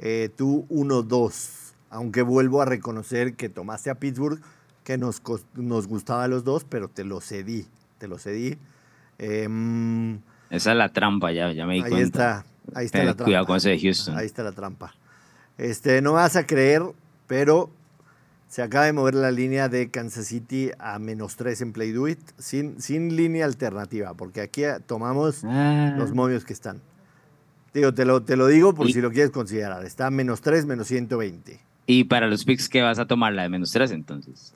Eh, 0.00 0.28
tú 0.36 0.66
1-2. 0.70 1.72
Aunque 1.90 2.22
vuelvo 2.22 2.60
a 2.60 2.64
reconocer 2.64 3.34
que 3.34 3.48
tomaste 3.48 3.90
a 3.90 3.94
Pittsburgh, 3.94 4.40
que 4.82 4.98
nos, 4.98 5.22
nos 5.54 5.86
gustaba 5.86 6.24
a 6.24 6.28
los 6.28 6.42
dos, 6.42 6.64
pero 6.64 6.88
te 6.88 7.04
lo 7.04 7.20
cedí. 7.20 7.68
Te 7.98 8.08
lo 8.08 8.18
cedí. 8.18 8.58
Em, 9.18 10.16
Esa 10.50 10.72
es 10.72 10.76
la 10.76 10.92
trampa, 10.92 11.30
ya, 11.30 11.52
ya 11.52 11.64
me 11.64 11.74
di 11.74 11.82
ahí 11.82 11.90
cuenta. 11.90 12.38
Está, 12.40 12.78
ahí 12.78 12.86
está 12.86 12.98
la 12.98 13.14
trampa. 13.14 13.24
Cuidado 13.24 13.46
con 13.46 13.56
ese 13.56 13.70
de 13.70 13.78
Houston. 13.78 14.18
Ahí 14.18 14.26
está 14.26 14.42
la 14.42 14.52
trampa. 14.52 14.97
Este, 15.58 16.00
no 16.02 16.14
vas 16.14 16.36
a 16.36 16.46
creer, 16.46 16.82
pero 17.26 17.70
se 18.48 18.62
acaba 18.62 18.86
de 18.86 18.92
mover 18.92 19.14
la 19.14 19.30
línea 19.30 19.68
de 19.68 19.90
Kansas 19.90 20.26
City 20.26 20.70
a 20.78 20.98
menos 20.98 21.36
3 21.36 21.60
en 21.60 21.72
Play 21.72 21.92
Do 21.92 22.08
It, 22.08 22.20
sin, 22.38 22.80
sin 22.80 23.14
línea 23.14 23.44
alternativa, 23.44 24.14
porque 24.14 24.40
aquí 24.40 24.62
tomamos 24.86 25.44
ah. 25.44 25.94
los 25.98 26.12
momios 26.12 26.44
que 26.44 26.54
están. 26.54 26.80
Digo, 27.74 27.92
te 27.92 28.04
lo, 28.04 28.22
te 28.22 28.36
lo 28.36 28.46
digo 28.46 28.74
por 28.74 28.90
si 28.90 29.00
lo 29.00 29.10
quieres 29.10 29.30
considerar. 29.30 29.84
Está 29.84 30.06
a 30.06 30.10
menos 30.10 30.40
3, 30.40 30.64
menos 30.64 30.88
120. 30.88 31.60
¿Y 31.86 32.04
para 32.04 32.26
los 32.26 32.44
picks 32.44 32.68
qué 32.68 32.82
vas 32.82 32.98
a 32.98 33.06
tomar? 33.06 33.34
La 33.34 33.42
de 33.42 33.50
menos 33.50 33.70
3 33.72 33.90
entonces. 33.92 34.54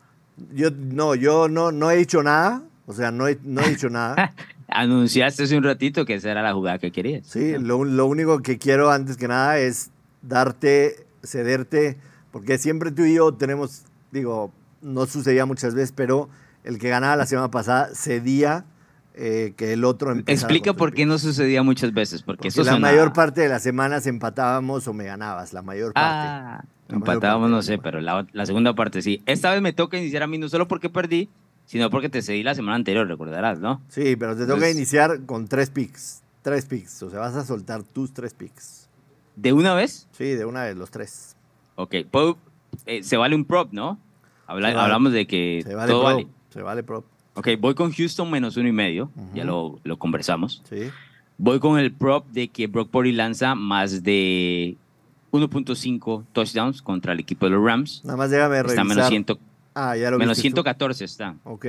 Yo 0.55 0.71
no, 0.71 1.15
yo 1.15 1.49
no, 1.49 1.73
no 1.73 1.91
he 1.91 1.97
dicho 1.97 2.23
nada. 2.23 2.63
O 2.87 2.93
sea, 2.93 3.11
no 3.11 3.29
he, 3.29 3.39
no 3.45 3.61
he 3.61 3.69
dicho 3.69 3.91
nada. 3.91 4.35
Anunciaste 4.69 5.45
hace 5.45 5.57
un 5.57 5.63
ratito 5.63 6.07
que 6.07 6.15
esa 6.15 6.31
era 6.31 6.43
la 6.43 6.55
jugada 6.55 6.79
que 6.79 6.91
querías. 6.91 7.27
Sí, 7.27 7.53
lo, 7.59 7.85
lo 7.85 8.07
único 8.07 8.41
que 8.41 8.59
quiero 8.59 8.91
antes 8.91 9.19
que 9.19 9.29
nada 9.29 9.59
es 9.59 9.92
darte, 10.23 11.07
cederte 11.23 11.99
porque 12.33 12.59
siempre 12.59 12.91
tú 12.91 13.05
y 13.05 13.15
yo 13.15 13.35
tenemos, 13.35 13.85
digo, 14.11 14.53
no 14.81 15.07
sucedía 15.07 15.47
muchas 15.47 15.75
veces, 15.75 15.93
pero 15.93 16.31
el 16.65 16.79
que 16.79 16.89
ganaba 16.89 17.15
la 17.15 17.27
semana 17.27 17.51
pasada 17.51 17.91
cedía 17.95 18.65
eh, 19.15 19.53
que 19.57 19.75
el 19.75 19.85
otro 19.85 20.13
Explica 20.27 20.73
por 20.73 20.95
qué 20.95 21.05
no 21.05 21.19
sucedía 21.19 21.63
muchas 21.63 21.93
veces. 21.93 22.23
Porque, 22.23 22.49
eso 22.49 22.65
la 22.65 22.79
mayor 22.79 23.13
parte 23.13 23.43
de 23.43 23.49
las 23.51 23.63
semanas 23.63 24.07
empatábamos 24.07 24.89
o 24.89 24.95
me 24.95 25.05
ganabas, 25.05 25.53
la 25.53 25.61
mayor 25.61 25.93
parte. 25.93 26.29
Ah, 26.29 26.65
empatábamos, 26.89 27.51
no 27.51 27.61
sé, 27.61 27.77
pero 27.77 28.01
la, 28.01 28.27
segunda 28.47 28.75
parte 28.75 29.03
sí. 29.03 29.23
Esta 29.27 29.53
vez 29.53 29.61
me 29.61 29.75
toca 29.75 29.99
iniciar 29.99 30.23
a 30.23 30.27
mí 30.27 30.39
no 30.39 30.49
solo 30.49 30.67
porque 30.67 30.89
perdí, 30.89 31.29
sino 31.67 31.91
porque 31.91 32.09
te 32.09 32.23
cedí 32.23 32.43
la 32.43 32.55
semana 32.55 32.77
anterior, 32.77 33.07
recordarás, 33.07 33.61
¿no? 33.61 33.83
Sí, 33.89 34.17
pero 34.17 34.35
te 34.35 34.47
toca 34.47 34.71
iniciar 34.71 35.27
con 35.27 35.49
tres 35.49 35.69
picks. 35.69 36.23
Tres 36.41 36.65
picks. 36.65 37.03
O 37.03 37.11
sea, 37.11 37.21
vas 37.21 37.37
a 37.37 37.45
soltar 37.45 37.83
tus 37.83 38.15
tres 38.15 38.33
picks. 38.33 38.82
¿De 39.37 39.53
una 39.53 39.75
vez? 39.75 40.09
Sí, 40.13 40.25
de 40.25 40.45
una 40.45 40.65
vez, 40.65 40.77
los 40.77 40.91
tres. 40.91 41.37
Ok, 41.77 41.95
eh, 42.87 43.03
se 43.03 43.17
vale 43.17 43.35
un 43.35 43.45
prop, 43.45 43.73
¿no? 43.73 43.99
Hablamos 44.47 45.13
de 45.13 45.27
que 45.27 45.63
se 45.65 45.75
vale 45.75 45.93
todo 45.93 46.03
prop, 46.03 46.15
vale. 46.15 46.29
Se 46.51 46.63
vale 46.63 46.83
prop. 46.83 47.05
Ok, 47.35 47.49
voy 47.59 47.75
con 47.75 47.93
Houston 47.93 48.31
menos 48.31 48.57
uno 48.57 48.69
y 48.69 48.73
medio, 48.73 49.11
ya 49.35 49.45
lo, 49.45 49.79
lo, 49.85 49.99
conversamos. 49.99 50.63
Sí. 50.69 50.91
Voy 51.39 51.59
con 51.61 51.79
el 51.79 51.93
prop 51.93 52.27
de 52.29 52.49
que 52.49 52.67
Brock 52.67 52.91
Purdy 52.91 53.13
lanza 53.13 53.55
más 53.55 54.03
de 54.03 54.77
1.5 55.33 56.25
touchdowns 56.33 56.83
contra 56.83 57.15
el 57.15 57.21
equipo 57.21 57.47
de 57.47 57.53
los 57.53 57.65
Rams. 57.65 58.03
Nada 58.05 58.19
más 58.19 58.31
déjame 58.31 58.63
revisar. 58.63 58.85
Está 58.85 58.85
menos, 58.85 59.09
ciento, 59.09 59.39
ah, 59.75 59.97
ya 59.97 60.11
lo 60.11 60.19
menos 60.19 60.37
114 60.37 61.05
está. 61.05 61.35
Ok. 61.45 61.67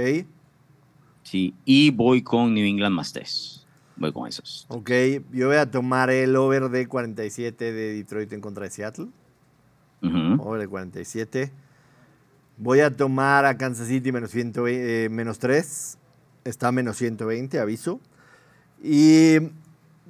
Sí, 1.23 1.53
y 1.63 1.91
voy 1.91 2.21
con 2.21 2.53
New 2.53 2.65
England 2.65 2.93
más 2.93 3.13
3. 3.13 3.62
Voy 3.95 4.11
con 4.11 4.27
esos. 4.27 4.65
Ok, 4.69 4.89
yo 5.31 5.47
voy 5.47 5.57
a 5.57 5.69
tomar 5.69 6.09
el 6.09 6.35
over 6.35 6.69
de 6.69 6.87
47 6.87 7.71
de 7.71 7.93
Detroit 7.93 8.31
en 8.33 8.41
contra 8.41 8.63
de 8.63 8.71
Seattle. 8.71 9.07
Over 10.01 10.59
de 10.59 10.67
47. 10.67 11.51
Voy 12.57 12.81
a 12.81 12.95
tomar 12.95 13.45
a 13.45 13.57
Kansas 13.57 13.87
City 13.87 14.11
menos, 14.11 14.31
120, 14.31 15.05
eh, 15.05 15.09
menos 15.09 15.39
3. 15.39 15.97
Está 16.43 16.71
menos 16.71 16.97
120, 16.97 17.59
aviso. 17.59 17.99
Y 18.81 19.37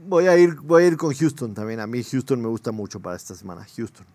voy 0.07 0.27
a, 0.27 0.37
ir, 0.37 0.55
voy 0.55 0.83
a 0.83 0.87
ir 0.87 0.97
con 0.97 1.13
Houston 1.13 1.53
también. 1.53 1.79
A 1.79 1.87
mí 1.87 2.03
Houston 2.03 2.41
me 2.41 2.47
gusta 2.47 2.71
mucho 2.71 2.99
para 2.99 3.15
esta 3.15 3.35
semana. 3.35 3.65
Houston. 3.75 4.05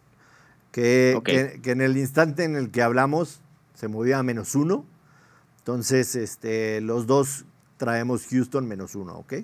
Que, 0.72 1.20
que, 1.24 1.70
en 1.70 1.80
el 1.80 1.96
instante 1.96 2.44
en 2.44 2.54
el 2.54 2.70
que 2.70 2.82
hablamos 2.82 3.40
se 3.74 3.88
movía 3.88 4.18
a 4.18 4.22
menos 4.22 4.54
1. 4.54 4.84
Entonces, 5.58 6.14
este, 6.16 6.80
los 6.80 7.06
dos 7.06 7.44
traemos 7.76 8.26
Houston 8.26 8.66
menos 8.66 8.94
1, 8.94 9.16
¿ok? 9.16 9.34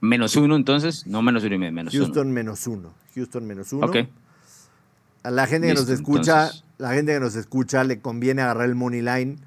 Menos 0.00 0.36
1 0.36 0.54
entonces, 0.54 1.06
no 1.06 1.22
menos 1.22 1.42
1 1.44 1.54
y 1.54 1.58
menos 1.58 1.94
1. 1.94 2.04
Houston 2.04 2.32
menos 2.32 2.66
1. 2.66 2.92
Houston 3.14 3.46
menos 3.46 3.72
1. 3.72 3.86
Ok. 3.86 3.96
A 5.22 5.30
la 5.30 5.46
gente 5.46 5.68
que 5.68 5.74
nos 5.74 5.88
escucha, 5.88 6.50
la 6.78 6.92
gente 6.92 7.12
que 7.12 7.20
nos 7.20 7.34
escucha 7.34 7.82
le 7.82 8.00
conviene 8.00 8.42
agarrar 8.42 8.68
el 8.68 8.74
money 8.74 9.02
line, 9.02 9.38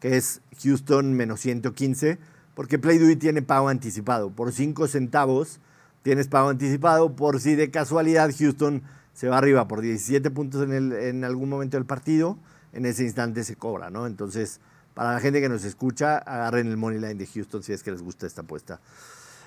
que 0.00 0.16
es 0.16 0.42
Houston 0.62 1.14
menos 1.14 1.40
115, 1.40 2.18
porque 2.54 2.78
PlayDuit 2.78 3.18
tiene 3.18 3.42
pago 3.42 3.68
anticipado. 3.68 4.30
Por 4.30 4.52
5 4.52 4.88
centavos 4.88 5.60
tienes 6.02 6.28
pago 6.28 6.48
anticipado, 6.48 7.14
por 7.14 7.40
si 7.40 7.54
de 7.54 7.70
casualidad 7.70 8.30
Houston 8.36 8.82
se 9.14 9.28
va 9.28 9.38
arriba 9.38 9.68
por 9.68 9.80
17 9.80 10.30
puntos 10.30 10.62
en, 10.62 10.72
el, 10.72 10.92
en 10.92 11.24
algún 11.24 11.48
momento 11.48 11.76
del 11.76 11.86
partido, 11.86 12.36
en 12.72 12.86
ese 12.86 13.04
instante 13.04 13.44
se 13.44 13.56
cobra, 13.56 13.90
¿no? 13.90 14.06
Entonces, 14.06 14.60
para 14.94 15.14
la 15.14 15.20
gente 15.20 15.40
que 15.40 15.48
nos 15.48 15.64
escucha, 15.64 16.18
agarren 16.18 16.66
el 16.66 16.76
money 16.76 16.98
line 16.98 17.14
de 17.14 17.26
Houston 17.26 17.62
si 17.62 17.72
es 17.72 17.82
que 17.82 17.90
les 17.90 18.02
gusta 18.02 18.26
esta 18.26 18.42
apuesta. 18.42 18.80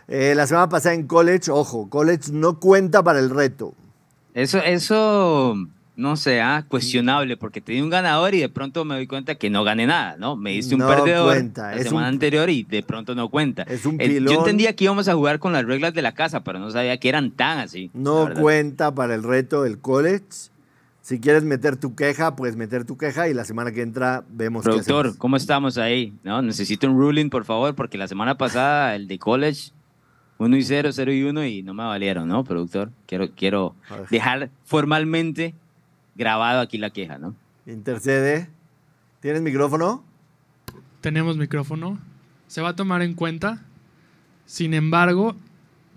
Eh, 0.07 0.34
la 0.36 0.45
semana 0.48 0.69
pasada 0.69 0.95
en 0.95 1.07
college, 1.07 1.49
ojo, 1.49 1.90
college 1.90 2.32
no 2.32 2.60
cuenta 2.60 3.03
para 3.03 3.19
el 3.19 3.30
reto. 3.30 3.73
Eso, 4.34 4.60
eso 4.60 5.56
no 5.95 6.18
sé, 6.18 6.41
ah, 6.41 6.65
cuestionable, 6.68 7.38
porque 7.38 7.61
tenía 7.61 7.84
un 7.84 7.90
ganador 7.90 8.34
y 8.36 8.40
de 8.40 8.49
pronto 8.49 8.84
me 8.84 8.95
doy 8.95 9.07
cuenta 9.07 9.36
que 9.36 9.49
no 9.49 9.64
gané 9.64 9.88
nada, 9.88 10.18
¿no? 10.18 10.36
Me 10.36 10.52
diste 10.52 10.76
un 10.76 10.82
perdedor 10.82 11.34
cuenta. 11.34 11.73
la 11.73 11.84
semana 11.84 12.07
anterior 12.07 12.49
y 12.49 12.64
de 12.64 12.84
pronto 12.84 13.15
no 13.15 13.30
cuenta. 13.30 13.64
Es 13.64 13.86
un 13.86 13.98
pilón. 13.98 14.34
yo 14.34 14.40
entendía 14.40 14.76
que 14.76 14.84
íbamos 14.84 15.07
a 15.07 15.14
jugar 15.14 15.40
con 15.40 15.53
las 15.53 15.65
reglas 15.65 15.94
de 15.94 16.02
la 16.02 16.14
casa, 16.14 16.44
pero 16.44 16.60
no 16.60 16.69
sabía 16.69 16.98
que 16.99 17.10
eran 17.10 17.32
tan 17.32 17.60
así. 17.60 17.90
No 17.94 18.30
cuenta 18.34 18.94
para 18.94 19.15
el 19.15 19.23
reto 19.23 19.64
del 19.64 19.80
college. 19.80 20.26
Si 21.02 21.19
quieres 21.19 21.44
meter 21.44 21.77
tu 21.77 21.95
queja, 21.95 22.36
puedes 22.36 22.56
meter 22.56 22.84
tu 22.84 22.98
queja 22.98 23.30
y 23.30 23.34
la 23.34 23.45
semana 23.45 23.72
que 23.72 23.84
entra 23.84 24.23
vemos 24.27 24.64
Productor, 24.64 25.15
¿cómo 25.18 25.38
estamos 25.38 25.77
ahí? 25.77 26.14
¿No? 26.23 26.41
Necesito 26.41 26.88
un 26.88 26.98
ruling, 26.98 27.30
por 27.30 27.45
favor, 27.45 27.76
porque 27.76 27.98
la 27.98 28.07
semana 28.07 28.38
pasada 28.38 28.95
el 28.95 29.07
de 29.07 29.19
college 29.19 29.72
1 30.38 30.57
y 30.57 30.64
0, 30.64 30.90
0 30.91 31.14
y 31.14 31.24
1 31.24 31.45
y 31.45 31.64
no 31.64 31.74
me 31.74 31.84
valieron, 31.84 32.28
¿no, 32.28 32.44
productor? 32.44 32.91
Quiero, 33.07 33.30
quiero 33.32 33.76
dejar 34.10 34.49
formalmente 34.66 35.53
grabado 36.16 36.62
aquí 36.62 36.78
la 36.78 36.90
queja, 36.90 37.18
¿no? 37.18 37.36
Intercede. 37.66 38.49
¿Tienes 39.22 39.41
micrófono? 39.41 40.03
Tenemos 41.02 41.38
micrófono. 41.38 41.99
Se 42.48 42.62
va 42.62 42.70
a 42.70 42.76
tomar 42.76 43.02
en 43.02 43.14
cuenta. 43.14 43.64
Sin 44.45 44.74
embargo, 44.74 45.36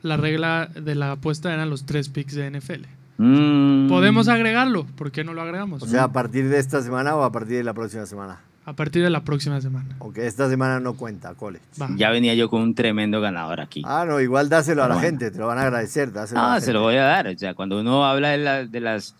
la 0.02 0.16
regla 0.16 0.70
de 0.74 0.94
la 0.94 1.12
apuesta 1.12 1.52
eran 1.52 1.70
los 1.70 1.84
tres 1.84 2.08
picks 2.08 2.34
de 2.34 2.50
NFL. 2.50 2.86
Mm. 3.18 3.88
Podemos 3.88 4.28
agregarlo. 4.28 4.86
¿Por 4.96 5.10
qué 5.10 5.24
no 5.24 5.34
lo 5.34 5.42
agregamos? 5.42 5.82
O 5.82 5.86
sea, 5.86 6.04
a 6.04 6.12
partir 6.12 6.48
de 6.48 6.58
esta 6.58 6.80
semana 6.82 7.16
o 7.16 7.22
a 7.22 7.32
partir 7.32 7.56
de 7.56 7.64
la 7.64 7.74
próxima 7.74 8.06
semana. 8.06 8.40
A 8.68 8.74
partir 8.74 9.02
de 9.02 9.08
la 9.08 9.24
próxima 9.24 9.58
semana. 9.62 9.96
Ok, 9.98 10.18
esta 10.18 10.46
semana 10.50 10.78
no 10.78 10.92
cuenta, 10.92 11.32
college. 11.32 11.64
Ya 11.96 12.10
venía 12.10 12.34
yo 12.34 12.50
con 12.50 12.60
un 12.60 12.74
tremendo 12.74 13.18
ganador 13.22 13.60
aquí. 13.60 13.82
Ah, 13.86 14.04
no, 14.06 14.20
igual 14.20 14.50
dáselo 14.50 14.84
a 14.84 14.88
la 14.88 15.00
gente, 15.00 15.30
te 15.30 15.38
lo 15.38 15.46
van 15.46 15.56
a 15.56 15.62
agradecer. 15.62 16.12
ah, 16.36 16.60
se 16.60 16.74
lo 16.74 16.82
voy 16.82 16.96
a 16.96 17.04
dar. 17.04 17.28
O 17.28 17.38
sea, 17.38 17.54
cuando 17.54 17.80
uno 17.80 18.04
habla 18.04 18.28
de, 18.28 18.68
de 18.68 18.80
las 18.80 19.14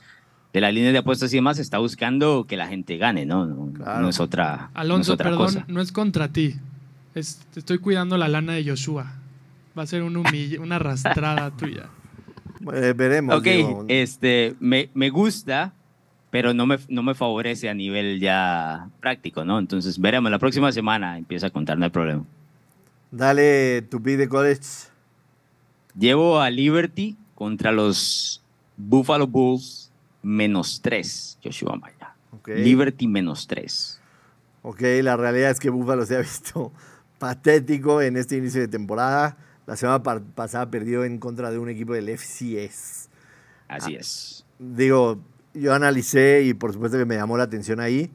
de 0.52 0.60
las 0.60 0.74
líneas 0.74 0.92
de 0.92 0.98
apuestas 0.98 1.32
y 1.32 1.36
demás, 1.36 1.58
está 1.58 1.78
buscando 1.78 2.44
que 2.46 2.58
la 2.58 2.68
gente 2.68 2.98
gane, 2.98 3.24
¿no? 3.24 3.46
No, 3.46 4.08
es 4.10 4.20
otra, 4.20 4.70
Alonso, 4.74 5.12
no 5.12 5.14
es 5.14 5.18
perdón, 5.22 5.64
no 5.66 5.80
es 5.80 5.92
contra 5.92 6.28
ti. 6.28 6.56
estoy 7.14 7.78
cuidando 7.78 8.18
la 8.18 8.28
lana 8.28 8.52
de 8.52 8.68
Joshua. 8.68 9.14
Va 9.78 9.84
a 9.84 9.86
ser 9.86 10.02
un 10.02 10.22
una 10.60 10.76
arrastrada 10.76 11.50
tuya. 11.52 11.86
Eh, 12.74 12.92
veremos. 12.94 13.36
Ok, 13.36 13.46
este, 13.86 14.56
me, 14.58 14.90
me, 14.92 15.10
gusta, 15.10 15.72
pero 16.30 16.54
no 16.54 16.66
me, 16.66 16.78
no 16.88 17.02
me 17.02 17.14
favorece 17.14 17.68
a 17.68 17.74
nivel 17.74 18.20
ya 18.20 18.88
práctico, 19.00 19.44
¿no? 19.44 19.58
Entonces, 19.58 19.98
veremos. 19.98 20.30
La 20.30 20.38
próxima 20.38 20.70
semana 20.72 21.18
empieza 21.18 21.48
a 21.48 21.50
contar, 21.50 21.78
no 21.78 21.84
hay 21.84 21.90
problema. 21.90 22.24
Dale 23.10 23.82
tu 23.82 24.00
de 24.00 24.28
college. 24.28 24.88
Llevo 25.98 26.40
a 26.40 26.50
Liberty 26.50 27.16
contra 27.34 27.72
los 27.72 28.42
Buffalo 28.76 29.26
Bulls 29.26 29.90
menos 30.22 30.80
3, 30.82 31.38
Joshua 31.42 31.76
Maya. 31.76 32.14
Liberty 32.46 33.06
menos 33.06 33.46
3. 33.46 34.00
Ok, 34.62 34.82
la 35.02 35.16
realidad 35.16 35.50
es 35.50 35.60
que 35.60 35.70
Buffalo 35.70 36.04
se 36.04 36.16
ha 36.16 36.20
visto 36.20 36.72
patético 37.18 38.02
en 38.02 38.16
este 38.16 38.36
inicio 38.36 38.60
de 38.60 38.68
temporada. 38.68 39.36
La 39.66 39.76
semana 39.76 40.02
pasada 40.34 40.70
perdió 40.70 41.04
en 41.04 41.18
contra 41.18 41.50
de 41.50 41.58
un 41.58 41.68
equipo 41.68 41.92
del 41.94 42.08
FCS. 42.08 43.08
Así 43.68 43.94
es. 43.94 44.44
Digo, 44.58 45.18
yo 45.60 45.74
analicé 45.74 46.42
y 46.44 46.54
por 46.54 46.72
supuesto 46.72 46.98
que 46.98 47.04
me 47.04 47.16
llamó 47.16 47.36
la 47.36 47.44
atención 47.44 47.80
ahí. 47.80 48.10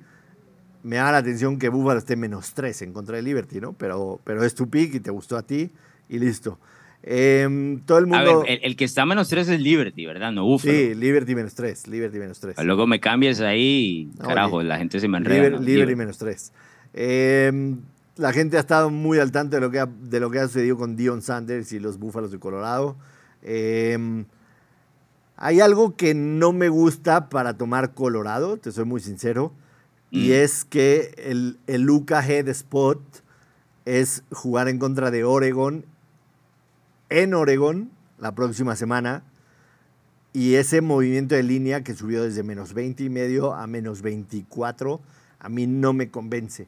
Me 0.84 0.98
da 0.98 1.12
la 1.12 1.20
atención 1.20 1.58
que 1.58 1.70
Buffalo 1.70 2.00
esté 2.00 2.16
menos 2.16 2.54
3 2.54 2.82
en 2.82 2.94
contra 2.94 3.16
de 3.16 3.22
Liberty, 3.22 3.62
¿no? 3.62 3.74
Pero, 3.74 4.20
pero 4.24 4.44
es 4.44 4.54
tu 4.54 4.70
pick 4.70 4.96
y 4.96 5.00
te 5.00 5.12
gustó 5.12 5.38
a 5.38 5.44
ti 5.44 5.72
y 6.10 6.20
listo. 6.20 6.60
Em, 7.06 7.82
todo 7.82 7.98
el 7.98 8.08
mundo. 8.08 8.46
el, 8.48 8.76
que 8.78 8.86
está 8.86 9.06
menos 9.06 9.28
3 9.28 9.50
es 9.50 9.62
Liberty, 9.62 10.06
¿verdad? 10.06 10.32
No 10.32 10.46
Buffalo. 10.46 10.74
Sí, 10.74 10.96
Liberty 10.96 11.36
menos 11.36 11.54
3. 11.54 11.88
Liberty 11.88 12.18
menos 12.18 12.40
3. 12.40 12.56
Luego 12.64 12.88
me 12.88 13.00
cambias 13.00 13.42
ahí 13.42 14.10
y 14.14 14.18
carajo, 14.18 14.64
la 14.64 14.78
gente 14.78 15.00
se 15.00 15.08
me 15.10 15.18
enreda. 15.18 15.60
Liberty 15.60 15.96
menos 15.96 16.18
3. 16.18 16.54
Em, 16.94 17.80
la 18.16 18.32
gente 18.32 18.56
ha 18.58 18.62
estado 18.62 18.90
muy 18.90 19.20
al 19.20 19.32
tanto 19.32 19.58
de 19.58 19.62
lo 19.62 19.70
que 19.70 19.80
ha, 19.80 19.86
de 19.86 20.20
lo 20.20 20.32
que 20.32 20.40
ha 20.40 20.48
sucedido 20.48 20.78
con 20.78 20.96
Dion 20.96 21.22
Sanders 21.22 21.74
y 21.74 21.80
los 21.80 21.98
Búfalos 21.98 22.32
de 22.32 22.40
Colorado. 22.40 22.96
Em, 23.42 24.26
hay 25.36 25.62
algo 25.62 25.96
que 25.96 26.14
no 26.14 26.54
me 26.54 26.70
gusta 26.70 27.30
para 27.30 27.58
tomar 27.58 27.94
Colorado, 27.94 28.58
te 28.58 28.72
soy 28.72 28.86
muy 28.86 29.02
sincero, 29.02 29.54
y 30.12 30.30
mm. 30.30 30.34
es 30.34 30.66
que 30.66 31.14
el, 31.18 31.60
el 31.68 31.82
Luca 31.82 32.26
Head 32.26 32.48
Spot 32.50 33.02
es 33.86 34.24
jugar 34.32 34.68
en 34.70 34.80
contra 34.80 35.12
de 35.12 35.24
Oregon 35.24 35.86
en 37.10 37.34
Oregón 37.34 37.92
la 38.18 38.34
próxima 38.34 38.76
semana 38.76 39.24
y 40.34 40.56
ese 40.56 40.82
movimiento 40.82 41.36
de 41.36 41.44
línea 41.44 41.84
que 41.84 41.94
subió 41.94 42.24
desde 42.24 42.42
menos 42.42 42.74
20 42.74 43.04
y 43.04 43.10
medio 43.10 43.54
a 43.54 43.68
menos 43.68 44.02
24, 44.02 45.00
a 45.40 45.50
mí 45.50 45.68
no 45.68 45.94
me 45.94 46.10
convence. 46.10 46.68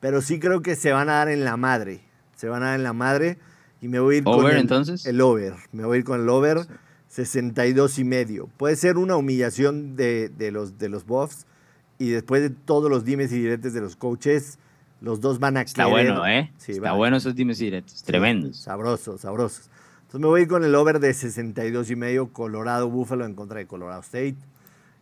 Pero 0.00 0.20
sí 0.20 0.40
creo 0.40 0.62
que 0.62 0.74
se 0.74 0.92
van 0.92 1.08
a 1.08 1.14
dar 1.14 1.28
en 1.28 1.44
la 1.44 1.56
madre. 1.56 2.00
Se 2.34 2.48
van 2.48 2.64
a 2.64 2.66
dar 2.66 2.74
en 2.74 2.82
la 2.82 2.92
madre 2.92 3.38
y 3.80 3.86
me 3.86 4.00
voy 4.00 4.16
a 4.16 4.18
ir 4.18 4.24
con 4.24 4.50
el, 4.50 4.56
entonces? 4.56 5.06
el 5.06 5.20
over. 5.20 5.54
Me 5.70 5.84
voy 5.84 5.96
a 5.96 5.98
ir 6.00 6.04
con 6.04 6.20
el 6.20 6.28
over 6.28 6.66
62 7.14 8.00
y 8.00 8.04
medio. 8.04 8.48
Puede 8.56 8.74
ser 8.74 8.98
una 8.98 9.14
humillación 9.14 9.94
de, 9.94 10.32
los, 10.50 10.78
de 10.78 10.88
los 10.88 11.06
Buffs 11.06 11.46
y 11.96 12.08
después 12.08 12.42
de 12.42 12.50
todos 12.50 12.90
los 12.90 13.04
dimes 13.04 13.30
y 13.30 13.38
diretes 13.38 13.72
de 13.72 13.80
los 13.80 13.94
coaches, 13.94 14.58
los 15.00 15.20
dos 15.20 15.38
van 15.38 15.56
a 15.56 15.60
Está 15.60 15.86
bueno, 15.86 16.26
¿eh? 16.26 16.50
Está 16.66 16.92
bueno 16.92 17.16
esos 17.16 17.36
dimes 17.36 17.60
y 17.60 17.66
diretes. 17.66 18.02
Tremendos. 18.02 18.56
Sabrosos, 18.56 19.20
sabrosos. 19.20 19.70
Entonces 20.06 20.20
me 20.22 20.26
voy 20.26 20.46
con 20.48 20.64
el 20.64 20.74
over 20.74 20.98
de 20.98 21.14
62 21.14 21.88
y 21.90 21.94
medio 21.94 22.32
Colorado 22.32 22.90
Buffalo 22.90 23.24
en 23.24 23.34
contra 23.34 23.60
de 23.60 23.68
Colorado 23.68 24.00
State. 24.00 24.36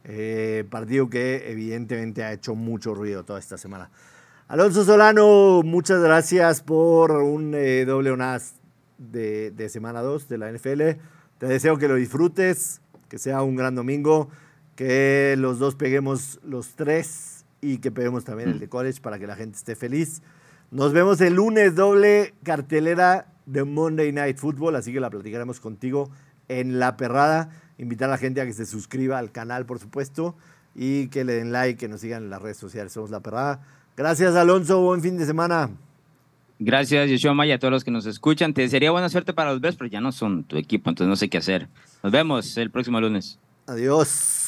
Eh, 0.04 0.66
partido 0.68 1.08
que 1.08 1.50
evidentemente 1.50 2.24
ha 2.24 2.32
hecho 2.34 2.54
mucho 2.54 2.94
ruido 2.94 3.24
toda 3.24 3.38
esta 3.38 3.56
semana. 3.56 3.88
Alonso 4.48 4.84
Solano, 4.84 5.62
muchas 5.62 6.02
gracias 6.02 6.62
por 6.62 7.12
un 7.12 7.54
eh, 7.54 7.86
doble 7.86 8.10
ONAS 8.10 8.56
de, 8.98 9.50
de 9.50 9.70
semana 9.70 10.02
2 10.02 10.28
de 10.28 10.36
la 10.36 10.52
NFL. 10.52 10.82
Te 11.42 11.48
deseo 11.48 11.76
que 11.76 11.88
lo 11.88 11.96
disfrutes, 11.96 12.80
que 13.08 13.18
sea 13.18 13.42
un 13.42 13.56
gran 13.56 13.74
domingo, 13.74 14.28
que 14.76 15.34
los 15.36 15.58
dos 15.58 15.74
peguemos 15.74 16.38
los 16.44 16.76
tres 16.76 17.44
y 17.60 17.78
que 17.78 17.90
peguemos 17.90 18.22
también 18.22 18.50
el 18.50 18.60
de 18.60 18.68
college 18.68 19.00
para 19.00 19.18
que 19.18 19.26
la 19.26 19.34
gente 19.34 19.58
esté 19.58 19.74
feliz. 19.74 20.22
Nos 20.70 20.92
vemos 20.92 21.20
el 21.20 21.34
lunes, 21.34 21.74
doble 21.74 22.32
cartelera 22.44 23.26
de 23.46 23.64
Monday 23.64 24.12
Night 24.12 24.38
Football, 24.38 24.76
así 24.76 24.92
que 24.92 25.00
la 25.00 25.10
platicaremos 25.10 25.58
contigo 25.58 26.10
en 26.46 26.78
La 26.78 26.96
Perrada. 26.96 27.50
Invitar 27.76 28.08
a 28.08 28.12
la 28.12 28.18
gente 28.18 28.40
a 28.40 28.46
que 28.46 28.52
se 28.52 28.64
suscriba 28.64 29.18
al 29.18 29.32
canal, 29.32 29.66
por 29.66 29.80
supuesto, 29.80 30.36
y 30.76 31.08
que 31.08 31.24
le 31.24 31.32
den 31.32 31.50
like, 31.50 31.76
que 31.76 31.88
nos 31.88 32.02
sigan 32.02 32.22
en 32.22 32.30
las 32.30 32.40
redes 32.40 32.58
sociales. 32.58 32.92
Somos 32.92 33.10
La 33.10 33.18
Perrada. 33.18 33.66
Gracias, 33.96 34.36
Alonso. 34.36 34.80
Buen 34.80 35.00
fin 35.00 35.18
de 35.18 35.26
semana. 35.26 35.70
Gracias, 36.64 37.10
Yoshua 37.10 37.34
Maya, 37.34 37.56
a 37.56 37.58
todos 37.58 37.72
los 37.72 37.82
que 37.82 37.90
nos 37.90 38.06
escuchan. 38.06 38.54
Te 38.54 38.62
desearía 38.62 38.92
buena 38.92 39.08
suerte 39.08 39.32
para 39.32 39.50
los 39.50 39.60
Best, 39.60 39.78
pero 39.78 39.90
ya 39.90 40.00
no 40.00 40.12
son 40.12 40.44
tu 40.44 40.56
equipo, 40.56 40.90
entonces 40.90 41.08
no 41.08 41.16
sé 41.16 41.28
qué 41.28 41.38
hacer. 41.38 41.68
Nos 42.04 42.12
vemos 42.12 42.56
el 42.56 42.70
próximo 42.70 43.00
lunes. 43.00 43.40
Adiós. 43.66 44.41